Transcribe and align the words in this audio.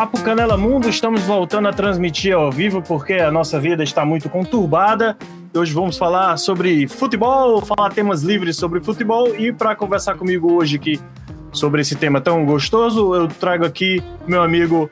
Papo 0.00 0.22
Canela 0.22 0.56
Mundo. 0.56 0.88
Estamos 0.88 1.24
voltando 1.24 1.68
a 1.68 1.74
transmitir 1.74 2.34
ao 2.34 2.50
vivo 2.50 2.80
porque 2.80 3.12
a 3.12 3.30
nossa 3.30 3.60
vida 3.60 3.84
está 3.84 4.02
muito 4.02 4.30
conturbada. 4.30 5.14
Hoje 5.54 5.74
vamos 5.74 5.98
falar 5.98 6.38
sobre 6.38 6.88
futebol, 6.88 7.60
falar 7.60 7.90
temas 7.90 8.22
livres 8.22 8.56
sobre 8.56 8.80
futebol 8.80 9.36
e 9.38 9.52
para 9.52 9.76
conversar 9.76 10.14
comigo 10.14 10.54
hoje 10.54 10.76
aqui 10.76 10.98
sobre 11.52 11.82
esse 11.82 11.96
tema 11.96 12.18
tão 12.18 12.46
gostoso, 12.46 13.14
eu 13.14 13.28
trago 13.28 13.66
aqui 13.66 14.02
meu 14.26 14.42
amigo 14.42 14.90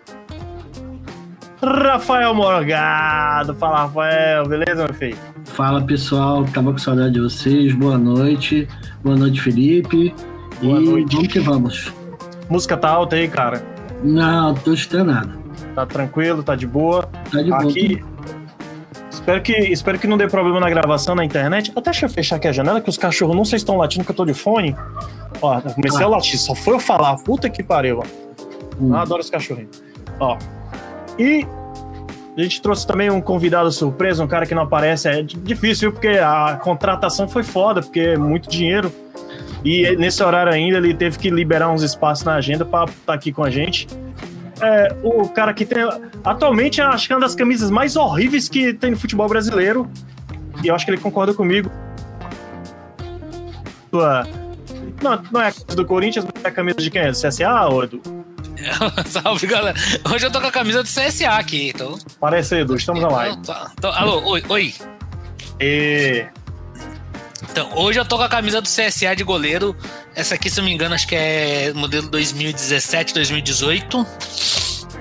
Rafael 1.63 2.35
Morgado. 2.35 3.55
Fala, 3.55 3.85
Rafael, 3.85 4.47
beleza, 4.47 4.85
meu 4.85 4.93
filho? 4.93 5.17
Fala, 5.47 5.81
pessoal. 5.81 6.45
Tava 6.53 6.71
com 6.71 6.77
saudade 6.77 7.15
de 7.15 7.21
vocês. 7.21 7.75
Boa 7.75 7.97
noite. 7.97 8.69
Boa 9.03 9.17
noite, 9.17 9.41
Felipe. 9.41 10.15
Boa 10.61 10.79
e 10.79 10.85
noite. 10.85 11.17
vamos 11.17 11.33
que 11.33 11.41
vamos. 11.41 11.95
Música 12.51 12.77
tá 12.77 12.91
alta 12.91 13.17
aí, 13.17 13.27
cara? 13.27 13.78
Não, 14.03 14.55
tô 14.55 14.73
escutando 14.73 15.13
nada. 15.13 15.39
Tá 15.75 15.87
tranquilo, 15.87 16.43
tá 16.43 16.55
de 16.55 16.67
boa? 16.67 17.09
Tá 17.31 17.43
de 17.43 17.51
boa. 17.51 17.63
Aqui, 17.63 18.03
Espero 19.29 19.43
que, 19.43 19.53
espero 19.53 19.99
que 19.99 20.07
não 20.07 20.17
dê 20.17 20.27
problema 20.27 20.59
na 20.59 20.71
gravação 20.71 21.15
na 21.15 21.23
internet. 21.23 21.71
Até 21.77 21.91
deixa 21.91 22.07
eu 22.07 22.11
fechar 22.11 22.37
aqui 22.37 22.49
a 22.49 22.53
janela, 22.53 22.81
que 22.81 22.89
os 22.89 22.97
cachorros 22.97 23.37
não 23.37 23.45
sei 23.45 23.59
se 23.59 23.63
estão 23.63 23.77
latindo, 23.77 24.03
que 24.03 24.11
eu 24.11 24.17
tô 24.17 24.25
de 24.25 24.33
fone. 24.33 24.75
Ó, 25.43 25.59
eu 25.59 25.75
comecei 25.75 26.03
ah. 26.03 26.07
a 26.07 26.09
latir, 26.09 26.39
só 26.39 26.55
foi 26.55 26.75
eu 26.75 26.81
falar. 26.81 27.15
Puta 27.19 27.51
que 27.51 27.63
pariu, 27.63 27.99
ó. 27.99 28.05
Hum. 28.81 28.89
Eu 28.89 28.97
adoro 28.97 29.21
os 29.21 29.29
cachorrinhos. 29.29 29.83
Ó. 30.19 30.39
E 31.19 31.47
a 32.39 32.41
gente 32.41 32.63
trouxe 32.63 32.87
também 32.87 33.11
um 33.11 33.21
convidado 33.21 33.71
surpresa, 33.71 34.25
um 34.25 34.27
cara 34.27 34.47
que 34.47 34.55
não 34.55 34.63
aparece. 34.63 35.09
É 35.09 35.23
difícil, 35.23 35.93
porque 35.93 36.09
a 36.09 36.59
contratação 36.63 37.29
foi 37.29 37.43
foda, 37.43 37.83
porque 37.83 38.01
é 38.01 38.17
muito 38.17 38.49
dinheiro. 38.49 38.91
E 39.65 39.97
nesse 39.97 40.23
horário 40.23 40.53
ainda 40.53 40.79
ele 40.79 40.95
teve 40.95 41.19
que 41.19 41.31
liberar 41.31 41.71
uns 41.71 41.83
espaços 41.83 42.25
na 42.25 42.35
agenda 42.35 42.65
para 42.65 42.85
estar 42.85 43.03
tá 43.07 43.13
aqui 43.15 43.33
com 43.33 43.43
a 43.43 43.51
gente 43.51 43.89
é, 44.61 44.95
o 45.03 45.29
cara 45.29 45.55
que 45.55 45.65
tem. 45.65 45.85
Atualmente, 46.25 46.81
acho 46.81 47.07
que 47.07 47.13
é 47.13 47.17
uma 47.17 47.23
das 47.23 47.35
camisas 47.35 47.71
mais 47.71 47.97
horríveis 47.97 48.49
que 48.49 48.73
tem 48.73 48.91
no 48.91 48.97
futebol 48.97 49.29
brasileiro. 49.29 49.91
E 50.63 50.69
eu 50.69 50.75
acho 50.75 50.85
que 50.85 50.91
ele 50.91 51.01
concorda 51.01 51.33
comigo. 51.33 51.71
Não, 55.01 55.23
não 55.31 55.41
é 55.41 55.49
a 55.49 55.53
camisa 55.53 55.77
do 55.77 55.87
Corinthians, 55.87 56.25
mas 56.25 56.45
é 56.45 56.49
a 56.49 56.51
camisa 56.51 56.79
de 56.79 56.91
quem 56.91 57.03
é? 57.03 57.11
Do 57.11 57.17
CSA 57.17 57.67
ou 57.67 57.85
Edu? 57.85 58.03
Salve, 59.07 59.47
galera. 59.47 59.79
Hoje 60.13 60.27
eu 60.27 60.33
tô 60.33 60.41
com 60.41 60.49
a 60.49 60.53
camisa 60.53 60.83
do 60.83 60.89
CSA 60.89 61.31
aqui, 61.31 61.71
então. 61.71 61.97
Parece, 62.21 62.57
Edu, 62.57 62.75
estamos 62.75 63.03
online. 63.03 63.37
Então, 63.41 63.55
tá. 63.55 63.73
então, 63.79 63.93
alô, 63.93 64.23
oi, 64.31 64.43
oi. 64.49 64.75
E... 65.61 66.27
Então, 67.59 67.77
hoje 67.77 67.99
eu 67.99 68.05
tô 68.05 68.17
com 68.17 68.23
a 68.23 68.29
camisa 68.29 68.61
do 68.61 68.69
CSA 68.69 69.17
de 69.17 69.25
goleiro. 69.25 69.75
Essa 70.15 70.37
aqui, 70.37 70.49
se 70.49 70.61
eu 70.61 70.63
não 70.63 70.69
me 70.69 70.75
engano, 70.77 70.95
acho 70.95 71.09
que 71.09 71.17
é 71.17 71.73
modelo 71.75 72.09
2017, 72.09 73.13
2018. 73.13 74.07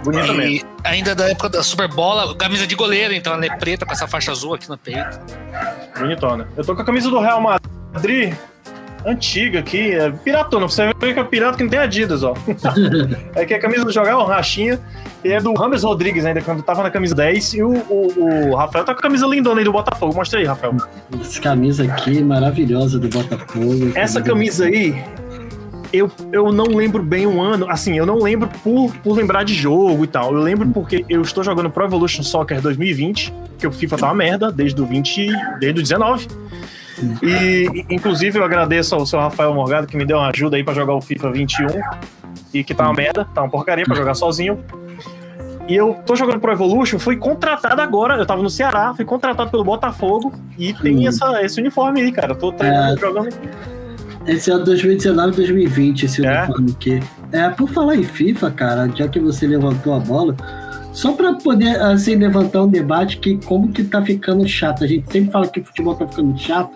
Bonita 0.03 0.33
mesmo. 0.33 0.67
Ainda 0.83 1.13
da 1.13 1.29
época 1.29 1.49
da 1.49 1.61
Super 1.61 1.87
Bola, 1.87 2.35
camisa 2.35 2.65
de 2.65 2.73
goleiro, 2.73 3.13
então 3.13 3.31
ela 3.33 3.45
é 3.45 3.55
preta 3.57 3.85
com 3.85 3.91
essa 3.91 4.07
faixa 4.07 4.31
azul 4.31 4.55
aqui 4.55 4.67
no 4.67 4.75
peito. 4.75 5.19
Bonitona. 5.99 6.47
Eu 6.57 6.65
tô 6.65 6.75
com 6.75 6.81
a 6.81 6.85
camisa 6.85 7.11
do 7.11 7.19
Real 7.19 7.39
Madrid 7.39 8.33
antiga 9.05 9.59
aqui, 9.59 9.91
é 9.91 10.11
piratona. 10.11 10.67
Você 10.67 10.91
vê 10.99 11.13
que 11.13 11.19
é 11.19 11.23
pirata 11.23 11.57
que 11.57 11.63
não 11.63 11.69
tem 11.69 11.79
Adidas, 11.79 12.23
ó. 12.23 12.33
é 13.35 13.45
que 13.45 13.53
a 13.53 13.59
camisa 13.59 13.85
do 13.85 13.91
jogar 13.91 14.11
é 14.11 14.15
uma 14.15 14.27
rachinha. 14.27 14.79
E 15.23 15.31
é 15.31 15.41
do 15.41 15.53
Rames 15.53 15.83
Rodrigues 15.83 16.25
ainda, 16.25 16.41
quando 16.41 16.61
tava 16.61 16.83
na 16.83 16.91
camisa 16.91 17.15
10. 17.15 17.53
E 17.55 17.63
o, 17.63 17.69
o, 17.69 18.51
o, 18.51 18.55
Rafael 18.55 18.85
tá 18.85 18.93
com 18.93 18.99
a 18.99 19.03
camisa 19.03 19.25
lindona 19.25 19.59
aí 19.59 19.65
do 19.65 19.71
Botafogo. 19.71 20.15
Mostra 20.15 20.39
aí, 20.39 20.45
Rafael. 20.45 20.75
Essa 21.19 21.41
camisa 21.41 21.83
aqui 21.83 22.21
maravilhosa 22.23 22.99
do 22.99 23.09
Botafogo. 23.09 23.91
Essa 23.95 24.21
camisa 24.21 24.65
aí, 24.65 25.03
eu, 25.91 26.11
eu 26.31 26.51
não 26.51 26.65
lembro 26.65 27.01
bem 27.03 27.25
o 27.25 27.41
ano. 27.41 27.69
Assim, 27.69 27.97
eu 27.97 28.05
não 28.05 28.19
lembro 28.19 28.49
por, 28.63 28.93
por 28.97 29.15
lembrar 29.15 29.43
de 29.43 29.53
jogo 29.53 30.03
e 30.03 30.07
tal. 30.07 30.33
Eu 30.33 30.41
lembro 30.41 30.67
porque 30.69 31.05
eu 31.09 31.21
estou 31.21 31.43
jogando 31.43 31.69
Pro 31.69 31.85
Evolution 31.85 32.23
Soccer 32.23 32.61
2020, 32.61 33.33
que 33.57 33.67
o 33.67 33.71
FIFA 33.71 33.97
tá 33.97 34.07
uma 34.07 34.15
merda 34.15 34.51
desde 34.51 34.81
o 34.81 34.85
20, 34.85 35.27
desde 35.59 35.79
o 35.79 35.83
19. 35.83 36.27
E, 37.21 37.85
inclusive, 37.89 38.39
eu 38.39 38.43
agradeço 38.43 38.95
ao 38.95 39.05
seu 39.05 39.19
Rafael 39.19 39.53
Morgado 39.53 39.87
que 39.87 39.97
me 39.97 40.05
deu 40.05 40.17
uma 40.17 40.29
ajuda 40.29 40.57
aí 40.57 40.63
para 40.63 40.73
jogar 40.73 40.93
o 40.95 41.01
FIFA 41.01 41.31
21 41.31 41.67
e 42.53 42.63
que 42.63 42.73
tá 42.73 42.85
uma 42.85 42.93
merda, 42.93 43.25
tá 43.25 43.41
uma 43.41 43.49
porcaria 43.49 43.85
para 43.85 43.95
jogar 43.95 44.13
sozinho. 44.13 44.63
E 45.67 45.75
eu 45.75 45.95
tô 46.05 46.15
jogando 46.15 46.39
Pro 46.39 46.51
Evolution, 46.51 46.97
fui 46.97 47.17
contratado 47.17 47.81
agora, 47.81 48.15
eu 48.15 48.25
tava 48.25 48.41
no 48.41 48.49
Ceará, 48.49 48.93
fui 48.95 49.03
contratado 49.03 49.51
pelo 49.51 49.65
Botafogo 49.65 50.33
e 50.57 50.73
tem 50.73 50.99
hum. 50.99 51.07
essa, 51.07 51.43
esse 51.43 51.59
uniforme 51.59 52.01
aí, 52.01 52.11
cara. 52.11 52.31
Eu 52.31 52.37
tô 52.37 52.53
treinando, 52.53 52.97
é, 52.97 52.99
jogando. 52.99 53.29
Esse 54.25 54.51
é 54.51 54.57
2019 54.57 55.35
2020, 55.35 56.03
esse 56.03 56.25
é? 56.25 56.43
uniforme 56.43 56.71
aqui. 56.71 56.99
É, 57.33 57.49
por 57.49 57.69
falar 57.69 57.95
em 57.97 58.03
FIFA, 58.03 58.51
cara, 58.51 58.89
já 58.95 59.09
que 59.09 59.19
você 59.19 59.45
levantou 59.45 59.93
a 59.93 59.99
bola, 59.99 60.35
só 60.97 61.11
para 61.11 61.35
poder 61.35 61.79
assim 61.79 62.15
levantar 62.15 62.63
um 62.63 62.67
debate 62.67 63.17
que 63.17 63.37
como 63.45 63.71
que 63.71 63.83
tá 63.83 64.01
ficando 64.01 64.47
chato. 64.47 64.83
A 64.83 64.87
gente 64.87 65.11
sempre 65.11 65.31
fala 65.31 65.47
que 65.47 65.59
o 65.59 65.63
futebol 65.63 65.93
tá 65.93 66.07
ficando 66.07 66.35
chato. 66.35 66.75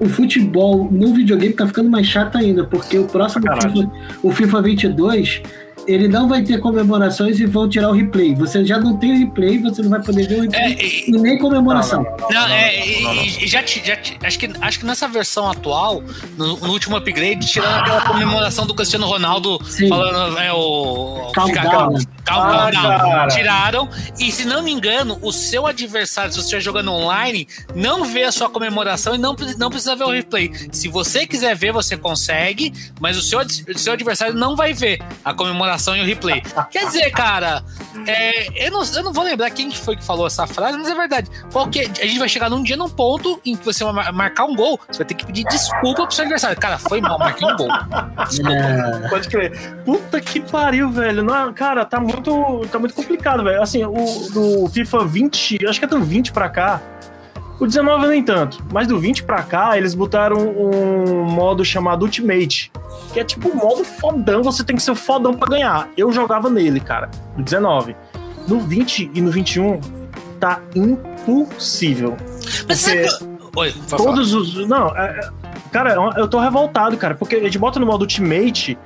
O 0.00 0.08
futebol 0.08 0.88
no 0.90 1.14
videogame 1.14 1.54
tá 1.54 1.64
ficando 1.64 1.88
mais 1.88 2.08
chato 2.08 2.36
ainda, 2.36 2.64
porque 2.64 2.98
o 2.98 3.04
próximo 3.04 3.44
FIFA, 3.46 3.92
o 4.24 4.32
FIFA 4.32 4.62
22 4.62 5.42
ele 5.86 6.08
não 6.08 6.28
vai 6.28 6.42
ter 6.42 6.60
comemorações 6.60 7.40
e 7.40 7.46
vão 7.46 7.68
tirar 7.68 7.90
o 7.90 7.92
replay. 7.92 8.34
Você 8.34 8.64
já 8.64 8.78
não 8.78 8.96
tem 8.96 9.12
o 9.12 9.18
replay, 9.18 9.58
você 9.58 9.82
não 9.82 9.90
vai 9.90 10.02
poder 10.02 10.26
ver 10.28 10.38
o 10.38 10.42
replay 10.42 10.74
é, 10.74 11.08
e, 11.08 11.10
nem 11.10 11.38
comemoração. 11.38 12.02
Não, 12.02 12.28
não, 12.28 12.40
não, 12.40 12.48
não 12.48 12.54
é, 12.54 13.46
já, 13.46 13.62
já, 13.64 13.98
acho, 14.22 14.38
que, 14.38 14.50
acho 14.60 14.78
que 14.78 14.86
nessa 14.86 15.08
versão 15.08 15.50
atual, 15.50 16.02
no, 16.36 16.56
no 16.58 16.70
último 16.70 16.96
upgrade, 16.96 17.46
tiraram 17.46 17.82
aquela 17.82 18.00
comemoração 18.02 18.66
do 18.66 18.74
Cristiano 18.74 19.06
Ronaldo 19.06 19.58
Sim. 19.64 19.88
falando 19.88 20.38
é, 20.38 20.52
o. 20.52 21.30
Calma, 21.32 21.54
calma, 21.54 21.98
calma. 22.24 23.28
Tiraram. 23.28 23.88
E 24.18 24.30
se 24.30 24.44
não 24.44 24.62
me 24.62 24.70
engano, 24.70 25.18
o 25.22 25.32
seu 25.32 25.66
adversário, 25.66 26.30
se 26.32 26.38
você 26.38 26.44
estiver 26.44 26.60
jogando 26.60 26.92
online, 26.92 27.48
não 27.74 28.04
vê 28.04 28.24
a 28.24 28.32
sua 28.32 28.48
comemoração 28.48 29.14
e 29.14 29.18
não, 29.18 29.34
não 29.58 29.70
precisa 29.70 29.96
ver 29.96 30.04
o 30.04 30.10
replay. 30.10 30.52
Se 30.70 30.88
você 30.88 31.26
quiser 31.26 31.54
ver, 31.56 31.72
você 31.72 31.96
consegue, 31.96 32.72
mas 33.00 33.16
o 33.16 33.22
seu, 33.22 33.40
o 33.40 33.78
seu 33.78 33.92
adversário 33.92 34.34
não 34.34 34.56
vai 34.56 34.72
ver 34.72 35.02
a 35.24 35.34
comemoração 35.34 35.96
e 35.96 36.00
o 36.00 36.04
replay. 36.04 36.42
Quer 36.70 36.86
dizer, 36.86 37.10
cara, 37.10 37.62
é, 38.06 38.66
eu, 38.66 38.70
não, 38.70 38.82
eu 38.84 39.02
não 39.02 39.12
vou 39.12 39.24
lembrar 39.24 39.50
quem 39.50 39.70
que 39.70 39.78
foi 39.78 39.96
que 39.96 40.04
falou 40.04 40.26
essa 40.26 40.46
frase, 40.46 40.78
mas 40.78 40.88
é 40.88 40.94
verdade. 40.94 41.30
Qualquer, 41.52 41.90
a 42.00 42.06
gente 42.06 42.18
vai 42.18 42.28
chegar 42.28 42.48
num 42.50 42.62
dia, 42.62 42.76
num 42.76 42.88
ponto 42.88 43.40
em 43.44 43.56
que 43.56 43.64
você 43.64 43.84
vai 43.84 44.12
marcar 44.12 44.44
um 44.44 44.54
gol, 44.54 44.80
você 44.88 44.98
vai 44.98 45.06
ter 45.06 45.14
que 45.14 45.26
pedir 45.26 45.44
desculpa 45.44 46.06
pro 46.06 46.14
seu 46.14 46.24
adversário. 46.24 46.58
Cara, 46.58 46.78
foi 46.78 47.00
mal, 47.00 47.18
marquei 47.18 47.46
um 47.46 47.56
gol. 47.56 47.68
É. 47.70 49.08
Pode 49.10 49.28
crer. 49.28 49.52
Puta 49.84 50.20
que 50.20 50.40
pariu, 50.40 50.90
velho. 50.90 51.22
Não, 51.22 51.52
cara, 51.52 51.84
tá 51.84 52.00
muito, 52.00 52.11
tá 52.70 52.78
muito 52.78 52.94
complicado, 52.94 53.44
velho. 53.44 53.62
Assim, 53.62 53.84
o 53.84 53.94
do 54.32 54.68
FIFA 54.68 55.04
20, 55.04 55.66
acho 55.66 55.78
que 55.78 55.84
é 55.84 55.88
do 55.88 56.00
20 56.00 56.32
pra 56.32 56.48
cá, 56.48 56.80
o 57.60 57.66
19 57.66 58.08
nem 58.08 58.22
tanto, 58.22 58.58
mas 58.72 58.88
do 58.88 58.98
20 58.98 59.22
pra 59.22 59.42
cá 59.42 59.78
eles 59.78 59.94
botaram 59.94 60.36
um 60.36 61.24
modo 61.24 61.64
chamado 61.64 62.02
Ultimate, 62.02 62.72
que 63.12 63.20
é 63.20 63.24
tipo 63.24 63.48
um 63.48 63.54
modo 63.54 63.84
fodão, 63.84 64.42
você 64.42 64.64
tem 64.64 64.74
que 64.74 64.82
ser 64.82 64.94
fodão 64.94 65.34
pra 65.34 65.48
ganhar. 65.48 65.88
Eu 65.96 66.10
jogava 66.10 66.50
nele, 66.50 66.80
cara, 66.80 67.08
no 67.36 67.44
19. 67.44 67.94
No 68.48 68.58
20 68.58 69.12
e 69.14 69.20
no 69.20 69.30
21 69.30 69.80
tá 70.40 70.60
impossível. 70.74 72.16
Mas 72.66 72.82
porque 72.82 73.32
Oi, 73.54 73.72
todos 73.96 74.34
os. 74.34 74.66
Não, 74.66 74.88
é, 74.96 75.20
é... 75.20 75.30
cara, 75.70 75.94
eu 76.16 76.26
tô 76.26 76.40
revoltado, 76.40 76.96
cara, 76.96 77.14
porque 77.14 77.36
a 77.36 77.42
gente 77.44 77.58
bota 77.58 77.78
no 77.78 77.86
modo 77.86 78.00
Ultimate 78.02 78.78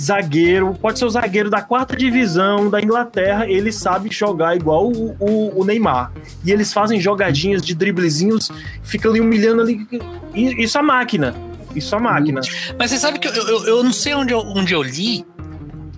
zagueiro, 0.00 0.74
pode 0.74 0.98
ser 0.98 1.04
o 1.04 1.10
zagueiro 1.10 1.50
da 1.50 1.60
quarta 1.60 1.94
divisão 1.96 2.70
da 2.70 2.80
Inglaterra, 2.80 3.46
ele 3.46 3.70
sabe 3.70 4.08
jogar 4.10 4.56
igual 4.56 4.90
o, 4.90 5.16
o, 5.20 5.60
o 5.60 5.64
Neymar. 5.64 6.12
E 6.44 6.50
eles 6.50 6.72
fazem 6.72 7.00
jogadinhas 7.00 7.62
de 7.62 7.74
driblezinhos, 7.74 8.50
ficam 8.82 9.10
ali 9.10 9.20
humilhando 9.20 9.62
ali. 9.62 9.86
Isso 10.34 10.78
é 10.78 10.82
máquina. 10.82 11.34
Isso 11.74 11.94
é 11.94 12.00
máquina. 12.00 12.40
Mas 12.78 12.90
você 12.90 12.98
sabe 12.98 13.18
que 13.18 13.28
eu, 13.28 13.32
eu, 13.32 13.64
eu 13.64 13.84
não 13.84 13.92
sei 13.92 14.14
onde 14.14 14.32
eu, 14.32 14.40
onde 14.40 14.72
eu 14.72 14.82
li 14.82 15.24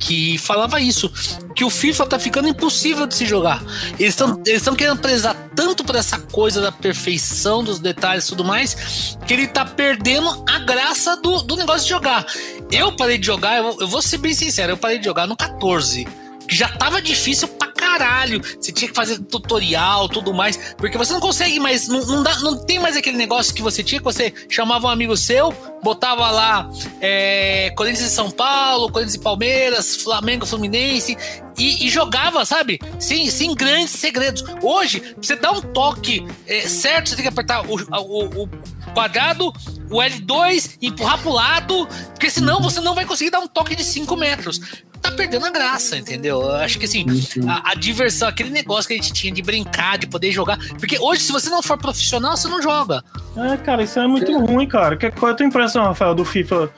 que 0.03 0.37
falava 0.37 0.81
isso, 0.81 1.09
que 1.55 1.65
o 1.65 1.71
FIFA 1.71 2.07
tá 2.07 2.19
ficando 2.19 2.49
impossível 2.49 3.07
de 3.07 3.15
se 3.15 3.25
jogar. 3.25 3.63
Eles 4.01 4.15
estão 4.15 4.43
eles 4.45 4.69
querendo 4.77 4.99
prezar 4.99 5.37
tanto 5.55 5.85
por 5.85 5.95
essa 5.95 6.19
coisa 6.19 6.61
da 6.61 6.73
perfeição 6.73 7.63
dos 7.63 7.79
detalhes 7.79 8.27
e 8.27 8.29
tudo 8.31 8.45
mais, 8.45 9.17
que 9.27 9.33
ele 9.33 9.47
tá 9.47 9.65
perdendo 9.65 10.45
a 10.49 10.59
graça 10.59 11.17
do, 11.17 11.43
do 11.43 11.55
negócio 11.55 11.85
de 11.85 11.91
jogar. 11.91 12.27
Eu 12.73 12.91
parei 12.91 13.19
de 13.19 13.27
jogar, 13.27 13.59
eu, 13.59 13.77
eu 13.81 13.87
vou 13.87 14.01
ser 14.01 14.17
bem 14.17 14.33
sincero, 14.33 14.73
eu 14.73 14.77
parei 14.79 14.99
de 14.99 15.05
jogar 15.05 15.27
no 15.27 15.37
14 15.37 16.09
que 16.49 16.57
já 16.57 16.69
tava 16.69 17.03
difícil 17.03 17.47
caralho. 17.93 18.41
Você 18.43 18.73
tinha 18.73 18.89
que 18.89 18.95
fazer 18.95 19.19
tutorial, 19.19 20.09
tudo 20.09 20.33
mais, 20.33 20.75
porque 20.77 20.97
você 20.97 21.13
não 21.13 21.21
consegue 21.21 21.61
mais, 21.61 21.89
não, 21.89 22.05
não, 22.05 22.23
dá, 22.23 22.39
não 22.41 22.57
tem 22.65 22.79
mais 22.79 22.97
aquele 22.97 23.17
negócio 23.17 23.55
que 23.55 23.63
você 23.63 23.83
tinha, 23.83 23.99
que 23.99 24.05
você 24.05 24.33
chamava 24.49 24.87
um 24.87 24.91
amigo 24.91 25.17
seu, 25.17 25.53
botava 25.83 26.31
lá 26.31 26.71
é, 27.01 27.73
Corinthians 27.77 28.11
e 28.11 28.15
São 28.15 28.31
Paulo, 28.31 28.91
Corinthians 28.91 29.15
e 29.15 29.21
Palmeiras, 29.21 29.97
Flamengo, 29.97 30.47
Fluminense, 30.47 31.17
e, 31.59 31.87
e, 31.87 31.91
jogava, 31.91 32.45
sabe? 32.47 32.81
Sem, 32.99 33.29
sem 33.31 33.55
grandes 33.55 33.91
segredos. 33.91 34.43
Hoje, 34.63 35.15
você 35.21 35.37
dá 35.37 35.53
um 35.53 35.61
toque 35.61 36.27
é, 36.47 36.63
certo, 36.63 37.11
você 37.11 37.17
tem 37.17 37.25
que 37.25 37.29
apertar 37.29 37.63
o, 37.69 37.75
o, 37.77 38.45
o 38.45 38.49
quadrado, 38.95 39.53
o 39.91 39.97
L2, 39.99 40.79
empurrar 40.81 41.21
pro 41.21 41.31
lado, 41.31 41.87
porque 42.15 42.31
senão 42.31 42.61
você 42.61 42.81
não 42.81 42.95
vai 42.95 43.05
conseguir 43.05 43.31
dar 43.31 43.41
um 43.41 43.47
toque 43.47 43.77
de 43.77 43.85
5 43.85 44.17
metros. 44.17 44.61
Tá 45.03 45.11
perdendo 45.11 45.45
a 45.45 45.51
graça, 45.51 45.97
entendeu? 45.97 46.41
Eu 46.41 46.53
acho 46.53 46.79
que 46.79 46.85
assim, 46.85 47.05
a, 47.47 47.73
a, 47.73 47.75
diversão, 47.75 48.29
aquele 48.29 48.51
negócio 48.51 48.87
que 48.87 48.95
a 48.95 48.97
gente 48.97 49.13
tinha 49.13 49.33
de 49.33 49.43
brincar, 49.43 49.99
de 49.99 50.07
poder 50.07 50.31
jogar. 50.31 50.59
Porque 50.79 50.99
hoje, 50.99 51.23
se 51.23 51.33
você 51.33 51.51
não 51.51 51.63
for 51.63 51.77
profissional, 51.77 52.37
você 52.37 52.49
não 52.49 52.63
joga. 52.63 53.03
É, 53.37 53.57
cara, 53.57 53.83
isso 53.83 53.99
é 53.99 54.07
muito 54.07 54.31
é. 54.31 54.37
ruim, 54.37 54.67
cara. 54.67 54.97
Qual 54.97 55.31
é 55.31 55.33
a 55.33 55.37
tua 55.37 55.47
impressão, 55.47 55.85
Rafael, 55.85 56.15
do 56.15 56.25
FIFA? 56.25 56.71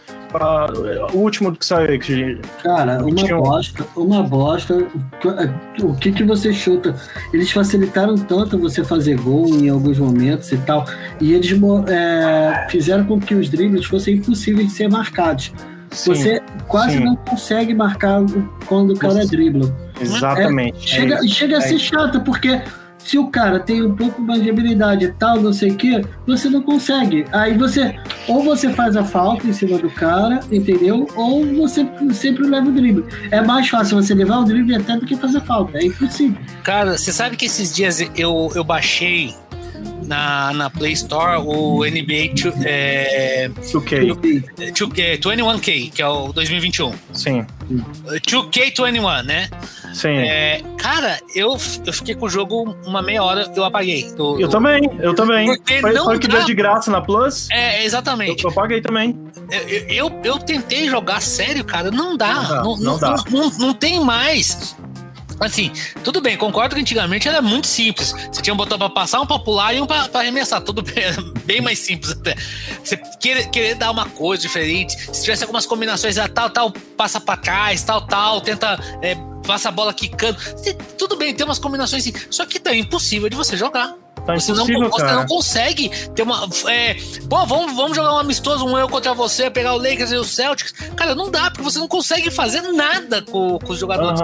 o 1.12 1.18
último 1.18 1.54
que 1.54 1.64
saiu 1.64 1.90
aí 1.90 1.98
que 1.98 2.40
Cara, 2.62 3.00
uma 3.04 3.14
tinha... 3.14 3.36
bosta, 3.36 3.86
uma 3.96 4.22
bosta. 4.22 4.86
O 5.80 5.94
que 5.94 6.10
que 6.10 6.24
você 6.24 6.52
chuta? 6.52 6.94
Eles 7.32 7.52
facilitaram 7.52 8.16
tanto 8.16 8.58
você 8.58 8.82
fazer 8.82 9.16
gol 9.20 9.46
em 9.48 9.68
alguns 9.68 9.98
momentos 9.98 10.50
e 10.50 10.58
tal, 10.58 10.84
e 11.20 11.32
eles 11.32 11.52
é, 11.88 12.66
fizeram 12.68 13.04
com 13.04 13.20
que 13.20 13.34
os 13.34 13.48
dribles 13.48 13.86
fossem 13.86 14.16
impossíveis 14.16 14.66
de 14.66 14.72
ser 14.72 14.88
marcados. 14.88 15.52
Sim, 15.90 16.14
você 16.14 16.42
quase 16.66 16.98
sim. 16.98 17.04
não 17.04 17.16
consegue 17.16 17.74
marcar 17.74 18.20
quando 18.66 18.92
o 18.92 18.98
cara 18.98 19.26
dribla. 19.26 19.74
Exatamente. 20.00 20.84
É, 20.84 21.00
chega, 21.00 21.14
é 21.14 21.28
chega 21.28 21.58
a 21.58 21.60
ser 21.60 21.78
chato, 21.78 22.20
porque 22.20 22.60
se 23.04 23.18
o 23.18 23.28
cara 23.28 23.60
tem 23.60 23.82
um 23.82 23.94
pouco 23.94 24.20
mais 24.22 24.42
de 24.42 24.48
habilidade 24.48 25.04
e 25.04 25.12
tal, 25.12 25.38
não 25.40 25.52
sei 25.52 25.70
o 25.70 25.76
que, 25.76 26.02
você 26.26 26.48
não 26.48 26.62
consegue. 26.62 27.24
Aí 27.32 27.56
você, 27.56 27.94
ou 28.26 28.42
você 28.42 28.72
faz 28.72 28.96
a 28.96 29.04
falta 29.04 29.46
em 29.46 29.52
cima 29.52 29.78
do 29.78 29.90
cara, 29.90 30.40
entendeu? 30.50 31.06
Ou 31.14 31.44
você 31.54 31.86
sempre 32.12 32.46
leva 32.48 32.68
o 32.68 32.72
drible. 32.72 33.04
É 33.30 33.42
mais 33.42 33.68
fácil 33.68 34.02
você 34.02 34.14
levar 34.14 34.38
o 34.38 34.44
drible 34.44 34.74
até 34.74 34.96
do 34.96 35.04
que 35.04 35.16
fazer 35.16 35.42
falta. 35.42 35.78
É 35.78 35.84
impossível. 35.84 36.38
Cara, 36.62 36.96
você 36.96 37.12
sabe 37.12 37.36
que 37.36 37.44
esses 37.44 37.74
dias 37.74 38.00
eu, 38.16 38.50
eu 38.54 38.64
baixei 38.64 39.34
na, 40.02 40.52
na 40.52 40.70
Play 40.70 40.92
Store 40.92 41.38
o 41.38 41.84
NBA 41.84 42.32
é, 42.64 43.48
2K. 43.48 44.14
2K, 44.72 45.18
21K, 45.18 45.92
que 45.92 46.02
é 46.02 46.08
o 46.08 46.32
2021. 46.32 46.92
Sim. 47.12 47.46
2K21, 48.08 49.22
né? 49.24 49.48
Sim. 49.94 50.08
É, 50.08 50.60
cara, 50.76 51.18
eu, 51.34 51.56
eu 51.86 51.92
fiquei 51.92 52.14
com 52.14 52.26
o 52.26 52.28
jogo 52.28 52.76
uma 52.84 53.00
meia 53.00 53.22
hora, 53.22 53.50
eu 53.54 53.64
apaguei. 53.64 54.12
Do, 54.12 54.40
eu 54.40 54.48
do... 54.48 54.50
também, 54.50 54.82
eu 54.98 55.14
também. 55.14 55.46
Porque 55.46 55.80
foi, 55.80 55.92
não 55.92 56.04
foi 56.04 56.18
que 56.18 56.28
deu 56.28 56.44
de 56.44 56.54
graça 56.54 56.90
na 56.90 57.00
Plus. 57.00 57.48
É, 57.50 57.84
exatamente. 57.84 58.44
Eu, 58.44 58.50
eu 58.50 58.54
paguei 58.54 58.80
também. 58.80 59.16
Eu, 59.50 59.78
eu, 59.88 60.20
eu, 60.24 60.38
tentei 60.38 60.88
jogar 60.88 61.22
sério, 61.22 61.64
cara, 61.64 61.90
não 61.90 62.16
dá. 62.16 62.34
Não, 62.34 62.42
dá, 62.42 62.54
não, 62.56 62.76
não, 62.76 62.76
não, 62.76 62.98
dá. 62.98 63.24
não, 63.30 63.50
não 63.50 63.74
tem 63.74 64.00
mais. 64.04 64.76
Assim, 65.44 65.70
tudo 66.02 66.20
bem, 66.20 66.36
concordo 66.36 66.74
que 66.74 66.80
antigamente 66.80 67.28
era 67.28 67.42
muito 67.42 67.66
simples. 67.66 68.12
Você 68.32 68.40
tinha 68.40 68.54
um 68.54 68.56
botão 68.56 68.78
para 68.78 68.88
passar, 68.88 69.20
um 69.20 69.26
para 69.26 69.38
pular 69.38 69.74
e 69.74 69.80
um 69.80 69.86
para 69.86 70.08
arremessar. 70.14 70.60
Tudo 70.60 70.82
bem, 70.82 70.94
bem 71.44 71.60
mais 71.60 71.78
simples 71.78 72.12
até. 72.12 72.34
Você 72.82 72.96
querer, 72.96 73.50
querer 73.50 73.74
dar 73.74 73.90
uma 73.90 74.06
coisa 74.06 74.42
diferente. 74.42 74.94
Se 75.14 75.22
tivesse 75.22 75.42
algumas 75.42 75.66
combinações, 75.66 76.16
tal, 76.32 76.50
tal, 76.50 76.72
passa 76.96 77.20
para 77.20 77.36
trás, 77.36 77.82
tal, 77.82 78.06
tal, 78.06 78.40
tenta. 78.40 78.78
É, 79.02 79.14
passa 79.46 79.68
a 79.68 79.72
bola 79.72 79.92
quicando. 79.92 80.38
Tudo 80.98 81.16
bem, 81.16 81.34
tem 81.34 81.44
umas 81.44 81.58
combinações 81.58 82.06
assim. 82.06 82.14
Só 82.30 82.46
que 82.46 82.58
tá 82.58 82.74
impossível 82.74 83.28
de 83.28 83.36
você 83.36 83.56
jogar. 83.56 84.03
Tá 84.26 84.34
você, 84.34 84.52
não, 84.52 84.64
você 84.64 85.12
não 85.12 85.26
consegue 85.26 85.90
ter 86.14 86.22
uma. 86.22 86.48
É, 86.68 86.96
pô, 87.28 87.44
vamos, 87.44 87.74
vamos 87.76 87.96
jogar 87.96 88.14
um 88.14 88.18
amistoso, 88.18 88.64
um 88.66 88.78
eu 88.78 88.88
contra 88.88 89.12
você, 89.12 89.50
pegar 89.50 89.74
o 89.74 89.78
Lakers 89.78 90.12
e 90.12 90.16
o 90.16 90.24
Celtics. 90.24 90.72
Cara, 90.96 91.14
não 91.14 91.30
dá, 91.30 91.50
porque 91.50 91.62
você 91.62 91.78
não 91.78 91.88
consegue 91.88 92.30
fazer 92.30 92.62
nada 92.72 93.22
com, 93.22 93.58
com 93.58 93.72
os 93.72 93.78
jogadores. 93.78 94.20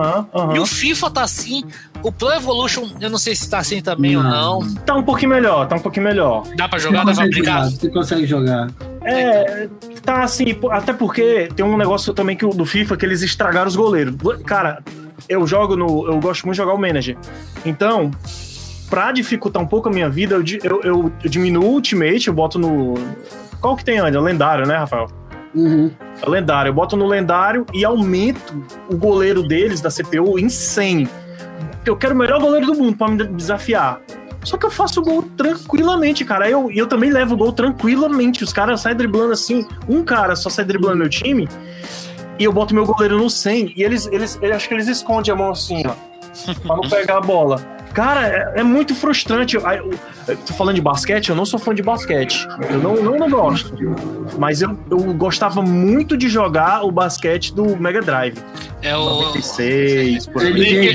E 0.54 0.58
o 0.58 0.66
FIFA 0.66 1.10
tá 1.10 1.22
assim. 1.22 1.64
O 2.02 2.10
Pro 2.10 2.32
Evolution, 2.32 2.88
eu 2.98 3.10
não 3.10 3.18
sei 3.18 3.36
se 3.36 3.48
tá 3.48 3.58
assim 3.58 3.82
também 3.82 4.12
não. 4.12 4.22
ou 4.56 4.64
não. 4.64 4.74
Tá 4.76 4.94
um 4.94 5.02
pouquinho 5.02 5.30
melhor, 5.32 5.68
tá 5.68 5.76
um 5.76 5.80
pouquinho 5.80 6.06
melhor. 6.06 6.44
Dá 6.56 6.66
pra 6.66 6.78
jogar, 6.78 7.04
dá 7.04 7.12
pra 7.12 7.26
brincar. 7.26 7.70
Você 7.70 7.90
consegue 7.90 8.26
jogar. 8.26 8.68
É, 9.02 9.68
tá 10.02 10.22
assim, 10.22 10.56
até 10.70 10.94
porque 10.94 11.50
tem 11.54 11.64
um 11.64 11.76
negócio 11.76 12.14
também 12.14 12.36
que, 12.36 12.46
do 12.46 12.64
FIFA 12.64 12.96
que 12.96 13.04
eles 13.04 13.20
estragaram 13.20 13.68
os 13.68 13.76
goleiros. 13.76 14.14
Cara, 14.46 14.82
eu 15.28 15.46
jogo 15.46 15.76
no. 15.76 16.06
Eu 16.06 16.18
gosto 16.20 16.44
muito 16.44 16.54
de 16.54 16.62
jogar 16.62 16.72
o 16.74 16.78
manager. 16.78 17.18
Então, 17.64 18.10
pra 18.90 19.12
dificultar 19.12 19.62
um 19.62 19.66
pouco 19.66 19.88
a 19.88 19.92
minha 19.92 20.10
vida, 20.10 20.34
eu, 20.34 20.44
eu, 20.62 20.80
eu, 20.82 21.12
eu 21.22 21.30
diminuo 21.30 21.64
o 21.64 21.72
Ultimate, 21.74 22.26
eu 22.26 22.34
boto 22.34 22.58
no. 22.58 22.94
Qual 23.60 23.76
que 23.76 23.84
tem 23.84 24.00
ainda? 24.00 24.20
Lendário, 24.20 24.66
né, 24.66 24.76
Rafael? 24.76 25.08
Uhum. 25.54 25.90
Lendário. 26.26 26.70
Eu 26.70 26.74
boto 26.74 26.96
no 26.96 27.06
lendário 27.06 27.64
e 27.72 27.84
aumento 27.84 28.62
o 28.88 28.96
goleiro 28.96 29.42
deles, 29.42 29.80
da 29.80 29.90
CPU, 29.90 30.38
em 30.38 30.48
100. 30.48 31.08
Eu 31.86 31.96
quero 31.96 32.14
o 32.14 32.18
melhor 32.18 32.40
goleiro 32.40 32.66
do 32.66 32.74
mundo 32.74 32.96
para 32.96 33.08
me 33.08 33.24
desafiar. 33.24 34.00
Só 34.42 34.56
que 34.56 34.64
eu 34.64 34.70
faço 34.70 35.02
gol 35.02 35.22
tranquilamente, 35.36 36.24
cara. 36.24 36.48
Eu, 36.48 36.70
eu 36.70 36.86
também 36.86 37.10
levo 37.10 37.36
gol 37.36 37.52
tranquilamente. 37.52 38.42
Os 38.42 38.52
caras 38.52 38.80
saem 38.80 38.96
driblando 38.96 39.32
assim. 39.32 39.66
Um 39.88 40.02
cara 40.02 40.34
só 40.34 40.48
sai 40.48 40.64
driblando 40.64 40.96
meu 40.96 41.08
time. 41.08 41.48
E 42.38 42.44
eu 42.44 42.52
boto 42.52 42.74
meu 42.74 42.86
goleiro 42.86 43.18
no 43.18 43.28
100. 43.28 43.74
E 43.76 43.82
eles, 43.82 44.06
eles, 44.06 44.38
eles 44.40 44.56
acho 44.56 44.68
que 44.68 44.74
eles 44.74 44.88
escondem 44.88 45.32
a 45.32 45.36
mão 45.36 45.50
assim, 45.50 45.82
ó. 45.86 45.94
pra 46.66 46.76
não 46.76 46.82
pegar 46.88 47.18
a 47.18 47.20
bola. 47.20 47.79
Cara, 48.00 48.26
é, 48.26 48.60
é 48.60 48.62
muito 48.62 48.94
frustrante. 48.94 49.56
Eu, 49.56 49.70
eu, 49.72 49.90
eu, 50.26 50.36
tô 50.38 50.54
falando 50.54 50.74
de 50.74 50.80
basquete, 50.80 51.28
eu 51.28 51.36
não 51.36 51.44
sou 51.44 51.58
fã 51.60 51.74
de 51.74 51.82
basquete. 51.82 52.48
Eu 52.70 52.78
não, 52.78 52.96
não, 52.96 53.18
não 53.18 53.28
gosto. 53.28 53.74
Mas 54.38 54.62
eu, 54.62 54.70
eu 54.90 54.98
gostava 55.12 55.60
muito 55.60 56.16
de 56.16 56.26
jogar 56.26 56.82
o 56.82 56.90
basquete 56.90 57.52
do 57.52 57.76
Mega 57.76 58.00
Drive. 58.00 58.38
É 58.82 58.96
o 58.96 59.04
96, 59.04 60.26
por 60.28 60.42
aí. 60.42 60.88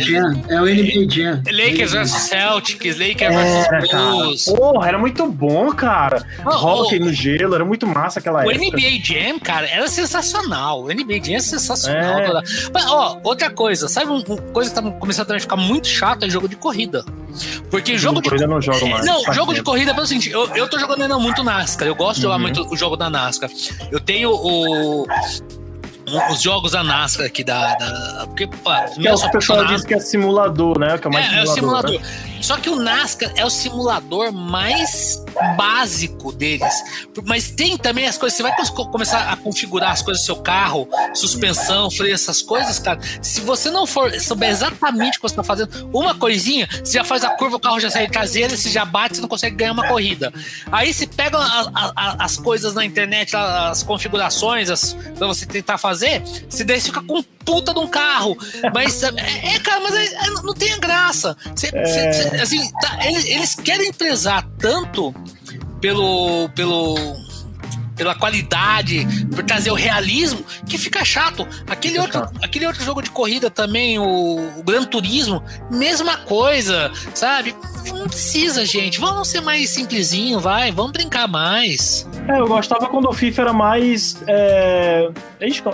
É 0.50 0.60
o 0.60 0.66
NBA 0.66 1.12
Jam. 1.12 1.44
Lakers 1.46 1.92
vs 1.92 2.10
Celtics, 2.10 2.98
Lakers 2.98 3.36
vs 3.36 3.92
Bulls. 3.92 4.46
Porra, 4.46 4.88
era 4.88 4.98
muito 4.98 5.28
bom, 5.28 5.72
cara. 5.72 6.26
Oh, 6.44 6.50
Hockey 6.50 6.98
oh, 7.00 7.06
no 7.06 7.14
gelo, 7.14 7.54
era 7.54 7.64
muito 7.64 7.86
massa 7.86 8.20
aquela 8.20 8.44
o 8.44 8.52
época. 8.52 8.66
O 8.66 8.72
NBA 8.72 9.00
Jam, 9.04 9.40
cara, 9.40 9.68
era 9.68 9.88
sensacional. 9.88 10.84
O 10.84 10.88
NBA 10.88 11.24
Jam 11.24 11.36
é 11.36 11.40
sensacional. 11.40 12.40
É. 12.40 12.42
Mas, 12.74 12.86
ó, 12.88 13.20
outra 13.24 13.52
coisa, 13.52 13.88
sabe 13.88 14.10
uma 14.10 14.24
coisa 14.24 14.72
que 14.72 14.82
tá 14.82 14.92
começando 14.92 15.32
a 15.32 15.40
ficar 15.40 15.56
muito 15.56 15.88
chato 15.88 16.26
é 16.26 16.30
jogo 16.30 16.50
de 16.50 16.56
corrida. 16.56 16.95
Porque 17.70 17.98
jogo 17.98 18.22
de 18.22 18.30
corrida 18.30 18.48
não 18.48 18.62
jogo 18.62 18.88
mais. 18.88 19.06
Não, 19.06 19.34
jogo 19.34 19.54
de 19.54 19.62
corrida 19.62 19.92
é 19.92 19.94
pelo 19.94 20.06
seguinte, 20.06 20.30
eu, 20.30 20.48
eu 20.56 20.70
tô 20.70 20.80
jogando 20.80 21.02
ainda 21.02 21.18
muito 21.18 21.44
NASCAR. 21.44 21.88
Eu 21.88 21.96
gosto 21.96 22.16
de 22.18 22.22
jogar 22.24 22.36
uhum. 22.36 22.42
muito 22.42 22.66
o 22.72 22.78
jogo 22.78 22.96
da 22.96 23.10
NASCAR. 23.10 23.50
Eu 23.92 24.00
tenho 24.00 24.32
o 24.32 25.06
os 26.32 26.42
jogos 26.42 26.74
da 26.74 26.84
NASCAR 26.84 27.26
aqui 27.26 27.44
da. 27.44 27.76
da 27.76 28.26
porque, 28.28 28.48
pô, 28.48 28.72
que 29.00 29.08
é 29.08 29.14
o 29.14 29.32
pessoal 29.32 29.66
diz 29.66 29.84
que 29.84 29.94
é 29.94 30.00
simulador, 30.00 30.80
né? 30.80 30.98
Que 30.98 31.08
é, 31.08 31.12
mais 31.12 31.26
é, 31.26 31.46
simulador, 31.46 31.94
é 31.94 31.98
o 31.98 32.00
simulador. 32.00 32.02
Né? 32.02 32.35
Só 32.46 32.58
que 32.58 32.70
o 32.70 32.76
NASCAR 32.76 33.34
é 33.36 33.44
o 33.44 33.50
simulador 33.50 34.32
mais 34.32 35.20
básico 35.58 36.32
deles. 36.32 36.74
Mas 37.26 37.50
tem 37.50 37.76
também 37.76 38.06
as 38.06 38.20
coisas. 38.20 38.38
Você 38.38 38.44
vai 38.44 38.54
começar 38.92 39.32
a 39.32 39.36
configurar 39.36 39.92
as 39.92 40.04
coisas 40.04 40.22
do 40.22 40.26
seu 40.28 40.36
carro, 40.36 40.88
suspensão, 41.16 41.90
freio, 41.90 42.14
essas 42.14 42.44
coisas, 42.44 42.78
cara. 42.78 43.00
Se 43.20 43.42
você 43.42 43.72
não 43.72 43.88
for 43.88 44.14
souber 44.22 44.52
exatamente 44.52 45.18
o 45.18 45.22
que 45.22 45.28
você 45.28 45.34
está 45.34 45.44
fazendo, 45.44 45.90
uma 45.92 46.14
coisinha, 46.14 46.70
você 46.84 46.94
já 46.94 47.04
faz 47.04 47.24
a 47.24 47.32
curva, 47.32 47.56
o 47.56 47.60
carro 47.60 47.80
já 47.80 47.90
sai 47.90 48.08
traseira, 48.08 48.56
você 48.56 48.70
já 48.70 48.86
bate, 48.86 49.16
você 49.16 49.22
não 49.22 49.28
consegue 49.28 49.56
ganhar 49.56 49.72
uma 49.72 49.88
corrida. 49.88 50.32
Aí 50.72 50.94
você 50.94 51.08
pega 51.08 51.40
a, 51.40 51.94
a, 51.96 52.26
as 52.26 52.38
coisas 52.38 52.76
na 52.76 52.86
internet, 52.86 53.36
as 53.36 53.82
configurações, 53.82 54.70
as, 54.70 54.94
pra 55.18 55.26
você 55.26 55.48
tentar 55.48 55.80
fazer, 55.80 56.22
você 56.48 56.64
daí 56.64 56.80
fica 56.80 57.02
com 57.02 57.24
puta 57.46 57.74
de 57.74 57.80
um 57.80 57.88
carro. 57.88 58.36
Mas, 58.74 59.04
é, 59.04 59.10
é 59.56 59.60
cara, 59.60 59.80
mas 59.82 59.94
é, 59.94 60.06
é, 60.06 60.30
não 60.44 60.54
tem 60.54 60.78
graça. 60.80 61.38
Você, 61.56 61.70
é... 61.74 62.42
assim, 62.42 62.72
tá, 62.82 62.98
eles, 63.06 63.26
eles 63.26 63.56
querem 63.56 63.94
prezar 63.94 64.46
tanto 64.58 65.14
pelo, 65.80 66.50
pelo 66.50 66.96
pela 67.96 68.16
qualidade, 68.16 69.08
por 69.34 69.44
trazer 69.44 69.72
o 69.72 69.76
realismo, 69.76 70.46
que 70.66 70.78
fica 70.78 71.04
chato. 71.06 71.48
Aquele, 71.68 72.00
outro, 72.00 72.28
aquele 72.42 72.68
outro 72.68 72.84
jogo 72.84 73.02
de 73.02 73.10
corrida 73.10 73.50
também, 73.50 73.98
o, 73.98 74.60
o 74.60 74.64
Gran 74.64 74.84
Turismo, 74.84 75.44
mesma 75.72 76.18
coisa, 76.18 76.92
sabe? 77.14 77.56
Não 77.88 78.08
precisa, 78.08 78.66
gente. 78.66 79.00
Vamos 79.00 79.28
ser 79.28 79.42
mais 79.42 79.70
simplesinho, 79.70 80.40
vai. 80.40 80.72
Vamos 80.72 80.92
brincar 80.92 81.28
mais. 81.28 82.08
É, 82.28 82.40
eu 82.40 82.48
gostava 82.48 82.88
quando 82.88 83.08
o 83.08 83.14
FIFA 83.14 83.42
era 83.44 83.54
mais. 83.54 84.18
É... 84.28 85.10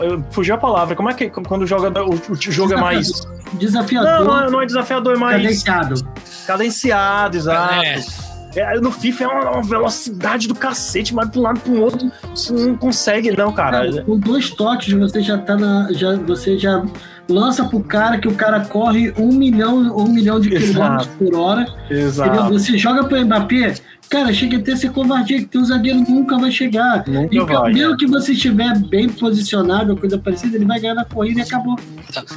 Eu 0.02 0.24
fugi 0.32 0.52
a 0.52 0.58
palavra. 0.58 0.96
Como 0.96 1.10
é 1.10 1.14
que 1.14 1.30
quando 1.30 1.66
joga, 1.66 1.90
o, 2.04 2.14
o 2.14 2.36
jogo 2.36 2.74
é 2.74 2.78
mais. 2.78 3.10
Desafiador. 3.54 4.26
Não, 4.26 4.52
não 4.52 4.62
é 4.62 4.66
desafiador, 4.66 5.16
é 5.16 5.20
mais. 5.20 5.42
Cadenciado. 5.42 6.08
Cadenciado, 6.46 7.38
exato. 7.38 7.86
É. 7.86 8.31
É, 8.56 8.80
no 8.80 8.92
FIFA 8.92 9.24
é 9.24 9.28
uma, 9.28 9.52
uma, 9.52 9.62
velocidade 9.62 10.48
do 10.48 10.56
cacete, 10.56 11.14
mas 11.14 11.30
de 11.30 11.40
um 11.40 11.42
lado 11.42 11.60
para 11.60 11.72
o 11.72 11.80
outro 11.80 12.12
você 12.34 12.54
não 12.54 12.76
consegue, 12.76 13.32
não, 13.36 13.52
cara. 13.54 13.88
É, 13.88 14.02
com 14.02 14.18
dois 14.18 14.50
toques 14.50 14.94
você 14.94 15.22
já 15.22 15.38
tá 15.38 15.56
na. 15.56 15.92
Já, 15.94 16.16
você 16.16 16.58
já 16.58 16.84
lança 17.30 17.64
pro 17.64 17.82
cara 17.82 18.18
que 18.18 18.28
o 18.28 18.36
cara 18.36 18.60
corre 18.62 19.14
um 19.18 19.32
milhão, 19.32 19.96
um 19.96 20.10
milhão 20.10 20.40
de 20.40 20.50
quilômetros 20.50 21.08
por 21.18 21.36
hora. 21.36 21.66
Exato. 21.90 22.30
Entendeu? 22.30 22.60
Você 22.60 22.78
joga 22.78 23.06
pro 23.06 23.24
Mbappé, 23.26 23.74
Cara, 24.12 24.34
chega 24.34 24.58
até 24.58 24.76
ser 24.76 24.92
covardia, 24.92 25.40
que 25.40 25.46
teu 25.46 25.64
zagueiro 25.64 26.00
nunca 26.02 26.38
vai 26.38 26.52
chegar. 26.52 27.08
Nunca 27.08 27.34
e 27.34 27.40
vai, 27.40 27.72
mesmo 27.72 27.94
é. 27.94 27.98
que 27.98 28.06
você 28.06 28.34
estiver 28.34 28.78
bem 28.78 29.08
posicionado, 29.08 29.96
coisa 29.96 30.18
parecida, 30.18 30.58
ele 30.58 30.66
vai 30.66 30.82
ganhar 30.82 30.96
na 30.96 31.06
corrida 31.06 31.40
e 31.40 31.44
acabou. 31.44 31.80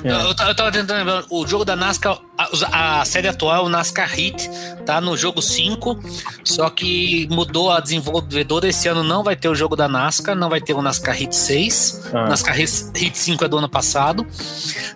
É. 0.04 0.12
Eu, 0.12 0.18
eu, 0.28 0.34
tava 0.36 0.70
tentando 0.70 0.98
lembrar, 0.98 1.24
o 1.28 1.44
jogo 1.44 1.64
da 1.64 1.74
NASCAR, 1.74 2.20
a, 2.38 3.00
a, 3.00 3.04
série 3.04 3.26
atual, 3.26 3.64
o 3.64 3.68
NASCAR 3.68 4.08
Hit, 4.08 4.48
tá 4.86 5.00
no 5.00 5.16
jogo 5.16 5.42
5, 5.42 5.98
só 6.44 6.70
que 6.70 7.26
mudou 7.28 7.72
a 7.72 7.80
desenvolvedora, 7.80 8.68
esse 8.68 8.86
ano 8.86 9.02
não 9.02 9.24
vai 9.24 9.34
ter 9.34 9.48
o 9.48 9.54
jogo 9.54 9.74
da 9.74 9.88
NASCAR, 9.88 10.36
não 10.36 10.48
vai 10.48 10.60
ter 10.60 10.74
o 10.74 10.80
NASCAR 10.80 11.16
Hit 11.16 11.34
6, 11.34 12.10
ah. 12.14 12.28
NASCAR 12.28 12.54
Hit 12.54 13.18
5 13.18 13.44
é 13.44 13.48
do 13.48 13.58
ano 13.58 13.68
passado. 13.68 14.24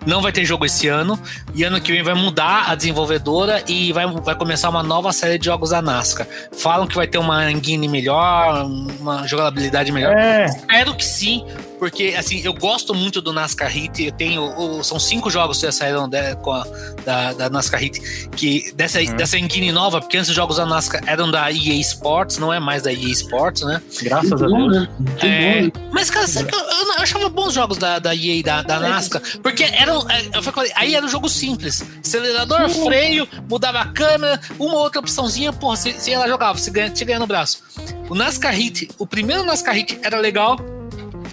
não 0.05 0.21
vai 0.21 0.31
ter 0.31 0.45
jogo 0.45 0.65
esse 0.65 0.87
ano. 0.87 1.19
E 1.53 1.63
ano 1.63 1.81
que 1.81 1.91
vem 1.91 2.03
vai 2.03 2.13
mudar 2.13 2.69
a 2.69 2.75
desenvolvedora 2.75 3.63
e 3.67 3.91
vai, 3.91 4.07
vai 4.07 4.35
começar 4.35 4.69
uma 4.69 4.81
nova 4.81 5.11
série 5.11 5.37
de 5.37 5.45
jogos 5.45 5.71
da 5.71 5.81
NASCAR. 5.81 6.25
Falam 6.69 6.85
que 6.85 6.95
vai 6.95 7.07
ter 7.07 7.17
uma 7.17 7.51
engine 7.51 7.87
melhor, 7.87 8.63
uma 8.99 9.25
jogabilidade 9.25 9.91
melhor. 9.91 10.15
É. 10.15 10.45
Espero 10.45 10.93
que 10.93 11.03
sim, 11.03 11.43
porque 11.79 12.13
assim, 12.17 12.41
eu 12.43 12.53
gosto 12.53 12.93
muito 12.93 13.21
do 13.21 13.31
NASCAR 13.31 13.71
Hit. 13.71 14.03
Eu 14.03 14.11
tenho. 14.11 14.83
São 14.83 14.99
cinco 14.99 15.29
jogos 15.29 15.57
que 15.59 15.65
já 15.65 15.71
saíram 15.71 16.07
de, 16.07 16.35
com 16.35 16.51
a, 16.51 16.67
da, 17.05 17.33
da 17.33 17.49
NASCAR 17.49 17.79
Hit, 17.79 18.29
que 18.35 18.71
dessa, 18.73 18.99
uhum. 18.99 19.15
dessa 19.15 19.39
engine 19.39 19.71
nova, 19.71 20.01
porque 20.01 20.17
antes 20.17 20.29
os 20.29 20.35
jogos 20.35 20.57
da 20.57 20.65
NASCAR 20.65 21.01
eram 21.07 21.31
da 21.31 21.49
EA 21.51 21.79
Sports, 21.79 22.37
não 22.37 22.53
é 22.53 22.59
mais 22.59 22.83
da 22.83 22.91
EA 22.91 23.09
Sports, 23.09 23.63
né? 23.63 23.81
Graças 24.01 24.33
a 24.33 24.45
Deus. 24.45 24.71
Né? 24.71 24.89
É, 25.23 25.71
mas, 25.91 26.09
cara, 26.09 26.27
sabe 26.27 26.49
que 26.49 26.55
eu, 26.55 26.59
eu, 26.59 26.87
eu, 26.87 26.93
achava 26.99 27.29
bons 27.29 27.53
jogos 27.53 27.77
da, 27.77 27.97
da 27.97 28.13
EA, 28.13 28.43
da, 28.43 28.61
da 28.61 28.79
NASCAR, 28.79 29.21
porque 29.41 29.63
eram. 29.63 30.05
É, 30.09 30.37
eu 30.37 30.43
falei, 30.43 30.71
aí 30.75 30.93
era 30.95 31.05
um 31.05 31.09
jogo 31.09 31.29
simples. 31.29 31.83
Acelerador, 32.03 32.61
uhum. 32.61 32.85
freio, 32.85 33.27
mudava 33.49 33.79
a 33.79 33.85
câmera, 33.85 34.39
uma 34.59 34.75
outra 34.75 34.99
opçãozinha, 34.99 35.53
porra, 35.53 35.77
você, 35.77 35.93
você 35.93 36.11
ia 36.11 36.19
lá 36.19 36.27
jogava, 36.27 36.57
você 36.57 36.69
ganha, 36.69 36.93
você 36.93 37.05
ganha 37.05 37.19
no 37.19 37.27
braço. 37.27 37.63
O 38.09 38.15
NASCAR 38.15 38.53
Hit, 38.53 38.89
o 38.97 39.07
primeiro 39.07 39.45
NASCAR 39.45 39.75
Hit 39.75 39.99
era 40.03 40.19
legal 40.19 40.57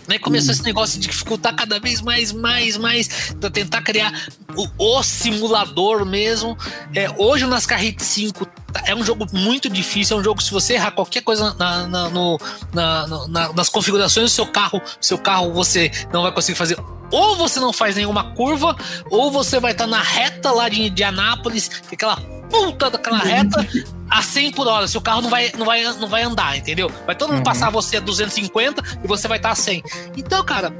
Né, 0.08 0.18
começou 0.18 0.52
esse 0.52 0.62
negócio 0.62 1.00
de 1.00 1.08
dificultar 1.08 1.54
cada 1.54 1.80
vez 1.80 2.00
mais, 2.00 2.32
mais, 2.32 2.76
mais, 2.76 3.34
para 3.40 3.50
tentar 3.50 3.82
criar 3.82 4.12
o, 4.54 4.98
o 4.98 5.02
simulador 5.02 6.04
mesmo. 6.04 6.56
É, 6.94 7.10
hoje 7.18 7.44
o 7.44 7.48
NASCAR 7.48 7.80
Hit 7.80 8.02
5 8.02 8.46
tá, 8.46 8.52
é 8.84 8.94
um 8.94 9.04
jogo 9.04 9.26
muito 9.32 9.68
difícil, 9.68 10.16
é 10.16 10.20
um 10.20 10.24
jogo 10.24 10.42
se 10.42 10.50
você 10.50 10.74
errar 10.74 10.90
qualquer 10.90 11.22
coisa 11.22 11.54
na, 11.54 11.86
na, 11.86 12.08
no, 12.08 12.38
na, 12.72 13.06
na, 13.28 13.52
nas 13.52 13.68
configurações 13.68 14.30
do 14.30 14.34
seu 14.34 14.46
carro, 14.46 14.80
seu 15.00 15.18
carro 15.18 15.52
você 15.52 15.90
não 16.12 16.22
vai 16.22 16.32
conseguir 16.32 16.58
fazer. 16.58 16.76
Ou 17.10 17.36
você 17.36 17.60
não 17.60 17.72
faz 17.72 17.96
nenhuma 17.96 18.34
curva, 18.34 18.76
ou 19.10 19.30
você 19.30 19.60
vai 19.60 19.72
estar 19.72 19.84
tá 19.84 19.90
na 19.90 20.02
reta 20.02 20.50
lá 20.50 20.68
de 20.68 20.82
Indianápolis, 20.82 21.70
é 21.90 21.94
aquela 21.94 22.16
puta 22.50 22.90
daquela 22.90 23.18
reta, 23.18 23.66
a 24.08 24.22
100 24.22 24.52
por 24.52 24.66
hora. 24.66 24.88
Seu 24.88 25.00
carro 25.00 25.22
não 25.22 25.30
vai, 25.30 25.52
não 25.56 25.66
vai, 25.66 25.82
não 25.94 26.08
vai 26.08 26.22
andar, 26.22 26.56
entendeu? 26.56 26.90
Vai 27.06 27.14
todo 27.14 27.28
mundo 27.30 27.38
uhum. 27.38 27.44
passar 27.44 27.70
você 27.70 27.98
a 27.98 28.00
250 28.00 28.82
e 29.02 29.06
você 29.06 29.28
vai 29.28 29.38
estar 29.38 29.50
a 29.50 29.54
100. 29.54 29.82
Então, 30.16 30.44
cara, 30.44 30.70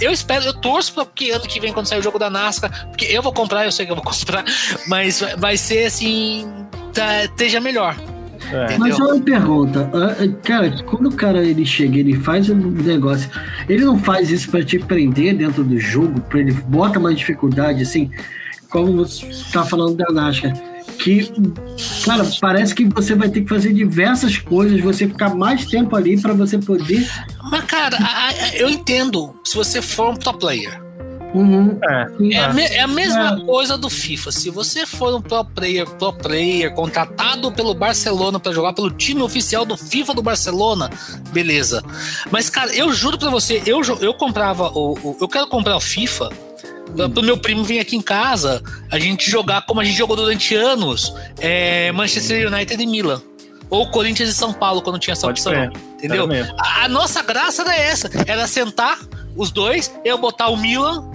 eu 0.00 0.10
espero, 0.10 0.44
eu 0.44 0.54
torço 0.54 0.92
para 0.92 1.06
que 1.06 1.30
ano 1.30 1.44
que 1.44 1.60
vem, 1.60 1.72
quando 1.72 1.86
sair 1.86 1.98
o 1.98 2.02
jogo 2.02 2.18
da 2.18 2.30
NASCAR, 2.30 2.88
porque 2.88 3.04
eu 3.06 3.22
vou 3.22 3.32
comprar, 3.32 3.64
eu 3.64 3.72
sei 3.72 3.86
que 3.86 3.92
eu 3.92 3.96
vou 3.96 4.04
comprar, 4.04 4.44
mas 4.86 5.22
vai 5.38 5.56
ser 5.56 5.86
assim, 5.86 6.46
tá, 6.92 7.24
esteja 7.24 7.60
melhor. 7.60 7.96
É. 8.52 8.76
Mas 8.76 8.98
uma 8.98 9.18
pergunta, 9.20 9.90
ah, 9.94 10.16
ah, 10.22 10.42
cara, 10.42 10.70
quando 10.82 11.08
o 11.08 11.16
cara 11.16 11.42
ele 11.42 11.64
chega, 11.64 11.98
ele 11.98 12.14
faz 12.14 12.50
um 12.50 12.56
negócio, 12.56 13.30
ele 13.68 13.84
não 13.84 13.98
faz 13.98 14.30
isso 14.30 14.50
para 14.50 14.62
te 14.62 14.78
prender 14.78 15.34
dentro 15.34 15.64
do 15.64 15.78
jogo, 15.78 16.20
para 16.20 16.40
ele 16.40 16.52
bota 16.52 17.00
mais 17.00 17.16
dificuldade, 17.16 17.82
assim, 17.82 18.10
como 18.68 18.92
você 18.98 19.26
tá 19.50 19.64
falando 19.64 19.96
da 19.96 20.12
NASCAR 20.12 20.73
que, 20.98 21.30
cara, 22.04 22.24
parece 22.40 22.74
que 22.74 22.84
você 22.84 23.14
vai 23.14 23.28
ter 23.28 23.42
que 23.42 23.48
fazer 23.48 23.72
diversas 23.72 24.38
coisas, 24.38 24.80
você 24.80 25.06
ficar 25.06 25.34
mais 25.34 25.66
tempo 25.66 25.94
ali 25.96 26.20
para 26.20 26.32
você 26.32 26.58
poder. 26.58 27.08
Mas, 27.50 27.64
cara, 27.64 27.98
eu 28.54 28.68
entendo 28.68 29.34
se 29.44 29.54
você 29.56 29.82
for 29.82 30.10
um 30.10 30.16
top 30.16 30.38
player. 30.38 30.84
Uhum. 31.34 31.76
É, 31.82 32.34
é, 32.36 32.38
a, 32.38 32.60
é, 32.60 32.80
a 32.80 32.86
mesma 32.86 33.36
é. 33.40 33.44
coisa 33.44 33.76
do 33.76 33.90
FIFA. 33.90 34.30
Se 34.30 34.50
você 34.50 34.86
for 34.86 35.12
um 35.16 35.20
pro 35.20 35.44
player, 35.44 35.84
pro 35.84 36.12
player 36.12 36.72
contratado 36.72 37.50
pelo 37.50 37.74
Barcelona 37.74 38.38
para 38.38 38.52
jogar 38.52 38.72
pelo 38.72 38.88
time 38.90 39.20
oficial 39.20 39.64
do 39.64 39.76
FIFA 39.76 40.14
do 40.14 40.22
Barcelona, 40.22 40.88
beleza. 41.32 41.82
Mas, 42.30 42.48
cara, 42.48 42.72
eu 42.72 42.92
juro 42.92 43.18
para 43.18 43.30
você, 43.30 43.60
eu, 43.66 43.82
eu 44.00 44.14
comprava 44.14 44.70
o, 44.70 44.92
o, 44.92 45.16
Eu 45.20 45.28
quero 45.28 45.48
comprar 45.48 45.76
o 45.76 45.80
FIFA 45.80 46.30
pro 46.94 47.22
meu 47.22 47.36
primo 47.36 47.64
vir 47.64 47.80
aqui 47.80 47.96
em 47.96 48.02
casa, 48.02 48.62
a 48.90 48.98
gente 48.98 49.30
jogar 49.30 49.62
como 49.62 49.80
a 49.80 49.84
gente 49.84 49.96
jogou 49.96 50.16
durante 50.16 50.54
anos, 50.54 51.14
é, 51.40 51.90
Manchester 51.92 52.52
United 52.52 52.82
e 52.82 52.86
Milan. 52.86 53.22
Ou 53.70 53.90
Corinthians 53.90 54.28
e 54.28 54.34
São 54.34 54.52
Paulo, 54.52 54.82
quando 54.82 54.98
tinha 54.98 55.12
essa 55.12 55.26
Pode 55.26 55.40
opção. 55.40 55.52
Ser. 55.52 55.72
Entendeu? 55.96 56.28
A, 56.58 56.84
a, 56.84 56.88
nossa 56.88 57.22
graça 57.22 57.62
era 57.62 57.74
essa: 57.74 58.10
era 58.26 58.46
sentar 58.46 58.98
os 59.34 59.50
dois, 59.50 59.92
eu 60.04 60.18
botar 60.18 60.48
o 60.48 60.56
Milan, 60.56 61.10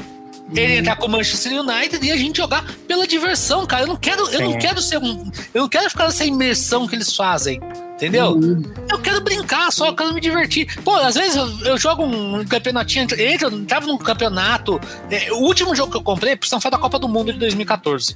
ele 0.53 0.77
entrar 0.77 0.95
com 0.95 1.05
o 1.05 1.09
Manchester 1.09 1.61
United 1.61 2.05
e 2.05 2.11
a 2.11 2.17
gente 2.17 2.37
jogar 2.37 2.65
pela 2.87 3.07
diversão, 3.07 3.65
cara. 3.65 3.83
Eu 3.83 3.87
não 3.87 3.95
quero, 3.95 4.27
eu 4.29 4.41
não 4.41 4.57
quero 4.57 4.81
ser 4.81 4.97
um. 4.97 5.31
Eu 5.53 5.61
não 5.61 5.69
quero 5.69 5.89
ficar 5.89 6.05
nessa 6.05 6.25
imersão 6.25 6.87
que 6.87 6.95
eles 6.95 7.15
fazem. 7.15 7.61
Entendeu? 7.99 8.31
Uhum. 8.31 8.63
Eu 8.89 8.97
quero 8.99 9.19
brincar 9.19 9.69
só, 9.73 9.87
eu 9.87 9.93
quero 9.93 10.13
me 10.13 10.21
divertir. 10.21 10.73
Pô, 10.85 10.95
às 10.95 11.15
vezes 11.15 11.35
eu, 11.35 11.65
eu 11.65 11.77
jogo 11.77 12.05
um 12.05 12.45
campeonatinho, 12.45 13.05
entro, 13.19 13.65
tava 13.65 13.87
num 13.87 13.97
campeonato. 13.97 14.79
É, 15.11 15.29
o 15.33 15.39
último 15.39 15.75
jogo 15.75 15.91
que 15.91 15.97
eu 15.97 16.01
comprei, 16.01 16.37
por 16.37 16.47
foi 16.47 16.71
da 16.71 16.77
Copa 16.77 16.97
do 16.97 17.09
Mundo 17.09 17.33
de 17.33 17.39
2014. 17.39 18.15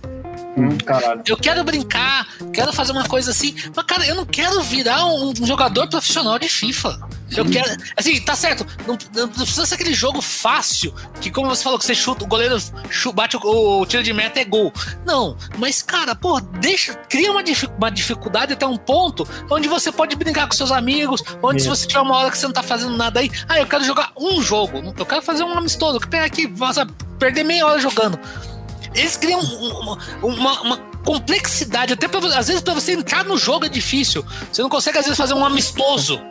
Hum, 0.55 0.77
eu 1.25 1.35
quero 1.35 1.63
brincar, 1.63 2.27
quero 2.53 2.71
fazer 2.71 2.91
uma 2.91 3.05
coisa 3.05 3.31
assim, 3.31 3.55
mas 3.75 3.85
cara, 3.85 4.05
eu 4.05 4.15
não 4.15 4.25
quero 4.25 4.61
virar 4.61 5.05
um, 5.05 5.29
um 5.29 5.45
jogador 5.45 5.87
profissional 5.87 6.37
de 6.37 6.47
FIFA. 6.47 6.99
Eu 7.35 7.49
quero. 7.49 7.75
Assim, 7.97 8.21
tá 8.21 8.35
certo. 8.35 8.65
Não, 8.87 8.97
não, 9.15 9.29
precisa 9.29 9.65
ser 9.65 9.75
aquele 9.75 9.93
jogo 9.93 10.21
fácil, 10.21 10.93
que 11.19 11.31
como 11.31 11.49
você 11.49 11.63
falou, 11.63 11.79
que 11.79 11.85
você 11.85 11.95
chuta, 11.95 12.23
o 12.23 12.27
goleiro 12.27 12.57
chuta, 12.89 13.15
bate 13.15 13.37
o, 13.37 13.81
o, 13.81 13.85
tiro 13.85 14.03
de 14.03 14.13
meta 14.13 14.39
é 14.39 14.45
gol. 14.45 14.71
Não, 15.05 15.35
mas, 15.57 15.81
cara, 15.81 16.13
pô, 16.13 16.39
deixa. 16.39 16.93
Cria 17.09 17.31
uma, 17.31 17.43
uma 17.77 17.89
dificuldade 17.89 18.53
até 18.53 18.67
um 18.67 18.77
ponto 18.77 19.27
onde 19.49 19.67
você 19.67 19.91
pode 19.91 20.15
brincar 20.15 20.47
com 20.47 20.53
seus 20.53 20.71
amigos, 20.71 21.23
onde 21.41 21.57
Isso. 21.57 21.75
se 21.75 21.81
você 21.81 21.87
tiver 21.87 22.01
uma 22.01 22.15
hora 22.15 22.31
que 22.31 22.37
você 22.37 22.45
não 22.45 22.53
tá 22.53 22.63
fazendo 22.63 22.95
nada 22.95 23.19
aí, 23.19 23.31
ah, 23.49 23.59
eu 23.59 23.65
quero 23.65 23.83
jogar 23.83 24.11
um 24.17 24.41
jogo, 24.41 24.93
eu 24.97 25.05
quero 25.05 25.21
fazer 25.21 25.43
um 25.43 25.57
amistoso, 25.57 25.99
que 25.99 26.07
pegar 26.07 26.25
aqui, 26.25 26.45
você 26.47 26.85
perder 27.17 27.43
meia 27.43 27.65
hora 27.65 27.79
jogando. 27.79 28.19
Eles 28.95 29.17
criam 29.17 29.39
uma, 29.39 29.97
uma, 30.21 30.61
uma 30.61 30.77
complexidade, 31.03 31.93
até 31.93 32.07
pra, 32.07 32.19
às 32.37 32.47
vezes 32.47 32.61
para 32.61 32.73
você 32.73 32.93
entrar 32.93 33.25
no 33.25 33.37
jogo 33.37 33.65
é 33.65 33.69
difícil. 33.69 34.25
Você 34.51 34.61
não 34.61 34.69
consegue, 34.69 34.97
às 34.97 35.05
vezes, 35.05 35.17
fazer 35.17 35.33
um 35.33 35.45
amistoso. 35.45 36.21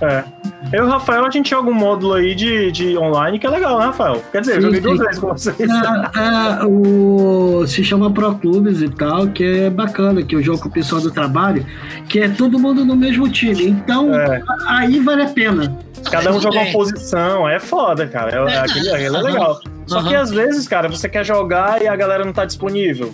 É. 0.00 0.24
Eu 0.72 0.84
e 0.84 0.86
o 0.86 0.90
Rafael, 0.90 1.24
a 1.24 1.30
gente 1.30 1.50
joga 1.50 1.70
um 1.70 1.74
módulo 1.74 2.14
aí 2.14 2.34
de, 2.34 2.72
de 2.72 2.96
online 2.96 3.38
que 3.38 3.46
é 3.46 3.50
legal, 3.50 3.78
né, 3.78 3.86
Rafael? 3.86 4.22
Quer 4.32 4.40
dizer, 4.40 4.52
sim, 4.52 4.58
eu 4.58 4.62
joguei 4.62 4.80
duas 4.80 4.98
vezes 4.98 5.18
com 5.18 5.28
vocês. 5.28 5.56
É, 5.60 6.62
é, 6.62 6.64
o, 6.64 7.64
se 7.66 7.84
chama 7.84 8.10
Pro 8.10 8.34
Clubes 8.36 8.80
e 8.80 8.88
tal, 8.88 9.28
que 9.28 9.44
é 9.44 9.70
bacana, 9.70 10.22
que 10.22 10.34
eu 10.34 10.42
jogo 10.42 10.60
com 10.60 10.68
o 10.68 10.72
pessoal 10.72 11.00
do 11.00 11.10
trabalho, 11.10 11.66
que 12.08 12.20
é 12.20 12.28
todo 12.28 12.58
mundo 12.58 12.84
no 12.84 12.96
mesmo 12.96 13.28
time. 13.28 13.68
Então, 13.68 14.14
é. 14.14 14.42
aí 14.66 14.98
vale 14.98 15.22
a 15.22 15.28
pena. 15.28 15.78
Cada 16.10 16.32
um 16.32 16.40
joga 16.40 16.58
uma 16.60 16.72
posição, 16.72 17.48
é 17.48 17.60
foda, 17.60 18.06
cara. 18.06 18.50
É, 18.50 19.04
é 19.04 19.10
legal. 19.10 19.60
Só 19.86 19.98
uhum. 19.98 20.08
que 20.08 20.14
às 20.14 20.30
vezes, 20.30 20.66
cara, 20.68 20.88
você 20.88 21.08
quer 21.08 21.24
jogar 21.24 21.82
e 21.82 21.88
a 21.88 21.96
galera 21.96 22.24
não 22.24 22.32
tá 22.32 22.44
disponível. 22.44 23.12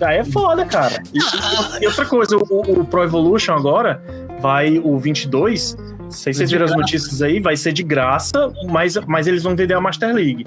Aí 0.00 0.18
é 0.18 0.24
foda, 0.24 0.64
cara. 0.64 1.02
E, 1.12 1.82
e 1.82 1.86
outra 1.86 2.04
coisa, 2.04 2.36
o, 2.36 2.80
o 2.80 2.84
Pro 2.84 3.02
Evolution 3.02 3.54
agora 3.54 4.02
vai 4.40 4.78
o 4.78 4.98
22 4.98 5.76
não 6.06 6.10
sei 6.10 6.32
se 6.32 6.38
vocês 6.38 6.50
viram 6.50 6.64
as 6.64 6.76
notícias 6.76 7.20
aí, 7.20 7.40
vai 7.40 7.56
ser 7.56 7.72
de 7.72 7.82
graça, 7.82 8.52
mas, 8.68 8.96
mas 9.06 9.26
eles 9.26 9.42
vão 9.42 9.56
vender 9.56 9.74
a 9.74 9.80
Master 9.80 10.14
League. 10.14 10.46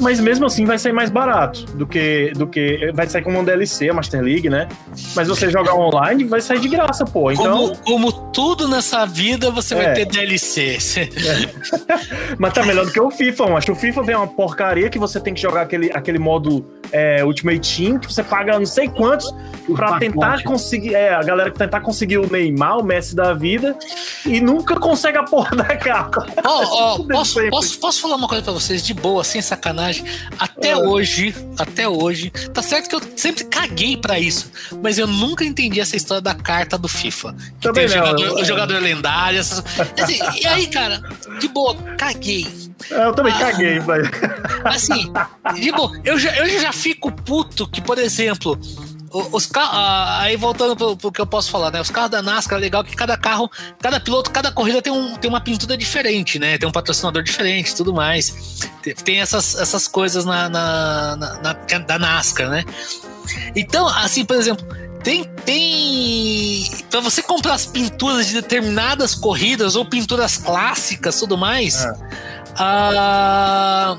Mas 0.00 0.20
mesmo 0.20 0.46
assim 0.46 0.64
vai 0.64 0.78
sair 0.78 0.92
mais 0.92 1.10
barato 1.10 1.64
do 1.74 1.86
que. 1.86 2.32
do 2.34 2.46
que 2.46 2.90
Vai 2.92 3.06
sair 3.06 3.22
como 3.22 3.38
um 3.38 3.44
DLC, 3.44 3.88
a 3.88 3.94
Master 3.94 4.20
League, 4.22 4.48
né? 4.48 4.68
Mas 5.14 5.28
você 5.28 5.50
jogar 5.50 5.74
online 5.74 6.24
vai 6.24 6.40
sair 6.40 6.60
de 6.60 6.68
graça, 6.68 7.04
pô. 7.04 7.30
Então. 7.30 7.68
Como, 7.68 7.76
como 7.78 8.12
tudo 8.30 8.68
nessa 8.68 9.06
vida, 9.06 9.50
você 9.50 9.74
é. 9.74 9.76
vai 9.76 9.94
ter 9.94 10.04
DLC. 10.06 10.78
É. 10.96 12.36
mas 12.38 12.52
tá 12.52 12.64
melhor 12.64 12.84
do 12.84 12.92
que 12.92 13.00
o 13.00 13.10
FIFA, 13.10 13.44
eu 13.44 13.56
acho. 13.56 13.72
O 13.72 13.76
FIFA 13.76 14.02
vem 14.02 14.16
uma 14.16 14.26
porcaria 14.26 14.90
que 14.90 14.98
você 14.98 15.18
tem 15.18 15.32
que 15.32 15.40
jogar 15.40 15.62
aquele, 15.62 15.90
aquele 15.92 16.18
modo 16.18 16.64
é, 16.92 17.24
Ultimate 17.24 17.76
Team, 17.76 17.98
que 17.98 18.12
você 18.12 18.22
paga 18.22 18.58
não 18.58 18.66
sei 18.66 18.88
quantos 18.88 19.32
para 19.74 19.98
tentar 19.98 20.42
conseguir. 20.42 20.94
É, 20.94 21.14
a 21.14 21.22
galera 21.22 21.50
que 21.50 21.58
tentar 21.58 21.80
conseguir 21.80 22.18
o 22.18 22.30
Neymar, 22.30 22.78
o 22.78 22.82
Messi 22.82 23.14
da 23.14 23.34
vida, 23.34 23.76
e 24.24 24.40
nunca 24.40 24.76
consegue 24.76 25.18
a 25.18 25.24
porra 25.24 25.56
da 25.56 25.76
capa. 25.76 26.26
Oh, 26.48 26.94
oh, 26.94 27.04
posso, 27.04 27.40
posso, 27.50 27.78
posso 27.78 28.00
falar 28.00 28.16
uma 28.16 28.28
coisa 28.28 28.42
pra 28.42 28.52
vocês 28.52 28.82
de 28.84 28.94
boa, 28.94 29.24
sem 29.24 29.42
sacanagem? 29.42 30.04
Até 30.38 30.70
é. 30.70 30.76
hoje, 30.76 31.34
até 31.58 31.88
hoje, 31.88 32.30
tá 32.30 32.62
certo 32.62 32.88
que 32.88 32.94
eu 32.94 33.00
sempre 33.16 33.44
caguei 33.44 33.96
para 33.96 34.18
isso, 34.18 34.50
mas 34.82 34.96
eu 34.96 35.06
nunca 35.06 35.44
entendi 35.44 35.80
essa 35.80 35.96
história 35.96 36.20
da 36.20 36.34
carta 36.34 36.78
do 36.78 36.86
FIFA. 36.86 37.34
Que 37.60 37.68
Também 37.68 37.88
tem 37.88 37.96
o 37.96 37.98
jogador, 37.98 38.40
o 38.40 38.44
jogador 38.44 38.78
lendário. 38.80 39.40
Essas... 39.40 39.64
Assim, 40.00 40.18
e 40.40 40.46
aí, 40.46 40.66
cara, 40.68 41.02
de 41.40 41.48
boa, 41.48 41.74
caguei. 41.98 42.46
Eu 42.90 43.12
também 43.14 43.32
ah, 43.32 43.38
caguei, 43.38 43.80
mas. 43.80 44.08
Assim, 44.64 45.12
de 45.54 45.72
boa, 45.72 45.90
eu 46.04 46.18
já, 46.18 46.36
eu 46.36 46.60
já 46.60 46.72
fico 46.76 47.10
puto 47.10 47.66
que, 47.66 47.80
por 47.80 47.98
exemplo, 47.98 48.58
os 49.32 49.46
carros. 49.46 49.76
Aí 50.20 50.36
voltando 50.36 50.76
pro, 50.76 50.96
pro, 50.96 51.12
que 51.12 51.20
eu 51.20 51.26
posso 51.26 51.50
falar, 51.50 51.70
né? 51.70 51.80
Os 51.80 51.90
carros 51.90 52.10
da 52.10 52.22
NASCAR 52.22 52.58
é 52.58 52.60
legal 52.60 52.84
que 52.84 52.94
cada 52.94 53.16
carro, 53.16 53.50
cada 53.80 53.98
piloto, 54.00 54.30
cada 54.30 54.52
corrida 54.52 54.82
tem, 54.82 54.92
um, 54.92 55.14
tem 55.16 55.28
uma 55.28 55.40
pintura 55.40 55.76
diferente, 55.76 56.38
né? 56.38 56.58
Tem 56.58 56.68
um 56.68 56.72
patrocinador 56.72 57.22
diferente 57.22 57.74
tudo 57.74 57.94
mais. 57.94 58.68
Tem, 58.82 58.94
tem 58.94 59.20
essas, 59.20 59.54
essas 59.54 59.88
coisas 59.88 60.24
na, 60.24 60.48
na, 60.48 61.16
na, 61.16 61.40
na, 61.40 61.78
da 61.78 61.98
NASCAR, 61.98 62.50
né? 62.50 62.64
Então, 63.54 63.88
assim, 63.88 64.24
por 64.24 64.36
exemplo, 64.36 64.66
tem. 65.02 65.24
tem 65.44 66.70
para 66.90 67.00
você 67.00 67.22
comprar 67.22 67.54
as 67.54 67.66
pinturas 67.66 68.26
de 68.26 68.34
determinadas 68.34 69.14
corridas 69.14 69.76
ou 69.76 69.84
pinturas 69.84 70.36
clássicas 70.36 71.18
tudo 71.18 71.36
mais. 71.36 71.84
É. 71.84 71.92
Ah 72.58 73.98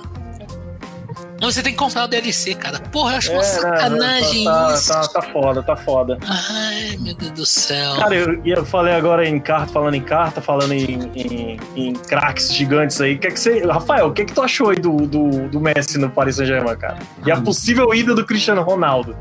Mas 1.40 1.54
você 1.54 1.62
tem 1.62 1.72
que 1.72 1.78
comprar 1.78 2.06
o 2.06 2.08
DLC, 2.08 2.56
cara. 2.56 2.80
Porra, 2.80 3.14
eu 3.14 3.18
acho 3.18 3.32
uma 3.32 3.42
É, 3.42 3.44
sacanagem 3.44 4.44
tá, 4.46 4.74
isso. 4.74 4.88
tá, 4.92 5.02
tá 5.08 5.22
foda, 5.22 5.62
tá 5.64 5.76
foda. 5.76 6.18
Ai, 6.28 6.98
meu 7.00 7.14
Deus 7.16 7.32
do 7.32 7.46
céu. 7.46 7.96
Cara, 7.96 8.16
eu, 8.16 8.42
eu 8.44 8.66
falei 8.66 8.94
agora 8.96 9.28
em 9.28 9.40
carta, 9.40 9.72
falando 9.72 9.94
em 9.94 10.02
carta, 10.02 10.42
falando 10.42 10.72
em, 10.74 11.00
em, 11.16 11.60
em 11.76 11.94
craques 11.94 12.52
gigantes 12.54 13.00
aí. 13.00 13.18
Que 13.18 13.28
é 13.28 13.32
que 13.32 13.40
você, 13.40 13.60
Rafael, 13.66 14.08
o 14.08 14.14
que, 14.14 14.24
é 14.24 14.26
que 14.26 14.34
tu 14.34 14.42
achou 14.42 14.70
aí 14.72 14.78
do, 14.80 14.96
do, 15.06 15.48
do 15.50 15.60
Messi 15.62 15.98
no 16.00 16.10
Paris 16.10 16.38
Saint-Germain, 16.38 16.76
cara? 16.78 16.98
E 17.26 17.32
a 17.32 17.36
Ah. 17.36 17.42
possível 17.42 17.94
ida 17.94 18.16
do 18.16 18.26
Cristiano 18.26 18.64
Ronaldo? 18.64 19.16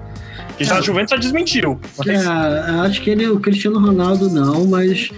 Que 0.57 0.65
já 0.65 0.71
a 0.71 0.75
Cara, 0.77 0.87
Juventus 0.87 1.11
já 1.11 1.17
desmentiu. 1.19 1.79
Mas, 1.99 2.09
É, 2.09 2.71
eu 2.71 2.81
acho 2.81 3.03
que 3.03 3.11
ele, 3.11 3.29
o 3.29 3.39
Cristiano 3.39 3.79
Ronaldo 3.79 4.31
não, 4.31 4.65
mas 4.67 5.11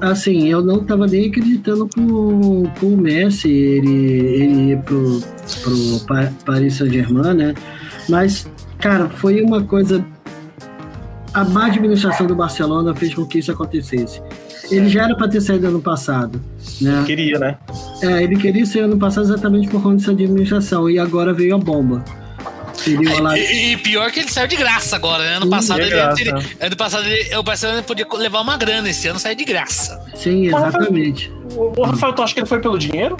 assim, 0.00 0.48
eu 0.48 0.62
não 0.62 0.84
tava 0.84 1.06
nem 1.06 1.28
acreditando 1.28 1.88
com, 1.94 2.64
com 2.80 2.86
o 2.86 2.96
Messi 2.96 3.48
ele, 3.50 3.90
ele 3.90 4.72
ir 4.72 4.78
pro, 4.82 5.20
pro 5.62 6.00
Pa- 6.06 6.32
Paris 6.44 6.74
Saint-Germain, 6.74 7.34
né? 7.34 7.54
Mas, 8.08 8.46
cara, 8.78 9.08
foi 9.08 9.40
uma 9.42 9.62
coisa. 9.62 10.04
A 11.32 11.44
má 11.44 11.66
administração 11.66 12.26
do 12.26 12.34
Barcelona 12.34 12.94
fez 12.94 13.14
com 13.14 13.24
que 13.26 13.38
isso 13.38 13.50
acontecesse. 13.50 14.22
Ele 14.70 14.88
já 14.88 15.04
era 15.04 15.16
para 15.16 15.28
ter 15.28 15.40
saído 15.40 15.66
ano 15.66 15.80
passado, 15.82 16.40
né? 16.80 17.02
queria, 17.04 17.38
né? 17.38 17.58
É, 18.02 18.22
ele 18.22 18.36
queria 18.36 18.64
sair 18.64 18.82
ano 18.82 18.96
passado 18.96 19.24
exatamente 19.24 19.68
por 19.68 19.82
conta 19.82 19.96
dessa 19.96 20.12
administração 20.12 20.88
e 20.88 20.98
agora 20.98 21.34
veio 21.34 21.54
a 21.54 21.58
bomba. 21.58 22.02
E, 22.86 23.72
e 23.72 23.76
pior 23.78 24.10
que 24.10 24.20
ele 24.20 24.30
saiu 24.30 24.46
de 24.48 24.56
graça 24.56 24.96
agora, 24.96 25.24
né? 25.24 25.36
Ano 25.36 25.44
Sim, 25.46 25.50
passado, 25.50 25.80
de 25.80 25.86
ele, 25.86 26.00
ele- 26.20 26.46
ano 26.60 26.76
passado 26.76 27.06
ele, 27.06 27.36
o 27.36 27.42
Barcelona 27.42 27.82
podia 27.82 28.06
levar 28.14 28.40
uma 28.40 28.56
grana, 28.56 28.88
esse 28.90 29.08
ano 29.08 29.18
saiu 29.18 29.36
de 29.36 29.44
graça. 29.44 30.00
Sim, 30.14 30.46
exatamente. 30.46 31.32
O, 31.56 31.80
o 31.80 31.84
Rafael, 31.84 32.12
tu 32.12 32.22
acha 32.22 32.34
que 32.34 32.40
ele 32.40 32.46
foi 32.46 32.60
pelo 32.60 32.78
dinheiro? 32.78 33.16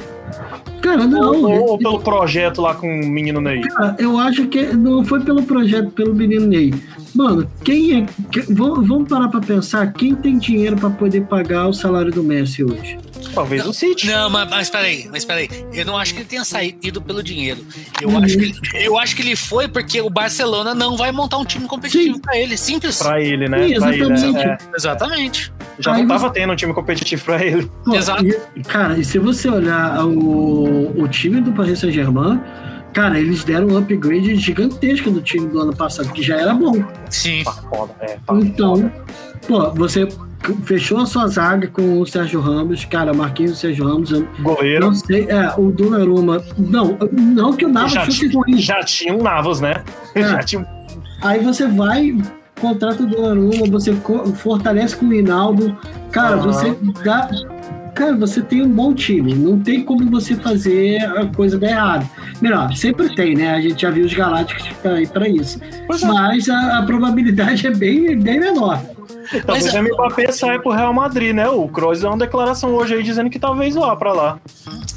Cara, 0.82 1.06
não. 1.06 1.32
ou, 1.42 1.48
ele- 1.50 1.58
ou 1.60 1.78
pelo 1.78 2.00
projeto 2.00 2.60
lá 2.60 2.74
com 2.74 2.86
o 2.86 3.06
menino 3.06 3.40
Ney? 3.40 3.60
Cara, 3.62 3.96
eu 3.98 4.18
acho 4.18 4.46
que 4.48 4.62
não 4.74 5.04
foi 5.04 5.20
pelo 5.20 5.42
projeto, 5.42 5.90
pelo 5.90 6.14
menino 6.14 6.46
Ney. 6.46 6.74
Mano, 7.14 7.48
quem 7.62 8.02
é. 8.02 8.06
que- 8.32 8.52
vamos, 8.52 8.86
vamos 8.86 9.08
parar 9.08 9.28
pra 9.28 9.40
pensar 9.40 9.92
quem 9.92 10.14
tem 10.14 10.36
dinheiro 10.36 10.76
pra 10.76 10.90
poder 10.90 11.22
pagar 11.22 11.68
o 11.68 11.72
salário 11.72 12.10
do 12.12 12.22
Messi 12.24 12.64
hoje. 12.64 12.98
Talvez 13.32 13.66
o 13.66 13.72
City. 13.72 14.06
Não, 14.06 14.28
mas, 14.30 14.48
mas 14.50 14.70
peraí, 14.70 15.08
mas 15.10 15.24
peraí. 15.24 15.48
Eu 15.72 15.84
não 15.86 15.96
acho 15.96 16.12
que 16.14 16.20
ele 16.20 16.28
tenha 16.28 16.44
saído 16.44 17.00
pelo 17.00 17.22
dinheiro. 17.22 17.64
Eu, 18.00 18.08
Uhum. 18.10 18.18
acho, 18.24 18.36
que 18.38 18.44
ele, 18.44 18.54
eu 18.84 18.98
acho 18.98 19.16
que 19.16 19.22
ele 19.22 19.36
foi 19.36 19.68
porque 19.68 20.00
o 20.00 20.10
Barcelona 20.10 20.74
não 20.74 20.96
vai 20.96 21.10
montar 21.12 21.38
um 21.38 21.44
time 21.44 21.66
competitivo 21.66 22.14
Sim. 22.16 22.20
pra 22.20 22.36
ele. 22.36 22.56
Simples. 22.56 22.98
Pra 22.98 23.20
ele, 23.20 23.48
né? 23.48 23.68
Sim, 23.68 23.74
Pra 23.78 23.92
ele, 23.94 24.02
exatamente. 24.12 24.46
é. 24.46 24.58
Exatamente. 24.76 25.52
Já 25.78 25.94
Aí 25.94 26.02
não 26.02 26.08
você- 26.08 26.22
tava 26.22 26.32
tendo 26.34 26.52
um 26.52 26.56
time 26.56 26.72
competitivo 26.74 27.24
pra 27.24 27.44
ele. 27.44 27.70
Pô, 27.84 27.94
Exato. 27.94 28.24
e- 28.26 28.62
cara, 28.64 28.98
e 28.98 29.04
se 29.04 29.18
você 29.18 29.48
olhar 29.48 30.04
o, 30.06 31.02
o 31.02 31.08
time 31.08 31.40
do 31.40 31.52
Paris 31.52 31.80
Saint-Germain, 31.80 32.40
cara, 32.92 33.18
eles 33.18 33.42
deram 33.44 33.66
um 33.68 33.76
upgrade 33.78 34.36
gigantesco 34.36 35.10
do 35.10 35.20
time 35.20 35.48
do 35.48 35.60
ano 35.60 35.74
passado, 35.74 36.12
que 36.12 36.22
já 36.22 36.36
era 36.40 36.54
bom. 36.54 36.82
Sim. 37.10 37.42
Tá 37.44 37.52
foda, 37.52 37.92
é. 38.00 38.06
Tá 38.24 38.34
Então, 38.36 38.76
foda. 38.76 38.92
pô, 39.48 39.70
você 39.72 40.06
fechou 40.64 40.98
a 40.98 41.06
sua 41.06 41.26
zaga 41.28 41.68
com 41.68 42.00
o 42.00 42.06
Sérgio 42.06 42.40
Ramos, 42.40 42.84
cara, 42.84 43.12
Marquinhos 43.14 43.52
e 43.52 43.56
Sérgio 43.56 43.86
Ramos, 43.86 44.10
Goleiro. 44.40 44.86
não 44.86 44.94
sei, 44.94 45.26
é, 45.28 45.52
o 45.58 45.70
Donnarumma, 45.70 46.42
não, 46.58 46.96
não 47.12 47.52
que 47.52 47.64
o 47.64 47.68
Navas 47.68 47.92
Já, 47.92 48.04
chute 48.04 48.28
ti- 48.28 48.36
ruim, 48.36 48.58
já 48.58 48.80
tinha 48.82 49.14
um 49.14 49.22
Navas, 49.22 49.60
né? 49.60 49.74
É. 50.14 50.22
Já 50.22 50.38
tinha 50.42 50.62
um 50.62 50.66
Aí 51.22 51.42
você 51.42 51.66
vai, 51.66 52.16
contrata 52.60 53.02
o 53.02 53.06
Donnarumma, 53.06 53.66
você 53.70 53.94
fortalece 54.36 54.94
com 54.96 55.06
o 55.06 55.12
Hinaldo. 55.14 55.74
Cara, 56.12 56.36
Aham. 56.36 56.42
você 56.52 56.76
dá. 57.02 57.28
Cara, 57.94 58.16
você 58.16 58.42
tem 58.42 58.60
um 58.60 58.68
bom 58.68 58.92
time. 58.92 59.34
Não 59.34 59.58
tem 59.60 59.84
como 59.84 60.04
você 60.10 60.34
fazer 60.34 60.98
a 61.16 61.26
coisa 61.26 61.56
dar 61.56 61.68
errado. 61.70 62.08
Melhor, 62.42 62.74
sempre 62.74 63.14
tem, 63.14 63.36
né? 63.36 63.54
A 63.54 63.60
gente 63.60 63.80
já 63.82 63.88
viu 63.90 64.04
os 64.04 64.12
Galácticos 64.12 64.68
aí 64.84 65.06
pra 65.06 65.28
isso. 65.28 65.60
Pois 65.86 66.02
é. 66.02 66.06
Mas 66.08 66.48
a, 66.48 66.78
a 66.78 66.82
probabilidade 66.82 67.66
é 67.68 67.70
bem, 67.70 68.18
bem 68.18 68.40
menor. 68.40 68.82
Talvez 69.46 69.72
Mas- 69.72 69.74
o 69.74 69.82
Mbappé 69.82 70.30
saia 70.32 70.58
pro 70.60 70.72
Real 70.72 70.92
Madrid, 70.92 71.34
né? 71.34 71.48
O 71.48 71.68
Kroos 71.68 72.00
deu 72.00 72.10
uma 72.10 72.18
declaração 72.18 72.70
hoje 72.74 72.94
aí 72.94 73.02
dizendo 73.02 73.30
que 73.30 73.38
talvez 73.38 73.74
vá 73.74 73.94
pra 73.96 74.12
lá. 74.12 74.38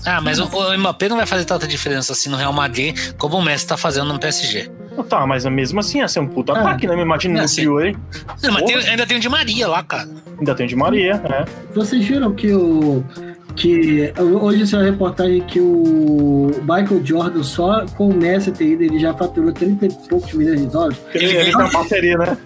Ah, 0.05 0.21
mas 0.21 0.39
o, 0.39 0.45
o 0.45 0.77
Mbappé 0.77 1.09
não 1.09 1.17
vai 1.17 1.25
fazer 1.25 1.45
tanta 1.45 1.67
diferença 1.67 2.13
assim 2.13 2.29
no 2.29 2.37
Real 2.37 2.53
Madrid 2.53 2.97
como 3.17 3.37
o 3.37 3.41
Messi 3.41 3.67
tá 3.67 3.77
fazendo 3.77 4.11
no 4.13 4.19
PSG. 4.19 4.69
Tá, 5.09 5.27
mas 5.27 5.45
mesmo 5.45 5.79
assim 5.79 5.99
ia 5.99 6.07
ser 6.07 6.19
um 6.21 6.27
puta 6.27 6.53
É. 6.53 6.59
ataque, 6.59 6.87
né? 6.87 6.95
Me 6.95 7.01
imagina 7.03 7.37
É, 7.39 7.41
no 7.43 7.47
sim. 7.47 7.55
trio 7.57 7.77
aí. 7.77 7.95
Não, 8.41 8.51
mas 8.53 8.63
tem- 8.63 8.75
ainda 8.77 9.05
tem 9.05 9.17
o 9.17 9.19
Di 9.19 9.29
Maria 9.29 9.67
lá, 9.67 9.83
cara. 9.83 10.07
Ainda 10.39 10.55
tem 10.55 10.65
o 10.65 10.69
de 10.69 10.75
Maria, 10.75 11.15
né? 11.17 11.45
Vocês 11.73 12.03
viram 12.05 12.33
que 12.33 12.51
o. 12.51 13.03
Que 13.57 14.13
hoje 14.19 14.67
saiu 14.67 14.83
a 14.83 14.85
reportagem 14.91 15.41
que 15.41 15.59
o 15.59 16.51
Michael 16.61 17.03
Jordan, 17.03 17.41
só 17.41 17.85
com 17.97 18.09
o 18.09 18.13
Messi 18.13 18.51
ter 18.51 18.65
ido, 18.65 18.83
ele 18.83 18.99
já 18.99 19.15
faturou 19.15 19.51
30 19.51 19.85
e 19.87 19.89
poucos 20.07 20.31
milhões 20.33 20.61
de 20.61 20.67
dólares. 20.67 20.97
Ele, 21.13 21.25
ele 21.25 21.45
tem 21.45 21.55
uma 21.55 21.71
parceria, 21.71 22.17
né? 22.17 22.37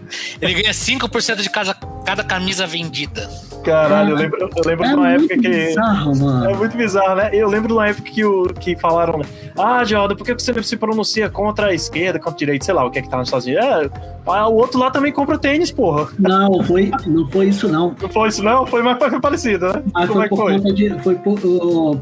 Ele 0.42 0.54
ganha 0.54 0.72
5% 0.72 1.42
de 1.42 1.50
cada, 1.50 1.74
cada 2.06 2.24
camisa 2.24 2.66
vendida. 2.68 3.30
Caralho, 3.64 4.12
eu 4.12 4.16
lembro, 4.16 4.50
eu 4.56 4.64
lembro 4.66 4.86
É 4.86 4.88
de 4.90 4.96
uma 4.96 5.10
época 5.12 5.38
que. 5.38 5.50
bizarro, 5.50 6.18
mano. 6.18 6.50
É 6.50 6.54
muito 6.56 6.76
bizarro, 6.76 7.16
né? 7.16 7.30
Eu 7.32 7.48
lembro 7.48 7.68
de 7.68 7.74
uma 7.74 7.88
época 7.88 8.10
que, 8.10 8.26
o, 8.26 8.46
que 8.48 8.76
falaram, 8.76 9.20
né? 9.20 9.26
Ah, 9.58 9.84
Jordan, 9.84 10.16
por 10.16 10.26
que 10.26 10.34
você 10.34 10.64
se 10.64 10.76
pronuncia 10.78 11.30
contra 11.30 11.68
a 11.68 11.74
esquerda, 11.74 12.18
contra 12.18 12.34
a 12.34 12.38
direita, 12.38 12.66
sei 12.66 12.74
lá, 12.74 12.84
o 12.86 12.90
que 12.90 12.98
é 13.00 13.02
que 13.04 13.10
tá 13.10 13.18
nos 13.18 13.28
Estados 13.28 13.46
Unidos? 13.46 13.64
É, 13.64 13.90
ah, 14.26 14.48
o 14.48 14.56
outro 14.56 14.80
lá 14.80 14.90
também 14.90 15.12
compra 15.12 15.38
tênis, 15.38 15.72
porra. 15.72 16.08
Não, 16.18 16.64
foi, 16.64 16.92
não 17.06 17.28
foi 17.30 17.50
isso 17.50 17.68
não. 17.68 17.96
Não 18.02 18.10
foi 18.10 18.30
isso, 18.30 18.44
não? 18.44 18.66
Foi 18.66 18.82
mais 18.82 18.98
parecido, 19.22 19.68
né? 19.72 19.84
Mas 19.94 20.10
Como 20.10 20.20
foi 20.20 20.26
é 20.26 20.30
que 20.58 20.62
foi? 20.64 20.74
de. 20.74 20.90
Foi 21.04 21.16
por, 21.16 21.40
o, 21.46 22.02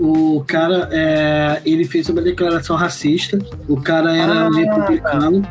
o 0.00 0.44
cara, 0.46 0.88
é, 0.90 1.60
ele 1.66 1.84
fez 1.84 2.08
uma 2.08 2.22
declaração 2.22 2.76
racista. 2.76 3.38
O 3.68 3.78
cara 3.78 4.16
era 4.16 4.46
Ah, 4.46 4.50
republicano. 4.50 5.42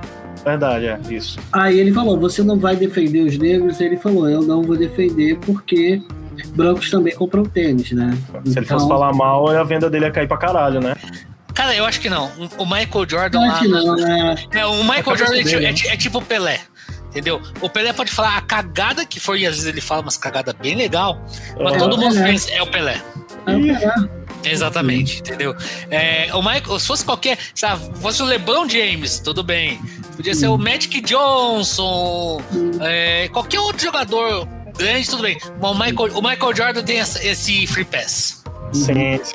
Verdade, 0.43 0.87
é, 0.87 0.99
isso. 1.09 1.39
Aí 1.51 1.79
ele 1.79 1.93
falou: 1.93 2.19
Você 2.19 2.43
não 2.43 2.57
vai 2.59 2.75
defender 2.75 3.21
os 3.21 3.37
negros? 3.37 3.79
Ele 3.79 3.97
falou: 3.97 4.29
Eu 4.29 4.41
não 4.41 4.61
vou 4.61 4.75
defender 4.77 5.37
porque 5.39 6.01
brancos 6.55 6.89
também 6.89 7.15
compram 7.15 7.43
tênis, 7.45 7.91
né? 7.91 8.17
Se 8.45 8.59
ele 8.59 8.65
fosse 8.65 8.87
falar 8.87 9.13
mal, 9.13 9.47
a 9.49 9.63
venda 9.63 9.89
dele 9.89 10.05
ia 10.05 10.11
cair 10.11 10.27
pra 10.27 10.37
caralho, 10.37 10.79
né? 10.81 10.95
Cara, 11.53 11.75
eu 11.75 11.85
acho 11.85 12.01
que 12.01 12.09
não. 12.09 12.29
O 12.57 12.65
Michael 12.65 13.07
Jordan 13.07 13.39
Não, 13.39 13.47
lá. 13.47 13.63
não, 13.63 13.95
né? 13.95 14.35
É, 14.51 14.65
o 14.65 14.83
Michael 14.83 15.13
É 15.13 15.17
Jordan 15.17 15.25
é, 15.39 15.43
dele, 15.43 15.49
ti- 15.49 15.55
né? 15.59 15.69
é 15.69 15.73
ti- 15.73 15.87
é 15.87 15.97
tipo 15.97 16.17
o 16.17 16.21
Pelé. 16.21 16.59
Entendeu? 17.11 17.39
O 17.61 17.69
Pelé 17.69 17.93
pode 17.93 18.11
falar 18.11 18.35
a 18.37 18.41
cagada 18.41 19.05
que 19.05 19.19
for, 19.19 19.37
e 19.37 19.45
às 19.45 19.53
vezes 19.53 19.69
ele 19.69 19.79
fala 19.81 20.01
umas 20.01 20.17
cagadas 20.17 20.55
bem 20.59 20.75
legal, 20.75 21.23
mas 21.61 21.75
É, 21.75 21.77
todo 21.77 21.93
o 21.93 21.97
mundo 21.99 22.15
Pelé. 22.15 22.27
pensa, 22.31 22.51
é 22.51 22.61
o 22.63 22.65
Pelé. 22.65 22.99
Aí 23.45 23.69
eu 23.69 23.75
pegar. 23.75 24.09
Exatamente, 24.43 25.19
entendeu? 25.19 25.55
É, 25.89 26.29
o 26.33 26.41
Michael, 26.41 26.79
se 26.79 26.87
fosse 26.87 27.05
qualquer, 27.05 27.37
sabe, 27.55 27.81
fosse 27.99 28.21
o 28.21 28.25
LeBron 28.25 28.67
James, 28.67 29.19
tudo 29.19 29.43
bem. 29.43 29.79
Podia 30.15 30.35
ser 30.35 30.47
o 30.47 30.57
Magic 30.57 31.01
Johnson, 31.01 32.41
é, 32.81 33.27
qualquer 33.29 33.59
outro 33.59 33.83
jogador 33.83 34.47
grande, 34.77 35.09
tudo 35.09 35.23
bem. 35.23 35.37
Mas 35.61 35.71
o 35.71 35.73
Michael, 35.73 36.17
o 36.17 36.21
Michael 36.21 36.55
Jordan 36.55 36.83
tem 36.83 36.99
essa- 36.99 37.25
esse 37.25 37.65
free 37.67 37.85
pass. 37.85 38.43
Sim, 38.71 39.19
sim. 39.23 39.33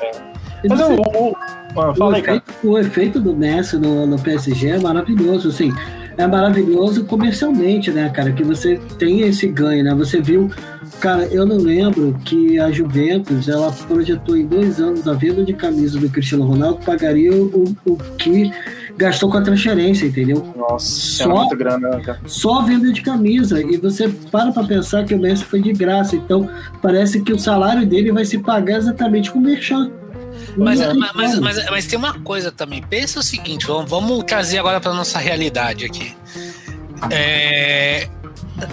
E 0.63 0.67
Mas 0.67 0.79
o. 0.81 0.93
o 0.95 1.35
ah, 1.77 1.91
o, 1.91 1.95
fala 1.95 2.15
aí, 2.17 2.21
cara. 2.21 2.37
efeito, 2.37 2.67
o 2.67 2.77
efeito 2.77 3.19
do 3.19 3.35
Messi 3.35 3.77
no, 3.77 4.05
no 4.05 4.19
PSG 4.19 4.69
é 4.71 4.79
maravilhoso, 4.79 5.49
assim. 5.49 5.71
É 6.17 6.27
maravilhoso 6.27 7.05
comercialmente, 7.05 7.91
né, 7.91 8.09
cara? 8.09 8.33
Que 8.33 8.43
você 8.43 8.77
tem 8.97 9.21
esse 9.21 9.47
ganho, 9.47 9.83
né? 9.85 9.95
Você 9.95 10.19
viu. 10.19 10.51
Cara, 10.99 11.25
eu 11.27 11.45
não 11.45 11.57
lembro 11.57 12.17
que 12.25 12.59
a 12.59 12.71
Juventus, 12.71 13.47
ela 13.47 13.71
projetou 13.71 14.35
em 14.35 14.45
dois 14.45 14.79
anos 14.79 15.07
a 15.07 15.13
venda 15.13 15.43
de 15.43 15.53
camisa 15.53 15.99
do 15.99 16.09
Cristiano 16.09 16.45
Ronaldo 16.45 16.79
pagaria 16.85 17.31
o, 17.33 17.75
o 17.85 17.95
que 18.17 18.51
gastou 18.97 19.29
com 19.31 19.37
a 19.37 19.41
transferência, 19.41 20.05
entendeu? 20.07 20.45
Nossa, 20.57 21.23
Só- 21.23 21.47
grana, 21.55 21.89
né, 21.89 22.01
cara. 22.03 22.19
Só 22.25 22.59
a 22.59 22.63
venda 22.65 22.91
de 22.91 23.01
camisa. 23.01 23.61
E 23.61 23.77
você 23.77 24.09
para 24.31 24.51
pra 24.51 24.63
pensar 24.63 25.05
que 25.05 25.13
o 25.15 25.19
Messi 25.19 25.45
foi 25.45 25.61
de 25.61 25.71
graça. 25.71 26.15
Então, 26.17 26.49
parece 26.81 27.21
que 27.21 27.31
o 27.31 27.39
salário 27.39 27.85
dele 27.87 28.11
vai 28.11 28.25
se 28.25 28.37
pagar 28.39 28.77
exatamente 28.77 29.31
com 29.31 29.39
o 29.39 29.41
Merchan. 29.41 29.89
Mas, 30.57 30.79
mas, 31.15 31.39
mas- 31.39 31.65
mas 31.69 31.87
tem 31.87 31.97
uma 31.97 32.19
coisa 32.21 32.51
também. 32.51 32.81
Pensa 32.81 33.19
o 33.19 33.23
seguinte, 33.23 33.65
vamos, 33.65 33.89
vamos 33.89 34.23
trazer 34.25 34.57
agora 34.57 34.81
para 34.81 34.93
nossa 34.93 35.17
realidade 35.19 35.85
aqui. 35.85 36.13
É, 37.11 38.07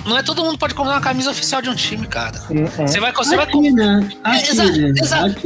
não 0.07 0.17
é 0.19 0.23
todo 0.23 0.43
mundo 0.43 0.59
pode 0.59 0.75
comprar 0.75 0.95
uma 0.95 1.01
camisa 1.01 1.31
oficial 1.31 1.61
de 1.63 1.69
um 1.71 1.75
time, 1.75 2.07
cara. 2.07 2.43
Uhum. 2.51 2.67
Você 2.87 2.99
vai, 3.01 3.13
você 3.13 3.37
vai 3.37 3.45
Aqui, 3.47 3.71
né? 3.71 4.09
É, 4.25 4.29
Aqui, 4.31 4.51
exato, 4.51 4.79
né? 4.79 4.95
exato. 5.01 5.41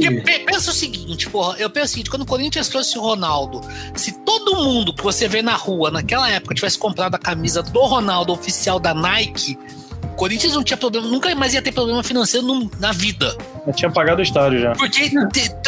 Pensa 0.45 0.71
o 0.71 0.73
seguinte, 0.73 1.29
porra, 1.29 1.55
eu 1.57 1.69
penso 1.69 1.85
o 1.85 1.89
seguinte, 1.89 2.09
quando 2.09 2.23
o 2.23 2.25
Corinthians 2.25 2.67
trouxe 2.67 2.97
o 2.97 3.01
Ronaldo, 3.01 3.61
se 3.95 4.11
todo 4.23 4.55
mundo 4.55 4.93
que 4.93 5.03
você 5.03 5.27
vê 5.27 5.41
na 5.41 5.55
rua 5.55 5.91
naquela 5.91 6.29
época 6.29 6.55
tivesse 6.55 6.77
comprado 6.77 7.15
a 7.15 7.19
camisa 7.19 7.61
do 7.61 7.79
Ronaldo 7.81 8.31
oficial 8.33 8.79
da 8.79 8.93
Nike, 8.93 9.57
o 10.03 10.15
Corinthians 10.15 10.53
não 10.53 10.63
tinha 10.63 10.77
problema, 10.77 11.07
nunca 11.07 11.33
mais 11.35 11.53
ia 11.53 11.61
ter 11.61 11.71
problema 11.71 12.03
financeiro 12.03 12.45
no- 12.45 12.69
na 12.79 12.91
vida. 12.91 13.35
Eu 13.65 13.73
tinha 13.73 13.91
pagado 13.91 14.19
o 14.19 14.23
estádio 14.23 14.59
já. 14.59 14.73
Porque, 14.73 15.11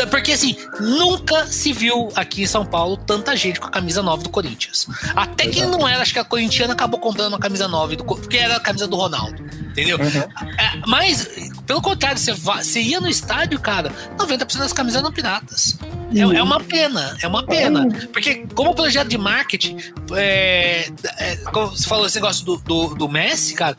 porque 0.10 0.32
assim, 0.32 0.56
nunca 0.80 1.46
se 1.46 1.72
viu 1.72 2.10
aqui 2.16 2.44
em 2.44 2.48
São 2.48 2.66
Paulo 2.66 2.98
tanta 2.98 3.36
gente 3.36 3.60
com 3.60 3.68
a 3.68 3.70
camisa 3.70 4.02
9 4.02 4.24
do 4.24 4.30
Corinthians. 4.30 4.88
Até 5.16 5.48
quem 5.48 5.66
não 5.68 5.88
era, 5.88 6.02
acho 6.02 6.14
que 6.14 6.20
a 6.20 6.24
corintiana 6.24 6.74
acabou 6.74 7.00
comprando 7.00 7.36
a 7.36 7.40
camisa 7.40 7.68
9, 7.68 7.98
do, 7.98 8.04
porque 8.04 8.38
era 8.38 8.58
a 8.58 8.60
camisa 8.60 8.88
do 8.88 8.96
Ronaldo. 8.96 9.44
Entendeu? 9.44 9.98
Uhum. 9.98 10.50
É, 10.60 10.82
mas, 10.88 11.28
pelo 11.68 11.82
contrário, 11.82 12.18
você, 12.18 12.34
você 12.34 12.82
ia 12.82 13.00
no 13.00 13.08
estádio, 13.08 13.60
cara, 13.60 13.92
90% 14.18 14.58
das 14.58 14.74
camisas 14.74 15.02
eram 15.02 15.12
piratas. 15.12 15.78
É, 16.16 16.20
é, 16.20 16.44
uma 16.44 16.60
pena, 16.60 17.18
é 17.22 17.28
uma 17.28 17.46
pena. 17.46 17.88
Porque, 18.12 18.46
como 18.54 18.76
projeto 18.76 19.08
de 19.08 19.18
marketing, 19.18 19.78
é, 20.14 20.90
é, 21.18 21.36
como 21.52 21.68
você 21.68 21.88
falou 21.88 22.06
esse 22.06 22.16
negócio 22.16 22.46
do, 22.46 22.58
do, 22.58 22.96
do 22.96 23.10
Messi, 23.10 23.56
cara, 23.56 23.76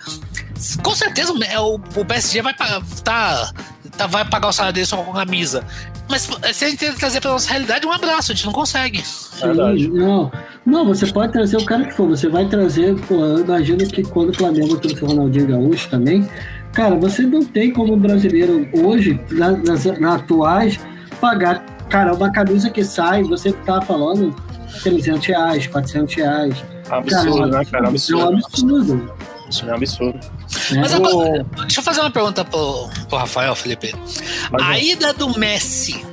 com 0.83 0.94
certeza 0.94 1.33
o, 1.33 1.74
o 1.74 2.05
PSG 2.05 2.42
vai 2.42 2.55
pagar, 2.55 2.83
tá, 3.03 3.53
tá, 3.96 4.07
vai 4.07 4.24
pagar 4.24 4.48
o 4.48 4.52
salário 4.52 4.74
dele 4.74 4.87
só 4.87 4.96
com 4.98 5.12
camisa. 5.12 5.64
Mas 6.09 6.28
se 6.52 6.64
a 6.64 6.68
gente 6.68 6.92
trazer 6.92 7.20
pra 7.20 7.30
nossa 7.30 7.50
realidade, 7.50 7.87
um 7.87 7.92
abraço, 7.92 8.33
a 8.33 8.35
gente 8.35 8.44
não 8.44 8.52
consegue. 8.52 9.02
Sim, 9.04 9.88
não, 9.92 10.30
não, 10.66 10.85
você 10.85 11.07
pode 11.07 11.33
trazer 11.33 11.57
o 11.57 11.64
cara 11.64 11.85
que 11.85 11.94
for, 11.94 12.09
você 12.09 12.28
vai 12.28 12.46
trazer, 12.46 12.94
pô, 13.07 13.14
eu 13.14 13.40
imagino 13.40 13.87
que 13.87 14.02
quando 14.02 14.30
o 14.30 14.35
Flamengo 14.35 14.76
trouxe 14.76 15.02
o 15.02 15.07
Ronaldinho 15.07 15.46
Gaúcho 15.46 15.88
também, 15.88 16.28
cara, 16.72 16.94
você 16.94 17.22
não 17.22 17.44
tem 17.44 17.72
como 17.72 17.96
brasileiro 17.96 18.68
hoje, 18.74 19.18
nas, 19.30 19.62
nas 19.62 19.87
atuais, 19.87 20.78
pagar, 21.20 21.64
cara, 21.88 22.14
uma 22.14 22.30
camisa 22.30 22.68
que 22.68 22.85
sai, 22.85 23.22
você 23.22 23.52
tá 23.52 23.80
falando 23.80 24.35
300 24.83 25.26
reais, 25.26 25.66
400 25.66 26.14
reais. 26.14 26.64
Absurdo, 26.90 27.38
cara, 27.38 27.46
né, 27.46 27.64
cara? 27.64 27.88
Absurdo. 27.88 28.22
É 28.22 28.37
um 28.37 28.38
absurdo. 28.38 29.12
Isso 29.48 29.64
é 29.64 29.72
um 29.72 29.74
absurdo. 29.74 30.20
Mas 30.76 30.94
agora, 30.94 31.44
deixa 31.61 31.80
eu 31.80 31.85
fazer 31.85 32.00
uma 32.00 32.11
pergunta 32.11 32.44
pro, 32.44 32.88
pro 33.09 33.18
Rafael, 33.18 33.54
Felipe. 33.54 33.94
Mas 34.50 34.62
a 34.62 34.76
é. 34.76 34.85
ida 34.85 35.12
do 35.12 35.38
Messi 35.38 36.04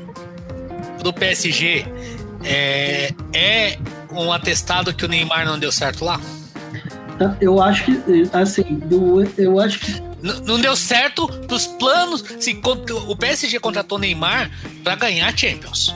do 1.01 1.13
PSG 1.13 1.85
é, 2.43 3.13
é 3.33 3.77
um 4.11 4.31
atestado 4.31 4.93
que 4.93 5.05
o 5.05 5.07
Neymar 5.07 5.45
não 5.45 5.57
deu 5.57 5.71
certo 5.71 6.05
lá? 6.05 6.19
Tá, 7.17 7.35
eu 7.39 7.61
acho 7.61 7.85
que, 7.85 8.29
assim, 8.33 8.79
do, 8.85 9.23
eu 9.37 9.59
acho 9.59 9.79
que. 9.79 10.01
Não, 10.21 10.39
não 10.41 10.59
deu 10.59 10.75
certo 10.75 11.25
dos 11.27 11.65
planos. 11.67 12.23
Assim, 12.37 12.61
o 13.07 13.15
PSG 13.15 13.59
contratou 13.59 13.97
Neymar 13.97 14.51
para 14.83 14.95
ganhar 14.95 15.35
Champions. 15.35 15.95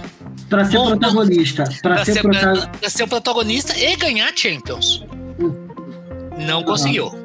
Para 0.50 0.66
ser 0.66 0.78
Bom, 0.78 0.98
protagonista. 0.98 1.64
Para 1.82 2.06
ser, 2.06 2.14
ser, 2.14 2.22
prota... 2.22 2.90
ser 2.90 3.04
o 3.04 3.08
protagonista 3.08 3.78
e 3.78 3.96
ganhar 3.96 4.32
Champions. 4.36 5.04
Hum. 5.40 5.54
Não 6.46 6.64
conseguiu. 6.64 7.25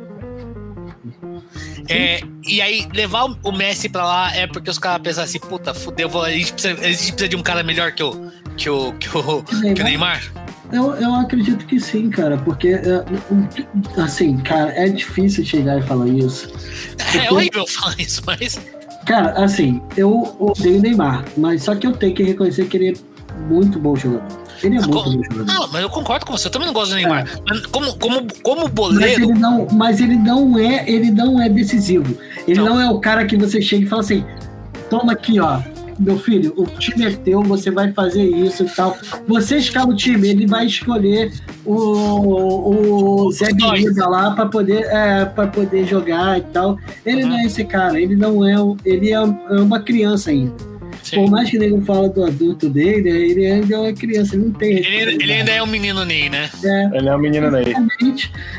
É, 1.91 2.21
e 2.47 2.63
aí, 2.63 2.87
levar 2.95 3.25
o 3.43 3.53
Messi 3.53 3.89
pra 3.89 4.05
lá 4.05 4.35
é 4.35 4.47
porque 4.47 4.71
os 4.71 4.79
caras 4.79 5.03
pensam 5.03 5.25
assim, 5.25 5.41
puta, 5.41 5.75
fudeu, 5.75 6.09
a 6.23 6.31
gente, 6.31 6.53
precisa, 6.53 6.75
a 6.75 6.87
gente 6.87 7.13
precisa 7.13 7.29
de 7.29 7.37
um 7.37 7.43
cara 7.43 7.63
melhor 7.63 7.93
que 7.93 8.03
o, 8.03 8.31
que 8.57 8.71
o, 8.71 8.93
que 8.93 9.09
o, 9.17 9.43
que 9.43 9.81
o 9.81 9.85
Neymar? 9.85 10.23
Eu, 10.73 10.95
eu 10.95 11.13
acredito 11.15 11.67
que 11.67 11.81
sim, 11.81 12.09
cara, 12.09 12.39
porque, 12.39 12.69
é, 12.69 13.05
assim, 14.01 14.37
cara, 14.39 14.71
é 14.73 14.89
difícil 14.89 15.45
chegar 15.45 15.79
e 15.79 15.83
falar 15.83 16.07
isso. 16.07 16.49
É 16.97 17.03
porque, 17.03 17.19
é 17.19 17.33
horrível 17.33 17.67
falar 17.69 17.97
isso, 17.99 18.23
mas. 18.25 18.61
Cara, 19.05 19.33
assim, 19.33 19.83
eu 19.97 20.37
odeio 20.39 20.79
o 20.79 20.83
Neymar, 20.83 21.25
mas 21.37 21.65
só 21.65 21.75
que 21.75 21.87
eu 21.87 21.93
tenho 21.93 22.15
que 22.15 22.23
reconhecer 22.23 22.67
que 22.67 22.77
ele 22.77 22.91
é 22.91 23.41
muito 23.49 23.81
bom 23.81 23.97
jogador. 23.97 24.40
Ele 24.63 24.77
é 24.77 24.79
muito 24.81 24.91
bom 24.91 25.11
jogador. 25.11 25.45
Não, 25.47 25.69
mas 25.69 25.83
eu 25.83 25.91
concordo 25.91 26.27
com 26.27 26.37
você. 26.37 26.49
Eu 26.49 26.53
também 26.53 26.67
não 26.67 26.75
gosto 26.75 26.91
do 26.91 26.97
Neymar. 26.97 27.27
É. 27.27 27.69
Como, 27.71 27.97
como, 27.97 28.27
como 28.43 28.69
boleiro. 28.69 29.29
Mas 29.29 29.31
ele, 29.31 29.39
não, 29.39 29.67
mas 29.73 30.01
ele 30.01 30.17
não 30.17 30.59
é, 30.59 30.89
ele 30.89 31.11
não 31.11 31.41
é 31.41 31.49
decisivo. 31.49 32.17
Ele 32.47 32.61
não. 32.61 32.77
não 32.77 32.81
é 32.81 32.91
o 32.91 32.99
cara 33.01 33.25
que 33.25 33.37
você 33.37 33.61
chega 33.61 33.85
e 33.85 33.89
fala 33.89 34.03
assim: 34.03 34.25
toma 34.89 35.13
aqui, 35.13 35.41
ó. 35.41 35.61
Meu 35.99 36.19
filho, 36.19 36.55
o 36.57 36.65
time 36.65 37.05
é 37.05 37.11
teu, 37.11 37.43
você 37.43 37.71
vai 37.71 37.93
fazer 37.93 38.23
isso 38.23 38.65
e 38.65 38.71
tal. 38.71 38.97
Você 39.29 39.59
escala 39.59 39.91
o 39.91 39.95
time, 39.95 40.31
ele 40.31 40.47
vai 40.47 40.65
escolher 40.65 41.31
o, 41.63 43.27
o 43.27 43.33
Zé 43.33 43.53
Guilherme 43.53 43.93
lá 43.99 44.31
para 44.31 44.47
poder, 44.47 44.87
é, 44.87 45.27
poder 45.27 45.87
jogar 45.87 46.39
e 46.39 46.41
tal. 46.41 46.79
Ele 47.05 47.25
uhum. 47.25 47.29
não 47.29 47.37
é 47.37 47.45
esse 47.45 47.65
cara, 47.65 48.01
ele 48.01 48.17
não 48.17 48.43
é, 48.43 48.55
ele 48.83 49.11
é, 49.11 49.17
é 49.17 49.61
uma 49.61 49.79
criança 49.81 50.31
ainda. 50.31 50.70
Sim. 51.11 51.17
Por 51.17 51.31
mais 51.31 51.51
que 51.51 51.57
ele 51.57 51.81
fala 51.81 52.09
do 52.09 52.25
adulto 52.25 52.69
dele, 52.69 53.09
ele 53.09 53.45
ainda 53.45 53.75
é 53.75 53.79
uma 53.79 53.93
criança, 53.93 54.37
ele 54.37 54.45
não 54.45 54.53
tem. 54.53 54.77
Ele, 54.77 55.15
ele 55.21 55.33
ainda 55.33 55.51
é 55.51 55.61
um 55.61 55.67
menino 55.67 56.05
Ney, 56.05 56.31
né? 56.31 56.49
É, 56.65 56.97
ele 56.97 57.09
é 57.09 57.17
um 57.17 57.19
menino 57.19 57.51
Ney. 57.51 57.75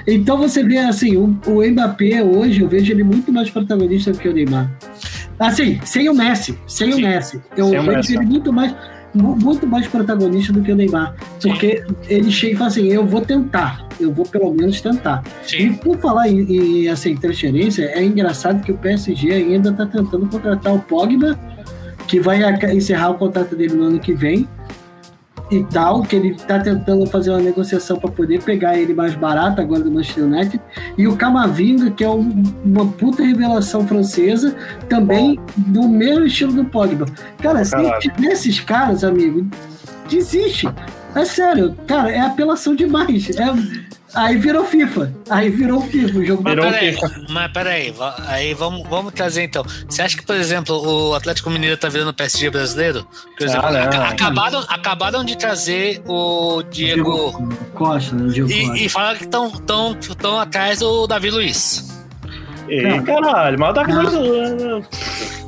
Então 0.06 0.38
você 0.38 0.62
vê 0.62 0.80
assim, 0.80 1.16
o, 1.16 1.40
o 1.48 1.66
Mbappé 1.66 2.22
hoje, 2.22 2.62
eu 2.62 2.68
vejo 2.68 2.92
ele 2.92 3.04
muito 3.04 3.32
mais 3.32 3.50
protagonista 3.50 4.12
do 4.12 4.18
que 4.18 4.28
o 4.28 4.34
Neymar. 4.34 4.70
Assim, 5.40 5.80
sem 5.86 6.10
o 6.10 6.14
Messi, 6.14 6.58
sem 6.68 6.92
Sim. 6.92 7.00
o 7.00 7.08
Messi. 7.08 7.42
Eu 7.56 7.70
sem 7.70 7.80
vejo 7.80 7.92
Messi. 7.94 8.16
ele 8.16 8.26
muito 8.26 8.52
mais 8.52 8.76
muito 9.14 9.68
mais 9.68 9.88
protagonista 9.88 10.54
do 10.54 10.62
que 10.62 10.72
o 10.72 10.76
Neymar. 10.76 11.16
Porque 11.42 11.84
Sim. 11.86 11.96
ele 12.10 12.32
chega 12.32 12.54
e 12.54 12.58
fala 12.58 12.70
assim: 12.70 12.88
eu 12.88 13.06
vou 13.06 13.22
tentar, 13.22 13.88
eu 14.00 14.12
vou 14.14 14.26
pelo 14.26 14.54
menos 14.54 14.82
tentar. 14.82 15.24
Sim. 15.46 15.58
E 15.58 15.74
por 15.74 15.98
falar 16.00 16.28
em, 16.28 16.42
em 16.42 16.88
assim, 16.90 17.16
transferência, 17.16 17.84
é 17.94 18.04
engraçado 18.04 18.62
que 18.62 18.72
o 18.72 18.78
PSG 18.78 19.32
ainda 19.32 19.70
está 19.70 19.86
tentando 19.86 20.28
contratar 20.28 20.74
o 20.74 20.80
Pogba 20.80 21.38
que 22.12 22.20
vai 22.20 22.42
encerrar 22.76 23.12
o 23.12 23.14
contrato 23.14 23.56
dele 23.56 23.74
no 23.74 23.86
ano 23.86 23.98
que 23.98 24.12
vem 24.12 24.46
e 25.50 25.64
tal, 25.64 26.02
que 26.02 26.18
ele 26.18 26.32
está 26.32 26.60
tentando 26.60 27.06
fazer 27.06 27.30
uma 27.30 27.40
negociação 27.40 27.98
para 27.98 28.12
poder 28.12 28.44
pegar 28.44 28.78
ele 28.78 28.94
mais 28.94 29.16
barato 29.16 29.62
agora 29.62 29.82
do 29.82 29.90
Manchester 29.90 30.26
United. 30.26 30.62
E 30.98 31.08
o 31.08 31.16
Camavinga, 31.16 31.90
que 31.90 32.04
é 32.04 32.10
um, 32.10 32.44
uma 32.66 32.86
puta 32.86 33.24
revelação 33.24 33.88
francesa, 33.88 34.54
também 34.90 35.40
do 35.56 35.88
mesmo 35.88 36.26
estilo 36.26 36.52
do 36.52 36.66
Pogba. 36.66 37.06
Cara, 37.42 37.64
se 37.64 37.78
tiver 38.00 38.34
esses 38.34 38.60
caras, 38.60 39.06
amigo, 39.06 39.48
desiste. 40.10 40.68
É 41.16 41.24
sério, 41.24 41.78
cara, 41.88 42.12
é 42.12 42.20
apelação 42.20 42.76
demais. 42.76 43.30
É, 43.38 43.46
Aí 44.14 44.38
virou 44.38 44.66
FIFA. 44.66 45.14
Aí 45.30 45.50
virou 45.50 45.82
FIFA 45.82 46.20
o 46.20 46.26
jogo. 46.26 46.44
Mas 46.44 46.56
peraí, 46.56 46.98
mas 47.30 47.52
peraí, 47.52 47.96
aí 48.28 48.54
vamos, 48.54 48.88
vamos 48.90 49.14
trazer 49.14 49.44
então. 49.44 49.64
Você 49.88 50.02
acha 50.02 50.18
que, 50.18 50.26
por 50.26 50.36
exemplo, 50.36 50.76
o 50.76 51.16
Atlético 51.16 51.50
Mineiro 51.50 51.78
tá 51.78 51.88
virando 51.88 52.14
PSG 52.14 52.50
brasileiro? 52.50 53.08
Por 53.38 53.48
exemplo, 53.48 53.68
ah, 53.68 54.10
acabaram, 54.10 54.60
acabaram 54.68 55.24
de 55.24 55.38
trazer 55.38 56.02
o 56.06 56.62
Diego, 56.64 57.32
Diego 57.32 57.50
Costa, 57.74 58.16
né? 58.16 58.34
Diego 58.34 58.52
e, 58.52 58.68
Costa. 58.68 58.84
e 58.84 58.90
falaram 58.90 59.18
que 59.18 59.24
estão 59.24 59.50
tão, 59.52 59.96
tão 59.96 60.40
atrás 60.40 60.80
do 60.80 61.08
Davi 61.08 61.30
Luiz. 61.30 62.06
Ei, 62.68 63.02
caralho, 63.02 63.60
mas 63.60 63.70
o 63.70 63.74
Davi 63.74 63.94
Luiz. 63.94 65.42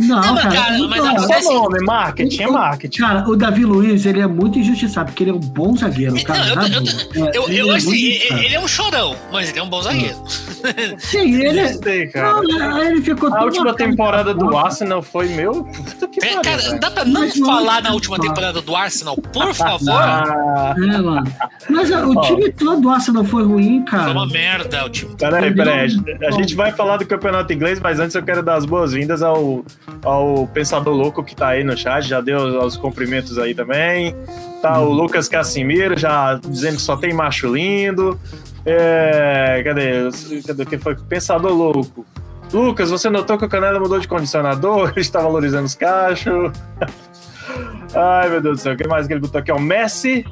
Não, 0.00 0.16
não 0.16 0.34
cara, 0.36 0.50
cara 0.50 0.78
não, 0.78 0.88
mas 0.88 1.04
não, 1.04 1.34
é 1.34 1.42
nome, 1.42 1.80
marketing, 1.84 2.42
é 2.42 2.46
marketing. 2.46 3.00
Cara, 3.02 3.28
o 3.28 3.36
Davi 3.36 3.66
Luiz, 3.66 4.06
ele 4.06 4.20
é 4.20 4.26
muito 4.26 4.58
injustiçado, 4.58 5.10
porque 5.10 5.24
ele 5.24 5.30
é 5.30 5.34
um 5.34 5.38
bom 5.38 5.76
zagueiro. 5.76 6.14
Cara, 6.24 6.56
não, 6.56 6.66
eu, 6.66 6.82
eu, 6.82 7.24
eu, 7.24 7.32
eu, 7.32 7.48
eu 7.48 7.72
é 7.72 7.76
assim, 7.76 8.18
ele 8.30 8.54
é 8.54 8.60
um 8.60 8.66
chorão, 8.66 9.14
mas 9.30 9.50
ele 9.50 9.58
é 9.58 9.62
um 9.62 9.68
bom 9.68 9.82
zagueiro. 9.82 10.16
Sim, 10.98 11.34
ele 11.34 11.60
é. 11.60 11.74
Sei, 11.74 12.06
cara. 12.06 12.40
Não, 12.42 12.82
ele 12.82 13.02
ficou 13.02 13.34
a 13.34 13.44
última 13.44 13.74
temporada 13.74 14.32
do 14.32 14.56
Arsenal 14.56 15.02
foi 15.02 15.28
meu. 15.28 15.64
Puta 15.64 16.08
que 16.08 16.24
é, 16.24 16.40
cara, 16.40 16.78
dá 16.78 16.90
pra 16.90 17.04
não 17.04 17.20
mas 17.20 17.38
falar 17.38 17.82
na 17.82 17.92
última 17.92 18.18
temporada 18.18 18.62
do 18.62 18.74
Arsenal, 18.74 19.16
por 19.16 19.54
favor? 19.54 19.90
Ah. 19.90 20.74
É, 20.78 20.98
mano. 20.98 21.32
Mas 21.68 21.90
o 21.90 22.10
oh. 22.10 22.20
time 22.22 22.50
todo 22.52 22.80
do 22.80 22.88
Arsenal 22.88 23.24
foi 23.24 23.44
ruim, 23.44 23.84
cara. 23.84 24.04
Foi 24.04 24.12
uma 24.12 24.26
merda 24.26 24.84
o 24.84 24.88
time. 24.88 25.14
Peraí, 25.16 25.54
peraí. 25.54 25.90
A 26.26 26.30
gente 26.30 26.54
vai 26.54 26.72
falar 26.72 26.96
do 26.96 27.06
campeonato 27.06 27.52
inglês, 27.52 27.78
mas 27.80 28.00
antes 28.00 28.14
eu 28.14 28.22
quero 28.22 28.42
dar 28.42 28.54
as 28.54 28.64
boas-vindas 28.64 29.22
ao 29.22 29.64
ao 30.04 30.46
Pensador 30.46 30.94
Louco 30.94 31.22
que 31.22 31.34
tá 31.34 31.48
aí 31.48 31.64
no 31.64 31.76
chat, 31.76 32.06
já 32.06 32.20
deu 32.20 32.38
os 32.64 32.76
cumprimentos 32.76 33.38
aí 33.38 33.54
também. 33.54 34.14
Tá 34.62 34.78
o 34.80 34.90
Lucas 34.90 35.28
Casimiro 35.28 35.98
já 35.98 36.34
dizendo 36.34 36.76
que 36.76 36.82
só 36.82 36.96
tem 36.96 37.12
macho 37.12 37.54
lindo. 37.54 38.18
É, 38.64 39.62
cadê? 39.64 40.42
Cadê 40.46 40.66
quem 40.66 40.78
foi? 40.78 40.94
Pensador 40.94 41.52
Louco. 41.52 42.04
Lucas, 42.52 42.90
você 42.90 43.08
notou 43.08 43.38
que 43.38 43.44
o 43.44 43.48
Canela 43.48 43.78
mudou 43.78 43.98
de 43.98 44.08
condicionador? 44.08 44.92
Está 44.98 45.20
valorizando 45.20 45.66
os 45.66 45.74
cachos. 45.74 46.52
Ai, 47.94 48.28
meu 48.28 48.40
Deus 48.40 48.58
do 48.58 48.62
céu. 48.62 48.74
O 48.74 48.76
que 48.76 48.88
mais 48.88 49.06
que 49.06 49.12
ele 49.12 49.20
botou 49.20 49.40
aqui? 49.40 49.52
O 49.52 49.58
Messi 49.58 50.24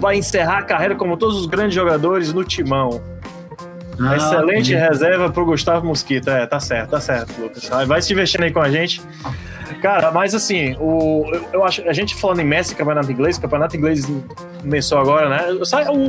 vai 0.00 0.16
encerrar 0.16 0.58
a 0.58 0.62
carreira 0.62 0.94
como 0.94 1.16
todos 1.16 1.36
os 1.36 1.46
grandes 1.46 1.74
jogadores 1.74 2.32
no 2.32 2.44
timão. 2.44 3.00
Ah, 4.00 4.16
Excelente 4.16 4.74
reserva 4.74 5.08
reserva 5.08 5.30
pro 5.30 5.44
Gustavo 5.44 5.86
Mosquito. 5.86 6.30
É, 6.30 6.46
tá 6.46 6.60
certo, 6.60 6.90
tá 6.90 7.00
certo, 7.00 7.40
Lucas. 7.40 7.68
Vai 7.86 8.00
se 8.02 8.12
investindo 8.12 8.44
aí 8.44 8.52
com 8.52 8.60
a 8.60 8.70
gente. 8.70 9.02
Cara, 9.82 10.10
mas 10.10 10.34
assim, 10.34 10.76
o, 10.80 11.24
eu, 11.32 11.48
eu, 11.52 11.64
acho, 11.64 11.82
a 11.88 11.92
gente 11.92 12.14
falando 12.14 12.40
em 12.40 12.44
Messi, 12.44 12.74
campeonato 12.74 13.10
inglês, 13.10 13.38
campeonato 13.38 13.76
inglês 13.76 14.06
começou 14.60 14.98
agora, 14.98 15.28
né? 15.28 15.58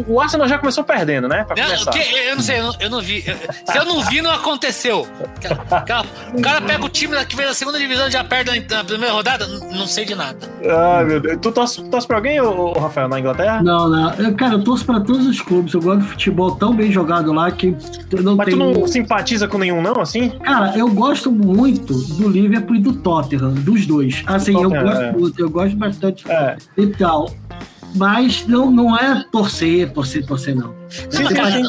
O, 0.08 0.20
Arsenal 0.20 0.48
já 0.48 0.58
começou 0.58 0.84
perdendo, 0.84 1.28
né? 1.28 1.44
Pra 1.44 1.56
não, 1.56 1.86
que, 1.92 2.00
eu 2.00 2.36
não 2.36 2.42
sei, 2.44 2.60
eu 2.60 2.64
não, 2.64 2.74
eu 2.80 2.90
não 2.90 3.02
vi. 3.02 3.22
se 3.22 3.78
eu 3.78 3.86
não 3.86 4.02
vi, 4.04 4.22
não 4.22 4.32
aconteceu. 4.32 5.08
O 6.34 6.42
cara 6.42 6.62
pega 6.62 6.86
o 6.86 6.90
time 6.90 7.16
que 7.26 7.36
veio 7.36 7.50
da 7.50 7.56
segunda 7.56 7.78
divisão 7.78 8.08
e 8.08 8.12
já 8.12 8.24
perde 8.24 8.66
na, 8.70 8.84
primeira 8.84 9.14
rodada, 9.14 9.48
não 9.48 9.88
sei 9.88 10.06
de 10.06 10.16
nada. 10.16 10.38
Ai, 10.64 11.06
meu 11.06 11.20
Deus. 11.20 11.38
Tu 11.42 11.52
torce, 11.52 11.84
torce 11.90 12.08
pra 12.08 12.18
alguém, 12.18 12.40
ô, 12.42 12.74
Rafael, 12.74 13.08
na 13.08 13.20
Inglaterra? 13.20 13.62
Não, 13.62 13.90
não. 13.90 14.14
Eu, 14.16 14.36
cara, 14.36 14.54
eu 14.56 14.64
torço 14.64 14.86
pra 14.86 15.00
todos 15.00 15.26
os 15.26 15.42
clubes. 15.42 15.74
Eu 15.74 15.82
gosto 15.82 16.02
de 16.02 16.08
futebol 16.08 16.56
tão 16.56 16.76
bem 16.76 16.92
jogado 16.92 17.32
lá 17.32 17.52
que 17.52 17.76
não 18.22 18.36
Mas 18.36 18.46
tenho... 18.46 18.58
tu 18.58 18.80
não 18.80 18.88
simpatiza 18.88 19.48
com 19.48 19.58
nenhum, 19.58 19.82
não, 19.82 20.00
assim? 20.02 20.30
Cara, 20.44 20.78
eu 20.78 20.90
gosto 20.90 21.32
muito 21.32 21.94
do 21.94 22.30
Liverpool 22.30 22.76
e 22.76 22.80
do 22.80 22.94
Tottenham, 22.94 23.54
dos 23.54 23.86
dois. 23.86 24.24
Assim, 24.26 24.54
eu 24.54 24.70
gosto 24.70 25.02
é. 25.02 25.12
muito, 25.12 25.40
eu 25.40 25.50
gosto 25.50 25.76
bastante 25.76 26.30
é. 26.30 26.58
e 26.78 26.88
tal. 26.88 27.30
Mas 27.96 28.46
não, 28.46 28.70
não 28.70 28.98
é 28.98 29.24
torcer, 29.32 29.92
torcer, 29.92 30.26
torcer, 30.26 30.56
não. 30.56 30.76
não 31.14 31.34
cara, 31.34 31.62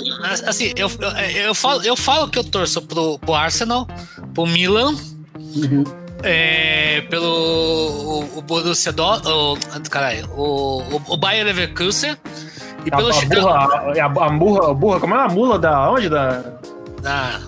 assim, 0.47 0.73
eu, 0.77 0.91
eu, 1.01 1.11
eu, 1.47 1.55
falo, 1.55 1.83
eu 1.83 1.97
falo 1.97 2.29
que 2.29 2.39
eu 2.39 2.45
torço 2.45 2.83
pro, 2.83 3.19
pro 3.19 3.35
Arsenal, 3.35 3.89
pro 4.35 4.47
Milan, 4.47 4.95
uhum. 5.39 5.85
é, 6.23 7.03
pelo 7.09 7.27
o, 7.27 8.39
o 8.39 8.43
Borussia 8.43 8.95
caralho, 9.91 10.29
o, 10.37 10.83
o, 10.83 11.03
o 11.09 11.17
Bayer 11.17 11.45
Leverkusen 11.45 12.17
e 12.85 12.91
a, 12.93 12.97
pelo 12.97 13.11
a 13.11 13.25
burra, 13.25 13.95
a, 13.99 14.05
a, 14.05 14.29
burra, 14.29 14.71
a 14.71 14.75
burra, 14.75 15.01
como 15.01 15.15
é 15.15 15.25
a 15.25 15.29
mula 15.29 15.59
da 15.59 15.91
onde? 15.91 16.09
Da... 16.09 16.43
Da... 17.03 17.41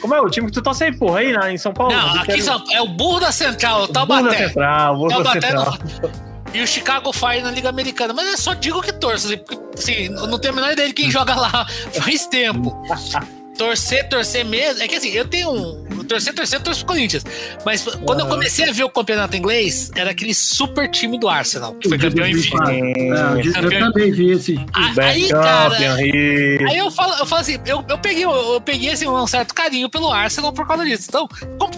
Como 0.00 0.14
é 0.14 0.20
o 0.20 0.30
time 0.30 0.46
que 0.46 0.52
tu 0.52 0.62
torce 0.62 0.84
aí, 0.84 0.96
porra, 0.96 1.20
aí 1.20 1.32
na, 1.32 1.50
em 1.50 1.58
São 1.58 1.72
Paulo? 1.72 1.92
Não, 1.92 2.20
aqui 2.20 2.40
São, 2.40 2.62
é 2.70 2.80
o 2.80 2.86
burro 2.86 3.20
da 3.20 3.32
Central, 3.32 3.82
o 3.82 3.88
Taubaté. 3.88 4.22
Burro 4.22 4.32
da 4.32 4.38
Central, 4.38 4.94
o 4.94 5.08
burro 5.08 5.22
da 5.24 5.32
Central. 5.32 5.78
E 6.54 6.60
o 6.62 6.66
Chicago 6.66 7.12
Fire 7.12 7.42
na 7.42 7.50
Liga 7.50 7.68
Americana. 7.68 8.12
Mas 8.12 8.28
eu 8.28 8.38
só 8.38 8.54
digo 8.54 8.80
que 8.82 8.92
torço, 8.92 9.28
assim, 9.76 10.08
não 10.08 10.38
tenho 10.38 10.52
a 10.52 10.56
menor 10.56 10.72
ideia 10.72 10.88
de 10.88 10.94
quem 10.94 11.10
joga 11.10 11.34
lá 11.34 11.66
faz 12.00 12.26
tempo. 12.26 12.74
torcer, 13.56 14.08
torcer 14.08 14.44
mesmo. 14.44 14.82
É 14.82 14.88
que 14.88 14.96
assim, 14.96 15.10
eu 15.10 15.26
tenho 15.26 15.50
um. 15.50 15.97
Torcer, 16.08 16.34
torcer, 16.34 16.60
torço 16.60 16.84
pro 16.84 16.94
Corinthians. 16.94 17.24
Mas 17.64 17.84
quando 18.04 18.20
eu 18.20 18.26
comecei 18.26 18.68
a 18.68 18.72
ver 18.72 18.84
o 18.84 18.90
campeonato 18.90 19.36
inglês, 19.36 19.90
era 19.94 20.10
aquele 20.10 20.34
super 20.34 20.88
time 20.90 21.18
do 21.18 21.28
Arsenal, 21.28 21.74
que 21.74 21.88
foi 21.88 21.98
campeão 21.98 22.26
infinito. 22.26 22.70
É, 22.70 23.64
eu 23.64 23.80
também 23.92 24.10
vi 24.12 24.30
esse. 24.32 24.58
Aí, 24.72 25.28
cara. 25.28 25.76
Aí 25.76 26.78
eu 26.78 26.90
falo, 26.90 27.14
eu 27.14 27.26
falo 27.26 27.42
assim, 27.42 27.58
eu, 27.66 27.84
eu 27.88 27.98
peguei, 27.98 28.24
eu 28.24 28.60
peguei 28.60 28.90
assim, 28.90 29.06
um 29.06 29.26
certo 29.26 29.54
carinho 29.54 29.88
pelo 29.88 30.10
Arsenal 30.10 30.52
por 30.52 30.66
causa 30.66 30.84
disso. 30.84 31.06
Então, 31.08 31.28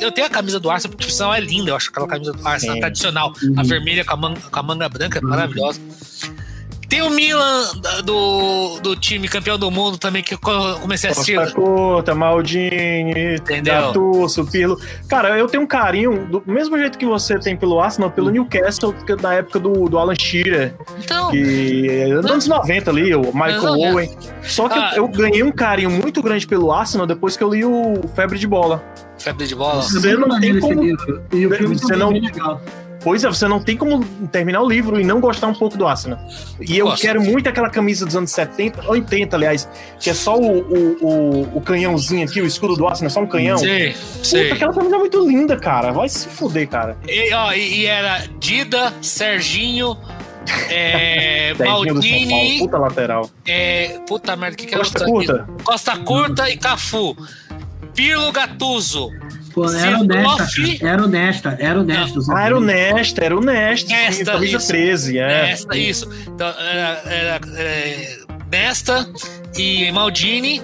eu 0.00 0.12
tenho 0.12 0.26
a 0.26 0.30
camisa 0.30 0.60
do 0.60 0.70
Arsenal, 0.70 0.96
porque 0.96 1.12
o 1.12 1.34
é 1.34 1.40
linda, 1.40 1.70
eu 1.70 1.76
acho 1.76 1.90
aquela 1.90 2.06
camisa 2.06 2.32
do 2.32 2.46
Arsenal 2.46 2.74
Sim. 2.76 2.80
tradicional. 2.80 3.32
Uhum. 3.42 3.54
A 3.56 3.62
vermelha 3.62 4.04
com 4.04 4.14
a 4.14 4.16
manga, 4.16 4.40
com 4.40 4.58
a 4.58 4.62
manga 4.62 4.88
branca, 4.88 5.20
uhum. 5.22 5.30
maravilhosa. 5.30 5.80
Tem 6.90 7.02
o 7.02 7.08
Milan 7.08 7.70
do, 8.04 8.80
do 8.80 8.96
time 8.96 9.28
campeão 9.28 9.56
do 9.56 9.70
mundo 9.70 9.96
também, 9.96 10.24
que 10.24 10.34
eu 10.34 10.38
comecei 10.38 11.08
a 11.08 11.12
assistir. 11.12 11.36
Costa 11.36 11.54
Curta, 11.54 12.14
Maldini, 12.16 13.38
Gattuso, 13.62 14.44
Pirlo. 14.44 14.76
Cara, 15.08 15.38
eu 15.38 15.46
tenho 15.46 15.62
um 15.62 15.66
carinho, 15.68 16.26
do 16.26 16.42
mesmo 16.44 16.76
jeito 16.76 16.98
que 16.98 17.06
você 17.06 17.38
tem 17.38 17.56
pelo 17.56 17.80
Arsenal, 17.80 18.10
pelo 18.10 18.28
Newcastle, 18.28 18.92
da 19.22 19.34
época 19.34 19.60
do, 19.60 19.88
do 19.88 19.96
Alan 19.96 20.16
Shearer. 20.16 20.74
Então. 20.98 21.30
Que, 21.30 22.06
nos 22.08 22.28
anos 22.28 22.48
90 22.48 22.90
ali, 22.90 23.14
o 23.14 23.22
Michael 23.32 23.62
não, 23.62 23.78
Owen. 23.78 24.10
Só 24.42 24.68
que 24.68 24.76
ah, 24.76 24.94
eu, 24.96 25.04
eu 25.04 25.08
ganhei 25.08 25.44
um 25.44 25.52
carinho 25.52 25.90
muito 25.90 26.20
grande 26.20 26.44
pelo 26.44 26.72
Arsenal 26.72 27.06
depois 27.06 27.36
que 27.36 27.44
eu 27.44 27.54
li 27.54 27.64
o 27.64 28.00
Febre 28.16 28.36
de 28.36 28.48
Bola. 28.48 28.82
Febre 29.16 29.46
de 29.46 29.54
bola. 29.54 29.82
Você 29.82 30.16
não 30.16 30.40
tem 30.40 30.58
como. 30.58 30.82
E 30.82 31.46
o 31.46 31.54
filme 31.54 31.78
você 31.78 31.94
não, 31.94 32.10
legal. 32.10 32.60
Pois 33.02 33.24
é, 33.24 33.28
você 33.28 33.48
não 33.48 33.60
tem 33.60 33.76
como 33.76 34.04
terminar 34.28 34.60
o 34.62 34.68
livro 34.68 35.00
e 35.00 35.04
não 35.04 35.20
gostar 35.20 35.46
um 35.46 35.54
pouco 35.54 35.76
do 35.76 35.86
Arsenal. 35.86 36.18
E 36.60 36.76
eu 36.76 36.86
Gosto. 36.86 37.02
quero 37.02 37.22
muito 37.22 37.48
aquela 37.48 37.70
camisa 37.70 38.04
dos 38.04 38.14
anos 38.14 38.30
70, 38.30 38.88
80, 38.90 39.36
aliás, 39.36 39.68
que 39.98 40.10
é 40.10 40.14
só 40.14 40.36
o, 40.36 40.58
o, 40.60 40.96
o, 41.00 41.56
o 41.56 41.60
canhãozinho 41.62 42.24
aqui, 42.24 42.40
o 42.40 42.46
escudo 42.46 42.76
do 42.76 42.86
Arsenal, 42.86 43.10
só 43.10 43.20
um 43.20 43.26
canhão. 43.26 43.56
Sim, 43.58 43.94
sim. 44.22 44.50
aquela 44.50 44.72
camisa 44.72 44.96
é 44.96 44.98
muito 44.98 45.26
linda, 45.26 45.56
cara. 45.56 45.92
Vai 45.92 46.08
se 46.08 46.28
fuder, 46.28 46.68
cara. 46.68 46.96
E, 47.08 47.32
ó, 47.32 47.52
e, 47.52 47.80
e 47.80 47.86
era 47.86 48.24
Dida, 48.38 48.92
Serginho, 49.00 49.96
é, 50.68 51.54
Maldini. 51.58 52.58
puta 52.60 52.78
lateral. 52.78 53.30
É, 53.46 53.98
puta 54.06 54.36
merda, 54.36 54.56
que 54.56 54.66
que 54.66 54.76
Costa 54.76 55.04
Curta. 55.04 55.48
Costa 55.64 55.96
Curta 55.98 56.50
e 56.50 56.56
Cafu. 56.56 57.16
Pirlo 57.94 58.30
Gattuso. 58.30 59.10
Pô, 59.52 59.68
era 59.68 59.98
honesta, 59.98 60.48
era 60.80 61.02
honesta, 61.02 61.56
era 61.58 61.80
honesta. 61.80 62.20
Ah, 62.32 62.44
era 62.44 62.56
honesta, 62.56 63.24
era 63.24 63.36
honesta. 63.36 63.92
Nesta, 63.92 64.32
camisa 64.32 64.56
isso. 64.56 64.68
13, 64.68 65.18
é. 65.18 65.26
Nesta, 65.26 65.76
isso. 65.76 66.08
Então, 66.28 66.48
era, 66.48 67.02
era, 67.06 67.40
era 67.56 68.26
Nesta 68.50 69.08
e 69.56 69.90
Maldini, 69.92 70.62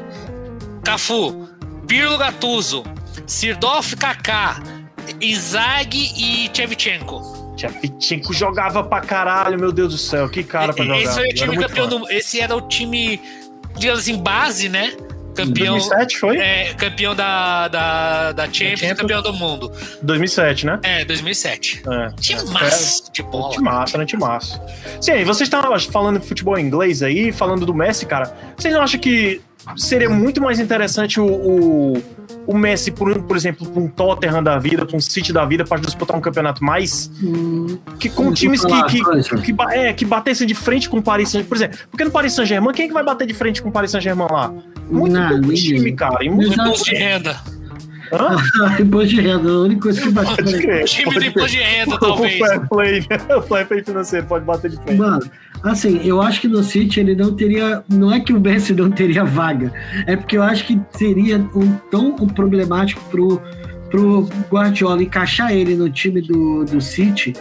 Cafu, 0.85 1.49
Pirlo 1.87 2.17
Gattuso, 2.17 2.85
Sirdoff 3.27 3.97
Kaká, 3.97 4.61
Izag 5.21 5.97
e 5.97 6.51
Chevchenko. 6.53 7.55
Chevchenko 7.57 8.33
jogava 8.33 8.85
pra 8.85 9.01
caralho, 9.01 9.59
meu 9.59 9.73
Deus 9.73 9.93
do 9.93 9.99
céu, 9.99 10.29
que 10.29 10.45
cara 10.45 10.73
pra 10.73 10.85
jogar. 10.85 11.01
Esse, 11.01 11.29
time 11.29 11.57
campeão 11.57 11.89
do, 11.89 12.11
esse 12.11 12.41
era 12.41 12.55
o 12.55 12.61
time, 12.63 13.21
digamos 13.77 14.01
assim, 14.01 14.17
base, 14.17 14.69
né? 14.69 14.93
Campeão, 15.37 15.75
2007 15.75 16.19
foi? 16.19 16.39
É, 16.39 16.75
campeão 16.75 17.15
da, 17.15 17.69
da, 17.69 18.33
da 18.33 18.45
Champions, 18.45 18.81
Champions, 18.81 19.01
campeão 19.01 19.23
do 19.23 19.33
mundo. 19.33 19.73
2007, 20.03 20.67
né? 20.67 20.81
É, 20.83 21.05
2007. 21.05 21.83
É. 21.87 22.09
Time 22.21 22.43
massa 22.51 23.05
é, 23.07 23.13
de 23.13 23.23
bola. 23.23 23.51
Time 23.51 23.65
massa, 23.65 23.99
né? 23.99 24.07
Time 24.07 24.23
massa. 24.23 24.63
Sim, 25.01 25.25
vocês 25.25 25.43
estavam 25.43 25.79
falando 25.79 26.19
de 26.19 26.27
futebol 26.27 26.59
inglês 26.59 27.03
aí, 27.03 27.31
falando 27.33 27.67
do 27.67 27.75
Messi, 27.75 28.07
cara. 28.07 28.35
Vocês 28.57 28.73
não 28.73 28.83
acham 28.83 28.99
que 28.99 29.41
seria 29.77 30.09
muito 30.09 30.41
mais 30.41 30.61
interessante 30.61 31.21
o, 31.21 31.27
o, 31.27 32.03
o 32.47 32.57
Messi, 32.57 32.91
por, 32.91 33.23
por 33.23 33.37
exemplo, 33.37 33.67
para 33.69 33.83
um 33.83 33.89
Tottenham 33.89 34.43
da 34.43 34.59
vida, 34.59 34.85
para 34.87 34.97
um 34.97 35.01
City 35.01 35.33
da 35.33 35.45
vida, 35.45 35.65
para 35.65 35.81
disputar 35.81 36.17
um 36.17 36.21
campeonato 36.21 36.63
mais. 36.63 37.11
Hum, 37.23 37.79
que 37.99 38.09
com 38.09 38.33
times 38.33 38.65
que, 38.65 38.83
que, 38.85 39.03
que, 39.03 39.53
que, 39.53 39.63
é, 39.71 39.93
que 39.93 40.05
batessem 40.05 40.47
de 40.47 40.55
frente 40.55 40.89
com 40.89 40.99
o 40.99 41.03
Paris 41.03 41.31
Saint-Germain. 41.31 41.49
Por 41.49 41.57
exemplo, 41.57 41.79
porque 41.91 42.05
no 42.05 42.11
Paris 42.11 42.33
Saint-Germain, 42.35 42.73
quem 42.73 42.85
é 42.85 42.89
que 42.89 42.95
vai 42.95 43.05
bater 43.05 43.27
de 43.27 43.35
frente 43.35 43.63
com 43.63 43.69
o 43.69 43.73
Paris 43.73 43.91
Saint-Germain 43.91 44.29
lá? 44.31 44.53
Muito 44.89 45.13
não, 45.13 45.29
pouco 45.31 45.55
time, 45.55 45.93
cara. 45.93 46.25
E 46.25 46.31
muito 46.31 46.85
de 46.85 46.95
renda. 46.95 47.37
imposto 48.81 49.09
de 49.09 49.21
renda, 49.21 49.49
a 49.49 49.61
única 49.61 49.83
coisa 49.83 50.01
que 50.01 50.11
bate 50.11 50.37
pode 50.37 50.59
crer, 50.59 50.85
Time 50.85 51.19
de 51.19 51.27
imposto 51.27 51.51
de 51.51 51.59
renda, 51.59 51.99
talvez. 51.99 52.41
O 52.41 52.47
fair 52.47 52.69
play, 52.69 53.07
o 53.37 53.43
fair 53.43 53.67
play 53.67 53.85
financeiro 53.85 54.27
pode 54.27 54.45
bater 54.45 54.71
de 54.71 54.77
frente. 54.77 54.99
Mano, 54.99 55.31
assim, 55.63 56.01
eu 56.05 56.21
acho 56.21 56.41
que 56.41 56.49
no 56.49 56.63
City 56.63 57.01
ele 57.01 57.15
não 57.15 57.35
teria. 57.35 57.83
Não 57.89 58.13
é 58.13 58.21
que 58.21 58.33
o 58.33 58.41
Messi 58.41 58.75
não 58.75 58.91
teria 58.91 59.25
vaga, 59.25 59.73
é 60.07 60.17
porque 60.17 60.37
eu 60.37 60.43
acho 60.43 60.67
que 60.67 60.81
seria 60.91 61.39
um 61.55 61.73
tão 61.91 62.17
um 62.21 62.27
problemático 62.27 63.03
pro, 63.11 63.41
pro 63.91 64.29
Guardiola 64.51 65.03
encaixar 65.03 65.53
ele 65.53 65.75
no 65.75 65.91
time 65.91 66.21
do, 66.21 66.65
do 66.65 66.81
City 66.81 67.35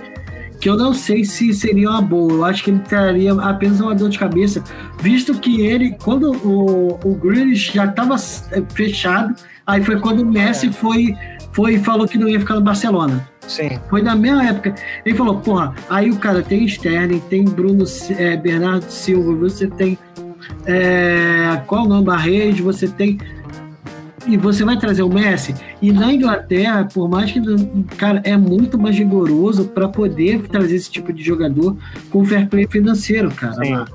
que 0.65 0.69
eu 0.69 0.75
não 0.75 0.93
sei 0.93 1.23
se 1.23 1.53
seria 1.53 1.89
uma 1.89 2.01
boa. 2.01 2.33
Eu 2.33 2.45
acho 2.45 2.63
que 2.63 2.71
ele 2.71 2.79
teria 2.79 3.33
apenas 3.33 3.79
uma 3.79 3.93
dor 3.93 4.09
de 4.09 4.17
cabeça, 4.17 4.63
visto 4.99 5.37
que 5.39 5.61
ele, 5.61 5.95
quando 6.03 6.31
o, 6.45 6.99
o 7.03 7.15
Grealish 7.15 7.71
já 7.73 7.85
estava 7.85 8.15
é, 8.15 8.63
fechado, 8.73 9.35
aí 9.65 9.83
foi 9.83 9.99
quando 9.99 10.21
o 10.21 10.25
Messi 10.25 10.71
foi 10.71 11.15
foi 11.51 11.77
falou 11.77 12.07
que 12.07 12.17
não 12.17 12.27
ia 12.27 12.39
ficar 12.39 12.55
no 12.55 12.61
Barcelona. 12.61 13.27
Sim. 13.47 13.79
Foi 13.89 14.01
na 14.01 14.15
mesma 14.15 14.43
época. 14.43 14.75
Ele 15.05 15.15
falou, 15.15 15.39
porra, 15.39 15.73
aí 15.89 16.09
o 16.09 16.17
cara 16.17 16.41
tem 16.41 16.65
Sterling, 16.65 17.19
tem 17.29 17.45
Bruno 17.45 17.85
é, 18.17 18.35
Bernardo 18.35 18.89
Silva, 18.89 19.33
você 19.35 19.67
tem. 19.67 19.97
É, 20.65 21.61
qual 21.65 21.85
o 21.85 21.87
nome? 21.87 22.03
Barreiro, 22.03 22.63
você 22.63 22.87
tem 22.87 23.17
e 24.27 24.37
você 24.37 24.63
vai 24.65 24.77
trazer 24.77 25.03
o 25.03 25.09
Messi. 25.09 25.53
E 25.81 25.91
na 25.91 26.11
Inglaterra, 26.11 26.87
por 26.91 27.07
mais 27.07 27.31
que, 27.31 27.39
cara, 27.97 28.21
é 28.23 28.35
muito 28.35 28.77
mais 28.77 28.97
rigoroso 28.97 29.65
para 29.65 29.87
poder 29.87 30.47
trazer 30.47 30.75
esse 30.75 30.89
tipo 30.89 31.13
de 31.13 31.23
jogador 31.23 31.77
com 32.09 32.25
fair 32.25 32.47
play 32.47 32.67
financeiro, 32.67 33.29
cara. 33.31 33.63
Sim. 33.63 33.85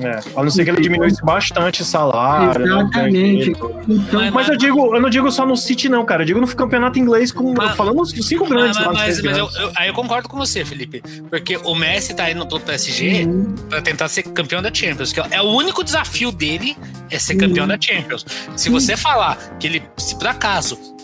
É, 0.00 0.20
a 0.38 0.42
não 0.42 0.50
ser 0.50 0.64
que 0.64 0.70
ele 0.70 0.80
diminuísse 0.80 1.22
bastante 1.24 1.84
salário. 1.84 2.60
Né, 2.60 2.66
Exatamente. 2.66 3.50
Então, 3.88 4.30
mas 4.32 4.48
eu 4.48 4.56
digo, 4.56 4.94
eu 4.94 5.00
não 5.00 5.10
digo 5.10 5.30
só 5.30 5.46
no 5.46 5.56
City, 5.56 5.88
não, 5.88 6.04
cara. 6.04 6.22
Eu 6.22 6.26
digo 6.26 6.40
no 6.40 6.46
campeonato 6.46 6.98
inglês, 6.98 7.32
com, 7.32 7.54
mas, 7.54 7.76
falando 7.76 7.96
dos 7.96 8.10
cinco 8.26 8.46
grandes. 8.46 8.76
Mas, 8.78 8.92
mas, 8.92 9.22
mas 9.22 9.38
eu, 9.38 9.48
eu, 9.58 9.72
aí 9.76 9.88
eu 9.88 9.94
concordo 9.94 10.28
com 10.28 10.36
você, 10.36 10.64
Felipe. 10.64 11.02
Porque 11.30 11.56
o 11.56 11.74
Messi 11.74 12.14
tá 12.14 12.30
indo 12.30 12.46
pro 12.46 12.60
PSG 12.60 13.24
uhum. 13.24 13.54
para 13.68 13.82
tentar 13.82 14.08
ser 14.08 14.22
campeão 14.22 14.62
da 14.62 14.72
Champions. 14.72 15.12
Que 15.12 15.20
é 15.30 15.40
o 15.40 15.50
único 15.50 15.82
desafio 15.82 16.32
dele 16.32 16.76
é 17.10 17.18
ser 17.18 17.36
campeão 17.36 17.64
uhum. 17.64 17.68
da 17.68 17.80
Champions. 17.80 18.24
Se 18.56 18.68
você 18.68 18.96
falar 18.96 19.36
que 19.58 19.66
ele, 19.66 19.82
se 19.96 20.16
por 20.16 20.26
acaso 20.26 20.95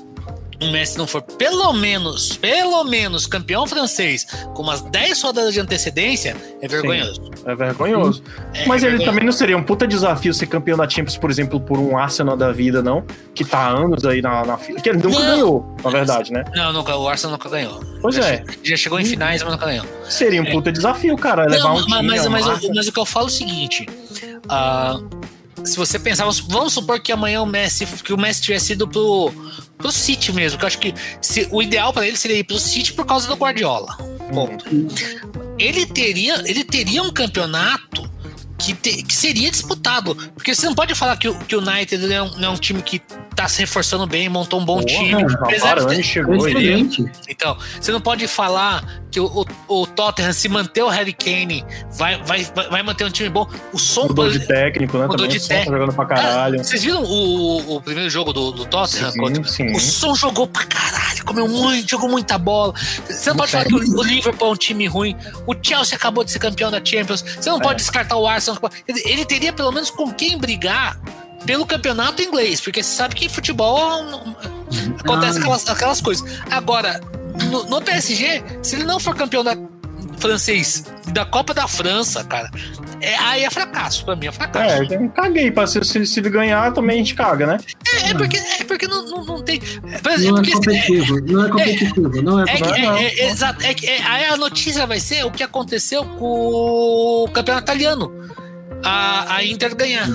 o 0.63 0.71
Messi 0.71 0.97
não 0.97 1.07
for 1.07 1.23
pelo 1.23 1.73
menos, 1.73 2.37
pelo 2.37 2.85
menos 2.85 3.27
campeão 3.27 3.67
francês 3.67 4.27
com 4.55 4.63
umas 4.63 4.81
10 4.83 5.23
rodadas 5.23 5.55
de 5.55 5.61
antecedência, 5.61 6.37
é 6.61 6.69
vergonhoso. 6.69 7.15
Sim, 7.15 7.31
é 7.45 7.55
vergonhoso. 7.55 8.23
É, 8.55 8.67
Mas 8.67 8.83
é 8.83 8.87
ele 8.87 8.97
vergonhoso. 8.97 9.05
também 9.05 9.25
não 9.25 9.33
seria 9.33 9.57
um 9.57 9.63
puta 9.63 9.87
desafio 9.87 10.33
ser 10.33 10.47
campeão 10.47 10.77
da 10.77 10.89
Champions, 10.89 11.17
por 11.17 11.31
exemplo, 11.31 11.61
por 11.61 11.79
um 11.79 11.97
Arsenal 11.97 12.37
da 12.37 12.53
vida, 12.53 12.83
não? 12.83 13.05
Que 13.35 13.45
tá 13.45 13.59
há 13.59 13.69
anos 13.69 14.05
aí 14.05 14.23
na, 14.23 14.45
na 14.45 14.57
fila. 14.57 14.81
Que 14.81 14.89
ele 14.89 14.99
nunca 14.99 15.19
não. 15.19 15.27
ganhou, 15.27 15.77
na 15.83 15.91
verdade, 15.91 16.33
né? 16.33 16.45
Não, 16.55 16.73
nunca, 16.73 16.97
o 16.97 17.09
Arsenal 17.09 17.37
nunca 17.37 17.49
ganhou. 17.49 17.81
Pois 18.01 18.15
já 18.15 18.29
é. 18.29 18.45
já 18.63 18.77
chegou 18.77 19.01
em 19.01 19.05
finais, 19.05 19.43
mas 19.43 19.53
nunca 19.53 19.67
ganhou. 19.67 19.87
Seria 20.09 20.43
um 20.43 20.47
puta 20.47 20.71
desafio, 20.71 21.17
cara. 21.17 21.47
Levar 21.47 21.69
não, 21.69 21.77
um 21.77 21.89
mas, 21.89 22.27
mas, 22.27 22.27
mas, 22.29 22.69
mas, 22.69 22.89
o 22.89 22.93
que 22.93 22.99
eu 22.99 23.07
falo 23.07 23.27
é 23.27 23.29
o 23.29 23.33
seguinte. 23.33 23.87
Uh, 24.47 25.33
se 25.65 25.77
você 25.77 25.99
pensar, 25.99 26.29
vamos 26.49 26.73
supor 26.73 27.01
que 27.01 27.13
amanhã 27.13 27.43
o 27.43 27.47
Messi, 27.47 27.87
que 27.87 28.13
o 28.13 28.19
Messi 28.19 28.43
tivesse 28.43 28.73
ido 28.73 28.89
pro, 28.89 29.33
pro 29.83 29.93
City 29.93 30.33
mesmo, 30.33 30.59
que 30.59 30.65
eu 30.65 30.67
acho 30.69 30.79
que 30.79 30.95
se, 31.21 31.47
o 31.51 31.63
ideal 31.63 31.93
para 31.93 32.07
ele 32.07 32.17
seria 32.17 32.39
ir 32.39 32.45
pro 32.45 32.59
City 32.59 32.93
por 32.93 33.05
causa 33.05 33.29
do 33.29 33.35
Guardiola. 33.35 33.97
Ponto. 34.33 34.65
Ele 35.59 35.85
teria, 35.85 36.43
ele 36.49 36.65
teria 36.65 37.03
um 37.03 37.13
campeonato 37.13 38.11
que, 38.63 38.75
te, 38.75 39.03
que 39.03 39.15
seria 39.15 39.51
disputado. 39.51 40.15
Porque 40.35 40.55
você 40.55 40.67
não 40.67 40.75
pode 40.75 40.95
falar 40.95 41.17
que 41.17 41.29
o, 41.29 41.39
que 41.41 41.57
o 41.57 41.61
United 41.61 41.99
não 41.99 42.15
é, 42.15 42.23
um, 42.23 42.39
não 42.39 42.49
é 42.49 42.51
um 42.51 42.57
time 42.57 42.83
que 42.83 43.01
tá 43.35 43.49
se 43.49 43.61
reforçando 43.61 44.07
bem, 44.07 44.29
montou 44.29 44.61
um 44.61 44.65
bom 44.65 44.81
Porra, 44.83 44.87
time. 44.87 45.25
Apesar 45.41 45.85
de 45.87 46.03
chegou 46.03 46.37
Então, 47.29 47.57
você 47.81 47.91
não 47.91 48.01
pode 48.01 48.27
falar 48.29 48.85
que 49.11 49.21
o, 49.21 49.27
o, 49.27 49.83
o, 49.83 49.87
Tottenham, 49.87 50.33
se 50.33 50.49
manter 50.49 50.83
o 50.83 50.89
Harry 50.89 51.13
Kane, 51.13 51.65
vai, 51.93 52.23
vai, 52.23 52.45
vai 52.71 52.83
manter 52.83 53.05
um 53.05 53.11
time 53.11 53.29
bom. 53.29 53.47
O 53.73 53.79
som 53.79 54.09
mudou 54.09 54.31
de 54.31 54.41
técnico, 54.47 54.97
né? 54.97 55.05
Mudou 55.05 55.27
também, 55.27 55.39
de 55.39 55.47
técnico. 55.47 55.71
Tá 55.71 55.79
jogando 55.79 55.95
pra 55.95 56.07
caralho. 56.07 56.57
Cara, 56.57 56.65
vocês 56.65 56.83
viram 56.83 57.05
o, 57.05 57.77
o 57.77 57.81
primeiro 57.81 58.09
jogo 58.09 58.33
do, 58.33 58.53
do 58.53 58.65
Tottenham? 58.65 59.11
Sim, 59.11 59.45
sim. 59.45 59.73
O 59.73 59.81
som 59.81 60.15
jogou 60.15 60.47
pra 60.47 60.65
caralho, 60.65 61.25
comeu 61.27 61.47
muito, 61.47 61.91
jogou 61.91 62.09
muita 62.09 62.39
bola. 62.39 62.73
Você 63.09 63.31
não 63.31 63.37
pode 63.37 63.53
falar 63.53 63.67
que 63.67 63.75
o, 63.75 63.79
o, 63.79 64.03
Liverpool 64.03 64.49
é 64.49 64.53
um 64.53 64.57
time 64.57 64.87
ruim. 64.87 65.15
O 65.47 65.55
Chelsea 65.61 65.97
acabou 65.97 66.25
de 66.25 66.31
ser 66.31 66.39
campeão 66.39 66.71
da 66.71 66.83
Champions. 66.83 67.23
Você 67.23 67.51
não 67.51 67.59
é. 67.59 67.63
pode 67.63 67.81
descartar 67.81 68.17
o 68.17 68.27
Arsenal. 68.27 68.52
Ele 68.87 69.25
teria 69.25 69.53
pelo 69.53 69.73
menos 69.73 69.91
com 69.91 70.13
quem 70.13 70.39
brigar 70.39 70.99
pelo 71.45 71.67
campeonato 71.67 72.23
inglês, 72.23 72.61
porque 72.61 72.83
você 72.83 72.95
sabe 72.95 73.15
que 73.15 73.29
futebol 73.29 73.79
acontece 74.99 75.39
ah. 75.39 75.41
aquelas, 75.41 75.69
aquelas 75.69 76.01
coisas. 76.01 76.41
Agora, 76.51 77.01
no, 77.51 77.65
no, 77.65 77.83
PSG, 77.83 78.43
se 78.63 78.77
ele 78.77 78.85
não 78.85 79.01
for 79.01 79.15
campeão 79.15 79.43
da 79.43 79.57
francês 80.23 80.85
da 81.09 81.25
Copa 81.27 81.53
da 81.53 81.67
França, 81.67 82.23
cara, 82.23 82.49
é, 83.01 83.17
aí 83.17 83.45
é 83.45 83.51
fracasso, 83.51 84.05
pra 84.05 84.15
mim 84.15 84.29
é 84.29 84.33
fracasso. 84.33 84.95
É, 84.95 84.97
eu 84.97 85.11
caguei, 85.11 85.51
pra 85.51 85.67
se, 85.67 85.85
se, 85.85 86.07
se 86.07 86.21
ele 86.21 86.31
ganhar 86.31 86.73
também 86.73 86.95
a 86.95 86.99
gente 86.99 87.15
caga, 87.15 87.47
né? 87.47 87.59
É, 88.05 88.11
é 88.11 88.15
porque, 88.15 88.37
é 88.37 88.65
porque 88.65 88.87
não, 88.87 89.05
não, 89.05 89.25
não 89.25 89.43
tem. 89.43 89.61
Exemplo, 89.61 90.31
não 90.31 90.39
é 90.39 90.53
competitivo, 90.53 91.21
não 91.21 91.45
é 91.45 91.51
competitivo, 91.51 92.23
não 92.23 92.41
é, 92.41 92.45
é, 92.45 92.55
é, 92.55 93.21
é, 93.21 93.31
Exato, 93.31 93.63
é, 93.65 93.75
é, 93.85 94.03
aí 94.03 94.25
a 94.27 94.37
notícia 94.37 94.87
vai 94.87 95.01
ser 95.01 95.25
o 95.27 95.31
que 95.31 95.43
aconteceu 95.43 96.05
com 96.05 97.25
o 97.25 97.29
campeonato 97.33 97.65
italiano. 97.65 98.13
A, 98.85 99.37
a 99.37 99.45
Inter 99.45 99.75
ganhar. 99.77 100.09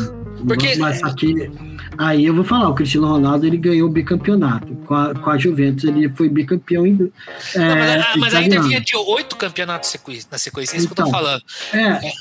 Porque... 0.45 0.75
Mas 0.75 1.03
aqui, 1.03 1.49
aí 1.97 2.25
eu 2.25 2.33
vou 2.33 2.43
falar, 2.43 2.69
o 2.69 2.75
Cristiano 2.75 3.07
Ronaldo 3.07 3.45
ele 3.45 3.57
ganhou 3.57 3.89
o 3.89 3.91
bicampeonato. 3.91 4.75
Com 4.85 4.93
a, 4.93 5.15
com 5.15 5.29
a 5.29 5.37
Juventus 5.37 5.83
ele 5.83 6.09
foi 6.09 6.29
bicampeão. 6.29 6.85
Em, 6.85 7.11
é, 7.55 7.59
Não, 7.59 7.75
mas, 7.75 8.01
ah, 8.01 8.13
mas 8.17 8.35
ainda 8.35 8.61
tinha 8.61 8.99
oito 8.99 9.35
campeonatos 9.35 9.93
na 10.31 10.37
sequência, 10.37 10.75
é 10.75 10.79
isso 10.79 10.89
então, 10.91 10.95
que 10.95 11.01
eu 11.01 11.05
tô 11.05 11.09
então, 11.09 11.11
falando. 11.11 11.43
É, 11.73 12.07
é, 12.07 12.11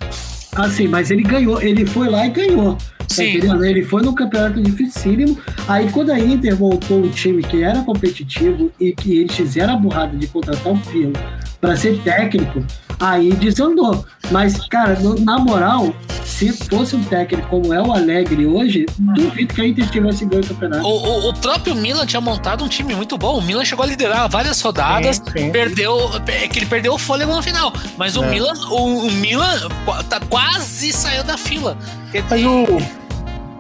assim, 0.56 0.88
mas 0.88 1.10
ele 1.10 1.22
ganhou, 1.22 1.60
ele 1.60 1.84
foi 1.86 2.08
lá 2.08 2.26
e 2.26 2.30
ganhou. 2.30 2.76
Tá 2.76 3.14
Sim. 3.14 3.40
Ele 3.64 3.84
foi 3.84 4.02
no 4.02 4.14
campeonato 4.14 4.60
dificílimo. 4.60 5.38
Aí 5.68 5.90
quando 5.90 6.10
a 6.10 6.18
Inter 6.18 6.56
voltou 6.56 7.04
um 7.04 7.08
time 7.08 7.42
que 7.42 7.62
era 7.62 7.82
competitivo 7.82 8.72
e 8.80 8.92
que 8.92 9.18
eles 9.18 9.34
fizeram 9.34 9.74
a 9.74 9.76
burrada 9.76 10.16
de 10.16 10.26
contratar 10.26 10.72
um 10.72 10.78
Pirlo 10.78 11.12
para 11.60 11.76
ser 11.76 11.98
técnico, 12.02 12.64
aí 13.00 13.32
desandou. 13.32 14.04
Mas, 14.30 14.66
cara, 14.68 14.98
na 15.20 15.38
moral, 15.38 15.94
se 16.24 16.52
fosse 16.52 16.96
um 16.96 17.04
técnico 17.04 17.48
como 17.48 17.72
é 17.72 17.80
o 17.80 17.92
Alegre 17.92 18.46
hoje, 18.46 18.86
duvido 18.98 19.54
que 19.54 19.60
a 19.60 19.66
Inter 19.66 19.88
tivesse 19.88 20.26
ganho 20.26 20.42
o 20.42 20.46
campeonato. 20.46 20.86
O, 20.86 20.88
o, 20.88 21.28
o, 21.30 21.34
próprio 21.34 21.74
Milan 21.74 22.04
tinha 22.04 22.20
montado 22.20 22.64
um 22.64 22.68
time 22.68 22.94
muito 22.94 23.16
bom. 23.16 23.38
O 23.38 23.42
Milan 23.42 23.64
chegou 23.64 23.84
a 23.84 23.88
liderar 23.88 24.28
várias 24.28 24.60
rodadas, 24.60 25.16
sim, 25.16 25.44
sim. 25.44 25.52
perdeu. 25.52 26.10
É 26.26 26.48
que 26.48 26.58
ele 26.58 26.66
perdeu 26.66 26.94
o 26.94 26.98
fôlego 26.98 27.34
no 27.34 27.42
final. 27.42 27.72
Mas 27.96 28.16
o 28.16 28.24
é. 28.24 28.30
Milan, 28.30 28.52
o, 28.70 29.06
o 29.06 29.10
Milan 29.12 29.68
tá, 30.08 30.20
quase 30.28 30.92
saiu 30.92 31.24
da 31.24 31.38
fila. 31.38 31.78
Mas 32.28 32.44
o 32.44 33.05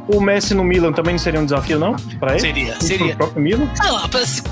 o 0.08 0.20
Messi 0.20 0.54
no 0.54 0.62
Milan 0.64 0.92
também 0.92 1.14
não 1.14 1.18
seria 1.18 1.40
um 1.40 1.44
desafio, 1.44 1.78
não? 1.78 1.96
Pra 2.18 2.32
ele? 2.32 2.40
Seria, 2.40 2.80
seria. 2.80 3.14
O 3.14 3.16
próprio 3.16 3.42
Milan? 3.42 3.68
Não, 3.82 4.00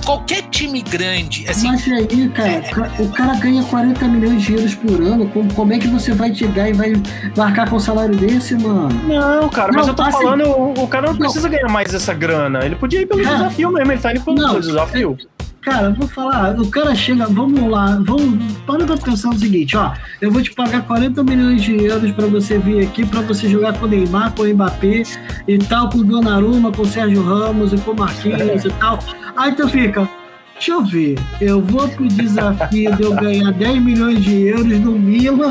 qualquer 0.05 0.43
time 0.51 0.83
grande. 0.83 1.49
Assim, 1.49 1.69
Mas 1.69 1.87
aí, 1.89 2.29
cara, 2.31 2.51
é... 2.51 3.03
o 3.03 3.09
cara 3.11 3.35
ganha 3.35 3.63
40 3.65 4.09
milhões 4.09 4.43
de 4.43 4.55
euros 4.55 4.75
por 4.75 5.01
ano. 5.01 5.29
Como, 5.29 5.53
como 5.55 5.73
é 5.73 5.79
que 5.79 5.89
você 5.89 6.13
vai 6.13 6.35
chegar 6.35 6.69
e 6.69 6.73
vai 6.73 6.93
marcar 7.37 7.69
com 7.69 7.77
um 7.77 7.81
salário 7.81 8.17
desse, 8.17 8.55
mano? 8.55 8.89
Não, 9.05 9.49
cara, 9.49 9.73
não, 9.73 9.79
mas 9.79 9.89
eu 9.89 9.95
tô 9.95 10.03
assim, 10.03 10.13
falando, 10.13 10.45
o, 10.45 10.85
o, 10.85 10.89
cara 10.89 11.07
não, 11.07 11.13
não, 11.13 11.21
precisa 11.21 11.49
ganhar 11.49 11.69
mais 11.69 11.95
essa 11.95 12.13
grana. 12.13 12.65
Ele 12.65 12.77
podia 12.77 13.01
ir 13.01 13.07
pelo 13.07 13.23
cara, 13.23 13.37
desafio 13.37 13.71
mesmo, 13.71 13.93
ele 13.93 14.01
tá 14.01 14.13
indo 14.13 14.21
pelo 14.23 14.37
não, 14.37 14.61
desafio. 14.61 15.17
É, 15.21 15.45
Cara, 15.65 15.89
vou 15.89 16.07
falar, 16.07 16.61
o 16.61 16.69
cara 16.69 16.95
chega, 16.95 17.27
vamos 17.27 17.71
lá, 17.71 17.99
vamos, 18.03 18.53
para 18.67 18.85
pra 18.85 18.99
pensar 18.99 19.31
o 19.31 19.39
seguinte, 19.39 19.75
ó, 19.75 19.93
eu 20.21 20.31
vou 20.31 20.43
te 20.43 20.53
pagar 20.53 20.83
40 20.83 21.25
milhões 21.25 21.63
de 21.63 21.83
euros 21.83 22.13
para 22.13 22.27
você 22.27 22.59
vir 22.59 22.87
aqui, 22.87 23.07
para 23.07 23.23
você 23.23 23.49
jogar 23.49 23.73
com 23.79 23.87
o 23.87 23.89
Neymar, 23.89 24.33
com 24.33 24.43
o 24.43 24.47
Mbappé 24.47 25.05
e 25.49 25.57
tal, 25.57 25.89
com 25.89 25.99
o 25.99 26.05
Donnarumma, 26.05 26.71
com 26.71 26.83
o 26.83 26.87
Sérgio 26.87 27.23
Ramos 27.23 27.73
e 27.73 27.79
com 27.79 27.93
o 27.93 27.97
Marquinhos 27.97 28.63
e 28.63 28.71
tal. 28.73 28.99
Aí 29.39 29.53
tu 29.53 29.67
fica, 29.67 30.07
deixa 30.53 30.73
eu 30.73 30.85
ver, 30.85 31.19
eu 31.41 31.63
vou 31.63 31.89
pro 31.89 32.09
desafio 32.09 32.95
de 32.97 33.03
eu 33.03 33.15
ganhar 33.15 33.51
10 33.51 33.83
milhões 33.83 34.23
de 34.23 34.49
euros 34.49 34.79
no 34.81 34.99
Milan 34.99 35.51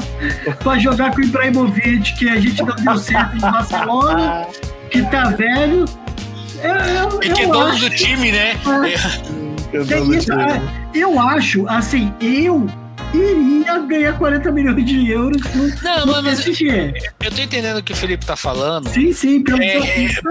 para 0.63 0.77
jogar 0.77 1.11
com 1.11 1.21
o 1.21 1.23
Ibrahimovic, 1.23 2.13
que 2.19 2.29
a 2.29 2.39
gente 2.39 2.61
não 2.61 2.75
deu 2.75 2.97
certo 2.99 3.35
em 3.35 3.39
Barcelona, 3.39 4.45
que 4.91 5.01
tá 5.09 5.31
velho. 5.31 5.85
Eu, 6.61 6.75
eu, 6.75 7.23
e 7.23 7.29
que 7.31 7.41
é 7.41 7.47
dono 7.47 7.79
do 7.79 7.89
time, 7.89 8.31
né? 8.31 8.51
É. 8.51 9.42
Eu, 9.73 10.13
isso, 10.13 10.31
é, 10.33 10.61
eu 10.93 11.19
acho, 11.19 11.67
assim, 11.67 12.13
eu 12.21 12.67
iria 13.13 13.79
ganhar 13.79 14.17
40 14.17 14.51
milhões 14.51 14.85
de 14.85 15.11
euros 15.11 15.41
no, 15.53 15.67
Não, 15.81 16.05
no 16.05 16.23
mas 16.23 16.41
PSG. 16.41 16.93
Eu 17.21 17.31
tô 17.31 17.41
entendendo 17.41 17.77
o 17.77 17.83
que 17.83 17.93
o 17.93 17.95
Felipe 17.95 18.25
tá 18.25 18.35
falando. 18.35 18.89
Sim, 18.89 19.11
sim, 19.13 19.43
pelo, 19.43 19.61
é, 19.61 19.79
carreira, 19.79 20.21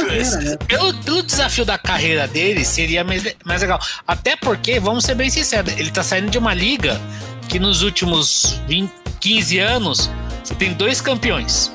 né? 0.40 0.56
pelo, 0.66 0.94
pelo, 0.94 1.22
desafio 1.22 1.64
da 1.64 1.76
carreira 1.78 2.26
dele, 2.26 2.64
seria 2.64 3.02
mais, 3.02 3.24
mais 3.44 3.62
legal. 3.62 3.80
Até 4.06 4.36
porque, 4.36 4.78
vamos 4.78 5.04
ser 5.04 5.14
bem 5.14 5.30
sinceros, 5.30 5.76
ele 5.76 5.90
tá 5.90 6.02
saindo 6.02 6.30
de 6.30 6.38
uma 6.38 6.54
liga 6.54 7.00
que 7.48 7.58
nos 7.58 7.82
últimos 7.82 8.60
20, 8.68 8.92
15 9.20 9.58
anos 9.58 10.10
você 10.42 10.54
tem 10.54 10.72
dois 10.72 11.00
campeões. 11.00 11.70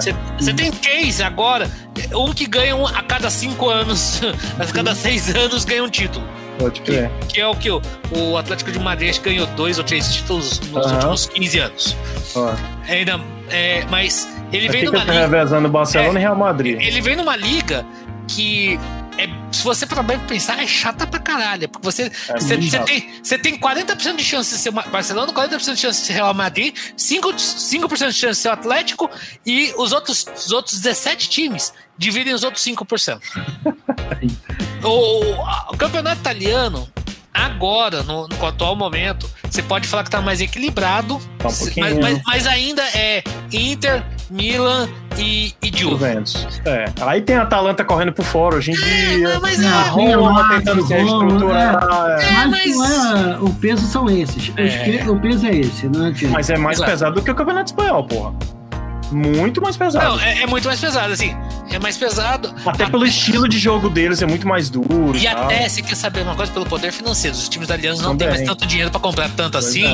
Você 0.00 0.50
é. 0.50 0.54
tem 0.54 0.70
três 0.70 1.20
agora, 1.20 1.70
um 2.14 2.32
que 2.32 2.46
ganha 2.46 2.74
um 2.74 2.86
a 2.86 3.02
cada 3.02 3.28
cinco 3.28 3.68
anos, 3.68 4.20
a 4.58 4.64
cada 4.72 4.94
seis 4.94 5.34
anos 5.34 5.64
ganha 5.64 5.84
um 5.84 5.90
título. 5.90 6.26
Pode 6.58 6.80
crer. 6.80 7.10
Que, 7.20 7.26
que 7.34 7.40
é 7.40 7.46
o 7.46 7.54
que 7.54 7.70
o, 7.70 7.82
o 8.12 8.36
Atlético 8.36 8.72
de 8.72 8.78
Madrid 8.78 9.16
ganhou 9.20 9.46
dois 9.48 9.78
ou 9.78 9.84
três 9.84 10.14
títulos 10.14 10.60
nos 10.60 10.86
uhum. 10.86 10.94
últimos 10.94 11.26
15 11.26 11.58
anos. 11.58 11.96
Uhum. 12.34 12.54
Ainda, 12.88 13.20
é, 13.50 13.84
mas 13.90 14.28
ele 14.52 14.68
vem 14.68 14.84
numa 14.84 15.00
liga. 15.00 15.12
revezando 15.12 15.68
Barcelona 15.68 16.18
é, 16.18 16.20
e 16.20 16.22
Real 16.22 16.36
Madrid. 16.36 16.80
Ele 16.80 17.00
vem 17.00 17.16
numa 17.16 17.36
liga 17.36 17.84
que 18.28 18.78
é, 19.18 19.28
se 19.50 19.62
você 19.64 19.86
para 19.86 20.02
bem 20.02 20.18
pensar, 20.20 20.62
é 20.62 20.66
chata 20.66 21.06
pra 21.06 21.18
caralho. 21.18 21.68
Porque 21.68 21.84
você, 21.84 22.04
é 22.04 22.38
você, 22.38 22.56
você, 22.56 22.78
tem, 22.80 23.10
você 23.22 23.38
tem 23.38 23.58
40% 23.58 24.16
de 24.16 24.24
chance 24.24 24.54
de 24.54 24.60
ser 24.60 24.70
Barcelona, 24.70 25.32
40% 25.32 25.74
de 25.74 25.80
chance 25.80 26.00
de 26.00 26.06
ser 26.06 26.12
Real 26.14 26.34
Madrid, 26.34 26.74
5%, 26.96 27.38
5 27.38 27.88
de 27.88 27.98
chance 27.98 28.18
de 28.18 28.36
ser 28.36 28.48
o 28.48 28.52
Atlético 28.52 29.10
e 29.44 29.72
os 29.76 29.92
outros, 29.92 30.26
os 30.36 30.52
outros 30.52 30.80
17 30.80 31.28
times 31.28 31.72
dividem 31.96 32.34
os 32.34 32.44
outros 32.44 32.64
5%. 32.64 33.20
o, 34.82 35.72
o 35.72 35.76
campeonato 35.76 36.20
italiano 36.20 36.88
agora, 37.36 38.02
no, 38.02 38.26
no, 38.26 38.46
atual 38.46 38.74
momento, 38.74 39.28
você 39.48 39.62
pode 39.62 39.86
falar 39.86 40.02
que 40.02 40.08
está 40.08 40.20
mais 40.20 40.40
equilibrado, 40.40 41.20
tá 41.38 41.48
um 41.48 41.80
mas, 41.80 41.98
mas, 41.98 42.22
mas, 42.24 42.46
ainda 42.46 42.82
é 42.94 43.22
Inter, 43.52 44.02
Milan 44.30 44.88
e, 45.18 45.54
e 45.62 45.70
Juventus. 45.76 46.60
É. 46.64 46.86
Aí 47.00 47.20
tem 47.20 47.36
a 47.36 47.42
Atalanta 47.42 47.84
correndo 47.84 48.12
por 48.12 48.24
fora 48.24 48.56
hoje 48.56 48.72
em 48.72 48.74
é, 48.74 48.78
dia. 48.78 49.40
Mas, 49.40 49.62
é, 49.62 49.66
a 49.66 49.82
Roma 49.82 50.48
tentando 50.48 50.86
se 50.86 50.94
reestruturar. 50.94 52.18
É, 52.18 52.24
é. 52.24 52.46
mas, 52.46 52.76
mas... 52.76 53.42
o 53.42 53.54
peso 53.54 53.86
são 53.86 54.08
esses. 54.08 54.52
É. 54.56 55.10
O 55.10 55.20
peso 55.20 55.46
é 55.46 55.54
esse, 55.54 55.88
não 55.88 56.06
é? 56.06 56.14
Mas 56.30 56.50
é 56.50 56.56
mais 56.56 56.78
Exato. 56.78 56.90
pesado 56.90 57.14
do 57.16 57.22
que 57.22 57.30
o 57.30 57.34
Campeonato 57.34 57.70
Espanhol, 57.70 58.04
porra. 58.04 58.34
Muito 59.10 59.60
mais 59.60 59.76
pesado. 59.76 60.16
Não, 60.16 60.20
é, 60.20 60.42
é, 60.42 60.46
muito 60.46 60.66
mais 60.66 60.80
pesado, 60.80 61.12
assim. 61.12 61.36
É 61.70 61.78
mais 61.78 61.96
pesado. 61.96 62.54
Até, 62.60 62.70
até 62.70 62.86
pelo 62.86 63.06
estilo 63.06 63.48
de 63.48 63.58
jogo 63.58 63.88
deles, 63.88 64.22
é 64.22 64.26
muito 64.26 64.46
mais 64.46 64.68
duro. 64.70 65.16
E, 65.16 65.22
e 65.22 65.26
até, 65.26 65.68
se 65.68 65.82
quer 65.82 65.94
saber 65.94 66.22
uma 66.22 66.34
coisa, 66.34 66.52
pelo 66.52 66.66
poder 66.66 66.92
financeiro. 66.92 67.36
Os 67.36 67.48
times 67.48 67.66
italianos 67.66 68.00
não 68.00 68.16
têm 68.16 68.28
mais 68.28 68.42
tanto 68.42 68.66
dinheiro 68.66 68.90
para 68.90 69.00
comprar 69.00 69.28
tanto 69.30 69.52
pois 69.52 69.66
assim 69.66 69.84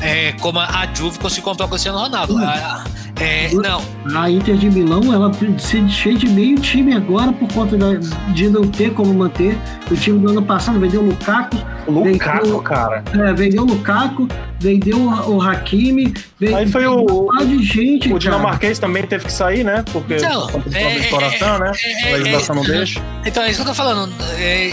é. 0.00 0.28
É, 0.28 0.32
como 0.32 0.58
a 0.58 0.88
Juve 0.94 1.18
conseguiu 1.18 1.44
comprar 1.44 1.66
o 1.66 1.68
Cristiano 1.68 1.98
Ronaldo. 1.98 2.34
Uhum. 2.34 2.84
É, 3.20 3.50
não. 3.52 3.82
A 4.14 4.30
Inter 4.30 4.56
de 4.56 4.70
Milão, 4.70 5.12
ela 5.12 5.32
se 5.58 5.80
desfez 5.80 6.18
de 6.18 6.28
meio 6.28 6.58
time 6.60 6.94
agora 6.94 7.32
por 7.32 7.50
conta 7.52 7.76
da, 7.76 7.94
de 8.32 8.48
não 8.48 8.62
ter 8.68 8.92
como 8.92 9.12
manter. 9.14 9.56
O 9.90 9.94
time 9.94 10.18
do 10.18 10.30
ano 10.30 10.42
passado 10.42 10.78
vendeu 10.78 11.00
o 11.00 11.06
Lukaku. 11.06 11.56
Lukaku, 11.88 12.44
vendeu, 12.44 12.62
cara. 12.62 13.04
É, 13.14 13.32
vendeu 13.32 13.62
o 13.62 13.66
Lukaku, 13.66 14.28
vendeu 14.58 14.98
o, 14.98 15.40
Hakimi. 15.40 16.12
Vendeu, 16.38 16.56
Aí 16.56 16.68
foi 16.68 16.86
o. 16.86 17.28
De 17.46 17.62
gente, 17.62 18.12
o 18.12 18.18
dinamarquês 18.18 18.78
também 18.78 19.06
teve 19.06 19.24
que 19.26 19.32
sair, 19.32 19.64
né? 19.64 19.84
Porque 19.92 20.16
então, 20.16 20.50
é, 20.72 20.98
de 20.98 21.08
coração, 21.08 21.58
né? 21.58 21.72
É, 21.84 22.12
a 22.12 22.16
legislação 22.16 22.56
não 22.56 22.64
deixa. 22.64 23.00
Então, 23.24 23.42
é 23.42 23.50
isso 23.50 23.56
que 23.56 23.62
eu 23.62 23.66
tô 23.66 23.74
falando. 23.74 24.12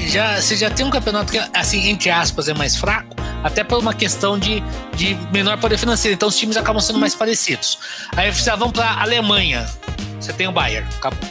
já, 0.08 0.42
você 0.42 0.56
já 0.56 0.70
tem 0.70 0.86
um 0.86 0.90
campeonato 0.90 1.32
que, 1.32 1.40
assim, 1.54 1.90
entre 1.90 2.10
aspas, 2.10 2.48
é 2.48 2.54
mais 2.54 2.76
fraco, 2.76 3.16
até 3.44 3.64
por 3.64 3.80
uma 3.80 3.94
questão 3.94 4.38
de, 4.38 4.64
de 4.96 5.18
menor 5.32 5.58
poder 5.58 5.78
financeiro. 5.78 6.16
Então, 6.16 6.28
os 6.28 6.36
times 6.36 6.58
acabam 6.58 6.82
sendo 6.82 7.00
mais 7.00 7.14
parecidos. 7.16 7.78
Aí 8.16 8.33
vamos 8.58 8.74
pra 8.74 9.02
Alemanha. 9.02 9.66
Você 10.20 10.34
tem 10.34 10.48
o 10.48 10.52
Bayern. 10.52 10.88
Acabou. 10.98 11.30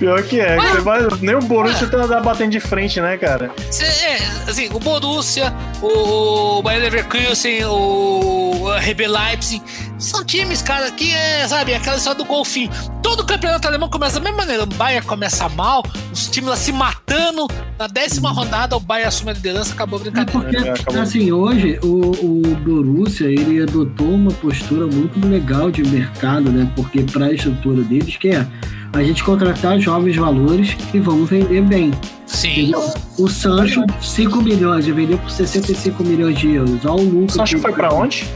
Pior 0.00 0.22
que 0.22 0.40
é, 0.40 0.56
você 0.56 0.80
vai, 0.80 1.06
nem 1.20 1.34
o 1.34 1.40
Borussia 1.40 1.86
é. 1.86 1.90
tá 1.90 2.20
batendo 2.20 2.52
de 2.52 2.58
frente, 2.58 2.98
né, 3.02 3.18
cara? 3.18 3.50
Cê, 3.70 3.84
é, 3.84 4.16
assim, 4.48 4.70
o 4.72 4.80
Borussia, 4.80 5.52
o 5.82 6.62
Bayern 6.62 6.86
Leverkusen, 6.86 7.66
o 7.66 8.64
RB 8.78 9.06
Leipzig, 9.06 9.62
são 9.98 10.24
times, 10.24 10.62
cara, 10.62 10.90
que 10.90 11.12
é, 11.12 11.46
sabe, 11.46 11.74
aquela 11.74 11.98
história 11.98 12.16
do 12.16 12.24
golfinho. 12.24 12.70
Todo 13.02 13.26
campeonato 13.26 13.68
alemão 13.68 13.90
começa 13.90 14.18
da 14.18 14.24
mesma 14.24 14.38
maneira. 14.38 14.62
O 14.62 14.66
Bayern 14.66 15.06
começa 15.06 15.46
mal, 15.50 15.84
os 16.10 16.28
times 16.28 16.48
lá 16.48 16.56
se 16.56 16.72
matando. 16.72 17.46
Na 17.78 17.86
décima 17.86 18.30
rodada, 18.30 18.74
o 18.78 18.80
Bayern 18.80 19.08
assume 19.08 19.32
a 19.32 19.34
liderança, 19.34 19.74
acabou 19.74 19.98
a 19.98 20.02
brincadeira. 20.02 20.30
É 20.30 20.32
porque, 20.32 20.56
é, 20.56 20.70
acabou. 20.70 21.02
assim, 21.02 21.30
hoje 21.30 21.78
o, 21.82 22.46
o 22.48 22.56
Borussia, 22.64 23.26
ele 23.26 23.62
adotou 23.62 24.08
uma 24.08 24.30
postura 24.30 24.86
muito 24.86 25.28
legal 25.28 25.70
de 25.70 25.82
mercado, 25.82 26.50
né? 26.50 26.66
Porque 26.74 27.02
para 27.02 27.26
a 27.26 27.32
estrutura 27.34 27.82
deles, 27.82 28.16
que 28.16 28.30
é 28.30 28.46
a 28.92 29.02
gente 29.02 29.22
contratar 29.22 29.78
jovens 29.78 30.16
valores 30.16 30.76
e 30.92 30.98
vamos 30.98 31.30
vender 31.30 31.62
bem. 31.62 31.92
Sim. 32.26 32.72
O 33.18 33.28
Sancho, 33.28 33.84
5 34.00 34.42
milhões, 34.42 34.86
e 34.86 34.92
vendeu 34.92 35.18
por 35.18 35.30
65 35.30 36.02
milhões 36.02 36.38
de 36.38 36.54
euros. 36.54 36.84
Olha 36.84 37.02
o 37.02 37.04
lucro. 37.04 37.26
O 37.26 37.30
Sancho 37.30 37.58
foi 37.58 37.72
para 37.72 37.92
onde? 37.92 38.26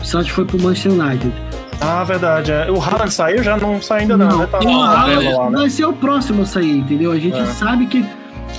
O 0.00 0.04
Sancho 0.04 0.32
foi 0.32 0.44
para 0.44 0.56
o 0.56 0.62
Manchester 0.62 0.92
United. 0.92 1.32
Ah, 1.80 2.04
verdade. 2.04 2.52
É. 2.52 2.70
O 2.70 2.80
Haaland 2.80 3.12
saiu? 3.12 3.42
Já 3.42 3.56
não 3.56 3.80
sai 3.80 4.02
ainda 4.02 4.16
não, 4.16 4.28
não 4.28 4.38
né? 4.38 4.46
Tá 4.46 4.58
o 4.58 4.68
Haaland 4.68 5.32
lá, 5.32 5.50
né? 5.50 5.58
vai 5.58 5.70
ser 5.70 5.84
o 5.86 5.92
próximo 5.92 6.42
a 6.42 6.46
sair, 6.46 6.78
entendeu? 6.78 7.12
A 7.12 7.18
gente 7.18 7.38
é. 7.38 7.46
sabe 7.46 7.86
que 7.86 8.04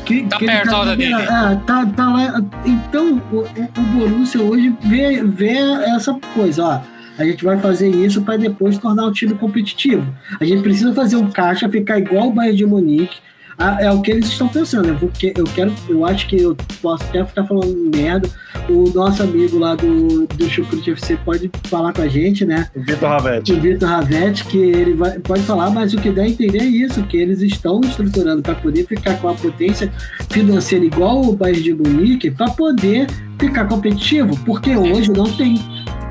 que, 0.03 0.23
tá 0.23 0.37
que 0.37 0.45
perto 0.45 0.69
tá, 0.69 0.95
dele. 0.95 1.13
É, 1.13 1.55
tá, 1.65 1.85
tá 1.95 2.09
lá. 2.09 2.43
Então, 2.65 3.21
o, 3.31 3.39
o 3.39 3.81
Borussia 3.93 4.41
hoje 4.41 4.75
vê, 4.81 5.23
vê 5.23 5.57
essa 5.95 6.13
coisa, 6.33 6.63
ó 6.63 6.94
a 7.17 7.23
gente 7.23 7.43
vai 7.43 7.57
fazer 7.59 7.89
isso 7.89 8.21
para 8.21 8.37
depois 8.37 8.77
tornar 8.77 9.05
o 9.05 9.11
time 9.11 9.33
competitivo. 9.35 10.05
A 10.39 10.45
gente 10.45 10.61
precisa 10.61 10.93
fazer 10.93 11.15
um 11.15 11.29
caixa, 11.29 11.69
ficar 11.69 11.99
igual 11.99 12.27
o 12.27 12.31
Bayern 12.31 12.57
de 12.57 12.65
Munique. 12.65 13.17
Ah, 13.57 13.77
é 13.79 13.89
o 13.89 14.01
que 14.01 14.11
eles 14.11 14.27
estão 14.27 14.49
pensando. 14.49 14.89
Eu, 14.89 14.97
vou, 14.97 15.09
eu 15.37 15.43
quero, 15.45 15.73
eu 15.87 16.05
acho 16.05 16.27
que 16.27 16.41
eu 16.41 16.57
posso 16.81 17.03
até 17.05 17.23
ficar 17.23 17.45
falando 17.45 17.89
merda. 17.95 18.29
O 18.69 18.89
nosso 18.93 19.23
amigo 19.23 19.57
lá 19.57 19.75
do, 19.75 20.27
do 20.27 20.49
Chucrute 20.49 20.91
FC 20.91 21.17
pode 21.23 21.49
falar 21.65 21.93
com 21.93 22.01
a 22.01 22.07
gente, 22.07 22.43
né? 22.43 22.67
O 22.75 22.81
Vitor 22.81 23.09
Ravetti. 23.09 23.53
O 23.53 23.61
Vitor 23.61 23.87
Ravetti, 23.87 24.45
que 24.45 24.57
ele 24.57 24.93
vai, 24.93 25.19
pode 25.19 25.43
falar, 25.43 25.69
mas 25.69 25.93
o 25.93 25.97
que 25.97 26.11
dá 26.11 26.23
a 26.23 26.27
entender 26.27 26.59
é 26.59 26.65
isso, 26.65 27.01
que 27.03 27.15
eles 27.15 27.41
estão 27.41 27.79
estruturando 27.79 28.41
para 28.41 28.55
poder 28.55 28.85
ficar 28.85 29.17
com 29.21 29.29
a 29.29 29.33
potência 29.33 29.91
financeira 30.29 30.83
igual 30.83 31.21
o 31.21 31.33
Bayern 31.33 31.63
de 31.63 31.73
Munique, 31.73 32.31
para 32.31 32.51
poder 32.51 33.07
ficar 33.39 33.65
competitivo, 33.65 34.37
porque 34.43 34.75
hoje 34.75 35.11
não 35.11 35.31
tem 35.31 35.55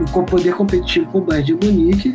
o 0.00 0.22
poder 0.24 0.54
competitivo 0.54 1.06
com 1.06 1.18
o 1.18 1.20
Bayern 1.20 1.46
de 1.46 1.66
Munique 1.66 2.14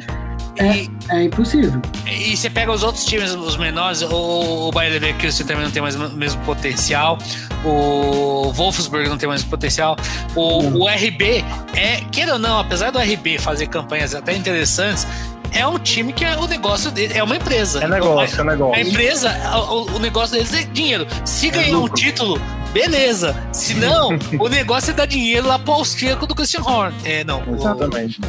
é, 0.58 1.16
é 1.16 1.24
impossível. 1.24 1.82
E 2.06 2.36
você 2.36 2.50
pega 2.50 2.72
os 2.72 2.84
outros 2.84 3.06
times, 3.06 3.32
os 3.32 3.56
menores, 3.56 4.02
o, 4.02 4.68
o 4.68 4.72
Bayern 4.72 5.00
Leverkusen 5.00 5.46
também 5.46 5.64
não 5.64 5.72
tem 5.72 5.82
mais 5.82 5.96
o 5.96 6.10
mesmo 6.10 6.42
potencial, 6.44 7.18
o 7.64 8.52
Wolfsburg 8.52 9.08
não 9.08 9.18
tem 9.18 9.30
mais 9.30 9.44
potencial, 9.44 9.96
o, 10.36 10.84
o 10.84 10.88
RB 10.88 11.46
é, 11.76 12.02
queira 12.12 12.34
ou 12.34 12.40
não, 12.40 12.60
apesar 12.60 12.92
do 12.92 13.00
RB 13.00 13.40
fazer 13.40 13.68
campanhas 13.68 14.14
até 14.14 14.36
interessantes, 14.36 15.08
é 15.52 15.66
um 15.68 15.78
time 15.80 16.14
que 16.14 16.24
é, 16.24 16.38
o 16.38 16.48
negócio 16.48 16.92
dele 16.92 17.18
é 17.18 17.24
uma 17.24 17.36
empresa. 17.36 17.84
É 17.84 17.88
negócio, 17.88 18.34
então, 18.34 18.46
é 18.46 18.52
negócio. 18.52 18.76
A 18.76 18.82
empresa, 18.82 19.32
o, 19.70 19.96
o 19.96 20.00
negócio 20.00 20.36
deles 20.36 20.54
é 20.54 20.64
dinheiro. 20.64 21.08
Se 21.26 21.48
é 21.48 21.52
ganhar 21.52 21.78
um 21.78 21.88
título, 21.88 22.42
beleza. 22.72 23.36
Se 23.52 23.74
não, 23.74 24.10
o 24.40 24.50
negócio 24.50 24.92
é 24.92 24.94
dar 24.94 25.06
dinheiro 25.06 25.48
lá 25.48 25.58
pro 25.60 25.74
austríaco 25.74 26.26
do 26.26 26.36
Christian 26.36 26.62
Horn. 26.62 26.96
É, 27.04 27.24
não. 27.24 27.44
Exatamente. 27.54 28.20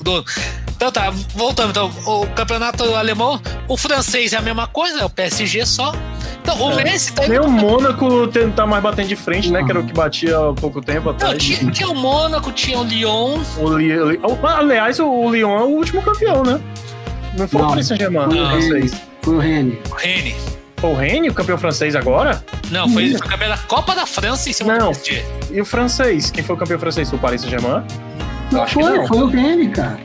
O, 0.00 0.04
do, 0.04 0.24
então 0.80 0.90
tá, 0.90 1.10
voltando. 1.34 1.70
Então, 1.70 1.90
o 2.06 2.26
campeonato 2.28 2.82
alemão, 2.94 3.40
o 3.68 3.76
francês 3.76 4.32
é 4.32 4.36
a 4.36 4.40
mesma 4.40 4.66
coisa, 4.66 5.00
é 5.00 5.04
o 5.04 5.10
PSG 5.10 5.66
só. 5.66 5.92
Então, 6.42 6.68
o 6.68 6.80
é. 6.80 6.84
Messi 6.84 7.12
tá 7.12 7.24
indo. 7.24 7.30
Nem 7.30 7.40
o 7.40 7.48
Mônaco 7.48 8.28
tá 8.54 8.66
mais 8.66 8.82
batendo 8.82 9.08
de 9.08 9.16
frente, 9.16 9.50
né? 9.50 9.62
Que 9.62 9.70
era 9.70 9.80
o 9.80 9.84
que 9.84 9.92
batia 9.92 10.36
há 10.36 10.52
pouco 10.54 10.80
tempo 10.80 11.10
atrás. 11.10 11.32
Não, 11.32 11.38
tinha, 11.38 11.70
tinha, 11.70 11.88
o 11.88 11.94
Mônaco, 11.94 12.50
tinha 12.52 12.78
o 12.78 12.84
Lyon. 12.84 13.40
O 13.58 13.76
Li, 13.76 13.92
aliás, 14.42 14.98
o 14.98 15.30
Lyon 15.30 15.58
é 15.58 15.62
o 15.62 15.68
último 15.68 16.02
campeão, 16.02 16.42
né? 16.42 16.60
Não 17.36 17.46
foi 17.46 17.60
não, 17.60 17.68
o 17.68 17.70
Paris 17.70 17.86
Saint-Germain, 17.86 18.28
Foi 19.22 19.34
o 19.34 19.38
Rennes. 19.38 19.72
O 19.90 19.94
Rennes. 19.94 20.60
Foi 20.76 20.90
o 20.90 20.94
Rennes, 20.94 21.30
o 21.30 21.34
campeão 21.34 21.58
francês 21.58 21.94
agora? 21.94 22.42
Não, 22.70 22.88
foi, 22.88 23.10
foi 23.10 23.20
o 23.20 23.30
campeão 23.30 23.50
da 23.50 23.58
Copa 23.58 23.94
da 23.94 24.06
França 24.06 24.48
em 24.48 24.52
cima 24.52 24.78
não. 24.78 24.92
do 24.92 24.98
PSG. 24.98 25.24
E 25.50 25.60
o 25.60 25.64
francês? 25.64 26.30
Quem 26.30 26.42
foi 26.42 26.56
o 26.56 26.58
campeão 26.58 26.78
francês? 26.78 27.08
Foi 27.10 27.18
o 27.18 27.22
Paris 27.22 27.42
Saint-Germain? 27.42 27.84
Não, 28.50 28.66
foi, 28.66 28.82
não. 28.82 29.06
foi 29.06 29.18
o 29.18 29.26
Rennes, 29.26 29.72
cara. 29.74 30.00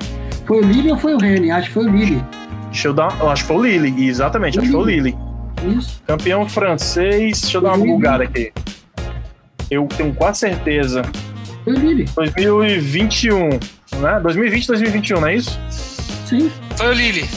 Foi 0.46 0.58
o 0.58 0.62
Lille 0.62 0.92
ou 0.92 0.98
foi 0.98 1.16
o 1.16 1.18
Rennes? 1.18 1.50
Acho 1.52 1.68
que 1.68 1.74
foi 1.74 1.86
o 1.86 1.90
Lille. 1.90 2.24
Deixa 2.70 2.90
eu 2.90 2.94
dar. 2.94 3.18
Eu 3.20 3.30
acho 3.30 3.44
que 3.44 3.48
foi 3.48 3.58
o 3.58 3.64
Lille, 3.64 4.08
exatamente, 4.08 4.60
acho 4.60 4.68
que 4.68 4.74
foi 4.74 4.82
o 4.82 4.86
Lille. 4.86 5.18
Isso. 5.70 6.02
Campeão 6.06 6.48
francês. 6.48 7.42
Deixa 7.42 7.58
eu 7.58 7.62
dar 7.62 7.74
uma 7.74 7.86
bugada 7.86 8.24
aqui. 8.24 8.52
Eu 9.70 9.88
tenho 9.88 10.14
quase 10.14 10.40
certeza. 10.40 11.04
Foi 11.64 11.74
o 11.74 11.80
Lille. 11.80 12.06
2021, 12.16 13.50
né? 14.00 14.20
2020, 14.22 14.68
2021, 14.68 15.20
não 15.20 15.28
é 15.28 15.36
isso? 15.36 15.60
Sim. 16.26 16.52
Foi 16.76 16.88
o 16.88 16.94
Lille. 16.94 17.28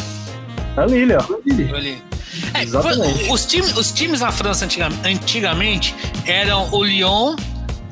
É 0.76 0.80
o 0.80 0.86
Lille, 0.86 1.14
ó. 1.14 1.20
Foi 1.20 1.36
o 1.36 1.42
Lille. 1.44 2.02
É, 2.54 2.66
foi, 2.66 2.92
os, 3.30 3.46
times, 3.46 3.76
os 3.76 3.90
times 3.90 4.20
na 4.20 4.30
França 4.30 4.66
antigamente 5.04 5.94
eram 6.26 6.68
o 6.72 6.84
Lyon, 6.84 7.36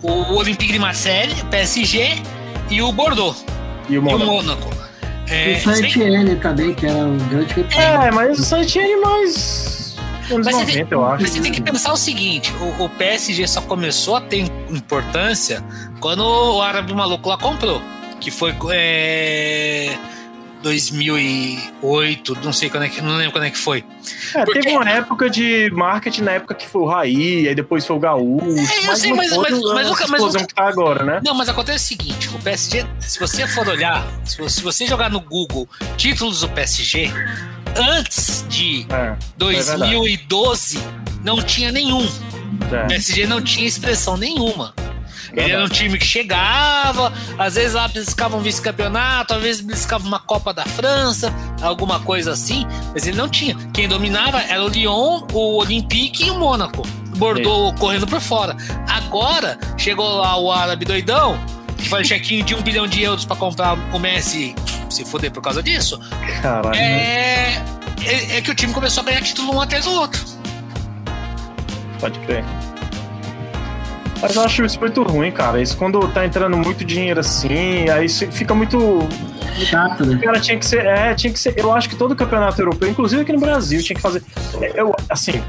o 0.02 0.34
Olympique 0.34 0.72
de 0.72 0.78
Marseille, 0.78 1.32
o 1.42 1.46
PSG 1.46 2.22
e 2.70 2.82
o 2.82 2.92
Bordeaux. 2.92 3.44
E 3.88 3.98
o 3.98 4.02
Mônaco. 4.02 4.70
É, 5.28 5.54
o 5.54 5.60
Saint-Etienne 5.60 6.36
também, 6.36 6.74
que 6.74 6.86
era 6.86 6.98
um 6.98 7.18
grande 7.28 7.54
campeão. 7.54 7.80
É, 7.80 8.10
mas 8.12 8.38
o 8.38 8.44
Saint-Etienne 8.44 9.00
mais. 9.00 9.85
Mas 10.30 10.46
90, 10.46 10.66
tem, 10.66 10.86
eu 10.90 11.04
acho. 11.04 11.22
Mas 11.22 11.30
você 11.30 11.40
tem 11.40 11.52
que 11.52 11.60
pensar 11.60 11.92
o 11.92 11.96
seguinte: 11.96 12.52
o, 12.60 12.84
o, 12.84 12.88
PSG 12.88 13.46
só 13.46 13.60
começou 13.60 14.16
a 14.16 14.20
ter 14.20 14.44
importância 14.70 15.62
quando 16.00 16.20
o 16.20 16.62
árabe 16.62 16.92
maluco 16.92 17.28
lá 17.28 17.36
comprou. 17.36 17.80
Que 18.20 18.30
foi. 18.30 18.54
É, 18.72 19.96
2008, 20.66 22.38
não 22.42 22.52
sei 22.52 22.68
quando 22.68 22.84
é 22.84 22.88
que, 22.88 23.00
não 23.00 23.16
lembro 23.16 23.32
quando 23.32 23.44
é 23.44 23.50
que 23.50 23.58
foi. 23.58 23.84
É, 24.34 24.44
Porque... 24.44 24.60
teve 24.60 24.74
uma 24.74 24.88
época 24.90 25.30
de 25.30 25.70
marketing 25.72 26.22
na 26.22 26.32
época 26.32 26.54
que 26.54 26.66
foi 26.66 26.82
o 26.82 26.86
Raí, 26.86 27.46
aí 27.46 27.54
depois 27.54 27.86
foi 27.86 27.94
o 27.94 28.00
Gaúcho. 28.00 28.46
É, 28.58 28.90
eu 28.90 28.96
sei, 28.96 29.12
mas, 29.12 29.30
mas, 29.30 29.36
mas, 29.36 29.50
mas, 29.50 29.52
o, 29.52 30.08
mas 30.08 30.34
o 30.34 30.46
que 30.46 30.54
tá 30.54 30.68
agora, 30.68 31.04
né? 31.04 31.20
Não, 31.24 31.34
mas 31.34 31.48
acontece 31.48 31.84
o 31.84 31.88
seguinte, 31.88 32.28
o 32.34 32.38
PSG, 32.40 32.84
se 32.98 33.20
você 33.20 33.46
for 33.46 33.68
olhar, 33.68 34.04
você, 34.24 34.48
se 34.48 34.62
você 34.62 34.86
jogar 34.86 35.08
no 35.08 35.20
Google 35.20 35.68
títulos 35.96 36.40
do 36.40 36.48
PSG, 36.48 37.12
antes 37.76 38.44
de 38.48 38.86
é, 38.90 39.16
2012 39.36 40.78
é 40.78 40.80
não 41.24 41.42
tinha 41.42 41.72
nenhum. 41.72 42.06
É. 42.72 42.84
O 42.84 42.88
PSG 42.88 43.26
não 43.26 43.40
tinha 43.40 43.66
expressão 43.66 44.16
nenhuma. 44.16 44.74
Ele 45.32 45.52
era 45.52 45.62
um 45.62 45.68
time 45.68 45.98
que 45.98 46.04
chegava, 46.04 47.12
às 47.38 47.56
vezes 47.56 47.74
lá 47.74 47.86
beliscava 47.88 48.36
um 48.36 48.40
vice-campeonato, 48.40 49.34
às 49.34 49.42
vezes 49.42 49.60
beliscava 49.60 50.06
uma 50.06 50.18
Copa 50.18 50.54
da 50.54 50.64
França, 50.64 51.34
alguma 51.60 52.00
coisa 52.00 52.32
assim, 52.32 52.66
mas 52.92 53.06
ele 53.06 53.18
não 53.18 53.28
tinha. 53.28 53.54
Quem 53.74 53.86
dominava 53.86 54.40
era 54.40 54.64
o 54.64 54.68
Lyon, 54.68 55.26
o 55.32 55.58
Olympique 55.58 56.24
e 56.24 56.30
o 56.30 56.38
Mônaco. 56.38 56.82
Bordeaux 57.18 57.74
é. 57.74 57.78
correndo 57.78 58.06
por 58.06 58.20
fora. 58.20 58.56
Agora 58.88 59.58
chegou 59.76 60.16
lá 60.16 60.38
o 60.38 60.50
árabe 60.50 60.84
doidão, 60.84 61.38
que 61.76 61.88
faz 61.88 62.08
check-in 62.08 62.42
de 62.42 62.54
um 62.54 62.62
bilhão 62.62 62.86
de 62.86 63.02
euros 63.02 63.24
para 63.24 63.36
comprar 63.36 63.74
o 63.92 63.98
Messi 63.98 64.54
se 64.96 65.04
foder 65.04 65.30
por 65.30 65.42
causa 65.42 65.62
disso. 65.62 66.00
Caralho. 66.42 66.76
É, 66.76 67.62
é, 68.04 68.36
é 68.36 68.40
que 68.40 68.50
o 68.50 68.54
time 68.54 68.72
começou 68.72 69.02
a 69.02 69.06
ganhar 69.06 69.22
título 69.22 69.54
um 69.54 69.60
atrás 69.60 69.84
do 69.84 69.92
outro. 69.92 70.24
Pode 72.00 72.18
crer. 72.20 72.44
Mas 74.20 74.34
eu 74.34 74.42
acho 74.42 74.64
isso 74.64 74.80
muito 74.80 75.02
ruim, 75.02 75.30
cara. 75.30 75.60
Isso 75.60 75.76
quando 75.76 76.00
tá 76.08 76.24
entrando 76.24 76.56
muito 76.56 76.84
dinheiro 76.84 77.20
assim, 77.20 77.88
aí 77.88 78.08
fica 78.08 78.54
muito. 78.54 79.00
Chato, 79.56 80.04
né? 80.04 80.18
Cara, 80.22 80.40
tinha 80.40 80.58
que 80.58 80.66
ser. 80.66 80.84
É, 80.84 81.14
tinha 81.14 81.32
que 81.32 81.38
ser. 81.38 81.54
Eu 81.56 81.72
acho 81.72 81.88
que 81.88 81.96
todo 81.96 82.14
campeonato 82.16 82.60
europeu, 82.60 82.88
inclusive 82.88 83.22
aqui 83.22 83.32
no 83.32 83.40
Brasil, 83.40 83.82
tinha 83.82 83.96
que 83.96 84.02
fazer. 84.02 84.22
Eu, 84.74 84.94
assim. 85.08 85.42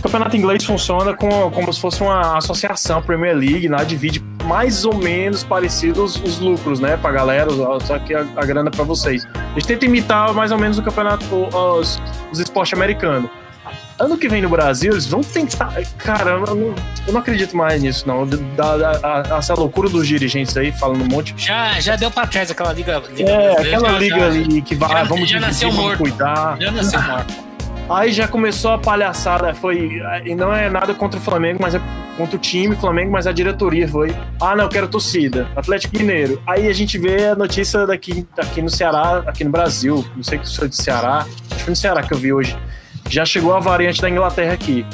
O 0.00 0.02
campeonato 0.02 0.34
inglês 0.34 0.64
funciona 0.64 1.12
com, 1.12 1.50
como 1.50 1.70
se 1.70 1.78
fosse 1.78 2.02
uma 2.02 2.38
associação, 2.38 3.02
Premier 3.02 3.36
League, 3.36 3.68
lá 3.68 3.84
divide 3.84 4.24
mais 4.44 4.86
ou 4.86 4.94
menos 4.96 5.44
parecidos 5.44 6.16
os 6.16 6.38
lucros, 6.38 6.80
né, 6.80 6.96
pra 6.96 7.12
galera, 7.12 7.50
só 7.84 7.98
que 7.98 8.14
a, 8.14 8.24
a 8.34 8.44
grana 8.46 8.70
para 8.70 8.82
vocês. 8.82 9.26
A 9.34 9.52
gente 9.58 9.66
tenta 9.66 9.84
imitar 9.84 10.32
mais 10.32 10.52
ou 10.52 10.58
menos 10.58 10.78
o 10.78 10.82
campeonato, 10.82 11.26
os, 11.30 12.00
os 12.32 12.40
esportes 12.40 12.72
americanos. 12.72 13.28
Ano 13.98 14.16
que 14.16 14.26
vem 14.26 14.40
no 14.40 14.48
Brasil, 14.48 14.92
eles 14.92 15.06
vão 15.06 15.20
tentar. 15.20 15.74
Cara, 15.98 16.30
eu 16.30 16.40
não, 16.46 16.74
eu 17.06 17.12
não 17.12 17.20
acredito 17.20 17.54
mais 17.54 17.82
nisso, 17.82 18.08
não. 18.08 18.26
Da, 18.26 18.78
da, 18.78 19.22
da, 19.22 19.36
essa 19.36 19.52
loucura 19.52 19.90
dos 19.90 20.08
dirigentes 20.08 20.56
aí, 20.56 20.72
falando 20.72 21.02
um 21.02 21.08
monte. 21.08 21.34
Já, 21.36 21.78
já 21.78 21.96
deu 21.96 22.10
pra 22.10 22.26
trás 22.26 22.50
aquela 22.50 22.72
liga. 22.72 23.02
liga 23.14 23.30
é, 23.30 23.60
aquela 23.60 23.98
liga 23.98 24.18
já, 24.18 24.26
ali 24.26 24.62
que 24.62 24.74
vai, 24.74 24.88
já, 24.88 25.04
vamos 25.04 25.28
já 25.28 25.38
dividir, 25.38 25.68
vamos 25.68 25.76
morto. 25.76 25.98
cuidar. 25.98 26.56
Já 26.58 26.70
nasceu 26.70 27.02
morto. 27.02 27.49
Aí 27.90 28.12
já 28.12 28.28
começou 28.28 28.70
a 28.70 28.78
palhaçada, 28.78 29.52
foi. 29.54 30.00
E 30.24 30.34
não 30.34 30.54
é 30.54 30.70
nada 30.70 30.94
contra 30.94 31.18
o 31.18 31.22
Flamengo, 31.22 31.58
mas 31.60 31.74
é 31.74 31.80
contra 32.16 32.36
o 32.36 32.38
time 32.38 32.76
Flamengo, 32.76 33.10
mas 33.10 33.26
a 33.26 33.32
diretoria 33.32 33.88
foi. 33.88 34.14
Ah, 34.40 34.54
não, 34.54 34.68
quero 34.68 34.86
torcida. 34.86 35.48
Atlético 35.56 35.98
Mineiro. 35.98 36.40
Aí 36.46 36.68
a 36.68 36.72
gente 36.72 36.96
vê 36.98 37.26
a 37.26 37.34
notícia 37.34 37.86
daqui, 37.86 38.26
daqui 38.36 38.62
no 38.62 38.70
Ceará, 38.70 39.24
aqui 39.26 39.42
no 39.42 39.50
Brasil. 39.50 40.04
Não 40.14 40.22
sei 40.22 40.38
se 40.44 40.56
foi 40.56 40.68
de 40.68 40.76
Ceará. 40.76 41.26
Acho 41.26 41.56
que 41.56 41.62
foi 41.62 41.70
no 41.70 41.76
Ceará 41.76 42.02
que 42.02 42.14
eu 42.14 42.18
vi 42.18 42.32
hoje 42.32 42.56
já 43.10 43.24
chegou 43.24 43.52
a 43.52 43.58
variante 43.58 44.00
da 44.00 44.08
Inglaterra 44.08 44.54
aqui. 44.54 44.86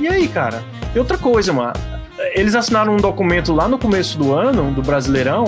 E 0.00 0.08
aí, 0.08 0.26
cara? 0.26 0.62
E 0.94 0.98
outra 0.98 1.16
coisa, 1.16 1.52
mano. 1.52 1.72
Eles 2.34 2.54
assinaram 2.54 2.94
um 2.94 2.96
documento 2.96 3.54
lá 3.54 3.68
no 3.68 3.78
começo 3.78 4.18
do 4.18 4.34
ano, 4.34 4.72
do 4.72 4.82
Brasileirão, 4.82 5.44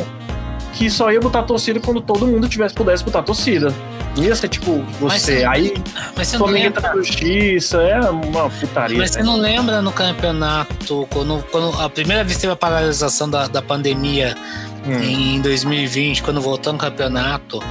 que 0.75 0.89
só 0.89 1.11
ia 1.11 1.21
botar 1.21 1.43
torcida 1.43 1.81
quando 1.81 2.01
todo 2.01 2.27
mundo 2.27 2.49
tivesse 2.49 2.75
pudesse 2.75 3.05
botar 3.05 3.23
torcida. 3.23 3.75
Ia 4.19 4.35
ser 4.35 4.49
tipo 4.49 4.83
você. 5.01 5.45
Mas, 5.45 5.57
aí 5.57 5.75
mas 6.17 6.29
você 6.29 6.39
não 6.39 6.47
lembra... 6.47 6.93
justiça, 6.97 7.79
é 7.83 8.01
uma 8.01 8.51
putaria. 8.51 8.99
Mas 8.99 9.13
você 9.13 9.23
não 9.23 9.37
lembra 9.37 9.81
no 9.81 9.93
campeonato, 9.93 11.07
quando, 11.11 11.43
quando 11.51 11.81
a 11.81 11.89
primeira 11.89 12.25
vez 12.25 12.37
teve 12.37 12.53
a 12.53 12.57
paralisação 12.57 13.31
da, 13.31 13.47
da 13.47 13.63
pandemia 13.63 14.37
hum. 14.85 15.03
em 15.03 15.41
2020, 15.41 16.23
quando 16.23 16.41
voltou 16.41 16.73
no 16.73 16.79
campeonato, 16.79 17.63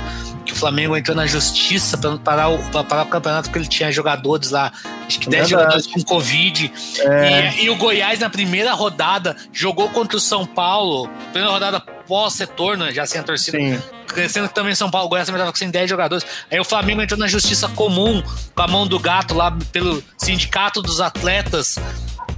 que 0.45 0.53
o 0.53 0.55
Flamengo 0.55 0.95
entrou 0.95 1.15
na 1.15 1.27
justiça 1.27 1.97
para 1.97 2.17
parar, 2.17 2.49
o, 2.49 2.57
parar 2.85 3.03
o 3.03 3.07
campeonato 3.07 3.49
porque 3.49 3.59
ele 3.59 3.67
tinha 3.67 3.91
jogadores 3.91 4.49
lá, 4.49 4.71
acho 5.05 5.19
que 5.19 5.29
10 5.29 5.49
jogadores 5.49 5.85
com 5.87 6.01
Covid. 6.01 6.71
É. 6.99 7.55
E, 7.55 7.65
e, 7.65 7.69
o 7.69 7.75
Goiás, 7.75 8.19
na 8.19 8.29
primeira 8.29 8.73
rodada, 8.73 9.35
jogou 9.51 9.89
contra 9.89 10.15
o 10.15 10.19
São 10.21 10.45
Paulo, 10.45 11.09
primeira 11.33 11.51
rodada 11.51 11.96
pós-retorno, 12.07 12.91
já 12.91 13.05
sem 13.05 13.21
a 13.21 13.23
torcida. 13.23 13.57
Sim. 13.57 13.81
Que 14.07 14.47
também 14.49 14.73
São 14.73 14.89
Paulo, 14.89 15.09
Goiás 15.09 15.27
também 15.27 15.41
estava 15.41 15.57
com 15.57 15.71
10 15.71 15.89
jogadores. 15.89 16.25
Aí 16.49 16.59
o 16.59 16.63
Flamengo 16.63 17.01
entrou 17.01 17.19
na 17.19 17.27
justiça 17.27 17.67
comum, 17.69 18.23
com 18.55 18.61
a 18.61 18.67
mão 18.67 18.87
do 18.87 18.99
gato 18.99 19.33
lá 19.33 19.55
pelo 19.71 20.03
Sindicato 20.17 20.81
dos 20.81 21.01
Atletas 21.01 21.77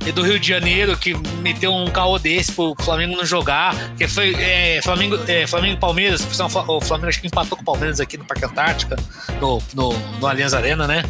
e 0.06 0.12
do 0.12 0.24
Rio 0.24 0.40
de 0.40 0.48
Janeiro 0.48 0.98
que 0.98 1.14
meteu 1.42 1.74
um 1.74 1.90
caô 1.90 2.18
desse 2.18 2.52
pro 2.52 2.76
Flamengo 2.80 3.16
não 3.16 3.26
jogar. 3.26 3.76
Que 3.96 4.08
foi 4.08 4.34
é, 4.36 4.82
Flamengo, 4.82 5.20
é, 5.28 5.46
Flamengo 5.46 5.76
e 5.76 5.80
Palmeiras. 5.80 6.22
O 6.22 6.82
Flamengo 6.82 7.10
acho 7.10 7.22
que 7.22 7.28
empatou 7.28 7.58
com 7.58 7.62
o 7.62 7.66
Palmeiras 7.66 8.00
aqui 8.00 8.18
no 8.18 8.26
Parque 8.26 8.46
Antártica, 8.46 8.96
no, 9.40 9.62
no, 9.74 9.94
no 10.20 10.28
Allianz 10.28 10.54
Arena, 10.54 10.88
né? 10.88 11.04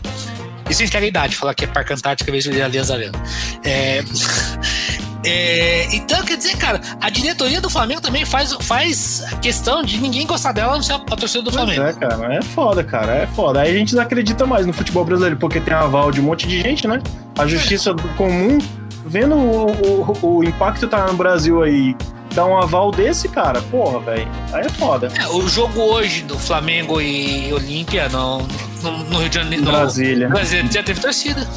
Isso 0.69 0.83
a 0.83 0.85
gente 0.85 0.91
tem 0.91 1.01
a 1.01 1.05
idade, 1.05 1.35
falar 1.35 1.55
que 1.55 1.65
é 1.65 1.67
Parque 1.67 1.93
Antártica 1.93 2.29
em 2.29 2.31
vez 2.31 2.43
de 2.43 2.61
Allianz 2.61 2.91
Arena. 2.91 3.19
É, 3.63 4.03
é, 5.25 5.93
então, 5.93 6.23
quer 6.23 6.37
dizer, 6.37 6.57
cara, 6.57 6.79
a 7.01 7.09
diretoria 7.09 7.59
do 7.59 7.69
Flamengo 7.69 8.01
também 8.01 8.25
faz, 8.25 8.53
faz 8.61 9.23
questão 9.41 9.83
de 9.83 9.97
ninguém 9.97 10.25
gostar 10.25 10.51
dela, 10.53 10.75
não 10.75 10.83
ser 10.83 10.93
a, 10.93 10.99
torcida 10.99 11.43
do 11.43 11.51
Flamengo. 11.51 11.81
É, 11.81 11.93
cara, 11.93 12.35
é 12.35 12.41
foda, 12.41 12.83
cara, 12.83 13.15
é 13.15 13.27
foda. 13.27 13.61
Aí 13.61 13.75
a 13.75 13.77
gente 13.77 13.97
acredita 13.99 14.45
mais 14.45 14.65
no 14.65 14.73
futebol 14.73 15.03
brasileiro, 15.03 15.37
porque 15.37 15.59
tem 15.59 15.73
aval 15.73 16.11
de 16.11 16.21
um 16.21 16.23
monte 16.23 16.47
de 16.47 16.61
gente, 16.61 16.87
né? 16.87 17.01
A 17.37 17.45
justiça 17.45 17.93
comum 18.17 18.57
vendo 19.05 19.35
o, 19.35 20.17
o, 20.21 20.37
o 20.37 20.43
impacto 20.43 20.87
tá 20.87 21.05
no 21.07 21.13
Brasil 21.13 21.63
aí, 21.63 21.95
dar 22.33 22.45
um 22.45 22.57
aval 22.57 22.91
desse, 22.91 23.27
cara, 23.27 23.61
porra, 23.63 23.99
velho. 23.99 24.27
Aí 24.53 24.65
é 24.65 24.69
foda. 24.69 25.11
É, 25.19 25.27
o 25.27 25.47
jogo 25.47 25.81
hoje 25.81 26.21
do 26.21 26.37
Flamengo 26.37 27.01
e 27.01 27.51
Olímpia 27.51 28.07
no, 28.09 28.39
no, 28.81 28.97
no, 29.05 29.19
Rio 29.19 29.29
de 29.29 29.35
Janeiro. 29.35 29.65
Brasília. 29.65 30.29
Brasília 30.29 30.71
já 30.71 30.83
teve 30.83 31.01
torcida. 31.01 31.47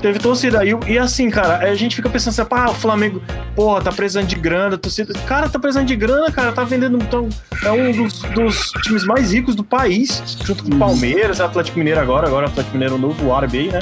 Teve 0.00 0.18
torcida. 0.18 0.64
E, 0.64 0.76
e 0.86 0.98
assim, 0.98 1.30
cara, 1.30 1.58
a 1.58 1.74
gente 1.74 1.96
fica 1.96 2.08
pensando 2.08 2.38
assim, 2.38 2.44
pá, 2.44 2.70
o 2.70 2.74
Flamengo, 2.74 3.22
porra, 3.54 3.82
tá 3.82 3.92
precisando 3.92 4.26
de 4.26 4.36
grana, 4.36 4.78
torcida. 4.78 5.12
Cara, 5.26 5.48
tá 5.48 5.58
precisando 5.58 5.86
de 5.86 5.96
grana, 5.96 6.30
cara, 6.30 6.52
tá 6.52 6.64
vendendo. 6.64 6.98
Então, 6.98 7.28
é 7.64 7.70
um 7.70 7.92
dos, 7.92 8.20
dos 8.22 8.70
times 8.82 9.04
mais 9.04 9.32
ricos 9.32 9.54
do 9.54 9.64
país, 9.64 10.22
junto 10.44 10.64
com 10.64 10.74
o 10.74 10.78
Palmeiras, 10.78 11.40
Atlético 11.40 11.78
Mineiro 11.78 12.00
agora, 12.00 12.26
agora 12.26 12.46
Atlético 12.46 12.74
Mineiro 12.74 12.98
novo, 12.98 13.26
o 13.26 13.34
árabe 13.34 13.58
aí, 13.58 13.68
né? 13.68 13.80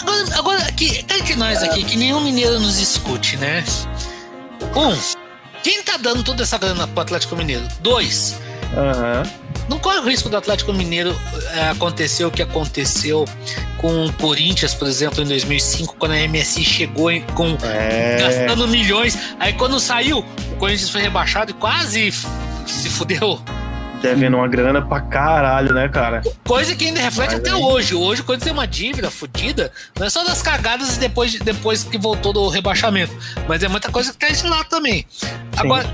Agora, 0.00 0.38
agora 0.38 0.72
que, 0.72 0.98
entre 0.98 1.36
nós 1.36 1.62
aqui, 1.62 1.84
que 1.84 1.96
nenhum 1.96 2.20
mineiro 2.22 2.58
nos 2.58 2.80
escute, 2.80 3.36
né? 3.36 3.64
Um, 4.74 4.96
quem 5.62 5.82
tá 5.82 5.96
dando 5.96 6.22
toda 6.22 6.42
essa 6.42 6.56
grana 6.56 6.86
pro 6.88 7.02
Atlético 7.02 7.36
Mineiro? 7.36 7.62
Dois, 7.80 8.40
uhum. 8.72 9.41
Não 9.68 9.78
corre 9.78 9.98
o 9.98 10.04
risco 10.04 10.28
do 10.28 10.36
Atlético 10.36 10.72
Mineiro 10.72 11.14
é, 11.54 11.70
acontecer 11.70 12.24
o 12.24 12.30
que 12.30 12.42
aconteceu 12.42 13.24
com 13.78 14.06
o 14.06 14.12
Corinthians, 14.14 14.74
por 14.74 14.86
exemplo, 14.86 15.22
em 15.22 15.26
2005, 15.26 15.96
quando 15.98 16.12
a 16.12 16.28
MSI 16.28 16.64
chegou 16.64 17.10
com 17.34 17.56
é... 17.62 18.18
gastando 18.20 18.68
milhões. 18.68 19.18
Aí 19.40 19.52
quando 19.52 19.78
saiu, 19.80 20.24
o 20.52 20.56
Corinthians 20.56 20.90
foi 20.90 21.02
rebaixado 21.02 21.50
e 21.50 21.54
quase 21.54 22.12
se 22.66 22.88
fudeu. 22.88 23.40
Devendo 24.00 24.36
uma 24.36 24.48
grana 24.48 24.82
pra 24.82 25.00
caralho, 25.00 25.72
né, 25.72 25.88
cara? 25.88 26.22
Coisa 26.44 26.74
que 26.74 26.86
ainda 26.86 27.00
reflete 27.00 27.32
Mas 27.32 27.40
até 27.40 27.50
aí. 27.50 27.62
hoje. 27.62 27.94
Hoje, 27.94 28.22
quando 28.24 28.42
tem 28.42 28.52
uma 28.52 28.66
dívida 28.66 29.10
fodida, 29.12 29.70
não 29.96 30.06
é 30.06 30.10
só 30.10 30.24
das 30.24 30.42
cagadas 30.42 30.96
depois, 30.96 31.38
depois 31.38 31.84
que 31.84 31.96
voltou 31.96 32.32
do 32.32 32.48
rebaixamento. 32.48 33.16
Mas 33.46 33.62
é 33.62 33.68
muita 33.68 33.92
coisa 33.92 34.12
que 34.12 34.18
cai 34.18 34.32
de 34.32 34.44
lá 34.44 34.64
também. 34.64 35.06
Sim. 35.08 35.28
Agora, 35.56 35.88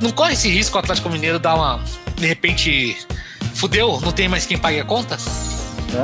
não 0.00 0.12
corre 0.12 0.34
esse 0.34 0.48
risco 0.48 0.76
o 0.76 0.78
Atlético 0.78 1.10
Mineiro 1.10 1.40
dar 1.40 1.56
uma. 1.56 1.80
De 2.16 2.26
repente. 2.26 2.96
Fudeu, 3.54 3.98
não 4.02 4.12
tem 4.12 4.28
mais 4.28 4.44
quem 4.44 4.58
pague 4.58 4.80
a 4.80 4.84
conta? 4.84 5.16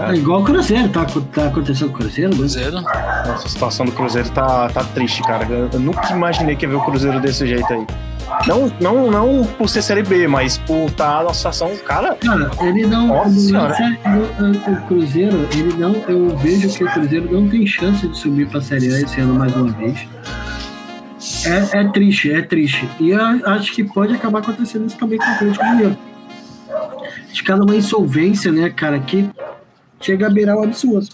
É 0.09 0.15
igual 0.15 0.41
o 0.41 0.45
Cruzeiro, 0.45 0.89
tá, 0.89 1.05
tá 1.05 1.47
acontecendo 1.49 1.91
com 1.91 1.97
o 1.97 1.99
Cruzeiro? 1.99 2.31
Né? 2.31 2.37
Cruzeiro. 2.37 2.81
Nossa, 2.81 3.47
a 3.47 3.49
situação 3.49 3.85
do 3.85 3.93
Cruzeiro 3.93 4.31
tá, 4.31 4.69
tá 4.69 4.85
triste, 4.85 5.23
cara. 5.23 5.45
Eu, 5.45 5.69
eu 5.73 5.81
nunca 5.81 6.11
imaginei 6.13 6.57
que 6.57 6.65
ia 6.65 6.69
ver 6.71 6.77
o 6.77 6.81
Cruzeiro 6.81 7.21
desse 7.21 7.47
jeito 7.47 7.71
aí. 7.71 7.87
Não, 8.47 8.73
não, 8.81 9.11
não 9.11 9.45
por 9.45 9.69
ser 9.69 9.83
Série 9.83 10.03
B, 10.03 10.27
mas 10.27 10.57
por 10.59 10.87
estar 10.87 11.19
tá 11.19 11.25
na 11.25 11.35
situação, 11.35 11.77
cara. 11.79 12.17
Cara, 12.17 12.51
ele 12.63 12.87
não. 12.87 13.09
Nossa 13.09 13.29
no, 13.29 14.73
o 14.73 14.83
Cruzeiro, 14.87 15.49
ele 15.53 15.75
não. 15.75 15.95
Eu 16.09 16.37
vejo 16.39 16.69
que 16.69 16.85
o 16.85 16.91
Cruzeiro 16.91 17.31
não 17.31 17.49
tem 17.49 17.67
chance 17.67 18.07
de 18.07 18.17
subir 18.17 18.49
pra 18.49 18.61
Série 18.61 18.95
A 18.95 19.01
esse 19.01 19.21
ano 19.21 19.35
mais 19.35 19.55
uma 19.55 19.71
vez. 19.73 20.09
É, 21.47 21.81
é 21.81 21.89
triste, 21.89 22.33
é 22.33 22.43
triste. 22.43 22.89
E 22.99 23.11
eu 23.11 23.21
acho 23.47 23.73
que 23.73 23.85
pode 23.85 24.15
acabar 24.15 24.41
acontecendo 24.41 24.87
isso 24.87 24.97
também 24.97 25.19
com 25.19 25.25
o 25.25 25.29
Atlético 25.29 25.65
Mineiro. 25.65 25.99
De 27.33 27.43
cada 27.43 27.63
uma 27.63 27.77
insolvência, 27.77 28.51
né, 28.51 28.71
cara, 28.71 28.99
que 28.99 29.29
chega 30.01 30.27
a 30.27 30.31
beirar 30.31 30.57
o 30.57 30.65
absurdo. 30.65 31.09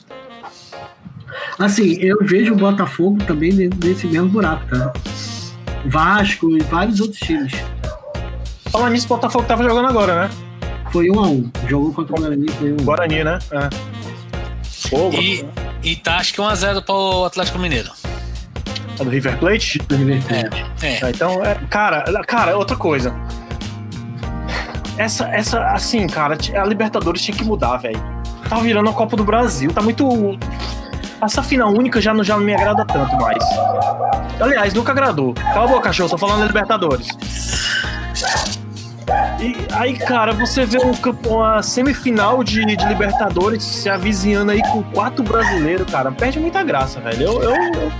Assim, 1.59 1.95
eu 2.01 2.19
vejo 2.23 2.55
o 2.55 2.57
Botafogo 2.57 3.19
também 3.25 3.53
nesse 3.53 4.07
mesmo 4.07 4.29
buraco, 4.29 4.65
tá? 4.69 4.93
Vasco 5.87 6.57
e 6.57 6.63
vários 6.63 7.01
outros 7.01 7.21
times. 7.21 7.53
Falando 8.71 8.93
nisso, 8.93 9.07
o 9.07 9.09
Botafogo 9.09 9.45
tava 9.45 9.63
jogando 9.63 9.89
agora, 9.89 10.23
né? 10.23 10.31
Foi 10.91 11.11
um 11.11 11.21
a 11.21 11.27
um. 11.27 11.51
Jogou 11.67 11.93
contra 11.93 12.15
o 12.15 12.19
Guarani, 12.19 12.49
foi 12.53 12.73
um 12.73 12.77
Guarani, 12.77 13.25
né? 13.25 13.39
É. 13.51 13.69
Pô, 14.89 15.11
e, 15.11 15.45
e 15.83 15.97
tá 15.97 16.17
acho 16.17 16.33
que 16.33 16.41
1x0 16.41 16.83
pro 16.83 17.25
Atlético 17.25 17.59
Mineiro. 17.59 17.91
É 18.99 19.05
do 19.05 19.11
River 19.11 19.39
Plate? 19.39 19.79
Do 19.79 19.97
River 19.97 20.23
Plate. 20.23 20.67
É, 20.83 21.07
é. 21.07 21.11
Então, 21.11 21.45
é, 21.45 21.55
cara, 21.71 22.05
cara, 22.27 22.57
outra 22.57 22.77
coisa. 22.77 23.15
Essa, 24.97 25.29
essa, 25.29 25.65
assim, 25.67 26.07
cara, 26.07 26.37
a 26.57 26.65
Libertadores 26.65 27.23
tinha 27.23 27.37
que 27.37 27.45
mudar, 27.45 27.77
velho. 27.77 28.01
Tá 28.49 28.59
virando 28.59 28.91
a 28.91 28.93
Copa 28.93 29.17
do 29.17 29.25
Brasil, 29.25 29.71
tá 29.73 29.81
muito 29.81 30.39
essa 31.21 31.43
final 31.43 31.73
única 31.73 32.01
já 32.01 32.15
não, 32.15 32.23
já 32.23 32.37
não 32.37 32.45
me 32.45 32.55
agrada 32.55 32.85
tanto 32.85 33.17
mais. 33.17 33.43
Aliás, 34.41 34.73
nunca 34.73 34.93
agradou. 34.93 35.35
Cala 35.35 35.65
a 35.65 35.69
boca, 35.69 35.83
cachorro, 35.83 36.09
tô 36.09 36.19
falando 36.19 36.41
da 36.41 36.47
Libertadores. 36.47 37.09
E 39.41 39.57
aí, 39.73 39.97
cara, 39.97 40.33
você 40.33 40.65
vê 40.65 40.79
um, 40.79 40.93
uma 41.29 41.63
semifinal 41.63 42.45
de, 42.45 42.65
de 42.65 42.87
Libertadores 42.87 43.65
se 43.65 43.89
avizinhando 43.89 44.53
aí 44.53 44.63
com 44.63 44.83
quatro 44.83 45.25
brasileiros, 45.25 45.91
cara. 45.91 46.13
Perde 46.13 46.39
muita 46.39 46.63
graça, 46.63 47.01
velho. 47.01 47.23
Eu, 47.23 47.43
eu, 47.43 47.93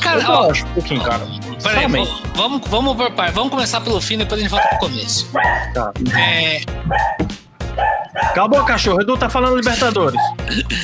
cara, 0.00 0.20
eu 0.20 0.30
ó, 0.30 0.50
acho 0.50 0.64
um 0.66 0.72
pouquinho, 0.74 1.02
cara. 1.02 1.26
Peraí, 1.62 1.86
vamos, 2.34 2.60
vamos, 2.70 2.96
vamos 3.32 3.50
começar 3.50 3.80
pelo 3.80 4.00
fim, 4.00 4.18
depois 4.18 4.40
a 4.40 4.42
gente 4.42 4.50
volta 4.50 4.68
pro 4.68 4.78
começo. 4.78 5.30
Tá. 5.74 5.92
É, 6.18 6.62
Acabou, 8.14 8.64
cachorro. 8.64 9.00
Edu 9.00 9.16
tá 9.16 9.28
falando 9.28 9.56
Libertadores. 9.56 10.20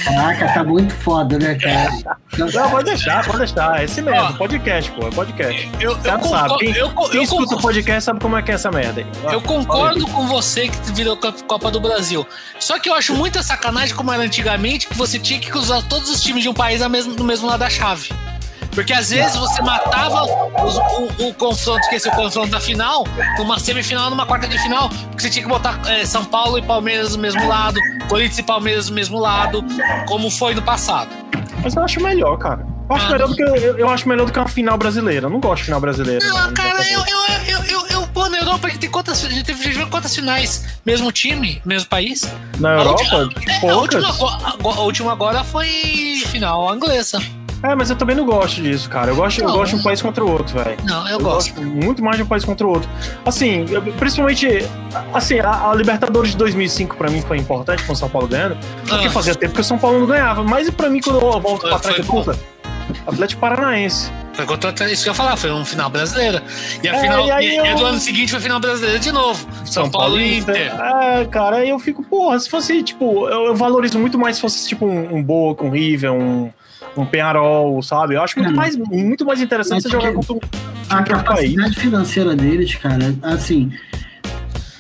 Caraca, 0.05 0.49
tá 0.53 0.65
muito 0.65 0.95
foda, 0.95 1.39
né, 1.39 1.55
cara? 1.57 1.91
Não, 2.39 2.71
pode 2.71 2.85
deixar, 2.85 3.25
pode 3.25 3.39
deixar. 3.39 3.81
É 3.81 3.85
esse 3.85 4.01
mesmo, 4.01 4.35
podcast, 4.35 4.91
pô. 4.93 5.07
É 5.07 5.11
podcast. 5.11 5.71
Eu, 5.81 5.91
eu, 5.91 6.03
sabe, 6.03 6.29
sabe. 6.29 6.57
Quem, 6.59 6.73
eu, 6.75 6.91
quem 6.91 7.17
eu, 7.17 7.23
escuta 7.23 7.55
o 7.57 7.61
podcast 7.61 8.05
sabe 8.05 8.21
como 8.21 8.37
é 8.37 8.43
que 8.43 8.51
é 8.51 8.55
essa 8.55 8.71
merda 8.71 9.01
aí. 9.01 9.33
Eu 9.33 9.41
concordo 9.41 10.07
com 10.07 10.27
você 10.27 10.69
que 10.69 10.93
virou 10.93 11.17
Copa 11.17 11.71
do 11.71 11.81
Brasil. 11.81 12.27
Só 12.59 12.79
que 12.79 12.89
eu 12.89 12.95
acho 12.95 13.15
muita 13.15 13.43
sacanagem 13.43 13.95
como 13.95 14.13
era 14.13 14.23
antigamente, 14.23 14.87
que 14.87 14.97
você 14.97 15.19
tinha 15.19 15.41
que 15.41 15.51
cruzar 15.51 15.83
todos 15.83 16.09
os 16.11 16.21
times 16.21 16.43
de 16.43 16.49
um 16.49 16.55
país 16.55 16.81
no 16.81 17.25
mesmo 17.25 17.47
lado 17.47 17.61
da 17.61 17.71
chave. 17.71 18.11
Porque 18.77 18.93
às 18.93 19.09
vezes 19.09 19.35
você 19.35 19.63
matava 19.63 20.23
os, 20.63 20.77
o, 20.77 21.29
o, 21.29 21.35
confronto, 21.35 21.81
é 21.91 21.97
o 21.97 22.13
confronto 22.13 22.51
da 22.51 22.61
final, 22.61 23.05
numa 23.39 23.59
semifinal, 23.59 24.11
numa 24.11 24.27
quarta 24.27 24.47
de 24.47 24.59
final, 24.59 24.91
porque 24.91 25.23
você 25.23 25.31
tinha 25.31 25.43
que 25.43 25.49
botar 25.49 25.81
é, 25.87 26.05
São 26.05 26.23
Paulo 26.27 26.59
e 26.59 26.63
Palmeiras 26.63 27.13
do 27.13 27.19
mesmo 27.19 27.49
lado, 27.49 27.81
Corinthians 28.07 28.39
e 28.39 28.43
Palmeiras 28.43 28.89
do 28.89 28.95
mesmo 28.95 29.19
lado, 29.19 29.65
como 30.07 30.31
foi 30.31 30.55
no 30.55 30.61
passado. 30.61 31.09
Mas 31.65 31.75
eu 31.75 31.83
acho 31.83 32.03
melhor, 32.03 32.37
cara. 32.37 32.67
Eu 32.91 32.97
acho, 32.97 33.07
ah, 33.07 33.11
melhor, 33.13 33.29
do 33.29 33.35
que, 33.35 33.43
eu, 33.43 33.79
eu, 33.79 33.89
acho 33.89 34.07
melhor 34.07 34.27
do 34.27 34.33
que 34.33 34.39
uma 34.39 34.47
final 34.47 34.77
brasileira. 34.77 35.27
Eu 35.27 35.31
não 35.31 35.41
gosto 35.41 35.61
de 35.61 35.65
final 35.65 35.81
brasileira. 35.81 36.25
Não, 36.27 36.47
não 36.47 36.53
cara, 36.53 36.85
eu, 36.93 37.01
eu, 37.01 37.57
eu, 37.57 37.65
eu, 37.65 37.87
eu, 37.89 38.07
pô, 38.09 38.29
na 38.29 38.37
Europa 38.37 38.67
a 38.67 38.71
gente 38.71 38.81
tem 38.81 38.91
quantas, 38.91 39.25
a 39.25 39.29
gente 39.31 39.43
teve 39.43 39.87
quantas 39.87 40.15
finais? 40.15 40.79
Mesmo 40.85 41.11
time, 41.11 41.63
mesmo 41.65 41.89
país? 41.89 42.31
Na 42.61 42.75
a 42.75 42.79
Europa? 42.79 43.17
Última, 43.17 43.49
é, 43.49 43.71
a, 43.71 43.77
última, 43.77 44.09
a 44.09 44.81
última 44.83 45.13
agora 45.13 45.43
foi 45.43 45.67
final 46.27 46.77
inglesa. 46.77 47.23
É, 47.63 47.75
mas 47.75 47.91
eu 47.91 47.97
também 47.97 48.15
não 48.15 48.25
gosto 48.25 48.63
disso, 48.63 48.89
cara. 48.89 49.11
Eu 49.11 49.17
gosto, 49.17 49.41
eu 49.41 49.51
gosto 49.51 49.75
de 49.75 49.81
um 49.81 49.83
país 49.83 50.03
contra 50.03 50.25
o 50.25 50.31
outro, 50.31 50.59
velho. 50.59 50.77
Não, 50.85 51.07
eu, 51.09 51.19
eu 51.19 51.21
gosto. 51.21 51.55
gosto. 51.55 51.67
Muito 51.67 52.03
mais 52.03 52.17
de 52.17 52.23
um 52.23 52.27
país 52.27 52.45
contra 52.45 52.67
o 52.67 52.71
outro. 52.71 52.89
Assim, 53.25 53.65
principalmente. 53.99 54.47
Assim, 55.13 55.41
a, 55.41 55.71
a, 55.71 55.75
Libertadores 55.75 56.31
de 56.31 56.37
2005 56.37 56.97
pra 56.97 57.11
mim 57.11 57.23
foi 57.23 57.39
importante 57.39 57.85
com 57.85 57.93
o 57.93 57.97
São 57.97 58.09
Paulo 58.09 58.29
ganhando. 58.29 58.57
Porque 58.87 59.07
ah. 59.07 59.11
fazia 59.11 59.35
tempo 59.35 59.55
que 59.55 59.61
o 59.61 59.65
São 59.65 59.79
Paulo 59.79 60.01
não 60.01 60.07
ganhava. 60.07 60.43
Mas 60.43 60.69
pra 60.71 60.89
mim, 60.89 61.01
quando 61.01 61.17
eu 61.17 61.41
volto 61.41 61.61
foi, 61.61 61.71
pra 61.71 61.79
trás, 61.79 62.07
puta, 62.07 62.39
Atlético 63.07 63.41
Paranaense. 63.41 64.11
Foi 64.35 64.45
contra 64.45 64.71
isso 64.91 65.03
que 65.03 65.09
eu 65.09 65.13
ia 65.13 65.15
falar, 65.15 65.37
foi 65.37 65.51
um 65.51 65.65
final 65.65 65.89
brasileira. 65.89 66.43
E 66.83 66.89
a 66.89 66.95
é, 66.95 67.01
final. 67.01 67.27
E, 67.27 67.31
aí 67.31 67.49
e, 67.49 67.57
eu... 67.57 67.77
do 67.77 67.85
ano 67.87 67.99
seguinte 67.99 68.31
foi 68.31 68.41
final 68.41 68.61
brasileira 68.61 68.99
de 68.99 69.11
novo. 69.11 69.47
São, 69.65 69.85
São 69.85 69.91
Paulo 69.91 70.21
e 70.21 70.39
Inter. 70.39 70.57
É, 70.57 71.25
cara, 71.25 71.57
aí 71.57 71.71
eu 71.71 71.79
fico, 71.79 72.03
porra, 72.03 72.39
se 72.39 72.51
fosse, 72.51 72.83
tipo, 72.83 73.29
eu, 73.29 73.47
eu 73.47 73.57
valorizo 73.57 73.99
muito 73.99 74.19
mais 74.19 74.37
se 74.37 74.43
fosse, 74.43 74.69
tipo, 74.69 74.87
um, 74.87 75.17
um 75.17 75.23
Boca, 75.23 75.65
um 75.65 75.71
River, 75.71 76.13
um 76.13 76.51
um 76.97 77.07
Penharol, 77.07 77.83
sabe? 77.83 78.15
Eu 78.15 78.23
acho 78.23 78.39
muito, 78.39 78.53
é. 78.53 78.57
mais, 78.57 78.77
muito 78.77 79.25
mais 79.25 79.41
interessante 79.41 79.83
você 79.83 79.91
jogar 79.91 80.13
contra 80.13 80.35
um 80.35 80.41
A 80.89 81.03
capacidade 81.03 81.57
país. 81.57 81.77
financeira 81.77 82.35
deles, 82.35 82.75
cara, 82.75 83.15
assim, 83.23 83.71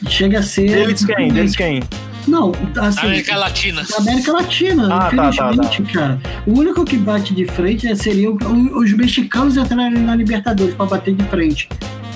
chega 0.09 0.39
a 0.39 0.43
ser... 0.43 0.67
Deles 0.67 1.05
quem? 1.05 1.33
Deles 1.33 1.57
quem? 1.57 1.83
Não, 2.27 2.53
assim. 2.77 3.07
América 3.07 3.37
Latina. 3.37 3.87
América 3.99 4.33
Latina, 4.33 4.89
ah, 4.91 5.07
infelizmente, 5.07 5.37
tá, 5.37 5.53
tá, 5.53 5.93
tá. 5.93 5.93
cara. 5.93 6.21
O 6.47 6.59
único 6.59 6.85
que 6.85 6.97
bate 6.97 7.33
de 7.35 7.45
frente 7.47 7.95
seria 7.97 8.31
os 8.31 8.93
mexicanos 8.95 9.57
entrarem 9.57 10.03
na 10.03 10.17
Libertadores 10.17 10.75
para 10.75 10.87
bater 10.87 11.15
de 11.15 11.25
frente. 11.25 11.69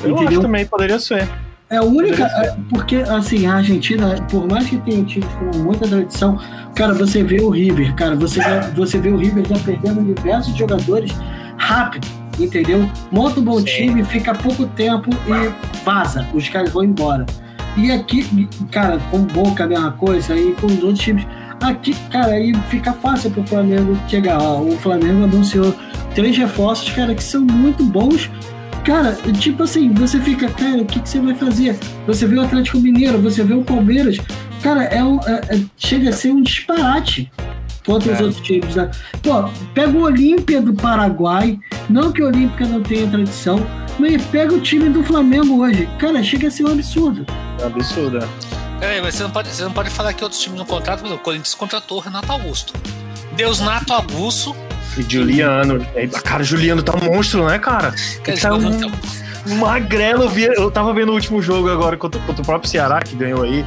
Eu 0.02 0.10
entendeu? 0.10 0.28
acho 0.28 0.40
também 0.40 0.66
poderia 0.66 0.98
ser. 0.98 1.28
É 1.70 1.76
a 1.76 1.82
única. 1.84 2.24
É, 2.24 2.56
porque, 2.68 2.96
assim, 2.96 3.46
a 3.46 3.54
Argentina, 3.54 4.16
por 4.28 4.46
mais 4.48 4.68
que 4.68 4.76
tenha 4.78 5.04
tido 5.04 5.26
com 5.38 5.58
muita 5.58 5.86
tradição, 5.86 6.36
cara, 6.74 6.92
você 6.92 7.22
vê 7.22 7.40
o 7.40 7.48
River, 7.48 7.94
cara, 7.94 8.16
você, 8.16 8.40
você 8.74 8.98
vê 8.98 9.08
o 9.08 9.16
River 9.16 9.46
já 9.46 9.56
perdendo 9.60 10.02
diversos 10.02 10.56
jogadores 10.56 11.12
rápido, 11.56 12.08
entendeu? 12.40 12.90
Monta 13.12 13.38
um 13.38 13.44
bom 13.44 13.58
Sim. 13.58 13.64
time, 13.66 14.04
fica 14.04 14.34
pouco 14.34 14.66
tempo 14.66 15.10
e 15.28 15.84
vaza. 15.84 16.26
Os 16.34 16.48
caras 16.48 16.72
vão 16.72 16.82
embora. 16.82 17.24
E 17.76 17.92
aqui, 17.92 18.48
cara, 18.72 18.98
com 19.10 19.20
Boca 19.20 19.62
a 19.62 19.66
mesma 19.68 19.92
coisa, 19.92 20.36
e 20.36 20.52
com 20.54 20.66
os 20.66 20.82
outros 20.82 20.98
times. 20.98 21.24
Aqui, 21.60 21.94
cara, 22.10 22.32
aí 22.32 22.52
fica 22.68 22.92
fácil 22.94 23.30
pro 23.30 23.44
Flamengo 23.44 23.96
chegar. 24.08 24.42
Ó, 24.42 24.62
o 24.62 24.76
Flamengo 24.78 25.22
anunciou 25.22 25.72
três 26.16 26.36
reforços, 26.36 26.90
cara, 26.90 27.14
que 27.14 27.22
são 27.22 27.42
muito 27.42 27.84
bons 27.84 28.28
Cara, 28.84 29.12
tipo 29.38 29.62
assim, 29.62 29.92
você 29.92 30.18
fica, 30.20 30.48
cara, 30.48 30.78
o 30.78 30.86
que, 30.86 31.00
que 31.00 31.08
você 31.08 31.20
vai 31.20 31.34
fazer? 31.34 31.78
Você 32.06 32.26
vê 32.26 32.36
o 32.36 32.42
Atlético 32.42 32.78
Mineiro, 32.78 33.20
você 33.20 33.44
vê 33.44 33.54
o 33.54 33.62
Palmeiras. 33.62 34.16
Cara, 34.62 34.84
é, 34.84 35.02
um, 35.02 35.20
é, 35.20 35.56
é 35.56 35.60
chega 35.76 36.10
a 36.10 36.12
ser 36.12 36.30
um 36.30 36.42
disparate 36.42 37.30
contra 37.84 38.12
é. 38.12 38.14
os 38.14 38.20
outros 38.20 38.40
times. 38.40 38.74
Né? 38.74 38.90
Pô, 39.22 39.48
pega 39.74 39.90
o 39.90 40.02
Olímpia 40.02 40.62
do 40.62 40.72
Paraguai, 40.74 41.58
não 41.88 42.10
que 42.12 42.22
o 42.22 42.26
Olímpia 42.26 42.66
não 42.66 42.82
tenha 42.82 43.06
tradição, 43.06 43.64
mas 43.98 44.24
pega 44.26 44.54
o 44.54 44.60
time 44.60 44.88
do 44.88 45.02
Flamengo 45.02 45.60
hoje. 45.60 45.88
Cara, 45.98 46.22
chega 46.22 46.48
a 46.48 46.50
ser 46.50 46.64
um 46.64 46.72
absurdo. 46.72 47.26
É 47.60 47.66
absurdo, 47.66 48.18
é. 48.18 48.28
Peraí, 48.80 49.02
mas 49.02 49.14
você 49.14 49.22
não, 49.22 49.30
pode, 49.30 49.48
você 49.50 49.62
não 49.62 49.72
pode 49.72 49.90
falar 49.90 50.14
que 50.14 50.24
outros 50.24 50.40
times 50.40 50.58
não 50.58 50.64
contratam, 50.64 51.12
o 51.12 51.18
Corinthians 51.18 51.54
contratou 51.54 51.98
o 51.98 52.00
Renato 52.00 52.32
Augusto. 52.32 52.72
Deus 53.36 53.60
Nato 53.60 53.92
Augusto 53.92 54.56
Juliano. 55.08 55.86
Cara, 56.24 56.42
Juliano 56.42 56.82
tá 56.82 56.94
um 56.96 57.04
monstro, 57.04 57.46
né, 57.46 57.58
cara? 57.58 57.94
Ele 58.26 58.36
tá 58.36 58.54
um, 58.54 58.80
tá 58.80 58.86
um 59.46 59.56
magrelo. 59.56 60.30
Eu, 60.38 60.70
tava 60.70 60.92
vendo 60.92 61.10
o 61.10 61.14
último 61.14 61.40
jogo 61.42 61.70
agora 61.70 61.96
contra, 61.96 62.20
contra 62.22 62.42
o 62.42 62.46
próprio 62.46 62.70
Ceará, 62.70 63.00
que 63.00 63.14
ganhou 63.14 63.42
aí. 63.42 63.64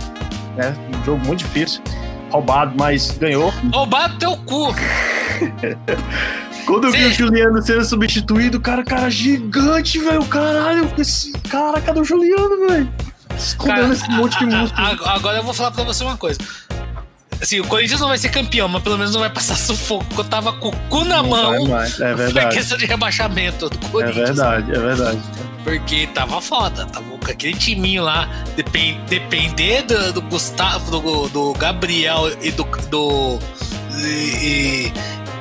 Né? 0.55 0.75
Um 1.01 1.03
jogo 1.05 1.25
muito 1.25 1.39
difícil. 1.39 1.81
Roubado, 2.29 2.73
mas 2.77 3.11
ganhou. 3.11 3.53
Roubado 3.71 4.17
teu 4.17 4.35
cu! 4.37 4.73
Quando 6.65 6.87
eu 6.87 6.91
vi 6.91 7.05
o 7.05 7.13
Juliano 7.13 7.61
sendo 7.61 7.83
substituído, 7.83 8.59
cara, 8.59 8.83
cara 8.83 9.09
gigante, 9.09 9.99
velho. 9.99 10.23
Caralho, 10.25 10.89
esse 10.97 11.31
cara, 11.49 11.81
cadê 11.81 11.99
o 11.99 12.03
Juliano, 12.03 12.67
velho? 12.67 12.89
Escondendo 13.37 13.93
esse 13.93 14.09
monte 14.11 14.37
de 14.39 14.45
músculo. 14.45 14.87
Agora 15.05 15.37
eu 15.37 15.43
vou 15.43 15.53
falar 15.53 15.71
pra 15.71 15.83
você 15.83 16.03
uma 16.03 16.17
coisa. 16.17 16.39
Assim, 17.43 17.59
o 17.59 17.67
Corinthians 17.67 17.99
não 17.99 18.07
vai 18.07 18.17
ser 18.17 18.29
campeão, 18.29 18.69
mas 18.69 18.81
pelo 18.81 18.97
menos 18.97 19.11
não 19.11 19.19
vai 19.19 19.29
passar 19.29 19.57
sufoco. 19.59 20.05
Eu 20.17 20.23
tava 20.23 20.53
com 20.53 20.69
o 20.69 20.75
cu 20.87 21.03
na 21.03 21.17
não 21.17 21.29
mão. 21.29 21.67
Mais. 21.67 21.99
É 21.99 22.15
verdade. 22.15 22.55
Questão 22.55 22.77
de 22.77 22.85
rebaixamento 22.85 23.69
do 23.69 23.85
é 23.85 23.89
Corinthians. 23.89 24.29
É 24.29 24.33
verdade, 24.33 24.71
é 24.71 24.79
verdade. 24.79 25.21
Porque 25.61 26.07
tava 26.07 26.41
foda, 26.41 26.85
tava 26.85 27.05
com 27.05 27.31
aquele 27.31 27.57
timinho 27.57 28.03
lá. 28.03 28.29
Depend, 28.55 28.97
depender 29.09 29.81
do, 29.81 30.13
do 30.13 30.21
Gustavo, 30.21 30.89
do, 30.89 31.27
do, 31.27 31.53
Gabriel 31.53 32.31
e 32.41 32.49
do. 32.51 32.63
do 32.89 33.39
e, 33.97 34.87
e, 34.87 34.93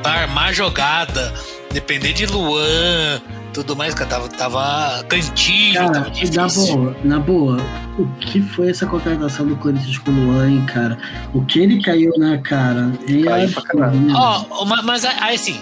pra 0.03 0.23
armar 0.23 0.53
jogada, 0.53 1.33
depender 1.73 2.13
de 2.13 2.27
Luan 2.27 3.23
tudo 3.53 3.77
mais, 3.77 3.95
cara, 3.95 4.09
tava, 4.09 4.29
tava 4.29 5.05
cantinho, 5.05 5.75
cara, 5.75 5.93
tava 5.93 6.11
difícil. 6.11 6.37
Na 6.43 6.49
boa, 6.49 6.97
na 7.05 7.19
boa, 7.19 7.57
o 7.99 8.07
que 8.21 8.41
foi 8.41 8.71
essa 8.71 8.87
contratação 8.87 9.47
do 9.47 9.57
Corinthians 9.57 9.99
com 9.99 10.11
o 10.11 10.15
Luan, 10.15 10.65
cara? 10.67 10.99
O 11.35 11.45
que 11.45 11.61
ele 11.61 11.83
caiu 11.83 12.13
na 12.17 12.39
cara? 12.39 12.93
Ele 13.07 13.25
caiu 13.25 13.53
pra 13.53 13.63
caralho. 13.63 14.13
Ó, 14.15 14.65
mas 14.65 15.05
aí 15.05 15.35
assim, 15.35 15.61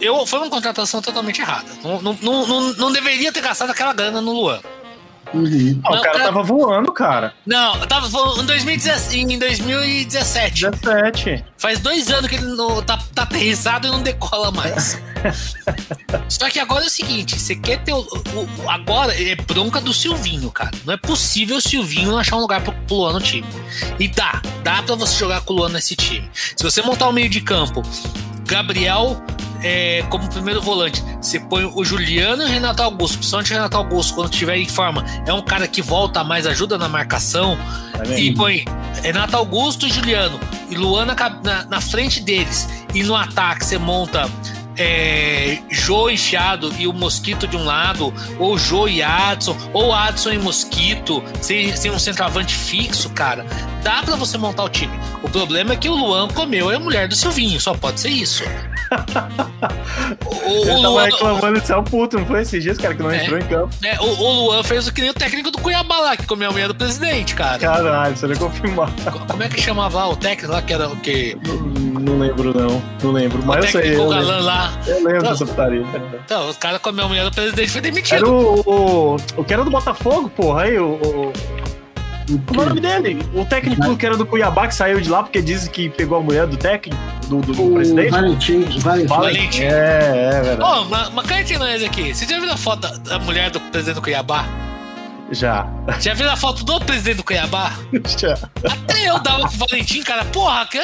eu, 0.00 0.26
foi 0.26 0.40
uma 0.40 0.50
contratação 0.50 1.00
totalmente 1.00 1.40
errada. 1.40 1.68
Não, 1.82 2.00
não, 2.00 2.46
não, 2.46 2.72
não 2.74 2.92
deveria 2.92 3.32
ter 3.32 3.40
gastado 3.40 3.70
aquela 3.70 3.92
grana 3.92 4.20
no 4.20 4.32
Luan. 4.32 4.60
Uhum. 5.34 5.80
Não, 5.82 5.98
o 5.98 6.02
cara 6.02 6.18
tava 6.20 6.42
voando, 6.42 6.92
cara. 6.92 7.34
Não, 7.46 7.78
tava 7.86 8.08
voando 8.08 8.42
em 8.42 8.46
2017. 8.46 9.18
Em 9.18 9.38
2017. 9.38 10.70
17. 10.70 11.44
Faz 11.56 11.78
dois 11.80 12.10
anos 12.10 12.28
que 12.28 12.36
ele 12.36 12.46
não, 12.46 12.82
tá, 12.82 12.98
tá 13.14 13.22
aterrissado 13.22 13.86
e 13.86 13.90
não 13.90 14.02
decola 14.02 14.50
mais. 14.50 15.00
Só 16.28 16.50
que 16.50 16.58
agora 16.58 16.84
é 16.84 16.86
o 16.86 16.90
seguinte: 16.90 17.38
você 17.38 17.54
quer 17.56 17.82
ter 17.82 17.92
o, 17.92 18.00
o, 18.00 18.70
Agora 18.70 19.14
é 19.20 19.34
bronca 19.34 19.80
do 19.80 19.92
Silvinho, 19.92 20.50
cara. 20.50 20.72
Não 20.84 20.94
é 20.94 20.96
possível 20.96 21.56
o 21.56 21.60
Silvinho 21.60 22.10
não 22.10 22.18
achar 22.18 22.36
um 22.36 22.40
lugar 22.40 22.62
pro, 22.62 22.72
pro 22.72 22.96
Luan 22.96 23.14
no 23.14 23.20
time. 23.20 23.46
E 23.98 24.08
dá, 24.08 24.42
dá 24.62 24.82
pra 24.82 24.94
você 24.94 25.18
jogar 25.18 25.40
com 25.42 25.54
o 25.54 25.56
Luan 25.56 25.70
nesse 25.70 25.96
time. 25.96 26.28
Se 26.32 26.62
você 26.62 26.82
montar 26.82 27.08
o 27.08 27.12
meio 27.12 27.28
de 27.28 27.40
campo, 27.40 27.82
Gabriel, 28.46 29.22
é, 29.62 30.04
como 30.10 30.28
primeiro 30.28 30.60
volante, 30.60 31.02
você 31.20 31.38
põe 31.38 31.64
o 31.64 31.84
Juliano 31.84 32.42
e 32.42 32.46
o 32.46 32.48
Renato 32.48 32.82
Augusto, 32.82 33.18
principalmente 33.18 33.52
o 33.52 33.54
Renato 33.54 33.76
Augusto, 33.76 34.14
quando 34.14 34.30
tiver 34.30 34.56
em 34.56 34.68
forma, 34.68 35.04
é 35.26 35.32
um 35.32 35.42
cara 35.42 35.66
que 35.68 35.80
volta 35.80 36.24
mais, 36.24 36.46
ajuda 36.46 36.76
na 36.76 36.88
marcação, 36.88 37.56
é 38.08 38.18
e 38.18 38.34
põe 38.34 38.64
Renato 39.02 39.36
Augusto 39.36 39.86
e 39.86 39.90
Juliano, 39.90 40.38
e 40.68 40.74
Luana 40.74 41.16
na, 41.42 41.64
na 41.64 41.80
frente 41.80 42.20
deles, 42.20 42.68
e 42.94 43.02
no 43.02 43.14
ataque 43.14 43.64
você 43.64 43.78
monta 43.78 44.28
é, 44.76 45.58
Jô 45.70 46.08
enfiado 46.08 46.72
e 46.78 46.86
o 46.86 46.92
Mosquito 46.92 47.46
de 47.46 47.56
um 47.56 47.64
lado, 47.64 48.12
ou 48.38 48.58
Jô 48.58 48.88
e 48.88 49.02
Adson, 49.02 49.56
ou 49.72 49.92
Adson 49.92 50.32
e 50.32 50.38
Mosquito, 50.38 51.22
sem, 51.40 51.74
sem 51.76 51.90
um 51.90 51.98
centroavante 51.98 52.54
fixo, 52.54 53.10
cara, 53.10 53.46
dá 53.82 54.02
para 54.02 54.16
você 54.16 54.38
montar 54.38 54.64
o 54.64 54.68
time. 54.68 54.98
O 55.22 55.28
problema 55.28 55.74
é 55.74 55.76
que 55.76 55.88
o 55.88 55.94
Luan 55.94 56.28
comeu 56.28 56.70
a 56.70 56.78
mulher 56.78 57.08
do 57.08 57.14
Silvinho, 57.14 57.60
só 57.60 57.74
pode 57.74 58.00
ser 58.00 58.10
isso. 58.10 58.42
O, 60.26 60.62
o 60.62 60.66
tava 60.66 60.78
Luan, 60.78 61.04
reclamando 61.04 61.60
de 61.60 61.66
ser 61.66 61.76
um 61.76 61.84
puto, 61.84 62.18
não 62.18 62.26
foi 62.26 62.42
esses 62.42 62.62
dias, 62.62 62.78
cara, 62.78 62.94
que 62.94 63.02
não 63.02 63.10
é, 63.10 63.22
entrou 63.22 63.38
em 63.38 63.42
campo. 63.42 63.74
É, 63.82 64.00
o, 64.00 64.04
o, 64.04 64.32
Luan 64.46 64.62
fez 64.62 64.86
o 64.86 64.92
que 64.92 65.00
nem 65.00 65.10
o 65.10 65.14
técnico 65.14 65.50
do 65.50 65.58
Cuiabá 65.58 65.98
lá, 65.98 66.16
que 66.16 66.26
comeu 66.26 66.48
a 66.48 66.52
mulher 66.52 66.68
do 66.68 66.74
presidente, 66.74 67.34
cara. 67.34 67.58
Caralho, 67.58 68.16
você 68.16 68.26
nem 68.26 68.36
confirmar. 68.36 68.90
Como 69.28 69.42
é 69.42 69.48
que 69.48 69.60
chamava 69.60 69.98
lá 69.98 70.08
o 70.10 70.16
técnico 70.16 70.52
lá, 70.52 70.62
que 70.62 70.72
era 70.72 70.88
o 70.88 70.96
quê? 70.96 71.36
Não, 71.46 71.56
não 72.00 72.18
lembro, 72.18 72.58
não. 72.58 72.82
Não 73.02 73.12
lembro. 73.12 73.42
Mas 73.44 73.64
o 73.64 73.78
eu 73.78 73.82
sei. 73.82 73.96
O 73.96 74.08
galã 74.08 74.40
lá. 74.40 74.72
Eu 74.86 74.96
lembro 74.96 75.18
então, 75.18 75.32
dessa 75.32 75.46
putaria. 75.46 75.86
Então, 76.24 76.48
os 76.48 76.56
caras 76.56 76.80
comeu 76.80 77.04
a 77.04 77.08
mulher 77.08 77.24
do 77.24 77.32
presidente 77.32 77.70
foi 77.70 77.80
demitido. 77.80 78.16
Era 78.16 78.28
o, 78.28 78.60
o, 78.60 79.16
o 79.36 79.44
que 79.44 79.54
era 79.54 79.64
do 79.64 79.70
Botafogo, 79.70 80.28
porra, 80.30 80.62
aí, 80.62 80.78
o, 80.78 80.94
o 80.94 81.32
qual 82.46 82.60
é 82.60 82.66
o 82.66 82.68
nome 82.68 82.80
dele? 82.80 83.18
O 83.34 83.44
técnico 83.44 83.96
que 83.96 84.06
era 84.06 84.16
do 84.16 84.26
Cuiabá 84.26 84.68
que 84.68 84.74
saiu 84.74 85.00
de 85.00 85.08
lá 85.08 85.22
porque 85.22 85.42
dizem 85.42 85.70
que 85.70 85.88
pegou 85.88 86.18
a 86.18 86.20
mulher 86.20 86.46
do 86.46 86.56
técnico, 86.56 87.00
do, 87.28 87.40
do, 87.40 87.52
do 87.52 87.74
presidente. 87.74 88.10
Valentim, 88.10 88.64
Valentim. 88.78 89.06
Valentim. 89.06 89.62
É, 89.62 90.30
é 90.34 90.42
verdade. 90.42 90.62
Ô, 90.62 90.82
oh, 90.82 90.84
mas, 90.86 91.10
mas 91.10 91.26
cá 91.26 91.40
entre 91.40 91.58
nós 91.58 91.82
aqui, 91.82 92.14
você 92.14 92.26
já 92.26 92.38
viu 92.40 92.50
a 92.50 92.56
foto 92.56 92.80
da, 92.80 92.96
da 92.96 93.18
mulher 93.18 93.50
do 93.50 93.60
presidente 93.60 93.96
do 93.96 94.02
Cuiabá? 94.02 94.46
Já. 95.32 95.66
Já 95.98 96.12
viu 96.12 96.30
a 96.30 96.36
foto 96.36 96.62
do 96.62 96.78
presidente 96.80 97.16
do 97.16 97.24
Cuiabá? 97.24 97.72
Já. 98.18 98.34
Até 98.62 99.08
eu 99.08 99.18
dava 99.18 99.48
com 99.48 99.54
o 99.54 99.58
Valentim, 99.58 100.02
cara. 100.02 100.24
Porra, 100.26 100.66
que, 100.66 100.78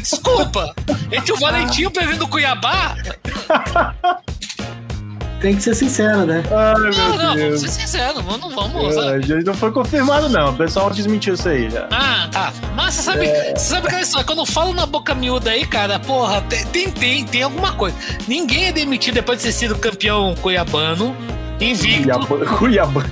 desculpa. 0.00 0.72
Entre 1.10 1.32
o 1.32 1.36
Valentim 1.36 1.82
e 1.82 1.86
o 1.86 1.90
presidente 1.90 2.20
do 2.20 2.28
Cuiabá. 2.28 2.94
tem 5.42 5.56
que 5.56 5.62
ser 5.62 5.74
sincero, 5.74 6.24
né? 6.24 6.40
Ai, 6.50 6.72
Não, 6.74 6.80
meu 6.80 6.92
não, 6.92 7.16
vamos 7.18 7.34
Deus. 7.34 7.60
ser 7.60 7.68
sinceros, 7.70 8.24
não 8.24 8.48
vamos. 8.48 8.96
É, 8.96 9.20
gente, 9.20 9.44
não 9.44 9.54
foi 9.54 9.72
confirmado, 9.72 10.28
não. 10.28 10.50
O 10.50 10.56
pessoal 10.56 10.88
desmentiu 10.88 11.34
isso 11.34 11.48
aí 11.48 11.68
já. 11.68 11.88
Ah, 11.90 12.28
tá. 12.30 12.52
Mas 12.76 12.94
você 12.94 13.02
sabe, 13.02 13.26
É. 13.26 13.50
você 13.56 13.64
sabe 13.74 13.88
aquela 13.88 14.02
história? 14.02 14.24
Quando 14.24 14.38
eu 14.38 14.46
falo 14.46 14.72
na 14.72 14.86
boca 14.86 15.14
miúda 15.16 15.50
aí, 15.50 15.66
cara, 15.66 15.98
porra, 15.98 16.40
tem, 16.42 16.90
tem, 16.92 17.24
tem, 17.24 17.42
alguma 17.42 17.72
coisa. 17.72 17.96
Ninguém 18.28 18.66
é 18.68 18.72
demitido 18.72 19.14
depois 19.14 19.38
de 19.38 19.44
ter 19.46 19.52
sido 19.52 19.74
campeão 19.76 20.32
cuiabano, 20.40 21.14
invicto, 21.60 22.26
Cuiabá. 22.26 22.46
Cuiabá. 22.56 23.04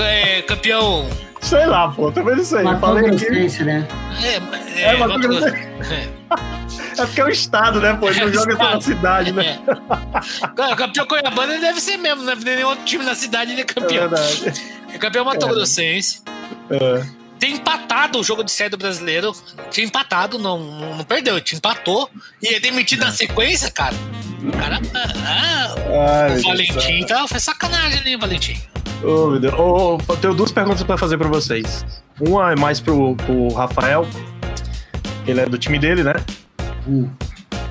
é, 0.00 0.42
campeão. 0.42 1.06
Sei 1.42 1.66
lá, 1.66 1.88
pô, 1.88 2.10
também 2.10 2.36
não 2.36 2.44
sei. 2.44 2.62
Matou 2.62 2.80
falei 2.80 3.10
aqui. 3.10 3.62
Né? 3.62 3.86
É, 4.22 4.80
É, 4.80 4.94
é, 4.94 4.96
Mato 4.96 5.12
Mato 5.12 5.28
Grosso. 5.28 5.40
Grosso. 5.50 6.23
É 6.98 7.06
porque 7.06 7.20
é 7.20 7.24
o 7.24 7.28
estado, 7.28 7.80
né, 7.80 7.94
pô? 7.94 8.08
Ele 8.08 8.20
não 8.20 8.28
É, 8.28 8.32
joga 8.32 8.56
só 8.56 8.74
na 8.74 8.80
cidade, 8.80 9.32
né? 9.32 9.58
É. 9.66 10.48
Cara, 10.54 10.76
campeão 10.76 11.06
cuiabano 11.06 11.52
ele 11.52 11.60
deve 11.60 11.80
ser 11.80 11.96
mesmo, 11.96 12.24
ter 12.36 12.56
nenhum 12.56 12.68
outro 12.68 12.84
time 12.84 13.04
na 13.04 13.14
cidade, 13.14 13.52
ele 13.52 13.60
é 13.60 13.64
É 13.64 13.66
campeão. 13.66 14.08
verdade. 14.08 14.54
É 14.92 14.98
campeão 14.98 15.24
Mato 15.24 15.44
É. 15.46 15.48
Grossense. 15.48 16.22
É. 16.70 17.04
Tem 17.38 17.54
empatado 17.54 18.18
o 18.18 18.24
jogo 18.24 18.42
de 18.44 18.50
série 18.52 18.70
do 18.70 18.78
brasileiro. 18.78 19.34
Tinha 19.70 19.86
empatado, 19.86 20.38
não, 20.38 20.58
não, 20.96 21.04
perdeu, 21.04 21.40
te 21.40 21.56
empatou. 21.56 22.08
E 22.40 22.54
é 22.54 22.60
demitido 22.60 23.04
na 23.04 23.10
sequência, 23.10 23.70
cara. 23.70 23.94
O 24.42 24.52
cara. 24.56 24.80
Ah, 25.26 25.74
Ai, 26.30 26.38
o 26.38 26.42
Valentim 26.42 26.72
do 26.74 27.08
céu. 27.08 27.18
tá, 27.18 27.28
foi 27.28 27.40
sacanagem 27.40 27.98
ali, 28.00 28.16
Valentim. 28.16 28.58
Ô, 29.02 29.26
meu 29.30 29.40
Deus. 29.40 29.54
Ô, 29.54 29.98
ô, 30.08 30.16
tenho 30.16 30.32
duas 30.32 30.52
perguntas 30.52 30.82
pra 30.84 30.96
fazer 30.96 31.18
pra 31.18 31.28
vocês. 31.28 31.84
Uma 32.20 32.52
é 32.52 32.56
mais 32.56 32.80
pro, 32.80 33.14
pro 33.16 33.48
Rafael. 33.52 34.06
Ele 35.26 35.40
é 35.40 35.46
do 35.46 35.58
time 35.58 35.78
dele, 35.78 36.02
né? 36.02 36.14
Hum. 36.86 37.08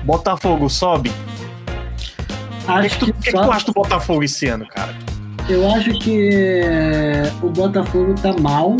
Botafogo 0.04 0.68
sobe. 0.68 1.10
O 1.10 2.66
que, 2.66 2.72
Acho 2.72 2.98
que, 2.98 3.06
tu, 3.06 3.06
que, 3.06 3.12
que 3.12 3.30
tu 3.32 3.50
acha 3.50 3.66
do 3.66 3.72
Botafogo 3.72 4.22
esse 4.22 4.46
ano, 4.46 4.66
cara? 4.68 4.94
eu 5.48 5.70
acho 5.72 5.90
que 5.98 6.30
é, 6.32 7.30
o 7.42 7.50
Botafogo 7.50 8.14
tá 8.14 8.32
mal, 8.40 8.76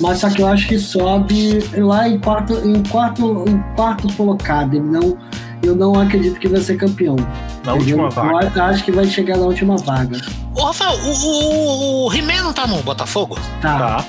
mas 0.00 0.18
só 0.18 0.28
que 0.28 0.42
eu 0.42 0.48
acho 0.48 0.66
que 0.66 0.78
sobe 0.78 1.60
lá 1.76 2.08
em 2.08 2.18
quarto, 2.18 2.54
em 2.66 2.82
quarto, 2.84 3.44
em 3.48 3.58
quarto 3.76 4.12
colocado. 4.14 4.74
Ele 4.74 4.86
não, 4.86 5.16
eu 5.62 5.76
não 5.76 5.98
acredito 6.00 6.38
que 6.40 6.48
vai 6.48 6.60
ser 6.60 6.76
campeão. 6.76 7.16
Na 7.64 7.74
última 7.74 8.08
vaga. 8.10 8.50
Eu 8.54 8.62
acho 8.64 8.84
que 8.84 8.90
vai 8.90 9.06
chegar 9.06 9.36
na 9.36 9.44
última 9.44 9.76
vaga. 9.76 10.20
Ô, 10.56 10.64
Rafael, 10.64 10.98
o, 10.98 11.10
o, 11.10 12.08
o 12.08 12.12
He-Man 12.12 12.42
não 12.42 12.52
tá 12.52 12.66
no 12.66 12.82
Botafogo? 12.82 13.38
Tá. 13.60 13.78
Tá. 13.78 14.04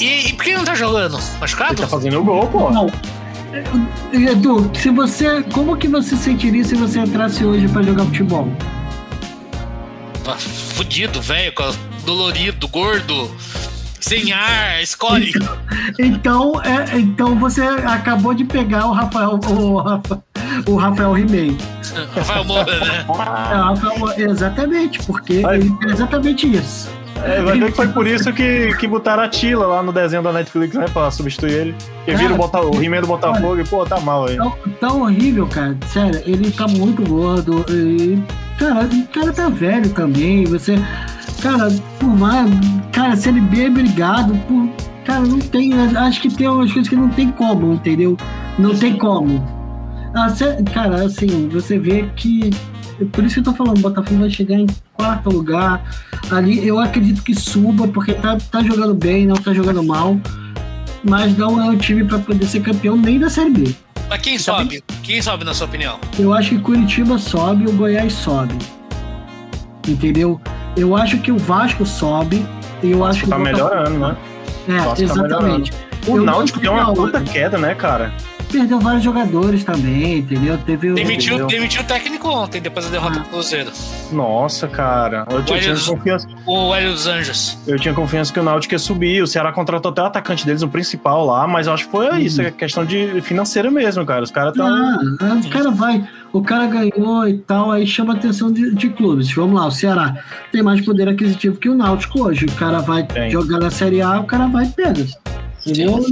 E, 0.00 0.28
e 0.28 0.32
por 0.32 0.44
que 0.44 0.50
ele 0.50 0.58
não 0.58 0.64
tá 0.64 0.74
jogando? 0.74 1.16
Ele 1.18 1.38
Machucado? 1.40 1.76
tá 1.76 1.86
fazendo 1.86 2.20
o 2.20 2.24
gol, 2.24 2.46
pô. 2.46 2.70
Não. 2.70 2.86
Edu, 4.12 4.70
se 4.74 4.90
você, 4.90 5.42
como 5.52 5.76
que 5.76 5.88
você 5.88 6.16
sentiria 6.16 6.64
se 6.64 6.74
você 6.74 7.00
entrasse 7.00 7.44
hoje 7.44 7.68
pra 7.68 7.82
jogar 7.82 8.04
futebol? 8.04 8.48
Ah, 10.26 10.36
Fudido, 10.38 11.20
velho, 11.20 11.52
dolorido, 12.04 12.66
gordo, 12.68 13.30
sem 14.00 14.32
ar, 14.32 14.82
escolhe. 14.82 15.32
Então, 15.98 16.60
é, 16.62 16.98
então 16.98 17.38
você 17.38 17.62
acabou 17.62 18.32
de 18.34 18.44
pegar 18.44 18.86
o 18.86 18.92
Rafael, 18.92 19.38
o, 19.48 19.76
Rafa- 19.80 20.22
o 20.66 20.76
Rafael 20.76 21.16
He-Man. 21.18 21.56
Rafael 22.16 22.44
Moura, 22.44 22.80
né? 22.80 23.04
É, 23.08 23.54
Rafael- 23.54 24.30
exatamente, 24.30 24.98
porque 25.04 25.34
ele 25.34 25.74
é 25.86 25.92
exatamente 25.92 26.46
isso. 26.56 26.88
É, 27.24 27.42
vai 27.42 27.58
ver 27.58 27.70
que 27.70 27.76
foi 27.76 27.88
por 27.88 28.06
isso 28.06 28.32
que, 28.32 28.74
que 28.76 28.86
botaram 28.86 29.22
a 29.22 29.28
Tila 29.28 29.66
lá 29.66 29.82
no 29.82 29.92
desenho 29.92 30.22
da 30.22 30.32
Netflix, 30.32 30.74
né? 30.74 30.86
Pra 30.92 31.10
substituir 31.10 31.52
ele. 31.52 31.74
Porque 31.96 32.14
viram 32.14 32.34
o, 32.34 32.38
Bota, 32.38 32.60
o 32.60 32.82
He-Man 32.82 33.00
do 33.00 33.06
Botafogo 33.06 33.58
e, 33.60 33.64
pô, 33.64 33.84
tá 33.84 33.98
mal 34.00 34.26
aí. 34.26 34.36
Tão, 34.36 34.52
tão 34.80 35.02
horrível, 35.02 35.46
cara. 35.46 35.76
Sério, 35.86 36.20
ele 36.26 36.50
tá 36.50 36.66
muito 36.68 37.02
gordo. 37.08 37.64
E, 37.70 38.18
cara, 38.58 38.84
o 38.84 39.06
cara 39.08 39.32
tá 39.32 39.48
velho 39.48 39.88
também. 39.90 40.44
Você, 40.44 40.76
cara, 41.42 41.68
por 41.98 42.08
mais. 42.08 42.50
Cara, 42.92 43.16
se 43.16 43.28
ele 43.28 43.40
bem 43.40 43.70
brigado, 43.72 44.34
por, 44.46 44.68
cara, 45.04 45.20
não 45.20 45.38
tem. 45.38 45.72
Acho 45.96 46.20
que 46.20 46.28
tem 46.34 46.48
umas 46.48 46.72
coisas 46.72 46.88
que 46.88 46.96
não 46.96 47.08
tem 47.08 47.30
como, 47.30 47.72
entendeu? 47.72 48.16
Não 48.58 48.74
tem 48.74 48.96
como. 48.96 49.42
Ah, 50.14 50.28
cê- 50.28 50.62
cara, 50.72 51.04
assim, 51.06 51.48
você 51.48 51.78
vê 51.78 52.04
que. 52.14 52.50
Por 53.12 53.24
isso 53.24 53.34
que 53.34 53.40
eu 53.40 53.44
tô 53.44 53.54
falando, 53.54 53.78
o 53.78 53.80
Botafogo 53.80 54.20
vai 54.20 54.30
chegar 54.30 54.54
em 54.56 54.66
quarto 54.94 55.28
lugar. 55.30 55.82
Ali 56.30 56.66
eu 56.66 56.78
acredito 56.78 57.22
que 57.22 57.34
suba, 57.34 57.88
porque 57.88 58.14
tá, 58.14 58.36
tá 58.50 58.62
jogando 58.62 58.94
bem, 58.94 59.26
não 59.26 59.34
tá 59.36 59.52
jogando 59.52 59.82
mal. 59.82 60.16
Mas 61.02 61.36
não 61.36 61.60
é 61.62 61.64
um 61.68 61.76
time 61.76 62.04
pra 62.04 62.18
poder 62.18 62.46
ser 62.46 62.60
campeão 62.60 62.96
nem 62.96 63.18
da 63.18 63.28
Série 63.28 63.50
B. 63.50 63.74
Mas 64.08 64.20
quem 64.20 64.38
sobe? 64.38 64.82
Quem 65.02 65.20
sobe, 65.20 65.44
na 65.44 65.52
sua 65.54 65.66
opinião? 65.66 65.98
Eu 66.18 66.32
acho 66.32 66.50
que 66.50 66.58
Curitiba 66.58 67.18
sobe 67.18 67.64
e 67.64 67.66
o 67.66 67.72
Goiás 67.72 68.12
sobe. 68.12 68.54
Entendeu? 69.86 70.40
Eu 70.76 70.96
acho 70.96 71.18
que 71.18 71.30
o 71.30 71.36
Vasco 71.38 71.84
sobe 71.84 72.44
e 72.82 72.90
eu 72.92 73.04
acho 73.04 73.24
que 73.24 73.28
Tá 73.30 73.36
o 73.36 73.38
Botafogo- 73.38 73.68
melhorando, 73.70 73.98
né? 73.98 74.16
É, 74.68 74.72
Nossa, 74.72 74.96
tá 74.96 75.02
exatamente. 75.02 75.72
O 76.06 76.16
Eu 76.16 76.24
Náutico 76.24 76.60
deu 76.60 76.72
uma 76.72 76.92
puta 76.92 77.20
queda, 77.20 77.58
né, 77.58 77.74
cara? 77.74 78.12
Perdeu 78.54 78.78
vários 78.78 79.02
jogadores 79.02 79.64
também, 79.64 80.18
entendeu? 80.18 80.56
Teve 80.58 80.90
o. 80.90 80.94
Demitiu, 80.94 81.34
Entendeu? 81.34 81.46
demitiu 81.48 81.82
o 81.82 81.84
técnico 81.84 82.28
ontem, 82.28 82.60
depois 82.62 82.84
da 82.86 82.92
derrota 82.92 83.18
Ah. 83.18 83.22
do 83.24 83.28
Cruzeiro. 83.28 83.72
Nossa, 84.12 84.68
cara. 84.68 85.26
Eu 85.28 85.42
tinha, 85.44 85.74
confiança, 85.76 86.28
O 86.46 86.72
Hélio 86.72 86.92
dos 86.92 87.06
Anjos. 87.08 87.58
eu 87.66 87.76
tinha 87.80 87.92
confiança 87.92 88.32
que 88.32 88.38
o 88.38 88.44
Náutico 88.44 88.72
ia 88.74 88.78
subir. 88.78 89.20
O 89.22 89.26
Ceará 89.26 89.50
contratou 89.52 89.90
até 89.90 90.02
o 90.02 90.04
atacante 90.04 90.46
deles, 90.46 90.62
o 90.62 90.68
principal 90.68 91.26
lá, 91.26 91.48
mas 91.48 91.66
eu 91.66 91.72
acho 91.72 91.86
que 91.86 91.90
foi 91.90 92.08
Uhum. 92.10 92.18
isso, 92.18 92.40
é 92.42 92.50
questão 92.52 92.84
de 92.84 93.20
financeira 93.22 93.70
mesmo, 93.72 94.06
cara. 94.06 94.22
Os 94.22 94.30
caras 94.30 94.52
estão. 94.52 94.66
Ah, 94.68 94.98
ah, 95.20 95.40
o 95.44 95.50
cara 95.50 95.70
vai, 95.72 96.08
o 96.32 96.40
cara 96.40 96.66
ganhou 96.66 97.26
e 97.28 97.38
tal, 97.38 97.72
aí 97.72 97.84
chama 97.86 98.12
a 98.14 98.16
atenção 98.16 98.52
de, 98.52 98.72
de 98.72 98.88
clubes. 98.90 99.32
Vamos 99.34 99.58
lá, 99.60 99.66
o 99.66 99.70
Ceará 99.72 100.14
tem 100.52 100.62
mais 100.62 100.80
poder 100.80 101.08
aquisitivo 101.08 101.56
que 101.56 101.68
o 101.68 101.74
Náutico 101.74 102.22
hoje. 102.22 102.46
O 102.46 102.52
cara 102.52 102.78
vai 102.78 103.02
Tem. 103.02 103.30
jogar 103.32 103.58
na 103.58 103.70
Série 103.70 104.00
A, 104.00 104.20
o 104.20 104.24
cara 104.24 104.46
vai 104.46 104.64
e 104.66 104.68
pega. 104.68 105.04
Entendeu? 105.66 106.04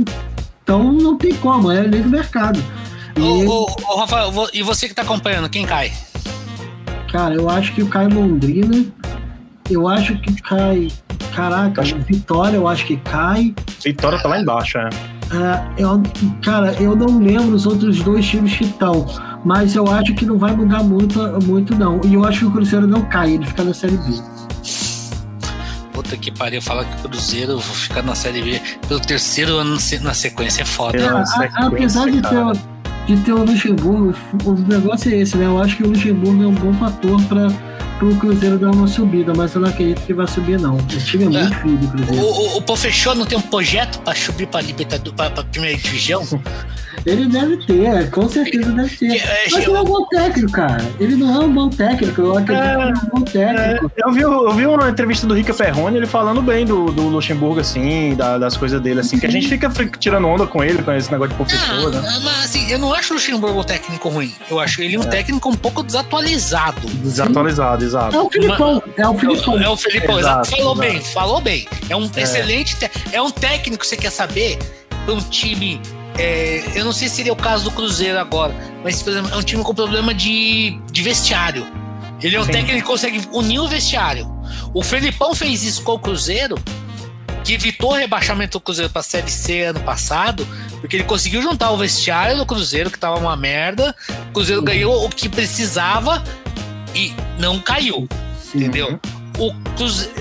Então 0.62 0.92
não 0.92 1.16
tem 1.16 1.34
como, 1.34 1.70
é 1.70 1.82
lei 1.82 2.02
do 2.02 2.08
mercado. 2.08 2.62
E, 3.16 3.20
Ô, 3.20 3.64
ô, 3.64 3.66
ô, 3.88 3.96
Rafael, 3.96 4.32
e 4.54 4.62
você 4.62 4.88
que 4.88 4.94
tá 4.94 5.02
acompanhando, 5.02 5.48
quem 5.48 5.66
cai? 5.66 5.92
cara, 7.12 7.34
eu 7.34 7.48
acho 7.48 7.74
que 7.74 7.84
cai 7.84 8.08
Londrina, 8.08 8.86
eu 9.70 9.86
acho 9.86 10.18
que 10.18 10.40
cai. 10.40 10.88
Caraca, 11.34 11.82
Vitória, 11.82 12.56
eu 12.56 12.66
acho 12.66 12.86
que 12.86 12.96
cai. 12.96 13.54
Vitória 13.84 14.20
tá 14.22 14.28
lá 14.28 14.40
embaixo, 14.40 14.78
é. 14.78 14.88
É, 15.30 15.82
eu, 15.82 16.02
cara, 16.42 16.72
eu 16.80 16.96
não 16.96 17.18
lembro 17.18 17.54
os 17.54 17.66
outros 17.66 18.02
dois 18.02 18.26
times 18.26 18.54
que 18.56 18.64
estão, 18.64 19.06
mas 19.44 19.74
eu 19.74 19.90
acho 19.90 20.14
que 20.14 20.26
não 20.26 20.38
vai 20.38 20.54
mudar 20.54 20.82
muito, 20.82 21.18
muito 21.44 21.74
não. 21.74 22.00
E 22.04 22.14
eu 22.14 22.24
acho 22.24 22.40
que 22.40 22.44
o 22.46 22.50
Cruzeiro 22.50 22.86
não 22.86 23.02
cai, 23.02 23.32
ele 23.32 23.46
fica 23.46 23.62
na 23.62 23.72
Série 23.72 23.96
B. 23.98 24.31
Puta 26.12 26.16
que 26.16 26.30
pariu, 26.30 26.60
falar 26.60 26.84
que 26.84 27.06
o 27.06 27.08
Cruzeiro 27.08 27.52
vou 27.58 27.74
ficar 27.74 28.02
na 28.02 28.14
Série 28.14 28.42
B 28.42 28.60
pelo 28.86 29.00
terceiro 29.00 29.56
ano 29.56 29.78
na 30.02 30.12
sequência 30.12 30.60
é 30.60 30.64
foda. 30.64 30.98
É, 30.98 31.10
né? 31.10 31.24
Sequência, 31.24 31.66
apesar 31.66 32.10
de 32.10 32.20
cara. 32.20 32.52
ter, 32.52 33.16
de 33.16 33.22
ter 33.22 33.32
o 33.32 33.44
Luxemburgo, 33.44 34.14
o 34.44 34.52
negócio 34.52 35.10
é 35.10 35.16
esse, 35.16 35.36
né? 35.38 35.46
Eu 35.46 35.60
acho 35.62 35.76
que 35.76 35.82
o 35.84 35.88
Luxemburgo 35.88 36.42
é 36.42 36.46
um 36.46 36.54
bom 36.54 36.74
fator 36.74 37.22
para 37.22 37.48
o 38.10 38.16
Cruzeiro 38.16 38.58
dar 38.58 38.70
uma 38.70 38.86
subida, 38.86 39.32
mas 39.36 39.54
eu 39.54 39.60
não 39.60 39.68
acredito 39.68 40.00
que 40.02 40.12
vai 40.14 40.26
subir, 40.26 40.58
não. 40.60 40.76
O 40.76 40.82
time 40.86 41.24
é 41.24 41.26
É. 41.38 41.42
muito 41.42 41.54
frio 41.56 41.76
do 41.76 41.86
O, 41.86 41.90
Cruzeiro. 41.90 42.24
o, 42.26 42.56
o 42.58 42.62
Pofechou 42.62 43.14
não 43.14 43.26
tem 43.26 43.38
um 43.38 43.42
projeto 43.42 43.98
pra 44.00 44.14
subir 44.14 44.46
pra 44.46 44.60
Libertadores, 44.60 45.12
pra, 45.16 45.30
pra 45.30 45.44
primeira 45.44 45.76
divisão? 45.78 46.22
Ele 47.04 47.26
deve 47.26 47.56
ter, 47.66 48.10
com 48.10 48.28
certeza 48.28 48.70
deve 48.70 48.96
ter. 48.96 49.16
É, 49.16 49.44
Mas 49.50 49.62
ele 49.66 49.74
é 49.74 49.80
um 49.80 49.84
bom 49.84 50.06
técnico, 50.06 50.52
cara. 50.52 50.84
Ele 51.00 51.16
não 51.16 51.34
é 51.42 51.44
um 51.46 51.52
bom 51.52 51.68
técnico, 51.68 52.20
eu 52.20 52.38
acredito 52.38 52.62
que 52.62 52.70
ele 52.70 52.82
é 52.82 52.92
um 52.92 53.08
bom 53.18 53.20
técnico. 53.22 53.92
Eu 53.96 54.12
vi, 54.12 54.20
eu 54.20 54.52
vi 54.52 54.66
uma 54.66 54.88
entrevista 54.90 55.26
do 55.26 55.34
Rica 55.34 55.52
Perrone, 55.54 55.96
ele 55.96 56.06
falando 56.06 56.40
bem 56.42 56.64
do, 56.64 56.92
do 56.92 57.08
Luxemburgo, 57.08 57.58
assim, 57.60 58.14
da- 58.14 58.38
das 58.38 58.56
coisas 58.56 58.80
dele, 58.80 59.00
assim, 59.00 59.18
que 59.18 59.26
a 59.26 59.30
gente 59.30 59.48
fica 59.48 59.68
fi- 59.70 59.90
tirando 59.98 60.28
onda 60.28 60.46
com 60.46 60.62
ele, 60.62 60.80
com 60.82 60.92
esse 60.92 61.10
negócio 61.10 61.30
de 61.30 61.36
professor, 61.36 61.90
né? 61.90 62.02
Ah, 62.06 62.20
mas 62.22 62.44
assim, 62.44 62.70
eu 62.70 62.78
não 62.78 62.92
acho 62.94 63.14
o 63.14 63.16
Luxemburgo 63.16 63.60
um 63.60 63.64
técnico 63.64 64.08
ruim. 64.08 64.32
Eu 64.48 64.60
acho 64.60 64.80
ele 64.82 64.96
um 64.96 65.02
técnico 65.02 65.48
um 65.48 65.56
pouco 65.56 65.82
desatualizado. 65.82 66.86
Desatualizado, 66.86 67.82
É 67.84 67.86
exato. 67.98 68.26
o 68.26 68.30
Filipão, 68.30 68.82
é 68.96 69.08
o 69.08 69.18
Filipão. 69.18 69.62
É 69.62 69.68
o 69.68 69.76
Felipão, 69.76 70.18
Exato, 70.18 70.48
exato. 70.48 70.50
Falou 70.62 70.72
exato. 70.74 70.92
bem, 70.92 71.00
falou 71.12 71.40
bem. 71.40 71.68
É 71.88 71.96
um 71.96 72.10
excelente. 72.16 72.76
te- 72.76 72.90
É 73.12 73.20
um 73.22 73.30
técnico, 73.30 73.84
você 73.86 73.96
quer 73.96 74.10
saber? 74.10 74.58
Um 75.08 75.18
time. 75.20 75.80
é, 76.18 76.62
eu 76.74 76.84
não 76.84 76.92
sei 76.92 77.08
se 77.08 77.16
seria 77.16 77.32
o 77.32 77.36
caso 77.36 77.64
do 77.64 77.70
Cruzeiro 77.70 78.18
agora, 78.18 78.54
mas 78.84 79.02
por 79.02 79.10
exemplo, 79.10 79.32
é 79.32 79.36
um 79.36 79.42
time 79.42 79.62
com 79.64 79.74
problema 79.74 80.12
de, 80.14 80.78
de 80.92 81.02
vestiário. 81.02 81.66
Ele 82.22 82.36
é 82.36 82.40
um 82.40 82.44
Sim. 82.44 82.52
técnico 82.52 82.76
que 82.78 82.82
consegue 82.86 83.20
unir 83.32 83.58
o 83.58 83.66
vestiário. 83.66 84.30
O 84.74 84.82
Felipão 84.82 85.34
fez 85.34 85.64
isso 85.64 85.82
com 85.82 85.92
o 85.94 85.98
Cruzeiro, 85.98 86.56
que 87.42 87.54
evitou 87.54 87.90
o 87.90 87.94
rebaixamento 87.94 88.58
do 88.58 88.60
Cruzeiro 88.60 88.90
para 88.92 89.00
a 89.00 89.02
Série 89.02 89.28
C 89.30 89.62
ano 89.62 89.80
passado, 89.80 90.46
porque 90.80 90.94
ele 90.96 91.02
conseguiu 91.04 91.42
juntar 91.42 91.70
o 91.72 91.76
vestiário 91.76 92.36
do 92.36 92.46
Cruzeiro, 92.46 92.90
que 92.90 92.98
tava 92.98 93.18
uma 93.18 93.36
merda. 93.36 93.92
O 94.28 94.32
Cruzeiro 94.34 94.60
Uhum. 94.60 94.66
ganhou 94.66 95.04
o 95.04 95.08
que 95.08 95.28
precisava 95.28 96.22
e 96.94 97.12
não 97.38 97.58
caiu. 97.58 98.08
Entendeu? 98.54 99.00
O 99.38 99.52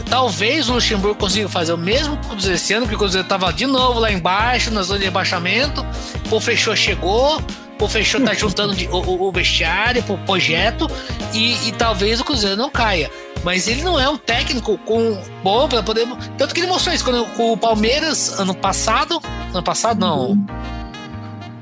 Talvez 0.10 0.70
o 0.70 0.74
Luxemburgo 0.74 1.16
consiga 1.20 1.48
fazer 1.50 1.74
o 1.74 1.78
mesmo 1.78 2.16
o 2.16 2.18
Cruzeiro 2.18 2.56
esse 2.56 2.74
ano, 2.74 2.84
porque 2.86 2.96
o 2.96 3.00
Cruzeiro 3.00 3.28
tava 3.28 3.52
de 3.52 3.66
novo 3.66 4.00
lá 4.00 4.12
embaixo, 4.12 4.72
na 4.72 4.82
zona 4.84 5.00
de 5.00 5.06
rebaixamento. 5.06 5.86
O 6.32 6.40
Fechou 6.40 6.76
chegou, 6.76 7.42
o 7.80 7.88
Fechou 7.88 8.22
tá 8.22 8.34
juntando 8.34 8.74
de- 8.74 8.88
o, 8.88 8.96
o- 8.98 9.28
o 9.28 9.32
vestiário 9.32 10.02
pro 10.04 10.18
projeto 10.20 10.90
e, 11.34 11.68
e 11.68 11.72
talvez 11.74 12.20
o 12.20 12.24
Cruzeiro 12.24 12.56
não 12.56 12.70
caia. 12.70 13.12
mas 13.44 13.68
ele 13.68 13.82
não 13.84 14.00
é 14.00 14.08
um 14.10 14.18
técnico 14.18 14.78
com 14.80 15.22
bom 15.44 15.68
para 15.68 15.82
poder. 15.84 16.08
Tanto 16.38 16.54
que 16.54 16.60
ele 16.62 16.68
mostrou 16.68 16.94
isso 16.96 17.04
quando, 17.04 17.26
com 17.36 17.52
o 17.54 17.58
Palmeiras 17.58 18.40
ano 18.40 18.54
passado. 18.56 19.22
Ano 19.54 19.64
passado, 19.64 20.00
não. 20.00 20.32
Uhum. 20.32 20.46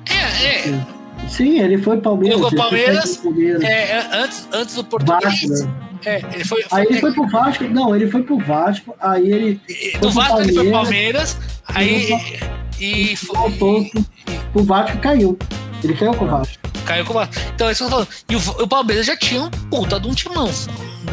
É, 0.08 0.70
é. 0.70 0.99
Sim, 1.30 1.60
ele 1.60 1.78
foi 1.78 1.98
Palmeiras. 2.02 2.38
Jogou 2.38 2.50
foi 2.50 2.60
Palmeiras, 2.60 3.18
Palmeiras. 3.18 3.64
é, 3.64 3.92
é, 3.92 4.10
antes, 4.24 4.48
antes 4.52 4.76
do 4.76 4.84
Português. 4.84 5.24
Vasco, 5.24 5.48
né? 5.48 5.74
É, 6.06 6.22
ele 6.34 6.46
foi, 6.46 6.66
Aí 6.72 6.86
ele 6.90 7.00
foi 7.00 7.12
pro 7.14 7.28
Vasco. 7.28 7.64
Não, 7.66 7.96
ele 7.96 8.10
foi 8.10 8.24
pro 8.24 8.38
Vasco. 8.40 8.96
Aí 9.00 9.32
ele 9.32 9.62
e- 9.68 9.92
foi 9.92 10.00
do 10.00 10.12
Vasco 10.12 10.40
ele 10.42 10.54
foi 10.54 10.72
Palmeiras, 10.72 11.34
Palmeiras, 11.34 11.38
aí 11.68 12.40
e, 12.80 13.16
voltou 13.34 13.86
pro, 13.90 14.06
pro 14.54 14.64
Vasco 14.64 14.98
e 14.98 15.00
caiu. 15.02 15.38
Ele 15.84 15.94
caiu 15.94 16.14
com 16.14 16.26
o 16.26 16.28
Vasco. 16.30 16.58
caiu 16.86 17.06
com 17.06 17.12
o 17.12 17.14
Vasco. 17.16 17.36
Então 17.54 17.68
é 17.68 17.72
isso 17.74 17.86
que 17.88 17.94
eu 17.94 17.98
tô 18.00 18.06
falando. 18.06 18.10
E 18.30 18.36
o, 18.36 18.64
o 18.64 18.68
Palmeiras 18.68 19.06
já 19.06 19.18
tinha 19.18 19.44
um 19.44 19.50
puta 19.50 20.00
de 20.00 20.08
um 20.08 20.14
timão, 20.14 20.50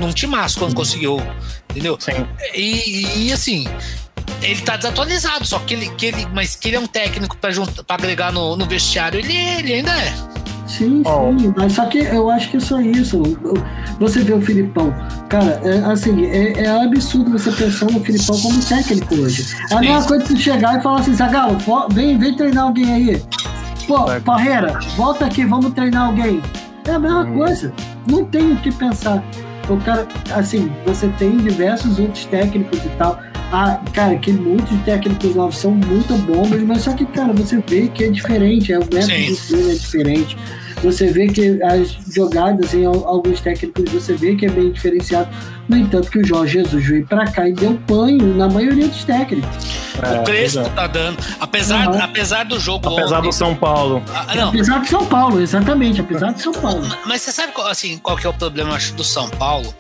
num 0.01 0.13
timaço 0.13 0.59
quando 0.59 0.75
conseguiu, 0.75 1.21
entendeu? 1.71 1.97
Sim. 2.01 2.13
E, 2.55 3.27
e, 3.27 3.33
assim, 3.33 3.67
ele 4.43 4.61
tá 4.63 4.77
desatualizado, 4.77 5.45
só 5.47 5.59
que 5.61 5.75
ele, 5.75 5.89
que 5.91 6.07
ele, 6.07 6.27
mas 6.35 6.55
que 6.55 6.69
ele 6.69 6.77
é 6.77 6.81
um 6.81 6.87
técnico 6.87 7.37
pra, 7.37 7.51
juntar, 7.51 7.83
pra 7.85 7.97
agregar 7.97 8.33
no, 8.33 8.57
no 8.57 8.67
vestiário, 8.67 9.19
ele, 9.19 9.35
ele 9.35 9.73
ainda 9.75 9.91
é. 9.93 10.13
Sim, 10.67 11.03
Ó. 11.05 11.31
sim, 11.39 11.55
mas 11.57 11.73
só 11.75 11.87
que 11.87 11.99
eu 11.99 12.29
acho 12.29 12.51
que 12.51 12.57
é 12.57 12.61
só 12.61 12.81
isso. 12.81 13.23
Você 14.01 14.21
vê 14.21 14.33
o 14.33 14.41
Filipão, 14.43 14.93
cara, 15.29 15.61
é, 15.65 15.79
assim, 15.91 16.27
é, 16.27 16.65
é 16.65 16.85
absurdo 16.85 17.31
você 17.39 17.53
pensar 17.53 17.87
no 17.87 18.01
Filipão 18.01 18.39
como 18.41 18.65
técnico 18.65 19.15
hoje. 19.15 19.47
É 19.71 19.75
a 19.75 19.81
mesma 19.81 20.03
coisa 20.03 20.25
que 20.25 20.33
você 20.33 20.39
chegar 20.39 20.79
e 20.79 20.83
falar 20.83 21.01
assim, 21.01 21.15
Zagalo, 21.15 21.57
vem, 21.93 22.19
vem 22.19 22.35
treinar 22.35 22.65
alguém 22.65 22.93
aí. 22.93 23.23
Pô. 23.87 24.05
Parreira, 24.25 24.79
volta 24.97 25.27
aqui, 25.27 25.45
vamos 25.45 25.73
treinar 25.73 26.09
alguém. 26.09 26.43
É 26.85 26.91
a 26.93 26.99
mesma 26.99 27.23
Hum. 27.23 27.35
coisa. 27.39 27.73
Não 28.11 28.25
tem 28.25 28.53
o 28.53 28.57
que 28.57 28.73
pensar. 28.73 29.23
O 29.69 29.77
cara, 29.79 30.07
assim, 30.35 30.71
você 30.85 31.09
tem 31.19 31.37
diversos 31.39 31.99
outros 31.99 32.25
técnicos 32.27 32.79
e 32.85 32.89
tal. 32.99 33.19
Ah, 33.53 33.81
cara, 33.93 34.17
que 34.17 34.33
muitos 34.33 34.79
técnicos 34.83 35.35
novos 35.35 35.59
são 35.59 35.71
muito 35.71 36.15
bons, 36.19 36.51
mas 36.63 36.83
só 36.83 36.93
que, 36.93 37.07
cara, 37.07 37.33
você 37.33 37.63
vê 37.67 37.89
que 37.89 38.05
é 38.05 38.11
diferente, 38.11 38.73
é 38.73 38.79
o 38.79 38.81
método 38.81 39.37
treino 39.47 39.71
é 39.71 39.75
diferente. 39.75 40.37
Você 40.83 41.07
vê 41.09 41.27
que 41.27 41.61
as 41.63 41.97
jogadas 42.15 42.75
em 42.75 42.85
al- 42.85 43.07
alguns 43.09 43.41
técnicos 43.41 43.91
você 43.91 44.15
vê 44.15 44.37
que 44.37 44.47
é 44.47 44.51
bem 44.51 44.71
diferenciado. 44.71 45.29
No 45.69 45.77
entanto, 45.77 46.11
que 46.11 46.19
o 46.19 46.25
Jorge 46.27 46.61
Jesus 46.63 46.87
veio 46.87 47.07
pra 47.07 47.25
cá 47.27 47.49
e 47.49 47.53
deu 47.53 47.73
banho 47.89 48.35
na 48.37 48.49
maioria 48.49 48.87
dos 48.87 49.03
técnicos. 49.05 49.49
É, 50.01 50.21
o 50.21 50.25
Crespo 50.25 50.61
é. 50.61 50.69
tá 50.69 50.87
dando. 50.87 51.17
Apesar, 51.41 51.89
Uhum. 51.89 52.01
apesar 52.03 52.45
do 52.45 52.61
jogo. 52.61 52.89
Apesar 52.89 53.19
ontem- 53.19 53.29
do 53.29 53.33
São 53.35 53.55
Paulo. 53.57 54.03
Ah, 54.15 54.35
não, 54.35 54.49
Apesar 54.51 54.81
de 54.81 54.89
São 54.89 55.05
Paulo, 55.07 55.41
exatamente, 55.41 56.01
apesar 56.01 56.33
de 56.33 56.43
São 56.43 56.53
Paulo. 56.53 56.87
Mas 57.07 57.23
você 57.23 57.33
sabe 57.33 57.53
qual, 57.53 57.67
assim, 57.67 57.97
qual 57.99 58.17
que 58.17 58.27
é 58.27 58.31
o 58.31 58.35
problema, 58.35 58.75
acho, 58.75 58.95
do 58.95 59.03
São 59.03 59.29
Paulo? 59.31 59.75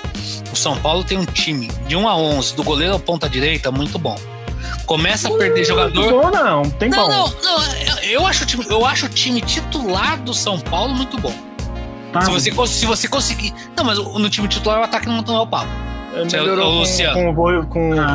O 0.53 0.57
São 0.57 0.76
Paulo 0.78 1.05
tem 1.05 1.18
um 1.18 1.24
time 1.26 1.70
de 1.86 1.94
1 1.94 2.09
a 2.09 2.16
11, 2.16 2.57
do 2.57 2.64
goleiro 2.64 2.94
ao 2.94 2.99
ponta 2.99 3.28
direita, 3.28 3.70
muito 3.70 3.99
bom. 3.99 4.16
Começa 4.87 5.28
a 5.28 5.37
perder 5.37 5.64
jogador. 5.64 6.11
Bom 6.22 6.30
não, 6.30 6.62
tem 6.70 6.89
Não, 6.89 7.09
bom. 7.09 7.11
não, 7.11 7.28
não. 7.43 7.99
eu- 8.05 8.26
acho, 8.26 8.45
o 8.45 8.47
time, 8.47 8.64
eu 8.68 8.87
acho 8.87 9.07
o 9.07 9.09
time 9.09 9.41
titular 9.41 10.18
do 10.20 10.32
São 10.32 10.59
Paulo 10.61 10.95
muito 10.95 11.18
bom. 11.18 11.34
Tá? 12.12 12.20
Se 12.22 12.30
você, 12.30 12.53
se 12.68 12.87
você 12.87 13.09
conseguir. 13.09 13.53
Não, 13.76 13.84
mas 13.84 13.99
no 13.99 14.30
time 14.30 14.47
titular 14.49 14.80
o 14.80 14.84
ataque 14.84 15.07
não 15.07 15.20
não 15.22 15.37
é 15.37 15.41
o 15.41 15.47
Pablo. 15.47 15.68
Ele 16.14 16.30
Seu- 16.30 16.41
melhorou 16.41 16.66
o 16.68 16.72
com, 16.72 16.78
Luciano. 16.78 17.14
com, 17.14 17.28
o 17.28 17.32
Boi- 17.34 17.66
com, 17.66 17.93
Ah, 18.01 18.14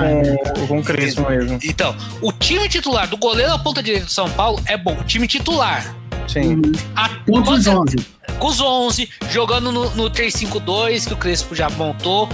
com, 0.55 0.67
com 0.67 0.80
o 0.80 0.84
Crespo 0.84 1.30
mesmo. 1.30 1.59
Então, 1.63 1.95
o 2.22 2.32
time 2.32 2.67
titular 2.67 3.07
do 3.07 3.15
goleiro 3.17 3.51
ao 3.51 3.59
ponta 3.59 3.84
direita 3.84 4.05
do 4.07 4.11
São 4.11 4.28
Paulo 4.32 4.59
é 4.65 4.76
bom. 4.76 4.93
O 4.99 5.03
time 5.03 5.28
titular. 5.28 5.95
Sim. 6.32 6.55
Uhum. 6.55 6.71
A, 6.95 7.09
Pontos 7.25 7.67
11. 7.67 7.95
com 8.39 8.47
os 8.47 8.59
11, 8.61 9.09
jogando 9.29 9.71
no, 9.71 9.89
no 9.91 10.09
3-5-2, 10.09 11.07
que 11.07 11.13
o 11.13 11.17
Crespo 11.17 11.53
já 11.55 11.69
montou, 11.69 12.27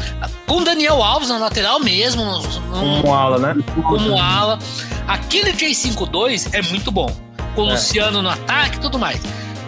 com 0.45 0.57
o 0.57 0.63
Daniel 0.63 1.01
Alves 1.03 1.29
na 1.29 1.37
lateral 1.37 1.79
mesmo, 1.79 2.23
no- 2.23 3.01
Com 3.01 3.09
o 3.09 3.13
ala, 3.13 3.37
né? 3.39 3.55
como 3.87 4.17
ala. 4.17 4.59
Aquele 5.07 5.51
3-5-2 5.53 6.49
é 6.53 6.61
muito 6.61 6.91
bom. 6.91 7.13
Com 7.55 7.63
o 7.63 7.69
É. 7.69 7.71
Luciano 7.71 8.21
no 8.21 8.29
ataque 8.29 8.77
e 8.77 8.79
tudo 8.79 8.99
mais. 8.99 9.19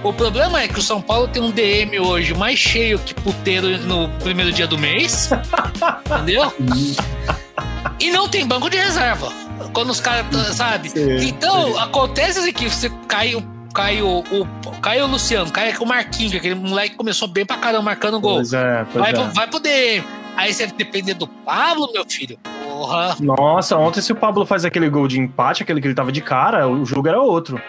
O 0.03 0.13
problema 0.13 0.61
é 0.61 0.67
que 0.67 0.79
o 0.79 0.81
São 0.81 1.01
Paulo 1.01 1.27
tem 1.27 1.41
um 1.41 1.51
DM 1.51 1.99
hoje 1.99 2.33
mais 2.33 2.57
cheio 2.57 2.97
que 2.99 3.13
puteiro 3.13 3.77
no 3.79 4.07
primeiro 4.19 4.51
dia 4.53 4.65
do 4.67 4.77
mês. 4.77 5.29
entendeu? 6.05 6.53
E 7.99 8.09
não 8.11 8.27
tem 8.29 8.45
banco 8.47 8.69
de 8.69 8.77
reserva. 8.77 9.31
Quando 9.73 9.89
os 9.89 9.99
caras, 9.99 10.25
sabe? 10.55 10.89
Sim, 10.89 11.17
então, 11.27 11.77
acontece 11.77 12.39
assim 12.39 12.53
que 12.53 12.69
você 12.69 12.89
cai 13.07 13.35
o. 13.69 13.73
Cai 13.73 14.01
o, 14.01 14.19
o, 14.19 14.47
cai 14.81 15.01
o 15.01 15.07
Luciano, 15.07 15.51
cai 15.51 15.75
o 15.79 15.85
Marquinhos, 15.85 16.31
que 16.31 16.37
aquele 16.37 16.55
moleque 16.55 16.95
começou 16.95 17.27
bem 17.27 17.45
pra 17.45 17.57
caramba 17.57 17.83
marcando 17.83 18.19
gol. 18.19 18.35
Pois 18.35 18.53
é, 18.53 18.85
pois 18.91 19.03
Vai, 19.03 19.11
é. 19.11 19.27
vai 19.29 19.47
poder. 19.47 20.03
Aí 20.35 20.53
você 20.53 20.67
depender 20.67 21.15
do 21.15 21.27
Pablo, 21.27 21.91
meu 21.91 22.05
filho. 22.09 22.39
Porra. 22.43 23.17
Nossa, 23.19 23.75
ontem 23.77 24.01
se 24.01 24.11
o 24.11 24.15
Pablo 24.15 24.45
faz 24.45 24.63
aquele 24.63 24.89
gol 24.89 25.07
de 25.07 25.19
empate, 25.19 25.63
aquele 25.63 25.81
que 25.81 25.87
ele 25.87 25.93
tava 25.93 26.11
de 26.11 26.21
cara, 26.21 26.67
o 26.67 26.85
jogo 26.85 27.07
era 27.07 27.19
outro. 27.19 27.61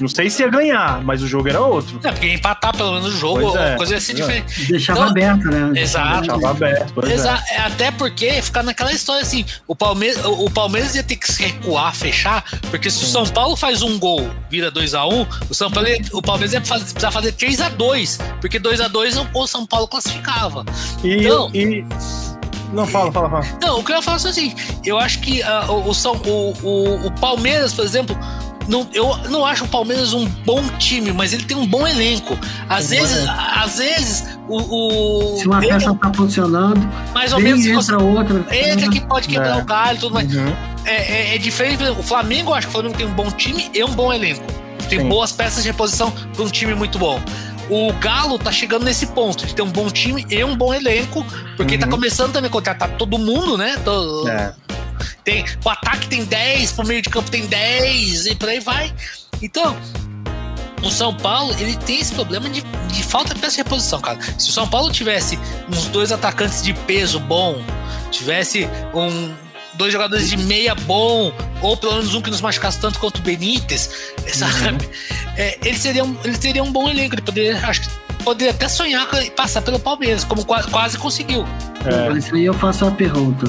Não 0.00 0.08
sei 0.08 0.28
se 0.30 0.42
ia 0.42 0.48
ganhar, 0.48 1.02
mas 1.02 1.22
o 1.22 1.26
jogo 1.26 1.48
era 1.48 1.60
outro. 1.60 1.98
É, 2.04 2.12
porque 2.12 2.32
empatar 2.32 2.76
pelo 2.76 2.92
menos 2.94 3.14
o 3.14 3.18
jogo, 3.18 3.40
Pois 3.40 3.54
é, 3.56 3.76
coisa 3.76 3.96
assim 3.96 4.12
é. 4.12 4.14
diferente. 4.16 4.64
Deixava 4.72 4.98
Então- 5.00 5.10
aberto, 5.10 5.44
né? 5.46 5.80
Exato. 5.80 6.26
Tava 6.26 6.50
aberto, 6.50 6.92
pois 6.94 7.10
é. 7.10 7.14
Exa- 7.14 7.44
é, 7.50 7.58
Até 7.58 7.90
porque 7.90 8.42
ficar 8.42 8.62
naquela 8.62 8.92
história 8.92 9.22
assim, 9.22 9.44
o 9.66 9.74
Palmeiras, 9.74 10.24
o 10.24 10.48
Palmeiras 10.50 10.94
ia 10.94 11.02
ter 11.02 11.16
que 11.16 11.30
se 11.32 11.42
recuar, 11.42 11.94
fechar, 11.94 12.44
porque 12.70 12.90
se 12.90 13.04
o 13.04 13.06
São 13.06 13.24
Paulo 13.26 13.56
faz 13.56 13.82
um 13.82 13.98
gol, 13.98 14.30
vira 14.50 14.70
2x1, 14.70 15.26
o 15.50 15.54
São 15.54 15.70
Paulo, 15.70 15.88
o 16.12 16.22
Palmeiras 16.22 16.52
ia 16.52 16.64
fazer, 16.64 16.84
precisar 16.84 17.10
fazer 17.10 17.32
3x2, 17.32 18.18
porque 18.40 18.58
2x2 18.60 19.16
o- 19.16 19.38
o 19.42 19.46
São 19.46 19.66
Paulo 19.66 19.88
classificava. 19.88 20.64
E, 21.02 21.24
Então- 21.24 21.50
e... 21.54 21.84
Não, 22.72 22.84
fala, 22.86 23.12
fala, 23.12 23.30
fala. 23.30 23.46
Não, 23.62 23.78
o 23.78 23.84
que 23.84 23.92
eu 23.92 23.96
ia 23.96 24.02
falar 24.02 24.18
é 24.24 24.28
assim, 24.28 24.52
eu 24.84 24.98
acho 24.98 25.20
que 25.20 25.40
ah, 25.42 25.66
o, 25.70 25.88
o, 25.88 25.94
São- 25.94 26.16
o, 26.26 26.52
o, 26.62 27.06
o 27.06 27.10
Palmeiras, 27.12 27.72
por 27.72 27.84
exemplo, 27.84 28.18
não, 28.68 28.86
eu 28.92 29.16
não 29.30 29.44
acho 29.44 29.64
o 29.64 29.68
Palmeiras 29.68 30.12
um 30.12 30.26
bom 30.44 30.62
time, 30.78 31.12
mas 31.12 31.32
ele 31.32 31.44
tem 31.44 31.56
um 31.56 31.66
bom 31.66 31.86
elenco. 31.86 32.38
Às 32.68 32.84
bom 32.84 32.90
vezes, 32.90 33.28
às 33.28 33.78
vezes, 33.78 34.24
o. 34.48 35.34
o 35.34 35.38
Se 35.38 35.46
uma 35.46 35.60
peça 35.60 35.94
tá 35.94 36.12
funcionando, 36.12 36.86
mais 37.14 37.32
ou 37.32 37.40
menos 37.40 37.64
entra 37.66 37.74
você- 37.82 37.94
outra. 37.94 38.44
entra 38.56 38.90
que 38.90 39.00
pode 39.00 39.28
quebrar 39.28 39.58
É. 39.58 39.62
o 39.62 39.64
galho 39.64 39.96
e 39.96 40.00
tudo 40.00 40.14
mais. 40.14 40.34
Uhum. 40.34 40.52
É, 40.84 41.32
é, 41.32 41.34
é 41.34 41.38
diferente. 41.38 41.82
O 41.98 42.02
Flamengo, 42.02 42.50
eu 42.50 42.54
acho 42.54 42.66
que 42.66 42.70
o 42.70 42.72
Flamengo 42.72 42.96
tem 42.96 43.06
um 43.06 43.12
bom 43.14 43.30
time 43.30 43.70
e 43.74 43.82
um 43.84 43.92
bom 43.92 44.12
elenco. 44.12 44.44
Tem 44.88 45.00
Sim. 45.00 45.08
boas 45.08 45.32
peças 45.32 45.62
de 45.64 45.70
reposição 45.70 46.10
para 46.10 46.42
um 46.44 46.48
time 46.48 46.74
muito 46.74 46.98
bom. 46.98 47.20
O 47.68 47.92
Galo 47.94 48.38
tá 48.38 48.52
chegando 48.52 48.84
nesse 48.84 49.06
ponto 49.06 49.44
de 49.44 49.52
ter 49.52 49.62
um 49.62 49.68
bom 49.70 49.90
time 49.90 50.24
e 50.30 50.44
um 50.44 50.56
bom 50.56 50.72
elenco, 50.72 51.26
porque 51.56 51.76
tá 51.76 51.86
Uhum. 51.86 51.92
começando 51.92 52.32
também 52.32 52.48
a 52.48 52.52
contratar 52.52 52.88
todo 52.90 53.18
mundo, 53.18 53.58
né? 53.58 53.76
Todo- 53.84 54.28
É. 54.28 54.52
tem, 55.24 55.44
o 55.64 55.68
ataque 55.68 56.08
tem 56.08 56.24
10, 56.24 56.72
pro 56.72 56.86
meio 56.86 57.02
de 57.02 57.08
campo 57.10 57.30
tem 57.30 57.46
10 57.46 58.26
e 58.26 58.34
por 58.34 58.48
aí 58.48 58.60
vai. 58.60 58.92
Então, 59.42 59.76
o 60.82 60.90
São 60.90 61.14
Paulo, 61.14 61.54
ele 61.58 61.76
tem 61.76 62.00
esse 62.00 62.14
problema 62.14 62.48
de, 62.48 62.62
de 62.62 63.02
falta 63.02 63.34
de 63.34 63.40
peça 63.40 63.52
de 63.56 63.62
reposição, 63.62 64.00
cara. 64.00 64.18
Se 64.38 64.50
o 64.50 64.52
São 64.52 64.68
Paulo 64.68 64.90
tivesse 64.92 65.38
uns 65.68 65.86
dois 65.86 66.12
atacantes 66.12 66.62
de 66.62 66.72
peso 66.72 67.18
bom, 67.18 67.62
tivesse 68.10 68.68
um 68.94 69.34
dois 69.74 69.92
jogadores 69.92 70.30
de 70.30 70.36
meia 70.38 70.74
bom, 70.74 71.32
ou 71.60 71.76
pelo 71.76 71.94
menos 71.96 72.14
um 72.14 72.22
que 72.22 72.30
nos 72.30 72.40
machucasse 72.40 72.80
tanto 72.80 72.98
quanto 72.98 73.18
o 73.18 73.22
Benítez, 73.22 73.90
sabe? 74.32 74.88
É, 75.36 75.58
ele, 75.64 75.78
seria 75.78 76.02
um, 76.04 76.16
ele 76.24 76.38
teria 76.38 76.62
um 76.62 76.72
bom 76.72 76.88
elenco, 76.88 77.14
ele 77.14 77.22
poderia, 77.22 77.58
acho 77.66 77.82
que 77.82 77.88
poderia 78.24 78.52
até 78.52 78.68
sonhar 78.68 79.06
com- 79.06 79.30
passar 79.32 79.60
pelo 79.60 79.78
Palmeiras, 79.78 80.24
como 80.24 80.44
qua- 80.46 80.62
quase 80.64 80.96
conseguiu. 80.96 81.46
É. 81.84 82.08
Mas 82.08 82.32
aí 82.32 82.44
eu 82.46 82.54
faço 82.54 82.86
uma 82.86 82.92
pergunta. 82.96 83.46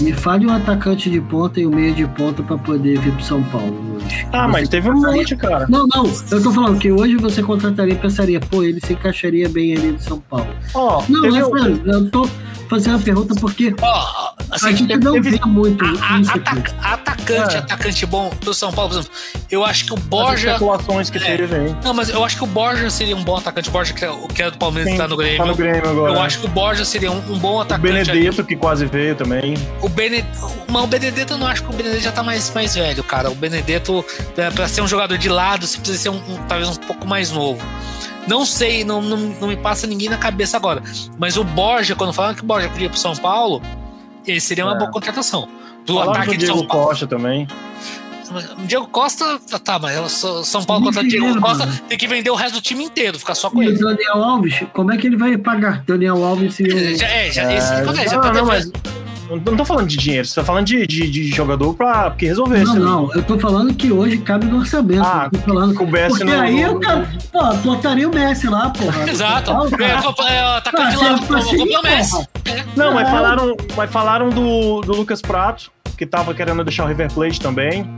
Me 0.00 0.12
fale 0.12 0.46
um 0.46 0.52
atacante 0.52 1.08
de 1.08 1.20
ponta 1.20 1.60
e 1.60 1.66
um 1.66 1.70
meio 1.70 1.94
de 1.94 2.06
ponta 2.06 2.42
pra 2.42 2.58
poder 2.58 2.98
vir 2.98 3.12
pro 3.12 3.22
São 3.24 3.42
Paulo 3.44 3.74
hoje. 3.96 4.26
Ah, 4.32 4.48
mas 4.48 4.62
Você 4.64 4.70
teve 4.72 4.90
um 4.90 5.00
monte, 5.00 5.36
cara. 5.36 5.66
Não, 5.68 5.86
não, 5.86 6.04
eu 6.30 6.42
tô 6.42 6.50
falando 6.52 6.78
que 6.78 6.90
hoje 6.90 7.16
você 7.16 7.42
contrataria 7.42 7.94
e 7.94 7.98
pensaria, 7.98 8.40
pô, 8.40 8.62
ele 8.62 8.80
se 8.80 8.92
encaixaria 8.92 9.48
bem 9.48 9.72
ali 9.76 9.92
no 9.92 10.00
São 10.00 10.18
Paulo. 10.20 10.48
Ó, 10.74 11.02
Não, 11.08 11.22
teve 11.22 11.38
é 11.38 11.46
um- 11.46 11.56
eu 11.86 12.10
tô 12.10 12.28
fazendo 12.68 12.96
a 12.96 13.00
pergunta 13.00 13.34
porque 13.36 13.74
a 13.82 14.32
assim, 14.50 14.76
gente 14.76 14.96
não 14.98 15.14
teve- 15.14 15.30
vê 15.38 15.40
muito 15.46 15.84
A- 15.84 16.14
a- 16.16 16.20
isso 16.20 16.30
aqui. 16.30 16.48
ataca- 16.48 16.74
atacante, 16.82 17.54
É. 17.56 17.58
atacante 17.58 18.06
bom 18.06 18.32
do 18.40 18.52
São 18.54 18.72
Paulo, 18.72 18.90
por 18.90 18.98
exemplo. 19.00 19.16
Eu 19.50 19.64
acho 19.64 19.84
que 19.86 19.92
o 19.92 19.96
as 19.96 20.02
Borja. 20.02 20.46
especulações 20.48 21.10
que 21.10 21.18
É. 21.18 21.36
teve 21.36 21.54
aí. 21.54 21.76
Não, 21.84 21.94
mas 21.94 22.08
eu 22.08 22.24
acho 22.24 22.36
que 22.36 22.44
o 22.44 22.46
Borja 22.46 22.88
seria 22.90 23.16
um 23.16 23.22
bom 23.24 23.36
atacante. 23.36 23.68
O 23.68 23.72
Borja, 23.72 23.92
que 23.92 24.04
é, 24.04 24.10
o 24.10 24.28
que 24.28 24.42
é 24.42 24.50
do 24.50 24.58
Palmeiras, 24.58 24.92
Sim, 24.92 24.98
tá 24.98 25.06
no 25.08 25.16
Grêmio. 25.16 25.38
Tá 25.38 25.46
no 25.46 25.54
Grêmio 25.56 25.88
agora. 25.90 26.12
Eu 26.14 26.20
acho 26.22 26.38
que 26.40 26.46
o 26.46 26.48
Borja 26.50 26.84
seria 26.84 27.10
um, 27.10 27.18
um 27.32 27.38
bom 27.38 27.56
O 27.56 27.60
atacante. 27.60 27.88
ali. 27.88 28.04
Benedetto, 28.20 28.44
que 28.44 28.56
quase 28.56 28.86
veio 28.86 29.14
também. 29.14 29.54
O 29.80 29.88
Benedetto. 29.88 30.52
Mas 30.68 30.82
o 30.84 30.86
Benedetto 30.86 31.34
eu 31.34 31.38
não 31.38 31.46
acho 31.46 31.62
que 31.62 31.70
o 31.70 31.72
Benedetto 31.72 32.02
já 32.02 32.12
tá 32.12 32.22
mais, 32.22 32.52
mais 32.54 32.74
velho, 32.74 33.02
cara. 33.04 33.30
O 33.30 33.34
Benedetto, 33.34 34.04
pra, 34.34 34.50
pra 34.50 34.68
ser 34.68 34.80
um 34.82 34.88
jogador 34.88 35.16
de 35.18 35.28
lado, 35.28 35.66
você 35.66 35.78
precisa 35.78 35.98
ser 36.02 36.08
um, 36.08 36.16
um- 36.16 36.36
talvez 36.48 36.68
um 36.68 36.74
pouco 36.74 37.06
mais 37.06 37.30
novo. 37.30 37.60
Não 38.26 38.44
sei, 38.46 38.84
não, 38.84 39.02
não, 39.02 39.16
não 39.16 39.48
me 39.48 39.56
passa 39.56 39.86
ninguém 39.86 40.08
na 40.08 40.16
cabeça 40.16 40.56
agora. 40.56 40.82
Mas 41.18 41.36
o 41.36 41.44
Borja, 41.44 41.94
quando 41.94 42.12
falaram 42.12 42.34
que 42.34 42.42
o 42.42 42.46
Borja 42.46 42.68
podia 42.68 42.86
ir 42.86 42.90
pro 42.90 42.98
São 42.98 43.14
Paulo, 43.14 43.60
ele 44.26 44.40
seria 44.40 44.64
uma 44.64 44.74
É. 44.74 44.78
boa 44.78 44.90
contratação. 44.90 45.48
Do 45.84 46.00
ataque 46.00 46.30
do 46.32 46.38
de 46.38 46.46
São 46.46 46.54
Diego 46.56 46.68
Paulo. 46.68 46.86
Costa 46.88 47.06
também. 47.06 47.46
Diego 48.66 48.88
Costa, 48.88 49.38
tá, 49.62 49.78
mas 49.78 50.10
São 50.44 50.64
Paulo 50.64 50.84
contra 50.84 51.04
Diego 51.04 51.40
Costa 51.40 51.68
tem 51.88 51.96
que 51.96 52.06
vender 52.08 52.30
o 52.30 52.34
resto 52.34 52.54
do 52.54 52.60
time 52.60 52.82
inteiro, 52.82 53.18
ficar 53.18 53.34
só 53.34 53.48
com 53.50 53.62
e 53.62 53.66
ele. 53.66 53.76
o 53.76 53.88
Daniel 53.88 54.24
Alves, 54.24 54.64
como 54.72 54.92
é 54.92 54.96
que 54.96 55.06
ele 55.06 55.16
vai 55.16 55.36
pagar 55.36 55.84
Daniel 55.86 56.24
Alves 56.24 56.58
e 56.58 56.64
o... 56.64 56.68
Já, 56.98 57.06
é, 57.06 57.30
já, 57.30 57.52
é, 57.52 57.56
esse, 57.58 57.72
é, 57.72 58.16
não, 58.16 58.32
não, 58.32 58.46
mas... 58.46 58.70
Não 59.30 59.56
tô 59.56 59.64
falando 59.64 59.88
de 59.88 59.96
dinheiro, 59.96 60.26
você 60.26 60.34
tá 60.34 60.44
falando 60.44 60.66
de, 60.66 60.86
de, 60.86 61.10
de 61.10 61.28
jogador 61.28 61.74
pra 61.74 62.10
que 62.10 62.26
resolver 62.26 62.64
Não, 62.64 62.74
não, 62.74 63.14
eu 63.14 63.22
tô 63.22 63.38
falando 63.38 63.74
que 63.74 63.90
hoje 63.90 64.18
cabe 64.18 64.46
no 64.46 64.58
orçamento. 64.58 65.02
Ah, 65.02 65.28
tô 65.32 65.38
falando 65.38 65.74
com 65.74 65.84
o 65.84 65.90
Messi 65.90 66.18
Porque 66.18 66.32
aí 66.32 66.60
eu, 66.60 66.78
cara, 66.78 67.08
pô, 67.32 67.54
botaria 67.56 68.08
o 68.08 68.14
Messi 68.14 68.48
lá, 68.48 68.70
porra. 68.70 69.04
Exato. 69.08 69.50
É, 69.80 69.84
é, 69.84 70.60
tá 70.60 70.70
ah, 70.76 70.90
de 70.90 70.96
lado, 70.96 71.36
assim, 71.36 71.76
o 71.76 71.82
Messi. 71.82 72.28
Não, 72.76 72.94
mas 72.94 73.08
falaram, 73.08 73.56
mas 73.76 73.90
falaram 73.90 74.30
do, 74.30 74.80
do 74.82 74.94
Lucas 74.94 75.20
Prato, 75.22 75.70
que 75.96 76.04
tava 76.04 76.34
querendo 76.34 76.62
deixar 76.62 76.84
o 76.84 76.88
River 76.88 77.12
Plate 77.12 77.40
também. 77.40 77.88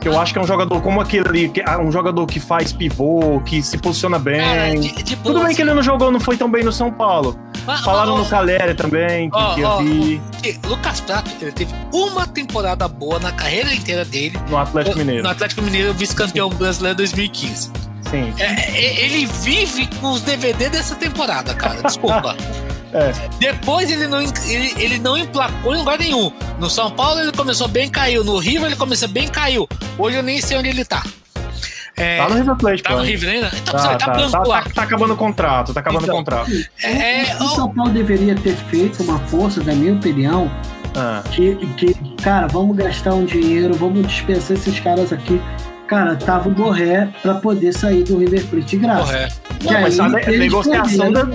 Que 0.00 0.08
eu 0.08 0.18
acho 0.20 0.32
que 0.32 0.38
é 0.40 0.42
um 0.42 0.46
jogador 0.46 0.80
como 0.80 1.00
aquele, 1.00 1.48
que, 1.48 1.60
é 1.60 1.78
um 1.78 1.92
jogador 1.92 2.26
que 2.26 2.40
faz 2.40 2.72
pivô, 2.72 3.40
que 3.44 3.62
se 3.62 3.78
posiciona 3.78 4.18
bem. 4.18 4.40
Cara, 4.40 4.74
de, 4.74 5.02
de 5.02 5.16
Tudo 5.16 5.44
bem 5.44 5.54
que 5.54 5.62
ele 5.62 5.72
não 5.72 5.82
jogou, 5.82 6.10
não 6.10 6.18
foi 6.18 6.36
tão 6.36 6.50
bem 6.50 6.64
no 6.64 6.72
São 6.72 6.90
Paulo. 6.90 7.38
Ah, 7.66 7.78
Falaram 7.78 8.14
oh, 8.14 8.18
no 8.18 8.26
Caleri 8.26 8.74
também, 8.74 9.30
que, 9.30 9.36
oh, 9.36 9.54
que 9.54 9.60
eu 9.60 9.78
vi. 9.78 10.22
Oh, 10.64 10.68
Lucas 10.68 11.00
Prato, 11.00 11.30
ele 11.40 11.52
teve 11.52 11.72
uma 11.92 12.26
temporada 12.26 12.88
boa 12.88 13.18
na 13.18 13.32
carreira 13.32 13.72
inteira 13.72 14.04
dele. 14.04 14.38
No 14.48 14.58
Atlético 14.58 14.98
Mineiro. 14.98 15.22
No 15.22 15.28
Atlético 15.28 15.62
Mineiro, 15.62 15.94
vice-campeão 15.94 16.48
brasileiro 16.50 16.96
2015. 16.96 17.70
Sim. 18.10 18.34
É, 18.38 19.04
ele 19.04 19.26
vive 19.26 19.86
com 20.00 20.10
os 20.10 20.20
DVD 20.22 20.68
dessa 20.68 20.94
temporada, 20.94 21.54
cara. 21.54 21.82
Desculpa. 21.82 22.36
É. 22.94 23.10
Depois 23.38 23.90
ele 23.90 24.06
não, 24.06 24.20
ele, 24.20 24.74
ele 24.76 24.98
não 24.98 25.16
emplacou 25.16 25.74
em 25.74 25.78
lugar 25.78 25.98
nenhum. 25.98 26.30
No 26.58 26.68
São 26.68 26.90
Paulo 26.90 27.20
ele 27.20 27.32
começou 27.32 27.66
bem, 27.66 27.88
caiu. 27.88 28.22
No 28.22 28.36
River 28.36 28.66
ele 28.66 28.76
começou 28.76 29.08
bem, 29.08 29.28
caiu. 29.28 29.66
Hoje 29.96 30.18
eu 30.18 30.22
nem 30.22 30.42
sei 30.42 30.58
onde 30.58 30.68
ele 30.68 30.84
tá. 30.84 31.02
É, 31.96 32.18
tá 32.18 32.28
no 32.28 32.34
River 32.36 32.56
Plate, 32.56 32.82
Tá 32.82 32.90
pô. 32.90 32.96
no 32.96 33.02
River 33.02 33.30
ainda? 33.30 33.50
Então, 33.54 33.74
tá, 33.74 33.96
tá, 33.96 34.12
tá, 34.12 34.28
tá, 34.30 34.62
tá, 34.74 34.82
acabando 34.82 35.12
o 35.12 35.16
contrato, 35.16 35.74
tá 35.74 35.80
acabando 35.80 36.04
então, 36.04 36.14
o 36.14 36.18
contrato. 36.18 36.50
É, 36.82 37.36
o 37.36 37.48
São 37.48 37.72
Paulo 37.72 37.92
deveria 37.92 38.34
ter 38.34 38.54
feito 38.54 39.02
uma 39.02 39.18
força, 39.18 39.62
na 39.62 39.74
minha 39.74 39.92
opinião, 39.92 40.50
ah. 40.96 41.22
que, 41.30 41.56
que, 41.76 41.94
cara, 42.22 42.46
vamos 42.46 42.76
gastar 42.76 43.14
um 43.14 43.24
dinheiro, 43.24 43.74
vamos 43.74 44.06
dispensar 44.06 44.56
esses 44.56 44.80
caras 44.80 45.12
aqui. 45.12 45.40
Cara, 45.86 46.16
tava 46.16 46.48
o 46.48 46.52
Borré 46.52 47.08
pra 47.20 47.34
poder 47.34 47.72
sair 47.74 48.02
do 48.04 48.18
River 48.18 48.44
Plate 48.46 48.64
de 48.64 48.76
graça. 48.78 49.04
Borré. 49.04 49.28
Não, 49.62 49.80
mas 49.82 50.00
a 50.00 50.08
negociação 50.08 51.12
da 51.12 51.28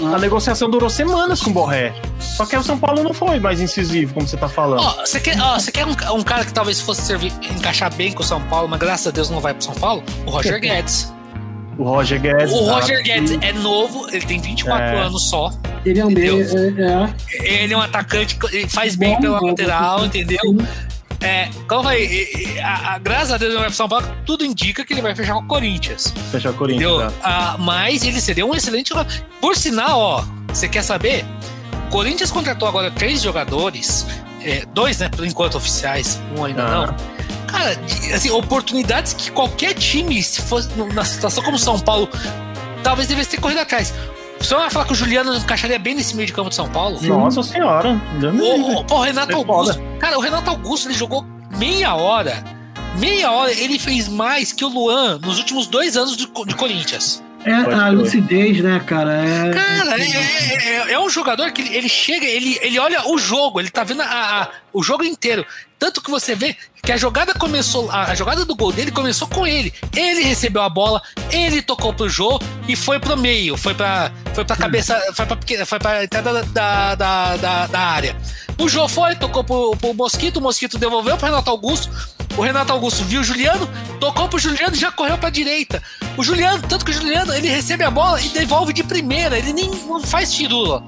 a 0.00 0.18
negociação 0.18 0.70
durou 0.70 0.88
semanas 0.88 1.40
com 1.40 1.50
o 1.50 1.52
Borré. 1.52 1.92
Só 2.18 2.46
que 2.46 2.56
o 2.56 2.62
São 2.62 2.78
Paulo 2.78 3.02
não 3.02 3.12
foi 3.12 3.38
mais 3.38 3.60
incisivo, 3.60 4.14
como 4.14 4.26
você 4.26 4.36
tá 4.36 4.48
falando. 4.48 4.80
Ó, 4.80 5.04
você 5.04 5.20
quer, 5.20 5.38
ó, 5.40 5.58
você 5.58 5.70
quer 5.72 5.86
um, 5.86 5.90
um, 5.90 6.22
cara 6.22 6.44
que 6.44 6.52
talvez 6.52 6.80
fosse 6.80 7.02
servir, 7.02 7.32
encaixar 7.42 7.94
bem 7.94 8.12
com 8.12 8.22
o 8.22 8.26
São 8.26 8.40
Paulo, 8.42 8.68
mas 8.68 8.78
graças 8.78 9.06
a 9.06 9.10
Deus 9.10 9.28
não 9.30 9.40
vai 9.40 9.52
pro 9.52 9.62
São 9.62 9.74
Paulo? 9.74 10.02
O 10.26 10.30
Roger 10.30 10.58
Guedes. 10.60 11.12
O 11.78 11.84
Roger 11.84 12.20
Guedes. 12.20 12.52
O 12.52 12.70
Roger 12.70 13.02
Guedes 13.02 13.38
é 13.40 13.52
novo, 13.52 14.06
ele 14.10 14.24
tem 14.24 14.40
24 14.40 14.84
é. 14.84 15.00
anos 15.00 15.28
só. 15.28 15.50
Ele 15.84 16.00
é 16.00 16.04
um 16.04 16.10
meio. 16.10 16.42
É, 16.42 17.10
é. 17.38 17.62
Ele 17.62 17.74
é 17.74 17.76
um 17.76 17.80
atacante, 17.80 18.38
ele 18.52 18.68
faz 18.68 18.94
bem 18.94 19.18
pela 19.20 19.40
lateral, 19.40 20.04
entendeu? 20.04 20.38
É, 21.22 21.48
como 21.68 21.80
eu 21.80 21.84
falei, 21.84 22.60
a, 22.62 22.94
a, 22.94 22.98
graças 22.98 23.32
a 23.32 23.36
Deus 23.38 23.52
ele 23.52 23.60
vai 23.60 23.68
pro 23.68 23.76
São 23.76 23.88
Paulo, 23.88 24.06
tudo 24.26 24.44
indica 24.44 24.84
que 24.84 24.92
ele 24.92 25.02
vai 25.02 25.14
fechar 25.14 25.34
com 25.34 25.40
o 25.40 25.46
Corinthians. 25.46 26.12
Fechar 26.30 26.50
o 26.50 26.54
Corinthians. 26.54 27.12
É. 27.12 27.16
Ah, 27.22 27.56
mas 27.58 28.04
ele 28.04 28.20
seria 28.20 28.44
um 28.44 28.54
excelente. 28.54 28.92
Por 29.40 29.56
sinal, 29.56 29.98
ó, 29.98 30.24
você 30.48 30.68
quer 30.68 30.82
saber? 30.82 31.24
O 31.86 31.90
Corinthians 31.90 32.30
contratou 32.30 32.66
agora 32.66 32.90
três 32.90 33.22
jogadores, 33.22 34.06
é, 34.40 34.64
dois, 34.72 34.98
né, 34.98 35.08
por 35.08 35.24
enquanto 35.24 35.56
oficiais, 35.56 36.20
um 36.36 36.44
ainda 36.44 36.64
ah. 36.64 36.86
não. 36.86 37.22
Cara, 37.46 37.78
assim, 38.14 38.30
oportunidades 38.30 39.12
que 39.12 39.30
qualquer 39.30 39.74
time, 39.74 40.22
se 40.22 40.40
fosse 40.40 40.70
na 40.94 41.04
situação 41.04 41.44
como 41.44 41.58
São 41.58 41.78
Paulo, 41.78 42.08
talvez 42.82 43.08
devesse 43.08 43.30
ter 43.30 43.40
corrido 43.40 43.60
atrás. 43.60 43.92
Você 44.42 44.54
vai 44.56 44.68
falar 44.70 44.86
que 44.86 44.92
o 44.92 44.94
Juliano 44.94 45.34
encaixaria 45.36 45.78
bem 45.78 45.94
nesse 45.94 46.16
meio 46.16 46.26
de 46.26 46.32
campo 46.32 46.48
de 46.48 46.56
São 46.56 46.68
Paulo? 46.68 46.98
Nossa 47.02 47.42
senhora. 47.42 48.00
O, 48.42 48.94
o, 48.94 48.96
o 48.98 49.00
Renato 49.00 49.32
é 49.32 49.34
Augusto. 49.36 49.80
Cara, 50.00 50.18
o 50.18 50.20
Renato 50.20 50.50
Augusto 50.50 50.88
ele 50.88 50.94
jogou 50.94 51.24
meia 51.56 51.94
hora. 51.94 52.42
Meia 52.98 53.30
hora 53.30 53.52
ele 53.52 53.78
fez 53.78 54.08
mais 54.08 54.52
que 54.52 54.64
o 54.64 54.68
Luan 54.68 55.18
nos 55.18 55.38
últimos 55.38 55.66
dois 55.66 55.96
anos 55.96 56.16
de, 56.16 56.26
de 56.26 56.54
Corinthians. 56.56 57.22
É 57.44 57.74
a 57.74 57.88
lucidez, 57.88 58.60
né, 58.60 58.80
cara? 58.86 59.12
É, 59.14 59.50
cara, 59.50 60.00
é, 60.00 60.04
é, 60.04 60.54
é, 60.54 60.92
é, 60.92 61.00
um 61.00 61.10
jogador 61.10 61.50
que 61.50 61.60
ele, 61.60 61.76
ele, 61.76 61.88
chega, 61.88 62.24
ele, 62.24 62.58
ele 62.62 62.78
olha 62.78 63.08
o 63.08 63.18
jogo, 63.18 63.60
ele 63.60 63.70
tá 63.70 63.82
vendo 63.82 64.02
a, 64.02 64.06
a, 64.42 64.48
o 64.72 64.82
jogo 64.82 65.02
inteiro. 65.02 65.44
Tanto 65.78 66.00
que 66.00 66.10
você 66.10 66.36
vê 66.36 66.56
que 66.80 66.92
a 66.92 66.96
jogada 66.96 67.34
começou, 67.34 67.90
a 67.90 68.14
jogada 68.14 68.44
do 68.44 68.54
gol 68.54 68.70
dele 68.70 68.92
começou 68.92 69.26
com 69.26 69.44
ele. 69.44 69.74
Ele 69.96 70.22
recebeu 70.22 70.62
a 70.62 70.68
bola, 70.68 71.02
ele 71.32 71.60
tocou 71.60 71.92
pro 71.92 72.08
Jô 72.08 72.38
e 72.68 72.76
foi 72.76 73.00
pro 73.00 73.16
meio, 73.16 73.56
foi 73.56 73.74
pra, 73.74 74.12
foi 74.32 74.44
pra 74.44 74.54
cabeça, 74.54 74.96
foi 75.12 75.26
pra, 75.26 75.38
foi 75.66 75.78
pra 75.80 76.04
entrada 76.04 76.44
da, 76.44 76.94
da, 76.94 77.36
da, 77.36 77.66
da 77.66 77.80
área. 77.80 78.16
O 78.56 78.68
Jô 78.68 78.86
foi, 78.86 79.16
tocou 79.16 79.42
pro, 79.42 79.76
pro 79.76 79.94
Mosquito, 79.94 80.36
o 80.36 80.40
Mosquito 80.40 80.78
devolveu 80.78 81.16
pro 81.16 81.26
Renato 81.26 81.50
Augusto. 81.50 81.90
O 82.36 82.42
Renato 82.42 82.72
Augusto 82.72 83.04
viu 83.04 83.20
o 83.20 83.24
Juliano, 83.24 83.68
tocou 84.00 84.28
pro 84.28 84.38
Juliano 84.38 84.74
e 84.74 84.78
já 84.78 84.90
correu 84.90 85.18
pra 85.18 85.30
direita. 85.30 85.82
O 86.16 86.22
Juliano, 86.22 86.62
tanto 86.66 86.84
que 86.84 86.90
o 86.90 86.94
Juliano, 86.94 87.32
ele 87.34 87.48
recebe 87.48 87.84
a 87.84 87.90
bola 87.90 88.20
e 88.20 88.28
devolve 88.30 88.72
de 88.72 88.82
primeira, 88.82 89.38
ele 89.38 89.52
nem 89.52 89.70
faz 90.04 90.32
tirula. 90.32 90.82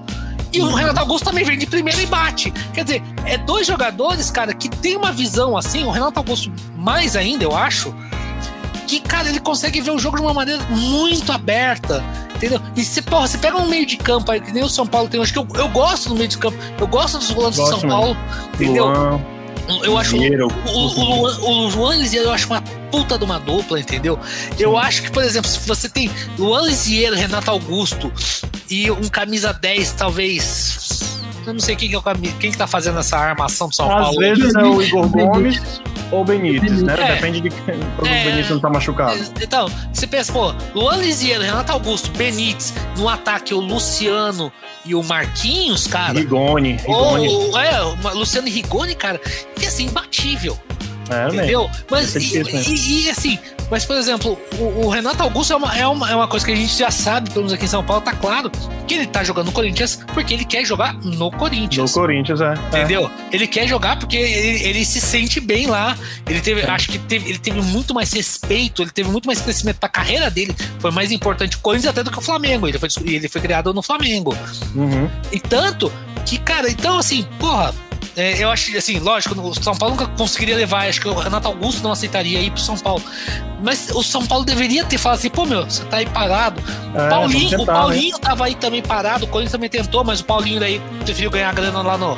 E 0.53 0.61
o 0.61 0.73
Renato 0.73 1.01
Augusto 1.01 1.25
também 1.25 1.45
vem 1.45 1.59
de 1.59 1.67
primeira 1.67 2.01
e 2.01 2.07
bate. 2.07 2.51
Quer 2.73 2.85
dizer, 2.85 3.03
é 3.27 3.37
dois 3.37 3.67
jogadores, 3.67 4.31
cara, 4.31 4.55
que 4.55 4.69
tem 4.69 4.97
uma 4.97 5.13
visão 5.13 5.57
assim, 5.57 5.85
o 5.85 5.91
Renato 5.91 6.19
Augusto 6.19 6.51
mais 6.77 7.17
ainda, 7.17 7.45
eu 7.45 7.55
acho, 7.55 7.95
que, 8.87 9.01
cara, 9.01 9.29
ele 9.29 9.41
consegue 9.41 9.81
ver 9.81 9.91
o 9.91 9.99
jogo 9.99 10.17
de 10.17 10.23
uma 10.23 10.33
maneira 10.33 10.63
muito 10.71 11.31
aberta, 11.33 12.05
entendeu? 12.37 12.61
E 12.77 12.85
você, 12.85 13.03
porra, 13.03 13.27
você 13.27 13.37
pega 13.37 13.57
um 13.59 13.69
meio 13.69 13.85
de 13.85 13.97
campo 13.97 14.31
aí, 14.31 14.41
que 14.41 14.53
nem 14.53 14.63
o 14.63 14.69
São 14.69 14.87
Paulo 14.87 15.09
tem, 15.09 15.21
acho 15.21 15.33
que 15.33 15.39
eu, 15.39 15.49
eu 15.55 15.69
gosto 15.69 16.09
do 16.09 16.15
meio 16.15 16.29
de 16.29 16.39
campo, 16.39 16.57
eu 16.79 16.87
gosto 16.87 17.19
dos 17.19 17.31
volantes 17.31 17.59
do 17.59 17.67
São 17.67 17.81
Paulo, 17.81 18.17
entendeu? 18.55 18.87
Luan. 18.87 19.34
Eu 19.83 19.97
acho 19.97 20.17
o, 20.17 20.21
o, 20.67 21.51
o 21.51 21.69
Luan 21.69 21.97
Lisieiro 21.97 22.29
eu 22.29 22.33
acho 22.33 22.47
uma 22.47 22.63
puta 22.91 23.19
de 23.19 23.25
uma 23.25 23.39
dupla, 23.41 23.81
entendeu? 23.81 24.19
Eu 24.59 24.77
acho 24.77 25.03
que, 25.03 25.11
por 25.11 25.23
exemplo, 25.23 25.51
se 25.51 25.67
você 25.67 25.89
tem 25.89 26.11
Luan 26.39 26.63
Lisieiro, 26.63 27.17
Renato 27.17 27.51
Augusto 27.51 28.13
e 28.71 28.91
um 28.91 29.09
camisa 29.09 29.53
10, 29.53 29.93
talvez. 29.93 31.19
Eu 31.47 31.53
não 31.53 31.61
sei 31.61 31.77
quem 31.77 31.89
que, 31.89 31.95
é 31.95 31.99
o, 31.99 32.03
quem 32.39 32.51
que 32.51 32.57
tá 32.57 32.67
fazendo 32.67 32.99
essa 32.99 33.19
armação 33.19 33.69
do 33.69 33.75
São 33.75 33.91
Às 33.91 34.03
Paulo. 34.03 34.21
Às 34.21 34.39
vezes 34.39 34.55
é 34.55 34.63
o 34.63 34.83
Igor 34.83 35.09
Gomes 35.09 35.61
ou 36.11 36.25
Benítez, 36.25 36.83
né? 36.83 36.95
É, 36.99 37.15
Depende 37.15 37.41
de 37.41 37.51
quem. 37.51 37.75
O 37.99 38.07
é, 38.07 38.25
Benítez 38.25 38.51
não 38.51 38.61
tá 38.61 38.71
machucado. 38.71 39.19
Então, 39.41 39.69
você 39.93 40.07
pensa, 40.07 40.33
pô, 40.33 40.55
Luan 40.75 40.97
Lisieiro, 40.97 41.43
Renato 41.43 41.73
Augusto, 41.73 42.11
Benítez, 42.17 42.73
no 42.97 43.09
ataque 43.09 43.55
o 43.55 43.61
Luciano 43.61 44.53
e 44.85 44.95
o 44.95 45.03
Marquinhos, 45.03 45.87
cara. 45.87 46.13
Rigoni. 46.13 46.73
Rigoni. 46.77 47.29
Ou, 47.29 47.59
é, 47.59 47.83
o 47.83 48.15
Luciano 48.15 48.49
Rigoni, 48.49 48.95
cara, 48.95 49.19
que 49.57 49.67
assim, 49.67 49.87
imbatível. 49.87 50.59
É, 51.11 51.29
entendeu? 51.29 51.71
Mas, 51.91 52.15
e, 52.15 52.39
e, 52.39 53.05
e, 53.07 53.11
assim, 53.11 53.39
mas, 53.75 53.85
por 53.85 53.97
exemplo, 53.97 54.39
o, 54.57 54.87
o 54.87 54.89
Renato 54.89 55.21
Augusto 55.21 55.53
é 55.53 55.57
uma, 55.57 55.77
é, 55.77 55.85
uma, 55.85 56.09
é 56.09 56.15
uma 56.15 56.29
coisa 56.29 56.47
que 56.47 56.53
a 56.53 56.55
gente 56.55 56.79
já 56.79 56.93
sabe, 56.93 57.29
pelo 57.31 57.41
menos 57.41 57.53
aqui 57.53 57.65
em 57.65 57.69
São 57.69 57.83
Paulo, 57.83 58.03
tá 58.03 58.13
claro 58.13 58.49
que 58.87 58.95
ele 58.95 59.05
tá 59.05 59.25
jogando 59.25 59.47
no 59.47 59.53
Corinthians 59.53 59.99
porque 60.15 60.33
ele 60.33 60.45
quer 60.45 60.65
jogar 60.65 60.95
no 60.95 61.29
Corinthians. 61.33 61.93
No 61.93 62.01
Corinthians, 62.03 62.41
é. 62.41 62.55
Entendeu? 62.69 63.11
É. 63.33 63.35
Ele 63.35 63.49
quer 63.49 63.67
jogar 63.67 63.99
porque 63.99 64.17
ele, 64.17 64.63
ele, 64.63 64.85
se 64.85 65.01
sente 65.01 65.41
bem 65.41 65.67
lá. 65.67 65.99
Ele 66.25 66.41
teve, 66.41 66.61
é. 66.61 66.71
acho 66.71 66.89
que 66.89 67.01
teve, 67.01 67.29
ele 67.29 67.39
teve 67.41 67.61
muito 67.63 67.93
mais 67.93 68.13
respeito, 68.13 68.81
ele 68.81 68.93
teve 68.93 69.11
muito 69.11 69.27
mais 69.27 69.41
crescimento 69.41 69.79
pra 69.79 69.89
carreira 69.89 70.31
dele. 70.31 70.55
Foi 70.79 70.93
mais 70.93 71.11
importante 71.11 71.57
o 71.57 71.59
Corinthians 71.59 71.91
até 71.91 72.05
do 72.05 72.13
que 72.13 72.19
o 72.19 72.23
Flamengo. 72.23 72.69
Ele 72.69 72.79
foi, 72.79 72.89
ele 73.07 73.29
foi 73.29 73.41
criado 73.41 73.75
no 73.75 73.83
Flamengo. 73.83 74.39
Uhum. 74.77 75.11
E 75.33 75.41
tanto 75.41 75.93
que, 76.25 76.39
cara, 76.39 76.71
então 76.71 76.97
assim, 76.97 77.27
porra, 77.41 77.75
é, 78.17 78.43
eu 78.43 78.51
acho 78.51 78.77
assim, 78.77 78.99
lógico, 79.01 79.39
o 79.41 79.55
São 79.55 79.75
Paulo 79.75 79.97
nunca 79.97 80.07
conseguiria 80.17 80.57
levar, 80.57 80.89
acho 80.89 81.01
que 81.01 81.09
o 81.09 81.15
Renato 81.15 81.49
Augusto 81.49 81.83
não 81.83 81.93
aceitaria 81.93 82.41
ir 82.41 82.51
pro 82.51 82.61
São 82.61 82.79
Paulo. 82.79 83.03
Mas 83.63 83.91
o 83.91 84.03
São 84.03 84.25
Paulo 84.25 84.45
deveria 84.45 84.85
ter 84.85 84.99
falado 84.99 85.19
assim, 85.19 85.31
pô, 85.31 85.45
meu, 85.45 85.65
você 85.65 85.85
tá 85.85 85.97
aí 85.97 86.07
parado. 86.07 86.63
É, 86.95 87.07
o 87.07 87.09
Paulinho, 87.09 87.51
tentar, 87.51 87.63
o 87.63 87.67
Paulinho 87.67 88.13
né? 88.13 88.21
tava 88.21 88.45
aí 88.45 88.55
também 88.55 88.83
parado, 88.83 89.25
o 89.25 89.29
Corinthians 89.29 89.53
também 89.53 89.69
tentou, 89.69 90.05
mas 90.05 90.21
o 90.21 90.25
Paulinho 90.25 90.61
daí 90.61 90.81
preferiu 91.05 91.31
ganhar 91.31 91.53
grana 91.53 91.83
lá 91.83 91.99
no. 91.99 92.17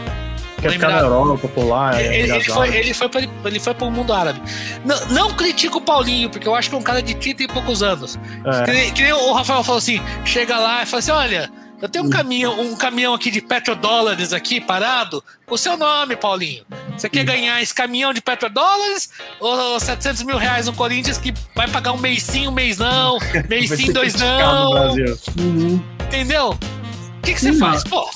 Quer 0.61 0.73
ficar 0.73 0.89
na 0.89 0.99
Europa, 1.01 1.51
lá. 1.65 2.01
É, 2.01 2.19
ele, 2.19 2.33
ele, 2.33 2.45
foi, 2.45 2.75
ele, 2.75 2.95
foi 2.95 3.09
pra, 3.09 3.21
ele 3.45 3.61
foi 3.61 3.75
pro 3.75 3.91
mundo 3.91 4.13
árabe. 4.13 4.41
Não, 4.85 5.07
não 5.09 5.31
critico 5.35 5.79
o 5.79 5.81
Paulinho, 5.83 6.31
porque 6.31 6.49
eu 6.49 6.55
acho 6.55 6.71
que 6.71 6.75
é 6.75 6.79
um 6.79 6.83
cara 6.83 7.03
de 7.03 7.15
30 7.15 7.43
e 7.43 7.49
poucos 7.49 7.83
anos. 7.83 8.19
É. 8.45 8.65
Que, 8.65 8.93
que 8.93 9.13
o 9.13 9.33
Rafael 9.33 9.63
falou 9.63 9.79
assim: 9.79 10.01
chega 10.25 10.59
lá 10.59 10.83
e 10.83 10.87
fala 10.87 10.99
assim: 10.99 11.11
olha 11.11 11.51
eu 11.81 11.89
tenho 11.89 12.05
um 12.05 12.11
caminhão, 12.11 12.61
um 12.61 12.75
caminhão 12.75 13.15
aqui 13.15 13.31
de 13.31 13.41
petrodólares 13.41 14.33
aqui 14.33 14.61
parado 14.61 15.23
com 15.45 15.55
o 15.55 15.59
seu 15.59 15.77
nome, 15.77 16.17
Paulinho. 16.17 16.65
Você 16.97 17.09
quer 17.09 17.25
ganhar 17.25 17.63
esse 17.63 17.75
caminhão 17.75 18.13
de 18.13 18.23
petrodólares 18.23 19.11
ou 19.39 19.79
700 19.79 20.23
mil 20.23 20.39
reais 20.39 20.67
no 20.67 20.73
Corinthians 20.73 21.19
que 21.19 21.35
vai 21.55 21.69
pagar 21.69 21.93
um 21.93 21.99
mês 21.99 22.23
sim, 22.23 22.49
um 22.49 22.53
mês 22.53 22.79
não, 22.79 23.19
mês 23.49 23.71
sim, 23.71 23.93
dois 23.93 24.15
não? 24.15 24.95
Uhum. 25.39 25.83
Entendeu? 26.07 26.51
O 26.51 27.23
que, 27.23 27.35
que 27.35 27.41
você 27.41 27.53
faz? 27.53 27.85
Pô, 27.85 28.09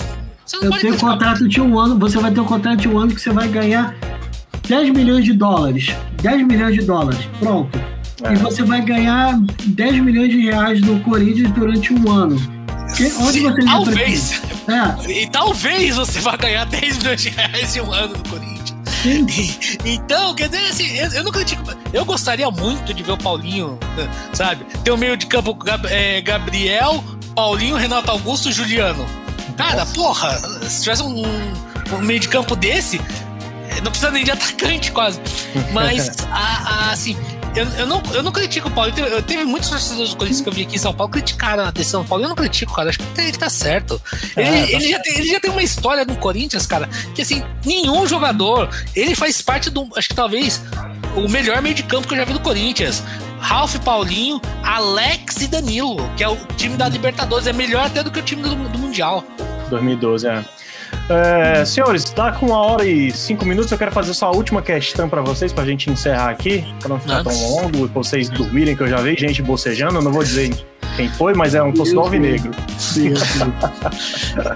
você 0.44 0.56
não 0.56 0.64
eu 0.64 0.80
tenho 0.80 0.98
contrato 0.98 1.46
de 1.46 1.60
um 1.60 1.78
ano, 1.78 1.98
você 1.98 2.18
vai 2.18 2.30
ter 2.30 2.40
um 2.40 2.44
contrato 2.44 2.78
de 2.78 2.88
um 2.88 2.98
ano 2.98 3.14
que 3.14 3.20
você 3.20 3.30
vai 3.30 3.48
ganhar 3.48 3.94
10 4.66 4.90
milhões 4.90 5.24
de 5.24 5.32
dólares. 5.32 5.88
10 6.22 6.46
milhões 6.46 6.74
de 6.74 6.82
dólares. 6.82 7.20
Pronto. 7.38 7.78
É. 8.22 8.32
E 8.32 8.36
você 8.36 8.62
vai 8.62 8.80
ganhar 8.82 9.38
10 9.66 10.00
milhões 10.00 10.30
de 10.30 10.40
reais 10.42 10.80
do 10.80 11.00
Corinthians 11.00 11.50
durante 11.52 11.92
um 11.92 12.10
ano. 12.10 12.59
Que, 12.96 13.12
onde 13.18 13.40
você 13.40 13.64
talvez. 13.64 14.42
É. 14.68 15.10
E 15.10 15.26
talvez 15.28 15.96
você 15.96 16.20
vá 16.20 16.36
ganhar 16.36 16.64
10 16.66 16.98
milhões 16.98 17.22
de 17.22 17.28
reais 17.30 17.76
em 17.76 17.80
um 17.80 17.92
ano 17.92 18.16
no 18.16 18.28
Corinthians. 18.28 18.50
E, 19.04 19.78
então, 19.84 20.34
quer 20.34 20.48
dizer, 20.48 20.66
assim, 20.66 20.86
eu, 20.96 21.10
eu 21.12 21.24
não 21.24 21.32
critico. 21.32 21.62
Eu 21.92 22.04
gostaria 22.04 22.50
muito 22.50 22.92
de 22.92 23.02
ver 23.02 23.12
o 23.12 23.16
Paulinho, 23.16 23.78
sabe? 24.32 24.64
Ter 24.84 24.90
o 24.90 24.94
um 24.94 24.96
meio 24.98 25.16
de 25.16 25.26
campo 25.26 25.56
é, 25.88 26.20
Gabriel, 26.20 27.02
Paulinho, 27.34 27.76
Renato 27.76 28.10
Augusto 28.10 28.52
Juliano. 28.52 29.06
Cara, 29.56 29.80
Nossa. 29.80 29.94
porra, 29.94 30.38
se 30.68 30.82
tivesse 30.82 31.02
um, 31.02 31.22
um 31.92 31.98
meio 32.02 32.20
de 32.20 32.28
campo 32.28 32.54
desse, 32.54 33.00
não 33.82 33.90
precisa 33.90 34.10
nem 34.10 34.24
de 34.24 34.30
atacante 34.30 34.92
quase. 34.92 35.20
Mas, 35.72 36.10
a, 36.30 36.36
a, 36.36 36.90
assim, 36.90 37.16
eu, 37.54 37.64
eu, 37.78 37.86
não, 37.86 38.02
eu 38.14 38.22
não 38.22 38.32
critico 38.32 38.68
o 38.68 38.70
Paulo. 38.70 38.92
Eu, 38.96 39.22
teve 39.22 39.44
muitos 39.44 39.68
torcedores 39.68 40.10
do 40.10 40.16
Corinthians 40.16 40.40
que 40.40 40.48
eu 40.48 40.52
vi 40.52 40.62
aqui 40.62 40.76
em 40.76 40.78
São 40.78 40.92
Paulo 40.92 41.12
criticaram 41.12 41.64
a 41.64 41.70
decisão 41.70 42.02
do 42.02 42.08
Paulo. 42.08 42.24
Eu 42.24 42.28
não 42.28 42.36
critico, 42.36 42.74
cara. 42.74 42.90
Acho 42.90 42.98
que 42.98 43.20
ele 43.20 43.32
tá 43.32 43.50
certo. 43.50 44.00
Ele, 44.36 44.48
é, 44.48 44.66
tá 44.66 44.72
ele, 44.72 44.90
já 44.90 44.98
tem, 45.00 45.18
ele 45.18 45.28
já 45.28 45.40
tem 45.40 45.50
uma 45.50 45.62
história 45.62 46.04
no 46.04 46.16
Corinthians, 46.16 46.66
cara, 46.66 46.88
que 47.14 47.22
assim, 47.22 47.42
nenhum 47.64 48.06
jogador. 48.06 48.68
Ele 48.94 49.14
faz 49.14 49.42
parte 49.42 49.70
do. 49.70 49.88
Acho 49.96 50.08
que 50.08 50.14
talvez 50.14 50.62
o 51.16 51.28
melhor 51.28 51.60
meio 51.60 51.74
de 51.74 51.82
campo 51.82 52.06
que 52.06 52.14
eu 52.14 52.18
já 52.18 52.24
vi 52.24 52.32
do 52.32 52.40
Corinthians. 52.40 53.02
Ralf 53.40 53.76
Paulinho, 53.78 54.40
Alex 54.62 55.40
e 55.40 55.46
Danilo, 55.46 55.96
que 56.16 56.22
é 56.22 56.28
o 56.28 56.36
time 56.56 56.76
da 56.76 56.88
Libertadores. 56.88 57.46
É 57.46 57.52
melhor 57.52 57.86
até 57.86 58.02
do 58.02 58.10
que 58.10 58.20
o 58.20 58.22
time 58.22 58.42
do, 58.42 58.54
do 58.54 58.78
Mundial. 58.78 59.24
2012, 59.70 60.28
é. 60.28 60.44
É, 61.10 61.64
senhores, 61.64 62.04
está 62.04 62.30
com 62.30 62.46
uma 62.46 62.58
hora 62.58 62.84
e 62.84 63.10
cinco 63.10 63.44
minutos. 63.44 63.72
Eu 63.72 63.76
quero 63.76 63.90
fazer 63.90 64.14
só 64.14 64.26
a 64.26 64.30
última 64.30 64.62
questão 64.62 65.08
para 65.08 65.20
vocês, 65.20 65.52
para 65.52 65.64
a 65.64 65.66
gente 65.66 65.90
encerrar 65.90 66.30
aqui, 66.30 66.64
para 66.78 66.88
não 66.88 67.00
ficar 67.00 67.24
tão 67.24 67.32
longo, 67.32 67.88
pra 67.88 68.02
vocês 68.02 68.28
dormirem, 68.28 68.76
que 68.76 68.82
eu 68.84 68.88
já 68.88 68.98
vi 68.98 69.16
gente 69.16 69.42
bocejando. 69.42 69.96
Eu 69.96 70.02
não 70.02 70.12
vou 70.12 70.22
dizer 70.22 70.54
quem 70.96 71.08
foi, 71.08 71.34
mas 71.34 71.56
é 71.56 71.62
um 71.62 71.72
torcedor 71.72 72.04
alvinegro. 72.04 72.52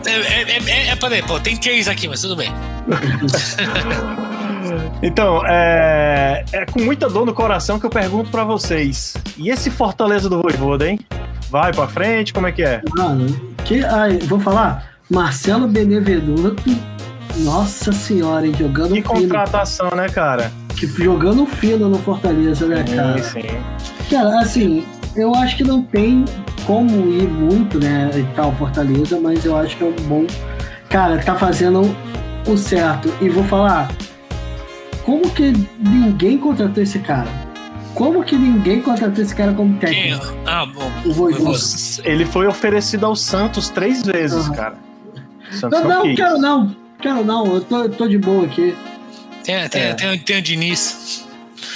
é, 0.07 0.11
é, 0.11 0.59
é, 0.71 0.89
é, 0.91 0.97
peraí, 0.97 1.23
pô, 1.23 1.41
tem 1.41 1.57
três 1.57 1.89
aqui, 1.89 2.07
mas 2.07 2.21
tudo 2.21 2.37
bem. 2.37 2.53
Então, 5.03 5.43
é, 5.47 6.45
é 6.51 6.65
com 6.65 6.81
muita 6.81 7.11
dor 7.11 7.27
no 7.27 7.35
coração 7.35 7.79
que 7.79 7.85
eu 7.85 7.91
pergunto 7.91 8.31
para 8.31 8.43
vocês. 8.43 9.15
E 9.37 9.51
esse 9.51 9.71
Fortaleza 9.71 10.31
do 10.31 10.41
Voivoda, 10.41 10.89
hein? 10.89 10.99
Vai 11.51 11.75
para 11.75 11.87
frente, 11.87 12.33
como 12.33 12.47
é 12.47 12.53
que 12.53 12.63
é? 12.63 12.81
Mano, 12.97 13.55
que, 13.65 13.85
ai, 13.85 14.19
vou 14.19 14.41
falar 14.41 14.94
Marcelo 15.11 15.69
Benevenuto, 15.69 16.63
nossa 17.39 17.93
senhora, 17.93 18.47
hein, 18.47 18.55
jogando 18.59 18.95
que 18.95 19.03
fino. 19.03 19.13
contratação, 19.13 19.91
né, 19.91 20.09
cara? 20.09 20.51
Que, 20.77 20.87
jogando 20.87 21.45
fino 21.47 21.89
no 21.89 21.99
Fortaleza, 21.99 22.67
né, 22.67 22.85
cara? 22.85 23.23
Sim, 23.23 23.43
sim. 23.43 23.49
Cara, 24.11 24.41
assim, 24.41 24.87
eu 25.15 25.35
acho 25.35 25.57
que 25.57 25.65
não 25.65 25.83
tem 25.83 26.25
como 26.67 27.11
ir 27.11 27.29
muito, 27.29 27.79
né, 27.79 28.11
e 28.15 28.23
tal, 28.35 28.55
Fortaleza, 28.57 29.21
mas 29.21 29.45
eu 29.45 29.57
acho 29.57 29.77
que 29.77 29.85
é 29.85 29.87
um 29.87 30.09
bom... 30.09 30.27
Cara, 30.89 31.19
tá 31.19 31.35
fazendo 31.35 31.95
o 32.47 32.57
certo. 32.57 33.13
E 33.21 33.29
vou 33.29 33.45
falar, 33.45 33.91
como 35.05 35.29
que 35.31 35.53
ninguém 35.79 36.39
contratou 36.39 36.83
esse 36.83 36.99
cara? 37.01 37.29
Como 37.95 38.25
que 38.25 38.37
ninguém 38.37 38.81
contratou 38.81 39.23
esse 39.23 39.35
cara 39.35 39.53
como 39.53 39.77
técnico? 39.79 40.35
Ah, 40.47 40.65
bom. 40.65 40.91
Ele 42.05 42.25
foi 42.25 42.47
oferecido 42.47 43.07
ao 43.07 43.15
Santos 43.15 43.69
três 43.69 44.03
vezes, 44.03 44.49
uhum. 44.49 44.55
cara. 44.55 44.94
Santos 45.55 45.81
não, 45.81 45.89
não, 45.89 46.15
quero 46.15 46.39
não. 46.39 46.77
Quero 47.01 47.25
não, 47.25 47.55
eu 47.55 47.61
tô, 47.61 47.83
eu 47.83 47.91
tô 47.91 48.09
de 48.09 48.19
boa 48.19 48.45
aqui. 48.45 48.75
Tem, 49.45 49.69
tem, 49.69 49.83
é. 49.83 49.95
tem, 49.95 50.19
tem 50.19 50.39
o 50.39 50.43
Diniz. 50.43 51.27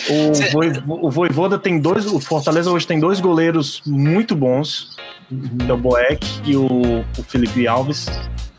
O, 0.08 0.34
Cê... 0.34 0.50
o 0.86 1.10
Voivoda 1.10 1.58
tem 1.58 1.78
dois. 1.78 2.06
O 2.06 2.18
Fortaleza 2.18 2.70
hoje 2.70 2.86
tem 2.86 2.98
dois 2.98 3.20
goleiros 3.20 3.82
muito 3.86 4.34
bons. 4.34 4.96
Uhum. 5.30 5.58
Que 5.58 5.70
é 5.70 5.74
o 5.74 5.76
Boeck 5.76 6.26
e 6.44 6.56
o, 6.56 7.04
o 7.18 7.22
Felipe 7.26 7.66
Alves. 7.66 8.06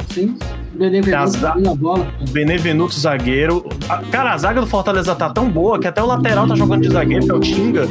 Sim. 0.10 0.38
Benevenuto 0.74 1.38
na 1.60 1.76
bola. 1.76 2.08
Benevenuto 2.32 2.98
zagueiro. 2.98 3.68
Cara, 4.12 4.34
a 4.34 4.38
zaga 4.38 4.62
do 4.62 4.68
Fortaleza 4.68 5.14
tá 5.14 5.30
tão 5.30 5.50
boa 5.50 5.78
que 5.80 5.88
até 5.88 6.02
o 6.02 6.06
lateral 6.06 6.48
tá 6.48 6.56
jogando 6.56 6.84
de 6.84 6.90
zagueiro, 6.90 7.26
que 7.26 7.32
é 7.32 7.34
o 7.34 7.40
Tinga. 7.40 7.88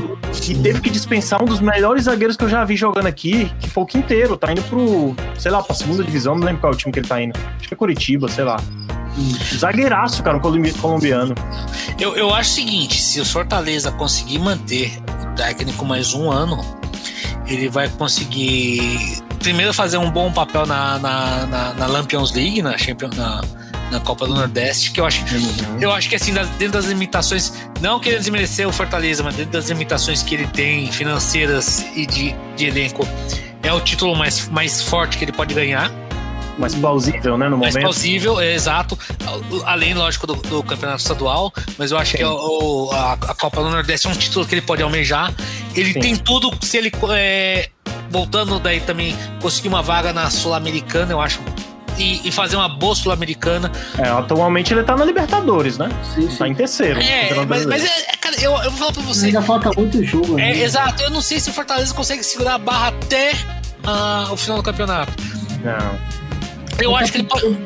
E 0.49 0.55
teve 0.55 0.81
que 0.81 0.89
dispensar 0.89 1.43
um 1.43 1.45
dos 1.45 1.61
melhores 1.61 2.05
zagueiros 2.05 2.37
que 2.37 2.45
eu 2.45 2.49
já 2.49 2.65
vi 2.65 2.77
jogando 2.77 3.07
aqui, 3.07 3.53
que 3.61 3.69
foi 3.69 3.83
o 3.83 3.87
Quinteiro. 3.87 4.37
Tá 4.37 4.51
indo 4.51 4.63
pro, 4.63 5.15
sei 5.39 5.51
lá, 5.51 5.63
pra 5.63 5.75
segunda 5.75 6.03
divisão, 6.03 6.35
não 6.35 6.45
lembro 6.45 6.61
qual 6.61 6.73
é 6.73 6.75
o 6.75 6.79
time 6.79 6.93
que 6.93 7.01
ele 7.01 7.09
tá 7.09 7.21
indo. 7.21 7.39
Acho 7.59 7.69
que 7.69 7.75
é 7.75 7.77
Curitiba, 7.77 8.29
sei 8.29 8.45
lá. 8.45 8.59
Zagueiraço, 9.55 10.23
cara, 10.23 10.37
um 10.37 10.41
colombiano. 10.41 11.35
Eu, 11.99 12.17
eu 12.17 12.35
acho 12.35 12.51
o 12.53 12.55
seguinte: 12.55 13.03
se 13.03 13.21
o 13.21 13.25
Fortaleza 13.25 13.91
conseguir 13.93 14.39
manter 14.39 14.93
o 15.23 15.35
técnico 15.35 15.85
mais 15.85 16.15
um 16.15 16.31
ano, 16.31 16.65
ele 17.47 17.69
vai 17.69 17.89
conseguir 17.89 19.19
primeiro 19.39 19.73
fazer 19.73 19.99
um 19.99 20.11
bom 20.11 20.33
papel 20.33 20.67
na, 20.67 20.99
na, 20.99 21.47
na, 21.47 21.75
na 21.75 21.87
Lampions 21.87 22.33
League, 22.33 22.63
na, 22.63 22.77
Champions, 22.77 23.17
na, 23.17 23.41
na 23.91 24.01
Copa 24.01 24.27
do 24.27 24.35
Nordeste, 24.35 24.91
que 24.91 25.01
eu 25.01 25.07
acho, 25.07 25.23
uhum. 25.23 25.79
eu 25.81 25.93
acho 25.93 26.09
que 26.09 26.17
assim, 26.17 26.33
dentro 26.33 26.73
das 26.73 26.87
limitações, 26.87 27.53
não 27.81 27.99
querendo 28.01 28.21
desmerecer 28.21 28.69
o 28.69 28.73
Fortaleza, 28.73 29.23
mas 29.23 29.35
dentro 29.35 29.53
das 29.53 29.69
limitações 29.69 30.23
que 30.23 30.35
ele 30.35 30.47
tem 30.47 30.91
financeiras 30.93 31.85
e 31.95 32.07
de, 32.07 32.35
de 32.57 32.67
elenco, 32.67 33.07
é 33.63 33.73
o 33.73 33.81
título 33.81 34.15
mais, 34.17 34.49
mais 34.49 34.83
forte 34.83 35.19
que 35.19 35.25
ele 35.25 35.33
pode 35.33 35.55
ganhar. 35.55 35.91
Mais 36.59 36.75
plausível, 36.75 37.39
né, 37.39 37.49
no 37.49 37.57
mais 37.57 37.75
momento. 37.75 37.85
Mais 37.85 37.85
plausível, 37.85 38.41
é, 38.41 38.53
exato. 38.53 38.99
Além, 39.65 39.95
lógico, 39.95 40.27
do, 40.27 40.35
do, 40.35 40.63
campeonato 40.65 41.01
estadual, 41.01 41.53
mas 41.79 41.93
eu 41.93 41.99
acho 41.99 42.13
Sim. 42.13 42.19
que 42.19 42.25
o, 42.25 42.91
a, 42.93 43.13
a, 43.13 43.35
Copa 43.35 43.63
do 43.63 43.71
Nordeste 43.71 44.09
é 44.09 44.11
um 44.11 44.15
título 44.15 44.45
que 44.45 44.55
ele 44.55 44.63
pode 44.63 44.83
almejar. 44.83 45.33
Ele 45.75 45.93
Sim. 45.93 46.01
tem 46.01 46.17
tudo, 46.17 46.51
se 46.61 46.77
ele 46.77 46.91
é, 47.13 47.69
voltando 48.11 48.59
daí 48.59 48.81
também, 48.81 49.17
conseguir 49.41 49.69
uma 49.69 49.83
vaga 49.83 50.13
na 50.13 50.31
Sul-Americana, 50.31 51.13
eu 51.13 51.21
acho. 51.21 51.41
E, 51.97 52.29
e, 52.29 52.31
fazer 52.31 52.55
uma 52.55 52.69
boa 52.69 52.95
Sul-Americana. 52.95 53.73
É, 53.99 54.09
atualmente 54.09 54.73
ele 54.73 54.85
tá 54.85 54.97
na 54.97 55.05
Libertadores, 55.05 55.79
né? 55.79 55.89
Sim, 56.15 56.31
sim. 56.31 56.37
Tá 56.37 56.49
em 56.49 56.55
terceiro. 56.55 57.01
É, 57.01 57.45
mas, 57.45 57.67
mas 57.67 57.85
é, 57.85 58.17
cara, 58.21 58.37
eu, 58.41 58.53
eu 58.53 58.71
vou 58.71 58.79
falar 58.79 58.93
pra 58.93 59.03
você. 59.03 59.27
Ainda 59.27 59.43
falta 59.43 59.71
muito 59.77 60.05
jogo. 60.05 60.39
É, 60.39 60.61
exato, 60.61 61.03
eu 61.03 61.11
não 61.11 61.21
sei 61.21 61.41
se 61.41 61.51
o 61.51 61.53
Fortaleza 61.53 61.93
consegue 61.93 62.23
segurar 62.23 62.55
a 62.55 62.59
barra 62.59 62.89
até 62.89 63.33
uh, 63.33 64.33
o 64.33 64.37
final 64.37 64.59
do 64.59 64.63
campeonato. 64.63 65.13
Não. 65.65 65.99
Eu 66.81 66.95
acho 66.95 67.11
que 67.11 67.19
ele 67.19 67.27
pode. 67.27 67.59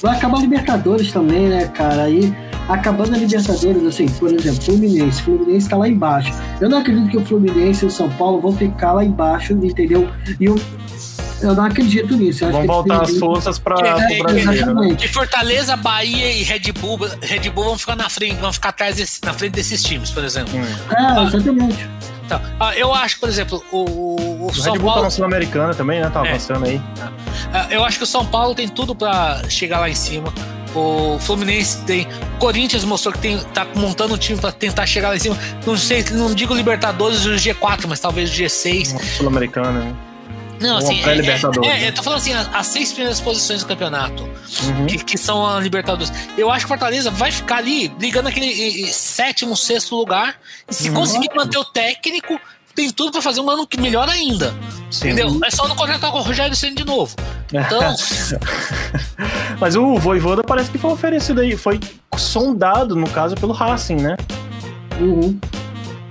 Vai 0.00 0.16
acabar 0.16 0.38
a 0.38 0.40
Libertadores 0.40 1.12
também, 1.12 1.48
né, 1.48 1.68
cara? 1.68 2.04
Aí 2.04 2.34
acabando 2.68 3.14
a 3.14 3.18
Libertadores, 3.18 3.84
assim, 3.84 4.08
por 4.08 4.32
exemplo, 4.32 4.62
Fluminense. 4.62 5.22
Fluminense 5.22 5.68
tá 5.68 5.76
lá 5.76 5.88
embaixo. 5.88 6.32
Eu 6.60 6.68
não 6.68 6.78
acredito 6.78 7.08
que 7.08 7.16
o 7.16 7.24
Fluminense 7.24 7.84
e 7.84 7.88
o 7.88 7.90
São 7.90 8.10
Paulo 8.10 8.40
vão 8.40 8.52
ficar 8.52 8.92
lá 8.92 9.04
embaixo, 9.04 9.52
entendeu? 9.52 10.08
E 10.40 10.48
o 10.48 10.56
eu 11.40 11.54
não 11.54 11.64
acredito 11.64 12.16
nisso. 12.16 12.50
Vão 12.50 12.66
voltar 12.66 13.02
as 13.02 13.18
forças 13.18 13.58
para 13.58 13.76
é, 13.86 14.20
o 14.20 14.22
brasileiro. 14.22 14.74
Né? 14.74 14.96
Fortaleza, 15.12 15.76
Bahia 15.76 16.32
e 16.32 16.42
Red 16.42 16.72
Bull, 16.72 16.98
Red 17.20 17.50
Bull 17.50 17.64
vão 17.64 17.78
ficar 17.78 17.96
na 17.96 18.08
frente, 18.08 18.36
vão 18.36 18.52
ficar 18.52 18.70
atrás 18.70 18.96
desse, 18.96 19.20
na 19.22 19.34
frente 19.34 19.52
desses 19.52 19.82
times, 19.82 20.10
por 20.10 20.24
exemplo. 20.24 20.58
Hum. 20.58 20.64
É, 20.94 21.24
exatamente. 21.24 21.88
Tá. 22.26 22.40
Ah, 22.58 22.74
eu 22.74 22.92
acho, 22.92 23.20
por 23.20 23.28
exemplo, 23.28 23.62
o, 23.70 23.78
o, 23.78 24.46
o 24.46 24.54
São 24.54 24.72
Red 24.72 24.78
Bull 24.78 24.88
Paulo. 24.88 25.00
tá 25.00 25.04
na 25.04 25.10
Sul-Americana 25.10 25.74
também, 25.74 26.00
né? 26.00 26.08
Tá 26.08 26.24
é. 26.24 26.30
avançando 26.30 26.64
aí. 26.64 26.80
Ah, 27.52 27.66
eu 27.70 27.84
acho 27.84 27.98
que 27.98 28.04
o 28.04 28.06
São 28.06 28.24
Paulo 28.24 28.54
tem 28.54 28.66
tudo 28.66 28.94
para 28.94 29.42
chegar 29.48 29.80
lá 29.80 29.90
em 29.90 29.94
cima. 29.94 30.32
O 30.76 31.18
Fluminense 31.18 31.78
tem. 31.84 32.06
O 32.34 32.38
Corinthians 32.38 32.84
mostrou 32.84 33.12
que 33.12 33.20
tem, 33.20 33.38
tá 33.54 33.66
montando 33.74 34.14
um 34.14 34.18
time 34.18 34.38
para 34.38 34.52
tentar 34.52 34.86
chegar 34.86 35.08
lá 35.08 35.16
em 35.16 35.20
cima. 35.20 35.38
Não 35.66 35.76
sei, 35.76 36.04
não 36.12 36.34
digo 36.34 36.54
Libertadores 36.54 37.24
o 37.24 37.30
G4, 37.30 37.86
mas 37.88 37.98
talvez 37.98 38.30
o 38.30 38.34
G6. 38.34 39.00
Sul-Americana, 39.16 39.80
né? 39.80 39.96
Não, 40.60 40.78
assim, 40.78 41.02
é, 41.04 41.18
é, 41.18 41.84
é, 41.84 41.88
eu 41.88 41.92
tô 41.94 42.02
falando 42.02 42.18
assim, 42.18 42.32
as 42.32 42.66
seis 42.66 42.90
primeiras 42.90 43.20
posições 43.20 43.62
do 43.62 43.68
campeonato, 43.68 44.22
uhum. 44.22 44.86
que, 44.86 45.04
que, 45.04 45.18
são 45.18 45.46
a 45.46 45.60
Libertadores. 45.60 46.12
Eu 46.36 46.50
acho 46.50 46.60
que 46.60 46.64
o 46.66 46.68
Fortaleza 46.68 47.10
vai 47.10 47.30
ficar 47.30 47.56
ali, 47.56 47.88
brigando 47.88 48.28
aquele 48.28 48.86
sétimo, 48.86 49.56
sexto 49.56 49.94
lugar. 49.94 50.36
E 50.68 50.74
se 50.74 50.88
uhum. 50.88 50.94
conseguir 50.94 51.28
manter 51.34 51.58
o 51.58 51.64
técnico, 51.64 52.40
tem 52.76 52.90
tudo 52.90 53.10
para 53.10 53.22
fazer 53.22 53.40
um 53.40 53.50
ano 53.50 53.66
que 53.66 53.80
melhor 53.80 54.08
ainda. 54.08 54.54
Sim. 54.90 55.08
Entendeu? 55.08 55.40
É 55.44 55.50
só 55.50 55.66
não 55.66 55.74
contratar 55.74 56.12
com 56.12 56.18
o 56.18 56.22
Rogério 56.22 56.54
Senna 56.54 56.76
de 56.76 56.84
novo. 56.84 57.16
Então. 57.48 57.96
Mas 59.58 59.74
o 59.74 59.96
Voivoda 59.96 60.44
parece 60.44 60.70
que 60.70 60.78
foi 60.78 60.92
oferecido 60.92 61.40
aí, 61.40 61.56
foi 61.56 61.80
sondado, 62.16 62.94
no 62.94 63.08
caso, 63.08 63.34
pelo 63.34 63.52
Racing, 63.52 63.96
né? 63.96 64.16
Uhum. 65.00 65.38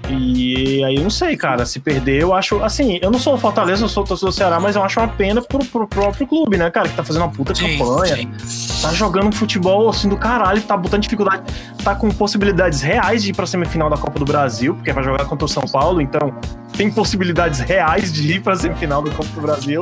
E 0.10 0.84
aí 0.84 0.96
eu 0.96 1.04
não 1.04 1.10
sei, 1.10 1.36
cara, 1.36 1.66
se 1.66 1.80
perder, 1.80 2.22
eu 2.22 2.34
acho. 2.34 2.64
Assim, 2.64 3.00
eu 3.02 3.10
não 3.10 3.20
sou 3.20 3.36
o 3.36 3.38
Fortaleza, 3.38 3.82
não 3.82 3.90
sou 3.90 4.04
o 4.04 4.08
torcedor 4.08 4.32
do 4.32 4.36
Ceará, 4.36 4.60
mas 4.60 4.76
eu 4.76 4.84
acho 4.84 5.00
uma 5.00 5.08
pena 5.08 5.42
pro, 5.42 5.60
pro 5.66 5.88
próprio 5.88 6.28
clube, 6.28 6.58
né, 6.58 6.70
cara? 6.70 6.88
Que 6.88 6.96
tá 6.96 7.04
fazendo 7.04 7.24
uma 7.24 7.32
puta 7.32 7.54
sim, 7.56 7.78
campanha. 7.78 8.16
Sim. 8.16 8.82
Tá 8.82 8.94
jogando 8.94 9.34
futebol 9.36 9.90
assim 9.90 10.08
do 10.08 10.18
caralho, 10.18 10.62
tá 10.62 10.78
botando 10.78 11.02
dificuldade, 11.02 11.44
tá 11.84 11.96
com 11.96 12.10
possibilidades 12.10 12.82
reais 12.82 13.24
de 13.24 13.32
ir 13.32 13.34
pra 13.34 13.46
semifinal 13.46 13.90
da 13.90 13.98
Copa 13.98 14.20
do 14.20 14.26
Brasil, 14.26 14.76
porque 14.76 14.94
vai 14.94 15.04
jogar 15.04 15.26
contra 15.26 15.46
o 15.46 15.50
São 15.50 15.64
Paulo, 15.64 16.02
então 16.02 16.34
tem 16.78 16.92
possibilidades 16.92 17.60
reais 17.60 18.12
de 18.12 18.34
ir 18.34 18.42
pra 18.42 18.56
semifinal 18.56 19.02
da 19.02 19.12
Copa 19.12 19.30
do 19.34 19.42
Brasil. 19.42 19.82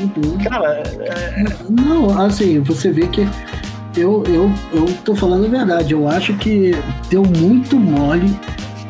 Uhum. 0.00 0.38
Cara, 0.38 0.82
é... 1.00 1.44
não, 1.68 2.18
assim, 2.24 2.60
você 2.60 2.90
vê 2.90 3.06
que 3.06 3.28
eu, 3.96 4.24
eu, 4.26 4.50
eu 4.72 4.86
tô 5.04 5.14
falando 5.14 5.44
a 5.44 5.48
verdade. 5.48 5.92
Eu 5.92 6.08
acho 6.08 6.34
que 6.34 6.72
deu 7.10 7.22
muito 7.22 7.76
mole 7.76 8.34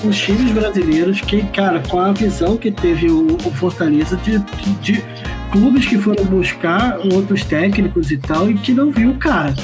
os 0.05 0.19
times 0.19 0.51
brasileiros 0.53 1.21
que, 1.21 1.43
cara, 1.47 1.81
com 1.89 1.99
a 1.99 2.13
visão 2.13 2.57
que 2.57 2.71
teve 2.71 3.09
o, 3.09 3.37
o 3.37 3.51
Fortaleza 3.53 4.17
de, 4.17 4.39
de, 4.39 4.73
de, 4.81 5.05
clubes 5.51 5.87
que 5.87 5.99
foram 5.99 6.25
buscar 6.25 6.99
outros 7.13 7.45
técnicos 7.45 8.11
e 8.11 8.17
tal 8.17 8.51
e 8.51 8.55
que 8.55 8.73
não 8.73 8.91
viu 8.91 9.11
o 9.11 9.19
cara. 9.19 9.55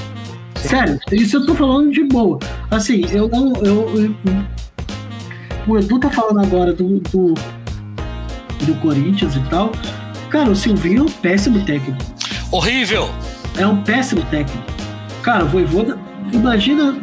Sério, 0.57 0.99
isso 1.13 1.37
eu 1.37 1.47
tô 1.47 1.55
falando 1.55 1.91
de 1.91 2.05
boa. 2.05 2.39
Assim, 2.71 3.05
eu 3.11 3.29
não. 3.29 3.53
Eu, 3.57 3.97
eu, 3.97 4.15
o 5.67 5.79
Edu 5.79 5.99
tá 5.99 6.11
falando 6.11 6.41
agora 6.41 6.73
do, 6.73 6.99
do, 7.01 7.35
do 8.65 8.75
Corinthians 8.81 9.37
e 9.37 9.41
tal. 9.49 9.73
Cara, 10.31 10.51
o 10.51 10.57
Silvinho 10.57 11.01
é 11.01 11.03
um 11.03 11.07
péssimo 11.07 11.65
técnico. 11.65 11.99
Horrível! 12.51 13.09
É 13.57 13.67
um 13.67 13.83
péssimo 13.83 14.23
técnico. 14.27 14.63
Cara, 15.23 15.45
o 15.45 15.49
Voivoda, 15.49 15.99
imagina 16.33 16.97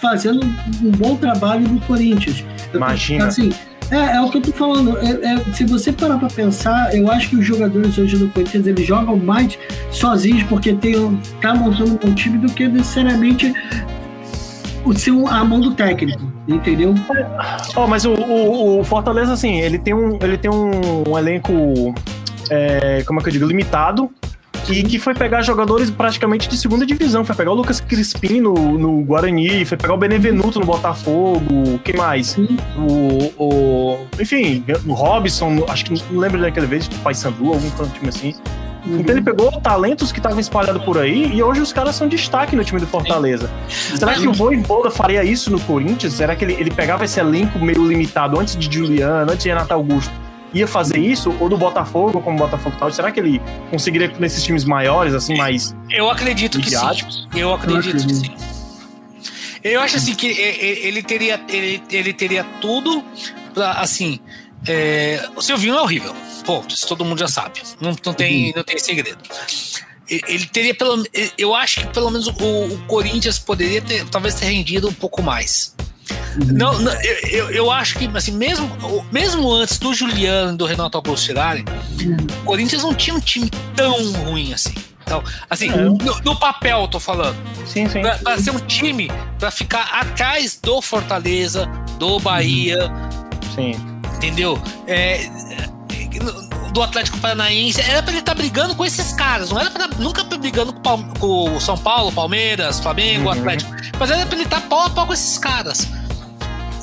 fazendo 0.00 0.44
um 0.82 0.90
bom 0.90 1.16
trabalho 1.16 1.68
no 1.68 1.80
Corinthians. 1.80 2.44
Imagina. 2.74 3.26
Assim, 3.26 3.50
é, 3.90 4.16
é 4.16 4.20
o 4.20 4.30
que 4.30 4.38
eu 4.38 4.42
tô 4.42 4.52
falando. 4.52 4.98
É, 4.98 5.34
é, 5.34 5.52
se 5.52 5.64
você 5.64 5.92
parar 5.92 6.18
pra 6.18 6.28
pensar, 6.28 6.94
eu 6.96 7.10
acho 7.10 7.30
que 7.30 7.36
os 7.36 7.44
jogadores 7.44 7.98
hoje 7.98 8.16
do 8.16 8.28
Corinthians 8.28 8.66
eles 8.66 8.86
jogam 8.86 9.16
mais 9.16 9.58
sozinhos 9.90 10.42
porque 10.44 10.72
tem, 10.72 11.20
tá 11.40 11.54
montando 11.54 12.00
um 12.04 12.14
time 12.14 12.38
do 12.38 12.52
que 12.52 12.66
necessariamente 12.66 13.52
o 14.84 14.92
seu, 14.94 15.28
a 15.28 15.44
mão 15.44 15.60
do 15.60 15.74
técnico, 15.74 16.32
entendeu? 16.48 16.94
Oh, 17.76 17.86
mas 17.86 18.04
o, 18.04 18.14
o, 18.14 18.80
o, 18.80 18.84
Fortaleza, 18.84 19.32
assim, 19.32 19.60
ele 19.60 19.78
tem 19.78 19.94
um, 19.94 20.18
ele 20.20 20.36
tem 20.36 20.50
um, 20.50 21.08
um 21.08 21.18
elenco, 21.18 21.94
é, 22.50 23.02
como 23.06 23.20
é 23.20 23.22
que 23.22 23.28
eu 23.28 23.32
digo, 23.32 23.46
limitado 23.46 24.10
e 24.68 24.82
que 24.82 24.98
foi 24.98 25.14
pegar 25.14 25.42
jogadores 25.42 25.90
praticamente 25.90 26.48
de 26.48 26.56
segunda 26.56 26.86
divisão. 26.86 27.24
Foi 27.24 27.34
pegar 27.34 27.52
o 27.52 27.54
Lucas 27.54 27.80
Crispim 27.80 28.40
no, 28.40 28.54
no 28.78 29.02
Guarani, 29.02 29.64
foi 29.64 29.76
pegar 29.76 29.94
o 29.94 29.96
Benevenuto 29.96 30.60
no 30.60 30.66
Botafogo, 30.66 31.78
quem 31.84 31.96
mais? 31.96 32.36
O, 32.76 33.32
o, 33.36 34.06
enfim, 34.20 34.64
o 34.86 34.92
Robson, 34.92 35.64
acho 35.68 35.84
que 35.84 35.92
não 36.10 36.20
lembro 36.20 36.40
daquela 36.40 36.66
vez, 36.66 36.86
o 36.86 36.90
Paysandu, 37.00 37.48
algum 37.48 37.70
time 37.70 38.08
assim. 38.08 38.34
Uhum. 38.86 39.00
Então 39.00 39.14
ele 39.14 39.22
pegou 39.22 39.50
talentos 39.60 40.10
que 40.10 40.18
estavam 40.18 40.40
espalhados 40.40 40.82
por 40.84 40.98
aí 40.98 41.32
e 41.32 41.42
hoje 41.42 41.60
os 41.60 41.72
caras 41.72 41.94
são 41.94 42.08
destaque 42.08 42.56
no 42.56 42.64
time 42.64 42.80
do 42.80 42.86
Fortaleza. 42.86 43.48
Sim. 43.68 43.96
Será 43.96 44.14
que 44.14 44.26
o 44.26 44.32
Voivoda 44.32 44.90
faria 44.90 45.22
isso 45.22 45.50
no 45.50 45.60
Corinthians? 45.60 46.14
Será 46.14 46.34
que 46.34 46.44
ele, 46.44 46.54
ele 46.54 46.70
pegava 46.70 47.04
esse 47.04 47.20
elenco 47.20 47.58
meio 47.58 47.86
limitado 47.86 48.38
antes 48.38 48.56
de 48.56 48.74
Juliano, 48.74 49.30
antes 49.30 49.44
de 49.44 49.48
Renato 49.48 49.72
Augusto? 49.72 50.12
Ia 50.54 50.66
fazer 50.66 50.98
isso, 50.98 51.34
ou 51.40 51.48
do 51.48 51.56
Botafogo, 51.56 52.20
como 52.20 52.36
o 52.36 52.38
Botafogo 52.38 52.76
tal, 52.78 52.90
será 52.92 53.10
que 53.10 53.20
ele 53.20 53.40
conseguiria 53.70 54.12
nesses 54.18 54.42
times 54.42 54.64
maiores, 54.64 55.14
assim, 55.14 55.36
mais. 55.36 55.74
Eu 55.90 56.10
acredito 56.10 56.60
que 56.60 56.70
sim. 56.70 57.16
Eu 57.34 57.54
acredito 57.54 58.06
que 58.06 58.14
sim. 58.14 58.34
Eu 59.62 59.80
acho 59.80 59.96
assim 59.96 60.14
que 60.14 60.26
ele 60.26 61.02
teria, 61.02 61.40
ele, 61.48 61.82
ele 61.90 62.12
teria 62.12 62.44
tudo 62.60 63.02
pra, 63.54 63.72
assim. 63.72 64.18
É, 64.66 65.28
o 65.36 65.42
Silvinho 65.42 65.74
é 65.74 65.82
horrível. 65.82 66.14
Ponto. 66.44 66.74
Isso 66.74 66.86
todo 66.86 67.04
mundo 67.04 67.18
já 67.18 67.28
sabe. 67.28 67.60
Não, 67.80 67.94
não, 68.04 68.14
tem, 68.14 68.48
uhum. 68.48 68.52
não 68.56 68.64
tem 68.64 68.78
segredo. 68.78 69.18
Ele 70.08 70.46
teria 70.46 70.74
pelo 70.74 71.04
Eu 71.38 71.54
acho 71.54 71.80
que 71.80 71.86
pelo 71.88 72.10
menos 72.10 72.26
o, 72.26 72.32
o 72.32 72.78
Corinthians 72.86 73.38
poderia 73.38 73.80
ter, 73.80 74.04
talvez 74.08 74.34
ter 74.34 74.46
rendido 74.46 74.88
um 74.88 74.92
pouco 74.92 75.22
mais. 75.22 75.74
Não, 76.46 76.78
não 76.78 76.92
eu, 77.30 77.50
eu 77.50 77.70
acho 77.70 77.98
que, 77.98 78.10
assim, 78.14 78.32
mesmo, 78.32 78.70
mesmo 79.10 79.52
antes 79.52 79.78
do 79.78 79.92
Juliano 79.92 80.54
e 80.54 80.56
do 80.56 80.64
Renato 80.64 80.96
Augusto 80.96 81.26
chegarem, 81.26 81.64
o 82.42 82.44
Corinthians 82.44 82.82
não 82.82 82.94
tinha 82.94 83.14
um 83.14 83.20
time 83.20 83.50
tão 83.74 84.12
ruim 84.12 84.52
assim. 84.52 84.74
Então, 85.04 85.22
assim, 85.50 85.68
é. 85.68 85.76
no, 85.76 85.98
no, 86.24 86.36
papel 86.36 86.88
tô 86.88 86.98
falando. 86.98 87.36
Sim, 87.66 87.88
sim. 87.88 88.00
Pra, 88.00 88.16
pra, 88.18 88.38
ser 88.38 88.50
um 88.50 88.58
time 88.60 89.10
pra 89.38 89.50
ficar 89.50 89.82
atrás 89.92 90.58
do 90.62 90.80
Fortaleza, 90.80 91.66
do 91.98 92.18
Bahia. 92.18 92.90
Sim. 93.54 93.72
Entendeu? 94.16 94.60
É, 94.86 95.28
do 96.72 96.82
Atlético 96.82 97.18
Paranaense. 97.18 97.80
Era 97.80 98.02
pra 98.02 98.12
ele 98.12 98.20
estar 98.20 98.34
tá 98.34 98.38
brigando 98.38 98.74
com 98.74 98.84
esses 98.84 99.12
caras. 99.12 99.50
Não 99.50 99.60
era 99.60 99.70
pra, 99.70 99.88
nunca 99.98 100.24
brigando 100.24 100.72
com, 101.18 101.56
o 101.56 101.60
São 101.60 101.76
Paulo, 101.76 102.10
Palmeiras, 102.12 102.80
Flamengo, 102.80 103.24
uhum. 103.24 103.32
Atlético. 103.32 103.70
Mas 103.98 104.10
era 104.10 104.24
pra 104.24 104.34
ele 104.34 104.44
estar 104.44 104.60
tá 104.60 104.66
pau 104.66 104.84
a 104.86 104.90
pau 104.90 105.06
com 105.06 105.12
esses 105.12 105.36
caras. 105.38 105.88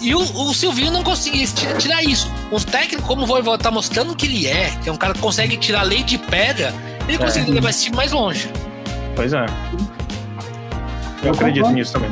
E 0.01 0.15
o, 0.15 0.19
o 0.19 0.53
Silvinho 0.53 0.91
não 0.91 1.03
conseguia 1.03 1.45
tirar 1.77 2.03
isso. 2.03 2.31
O 2.51 2.59
técnico, 2.59 3.05
como 3.07 3.23
o 3.23 3.25
Voivoda 3.25 3.61
tá 3.61 3.69
mostrando 3.69 4.15
que 4.15 4.25
ele 4.25 4.47
é, 4.47 4.71
que 4.81 4.89
é 4.89 4.91
um 4.91 4.97
cara 4.97 5.13
que 5.13 5.19
consegue 5.19 5.57
tirar 5.57 5.83
lei 5.83 6.03
de 6.03 6.17
pedra, 6.17 6.73
ele 7.07 7.15
é. 7.15 7.19
conseguiu 7.19 7.53
levar 7.53 7.69
esse 7.69 7.83
time 7.83 7.97
mais 7.97 8.11
longe. 8.11 8.49
Pois 9.15 9.33
é. 9.33 9.39
Eu, 9.39 11.27
Eu 11.27 11.31
acredito 11.33 11.63
concordo. 11.63 11.71
nisso 11.77 11.93
também. 11.93 12.11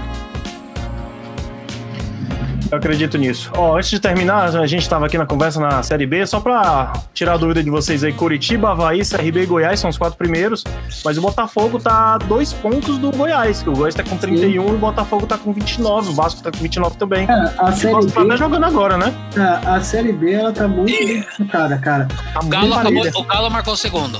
Eu 2.70 2.78
acredito 2.78 3.18
nisso. 3.18 3.50
Ó, 3.56 3.72
oh, 3.72 3.76
antes 3.78 3.90
de 3.90 4.00
terminar, 4.00 4.56
a 4.56 4.68
gente 4.68 4.82
estava 4.82 5.06
aqui 5.06 5.18
na 5.18 5.26
conversa 5.26 5.60
na 5.60 5.82
Série 5.82 6.06
B, 6.06 6.26
só 6.26 6.40
para 6.40 6.94
tirar 7.14 7.34
a 7.34 7.38
dúvida 7.38 7.64
de 7.64 7.70
vocês 7.70 8.04
aí, 8.04 8.12
Curitiba, 8.12 8.72
Havaí, 8.72 9.02
CRB 9.06 9.44
e 9.44 9.46
Goiás 9.46 9.80
são 9.80 9.90
os 9.90 9.98
quatro 9.98 10.18
primeiros, 10.18 10.64
mas 11.04 11.18
o 11.18 11.22
Botafogo 11.22 11.80
tá 11.80 12.18
dois 12.18 12.52
pontos 12.52 12.98
do 12.98 13.12
Goiás, 13.12 13.64
que 13.64 13.70
o 13.70 13.74
Goiás 13.74 13.96
tá 13.96 14.04
com 14.04 14.18
31 14.18 14.40
Sim. 14.40 14.50
e 14.50 14.60
o 14.60 14.78
Botafogo 14.78 15.26
tá 15.26 15.38
com 15.38 15.54
29, 15.54 16.10
o 16.10 16.14
Vasco 16.14 16.42
tá 16.42 16.52
com 16.52 16.58
29 16.58 16.98
também. 16.98 17.26
É, 17.30 17.54
a 17.58 17.72
Série 17.72 17.94
o 17.94 17.96
Vasco 17.96 18.12
tá 18.12 18.22
B... 18.22 18.28
tá 18.28 18.36
jogando 18.36 18.66
agora, 18.66 18.98
né? 18.98 19.14
É, 19.36 19.68
a 19.68 19.82
Série 19.82 20.12
B, 20.12 20.34
ela 20.34 20.52
tá 20.52 20.68
muito 20.68 20.92
disputada, 20.92 21.78
cara. 21.78 22.08
Tá 22.34 22.40
o, 22.42 22.48
Galo 22.48 22.74
acabou, 22.74 23.08
o 23.16 23.24
Galo 23.24 23.50
marcou 23.50 23.74
o 23.74 23.78
segundo. 23.78 24.20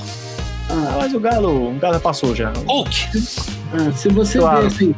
Ah, 0.70 0.96
mas 0.98 1.14
o 1.14 1.20
Galo, 1.20 1.70
o 1.70 1.78
Galo 1.78 2.00
passou 2.00 2.34
já. 2.34 2.52
Hulk! 2.66 3.08
Ah, 3.72 3.92
se 3.94 4.08
você 4.08 4.38
claro. 4.38 4.62
ver 4.62 4.66
assim, 4.68 4.94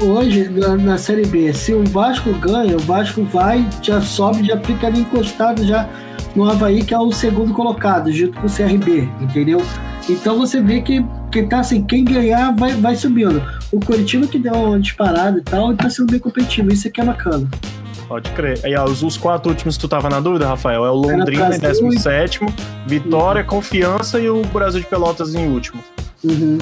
hoje 0.00 0.48
na, 0.48 0.76
na, 0.76 0.98
Série 0.98 1.26
B, 1.26 1.52
se 1.52 1.72
o 1.72 1.84
Vasco 1.84 2.32
ganha, 2.34 2.76
o 2.76 2.80
Vasco 2.80 3.22
vai, 3.24 3.66
já 3.82 4.00
sobe, 4.00 4.46
já 4.46 4.58
fica 4.60 4.86
ali 4.86 5.00
encostado 5.00 5.64
já 5.64 5.88
no 6.34 6.48
Havaí, 6.48 6.82
que 6.82 6.92
é 6.92 6.98
o 6.98 7.12
segundo 7.12 7.54
colocado, 7.54 8.10
junto 8.10 8.38
com 8.40 8.46
o 8.46 8.50
CRB, 8.50 9.08
entendeu? 9.20 9.62
Então 10.08 10.38
você 10.38 10.60
vê 10.60 10.80
que, 10.82 11.04
que 11.30 11.44
tá 11.44 11.60
assim, 11.60 11.82
quem 11.82 12.04
ganhar 12.04 12.54
vai, 12.54 12.72
vai 12.72 12.96
subindo. 12.96 13.42
O 13.72 13.80
Curitiba 13.80 14.26
que 14.26 14.38
deu 14.38 14.52
uma 14.52 14.80
disparada 14.80 15.38
e 15.38 15.42
tal, 15.42 15.72
e 15.72 15.76
tá 15.76 15.88
sendo 15.88 16.10
bem 16.10 16.20
competitivo, 16.20 16.72
isso 16.72 16.88
aqui 16.88 17.00
é 17.00 17.04
bacana. 17.04 17.48
Pode 18.08 18.30
crer. 18.32 18.60
Ó, 18.78 18.84
os, 18.84 19.02
os, 19.02 19.16
quatro 19.16 19.50
últimos 19.50 19.76
que 19.76 19.80
tu 19.80 19.88
tava 19.88 20.10
na 20.10 20.20
dúvida, 20.20 20.46
Rafael, 20.46 20.84
é 20.84 20.90
o 20.90 20.94
Londrina 20.94 21.56
em 21.56 21.58
17, 21.58 22.40
Vitória, 22.86 23.42
uhum. 23.42 23.48
Confiança 23.48 24.20
e 24.20 24.28
o 24.28 24.42
Brasil 24.42 24.80
de 24.80 24.86
Pelotas 24.86 25.34
em 25.34 25.48
último. 25.48 25.82
Uhum. 26.22 26.58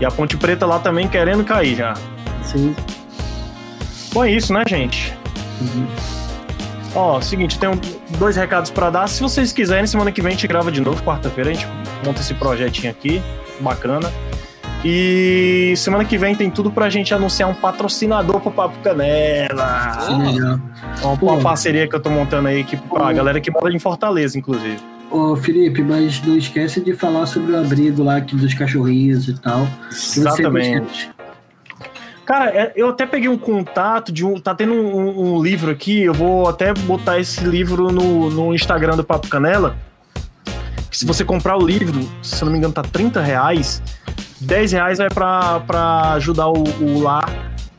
E 0.00 0.04
a 0.04 0.10
Ponte 0.10 0.36
Preta 0.36 0.66
lá 0.66 0.78
também 0.78 1.08
querendo 1.08 1.44
cair 1.44 1.76
já. 1.76 1.94
Sim. 2.42 2.74
Bom, 4.12 4.24
é 4.24 4.30
isso, 4.30 4.52
né, 4.52 4.62
gente? 4.68 5.12
Uhum. 5.60 5.86
Ó, 6.94 7.20
seguinte, 7.20 7.58
tem 7.58 7.70
dois 8.18 8.36
recados 8.36 8.70
para 8.70 8.90
dar. 8.90 9.08
Se 9.08 9.22
vocês 9.22 9.52
quiserem, 9.52 9.86
semana 9.86 10.12
que 10.12 10.20
vem 10.20 10.28
a 10.28 10.34
gente 10.34 10.46
grava 10.46 10.70
de 10.70 10.80
novo, 10.80 11.02
quarta-feira, 11.02 11.50
a 11.50 11.54
gente 11.54 11.66
monta 12.04 12.20
esse 12.20 12.34
projetinho 12.34 12.90
aqui, 12.90 13.22
bacana. 13.60 14.12
E 14.84 15.74
semana 15.76 16.04
que 16.04 16.18
vem 16.18 16.34
tem 16.34 16.50
tudo 16.50 16.70
pra 16.70 16.90
gente 16.90 17.14
anunciar 17.14 17.48
um 17.48 17.54
patrocinador 17.54 18.40
pro 18.40 18.50
Papo 18.50 18.76
Canela. 18.80 19.96
Oh. 21.02 21.08
Uma, 21.08 21.34
uma 21.34 21.40
parceria 21.40 21.86
que 21.86 21.94
eu 21.94 22.00
tô 22.00 22.10
montando 22.10 22.48
aí 22.48 22.60
aqui 22.60 22.76
pra 22.76 23.08
oh. 23.08 23.14
galera 23.14 23.40
que 23.40 23.50
mora 23.50 23.72
em 23.72 23.78
Fortaleza, 23.78 24.36
inclusive. 24.36 24.78
Ô, 25.08 25.36
Felipe, 25.36 25.82
mas 25.82 26.20
não 26.22 26.36
esquece 26.36 26.80
de 26.80 26.94
falar 26.94 27.26
sobre 27.26 27.52
o 27.52 27.60
abrigo 27.60 28.02
lá 28.02 28.16
aqui 28.16 28.34
dos 28.34 28.54
cachorrinhos 28.54 29.28
e 29.28 29.34
tal. 29.34 29.68
Exatamente. 29.90 31.11
Cara, 32.24 32.50
é, 32.50 32.72
eu 32.76 32.88
até 32.88 33.04
peguei 33.04 33.28
um 33.28 33.36
contato 33.36 34.12
de 34.12 34.24
um. 34.24 34.38
Tá 34.38 34.54
tendo 34.54 34.72
um, 34.72 35.34
um, 35.34 35.42
livro 35.42 35.70
aqui, 35.70 36.02
eu 36.02 36.14
vou 36.14 36.48
até 36.48 36.72
botar 36.72 37.18
esse 37.18 37.44
livro 37.44 37.90
no, 37.90 38.30
no 38.30 38.54
Instagram 38.54 38.96
do 38.96 39.04
Papo 39.04 39.28
Canela. 39.28 39.76
Se 40.90 41.04
você 41.04 41.24
comprar 41.24 41.56
o 41.56 41.66
livro, 41.66 42.00
se 42.22 42.40
eu 42.42 42.46
não 42.46 42.52
me 42.52 42.58
engano, 42.58 42.72
tá 42.72 42.82
30 42.82 43.20
reais. 43.20 43.82
10 44.40 44.72
reais 44.72 44.98
vai 44.98 45.08
pra, 45.08 45.60
pra 45.60 46.12
ajudar 46.12 46.48
o, 46.48 46.62
o. 46.62 47.04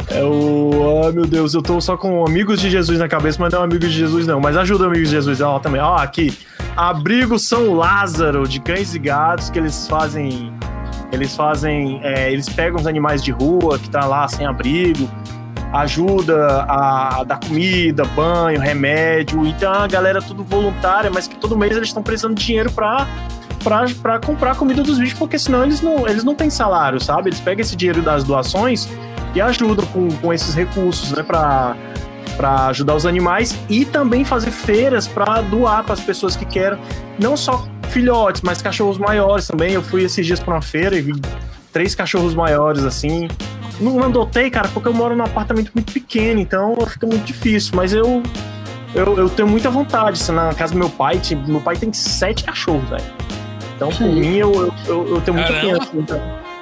É 0.10 0.24
o. 0.24 1.02
Ai 1.06 1.12
meu 1.14 1.26
Deus, 1.26 1.54
eu 1.54 1.62
tô 1.62 1.80
só 1.80 1.96
com 1.96 2.26
Amigos 2.26 2.60
de 2.60 2.70
Jesus 2.70 3.00
na 3.00 3.08
cabeça, 3.08 3.38
mas 3.40 3.54
não 3.54 3.62
é 3.62 3.64
Amigos 3.64 3.92
de 3.92 3.98
Jesus, 3.98 4.28
não. 4.28 4.42
Mas 4.42 4.58
ajuda 4.58 4.86
Amigos 4.86 5.10
de 5.10 5.16
Jesus, 5.16 5.40
ó, 5.40 5.60
também. 5.60 5.80
Ó, 5.80 5.96
aqui. 5.96 6.38
Abrigo 6.76 7.38
São 7.38 7.76
Lázaro, 7.76 8.48
de 8.48 8.60
cães 8.60 8.96
e 8.96 9.00
gatos, 9.00 9.50
que 9.50 9.60
eles 9.60 9.88
fazem 9.88 10.52
eles 11.14 11.36
fazem, 11.36 12.00
é, 12.04 12.32
eles 12.32 12.50
pegam 12.50 12.80
os 12.80 12.88
animais 12.88 13.24
de 13.24 13.32
rua 13.32 13.78
que 13.78 13.90
tá 13.90 14.06
lá 14.06 14.28
sem 14.28 14.46
abrigo, 14.46 15.10
ajuda 15.74 16.64
a 16.64 17.24
dar 17.24 17.40
comida, 17.40 18.04
banho, 18.06 18.60
remédio. 18.60 19.46
Então 19.46 19.72
a 19.72 19.88
galera 19.88 20.22
tudo 20.22 20.44
voluntária, 20.44 21.10
mas 21.14 21.28
que 21.28 21.36
todo 21.36 21.58
mês 21.58 21.76
eles 21.76 21.90
estão 21.90 22.04
precisando 22.04 22.36
de 22.36 22.46
dinheiro 22.46 22.72
para 22.72 23.08
para 24.02 24.20
comprar 24.20 24.58
comida 24.58 24.84
dos 24.84 25.00
bichos, 25.00 25.18
porque 25.18 25.40
senão 25.40 25.64
eles 25.64 25.80
não, 25.80 26.06
eles 26.06 26.22
não 26.22 26.36
têm 26.36 26.50
salário, 26.50 27.00
sabe? 27.00 27.30
Eles 27.30 27.40
pegam 27.40 27.62
esse 27.62 27.78
dinheiro 27.78 28.02
das 28.02 28.26
doações 28.26 28.90
e 29.34 29.40
ajudam 29.40 29.86
com, 29.86 30.10
com 30.10 30.34
esses 30.34 30.54
recursos, 30.54 31.14
né, 31.14 31.24
para 31.24 32.68
ajudar 32.68 32.94
os 32.94 33.06
animais 33.06 33.58
e 33.70 33.86
também 33.86 34.26
fazer 34.26 34.52
feiras 34.52 35.08
para 35.08 35.42
doar 35.42 35.84
para 35.86 35.94
as 35.94 36.02
pessoas 36.02 36.36
que 36.36 36.44
querem, 36.44 36.78
não 37.18 37.38
só 37.38 37.66
filhotes, 37.94 38.42
mas 38.42 38.62
cachorros 38.62 38.98
maiores 38.98 39.48
também. 39.48 39.74
Eu 39.74 39.84
fui 39.84 40.04
esses 40.04 40.26
dias 40.26 40.40
para 40.40 40.56
uma 40.56 40.62
feira 40.62 40.98
e 40.98 41.02
vi 41.02 41.14
três 41.72 41.94
cachorros 41.94 42.34
maiores 42.34 42.84
assim. 42.84 43.28
não 43.80 44.02
adotei, 44.04 44.50
cara, 44.50 44.68
porque 44.70 44.90
eu 44.90 44.94
moro 44.94 45.16
num 45.16 45.24
apartamento 45.24 45.72
muito 45.74 45.94
pequeno, 45.94 46.40
então 46.40 46.76
fica 46.88 47.06
muito 47.06 47.24
difícil. 47.24 47.74
Mas 47.76 47.94
eu, 47.94 48.24
eu, 48.96 49.18
eu 49.18 49.30
tenho 49.30 49.48
muita 49.48 49.70
vontade. 49.70 50.20
Assim, 50.20 50.32
na 50.32 50.54
casa 50.54 50.74
do 50.74 50.80
meu 50.80 50.90
pai, 50.90 51.20
tipo, 51.20 51.48
meu 51.50 51.62
pai 51.62 51.76
tem 51.76 51.94
sete 51.94 52.44
cachorros, 52.44 52.90
velho. 52.90 53.04
Então, 53.76 53.90
por 53.90 54.08
mim, 54.08 54.38
eu, 54.38 54.74
eu, 54.88 55.16
eu, 55.16 55.22
tenho 55.22 55.38
muita 55.38 55.54
pena. 55.54 55.80
Então. 55.94 56.22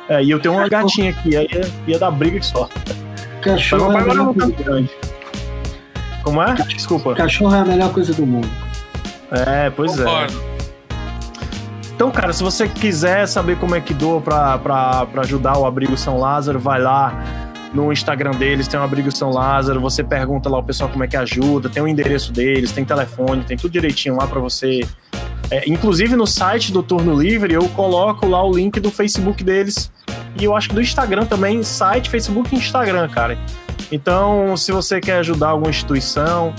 É, 0.10 0.24
e 0.24 0.30
eu 0.30 0.40
tenho 0.40 0.56
uma 0.56 0.68
gatinha 0.68 1.12
aqui, 1.12 1.38
aí 1.38 1.48
ia, 1.52 1.72
ia 1.88 2.00
dar 2.00 2.12
briga 2.12 2.40
que 2.40 2.46
só. 2.46 2.68
Cachorro 3.42 3.94
é 3.94 3.98
a 3.98 4.02
melhor 4.02 4.34
coisa 4.34 4.52
grande. 4.52 4.90
Como 6.24 6.42
é? 6.42 6.54
Desculpa. 6.54 7.16
Cachorro 7.16 7.56
é 7.56 7.60
a 7.60 7.66
melhor 7.66 7.92
coisa 7.92 8.14
do 8.14 8.26
mundo. 8.26 8.50
É, 9.32 9.70
pois 9.70 9.98
é. 9.98 10.04
Concordo. 10.04 10.42
é. 10.48 10.51
Então, 12.02 12.10
cara, 12.10 12.34
se 12.34 12.42
você 12.42 12.68
quiser 12.68 13.28
saber 13.28 13.60
como 13.60 13.76
é 13.76 13.80
que 13.80 13.94
doa 13.94 14.20
pra 14.20 15.08
ajudar 15.18 15.60
o 15.60 15.68
Abrigo 15.68 15.96
São 15.96 16.18
Lázaro, 16.18 16.60
vai 16.60 16.82
lá 16.82 17.14
no 17.76 17.94
Instagram 17.94 18.32
deles, 18.32 18.68
tem 18.68 18.80
o 18.80 18.82
Abrigo 18.82 19.16
São 19.16 19.30
Lázaro, 19.30 19.80
você 19.80 20.04
pergunta 20.04 20.50
lá 20.50 20.58
o 20.58 20.64
pessoal 20.64 20.90
como 20.90 21.04
é 21.04 21.08
que 21.08 21.16
ajuda, 21.16 21.70
tem 21.70 21.84
o 21.84 21.88
endereço 21.88 22.34
deles, 22.34 22.72
tem 22.72 22.84
telefone, 22.84 23.44
tem 23.44 23.56
tudo 23.56 23.72
direitinho 23.72 24.16
lá 24.16 24.26
para 24.26 24.40
você. 24.40 24.80
É, 25.52 25.70
inclusive 25.70 26.16
no 26.16 26.26
site 26.26 26.72
do 26.72 26.82
Turno 26.82 27.14
Livre 27.14 27.54
eu 27.54 27.70
coloco 27.70 28.26
lá 28.26 28.44
o 28.44 28.52
link 28.52 28.80
do 28.80 28.90
Facebook 28.90 29.44
deles 29.44 29.92
e 30.40 30.44
eu 30.44 30.56
acho 30.56 30.70
que 30.70 30.74
do 30.74 30.82
Instagram 30.82 31.28
também, 31.28 31.62
site, 31.62 32.10
Facebook 32.10 32.56
e 32.56 32.58
Instagram, 32.58 33.08
cara. 33.10 33.38
Então, 33.92 34.58
se 34.58 34.72
você 34.72 35.00
quer 35.00 35.20
ajudar 35.20 35.50
alguma 35.50 35.70
instituição, 35.70 36.52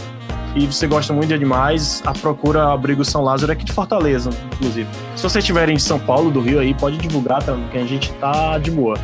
e 0.54 0.66
você 0.66 0.86
gosta 0.86 1.12
muito 1.12 1.28
de 1.28 1.34
animais, 1.34 2.02
a 2.04 2.12
procura 2.12 2.72
Abrigo 2.72 3.04
São 3.04 3.22
Lázaro 3.22 3.52
é 3.52 3.54
aqui 3.54 3.64
de 3.64 3.72
Fortaleza, 3.72 4.30
inclusive. 4.52 4.88
Se 5.16 5.22
você 5.22 5.38
estiver 5.38 5.68
em 5.68 5.78
São 5.78 5.98
Paulo, 5.98 6.30
do 6.30 6.40
Rio 6.40 6.60
aí, 6.60 6.74
pode 6.74 6.98
divulgar 6.98 7.42
também, 7.42 7.66
que 7.68 7.78
a 7.78 7.86
gente 7.86 8.12
tá 8.14 8.58
de 8.58 8.70
boa. 8.70 8.96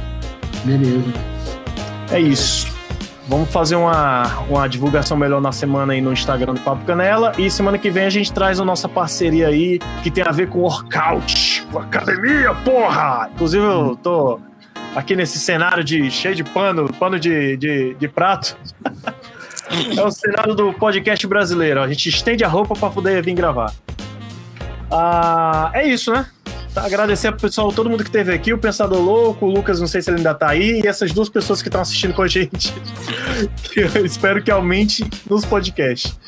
Beleza. 0.65 1.13
É 2.11 2.21
isso. 2.21 2.79
Vamos 3.29 3.51
fazer 3.51 3.77
uma, 3.77 4.27
uma 4.49 4.67
divulgação 4.67 5.15
melhor 5.15 5.41
na 5.41 5.53
semana 5.53 5.93
aí 5.93 6.01
no 6.01 6.13
Instagram 6.13 6.55
do 6.55 6.61
Papo 6.61 6.85
Canela. 6.87 7.33
E 7.37 7.51
semana 7.51 7.77
que 7.77 7.91
vem 7.91 8.07
a 8.07 8.11
gente 8.11 8.33
traz 8.33 8.59
a 8.59 8.65
nossa 8.65 8.89
parceria 8.89 9.49
aí, 9.49 9.79
que 10.03 10.11
tem 10.11 10.25
a 10.25 10.33
ver 10.33 10.49
com 10.49 10.61
workout, 10.61 11.67
com 11.71 11.79
academia, 11.79 12.55
porra! 12.65 13.29
Inclusive, 13.35 13.63
eu 13.63 13.97
tô 14.03 14.41
aqui 14.97 15.15
nesse 15.15 15.39
cenário 15.39 15.85
de 15.85 16.11
cheio 16.11 16.35
de 16.35 16.43
pano, 16.43 16.91
pano 16.95 17.21
de, 17.21 17.57
de, 17.59 17.95
de 17.95 18.09
prato. 18.09 18.57
É 19.97 20.03
o 20.03 20.11
cenário 20.11 20.55
do 20.55 20.73
podcast 20.73 21.27
brasileiro. 21.27 21.81
A 21.81 21.89
gente 21.89 22.09
estende 22.09 22.45
a 22.45 22.49
roupa 22.49 22.75
para 22.75 22.91
poder 22.91 23.23
vir 23.23 23.35
gravar. 23.35 23.73
Ah, 24.91 25.71
é 25.75 25.87
isso, 25.87 26.13
né? 26.13 26.27
Tá, 26.75 26.85
agradecer 26.85 27.31
pro 27.33 27.41
pessoal, 27.41 27.73
todo 27.73 27.89
mundo 27.89 28.05
que 28.05 28.09
esteve 28.09 28.33
aqui, 28.33 28.53
o 28.53 28.59
Pensador 28.59 29.01
Louco, 29.01 29.47
o 29.47 29.51
Lucas, 29.51 29.81
não 29.81 29.87
sei 29.87 30.03
se 30.03 30.11
ele 30.11 30.19
ainda 30.19 30.35
tá 30.35 30.51
aí, 30.51 30.81
e 30.83 30.87
essas 30.87 31.13
duas 31.13 31.29
pessoas 31.29 31.63
que 31.63 31.69
estão 31.69 31.81
assistindo 31.81 32.15
com 32.15 32.23
a 32.23 32.29
gente. 32.29 32.73
que 33.73 33.81
eu 33.81 34.05
espero 34.05 34.43
que 34.43 34.51
aumente 34.51 35.09
nos 35.29 35.45
podcasts. 35.45 36.19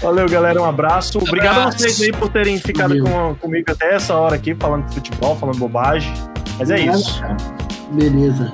Valeu, 0.00 0.28
galera. 0.28 0.60
Um 0.60 0.64
abraço. 0.64 1.18
Obrigado 1.18 1.58
a 1.58 1.70
vocês 1.70 2.00
aí 2.02 2.12
por 2.12 2.28
terem 2.28 2.58
ficado 2.58 2.98
com, 3.02 3.34
comigo 3.36 3.70
até 3.70 3.94
essa 3.94 4.14
hora 4.14 4.36
aqui, 4.36 4.54
falando 4.54 4.86
de 4.86 4.94
futebol, 4.94 5.36
falando 5.36 5.58
bobagem. 5.58 6.12
Mas 6.58 6.70
é 6.70 6.80
isso. 6.80 7.22
Beleza. 7.92 8.52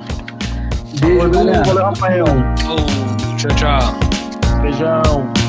Beijo, 0.99 1.29
Valeu, 1.65 1.83
Rafael. 1.83 2.25
Oh. 2.65 3.12
Tchau, 3.43 3.55
tchau. 3.57 4.61
Beijão. 4.61 5.42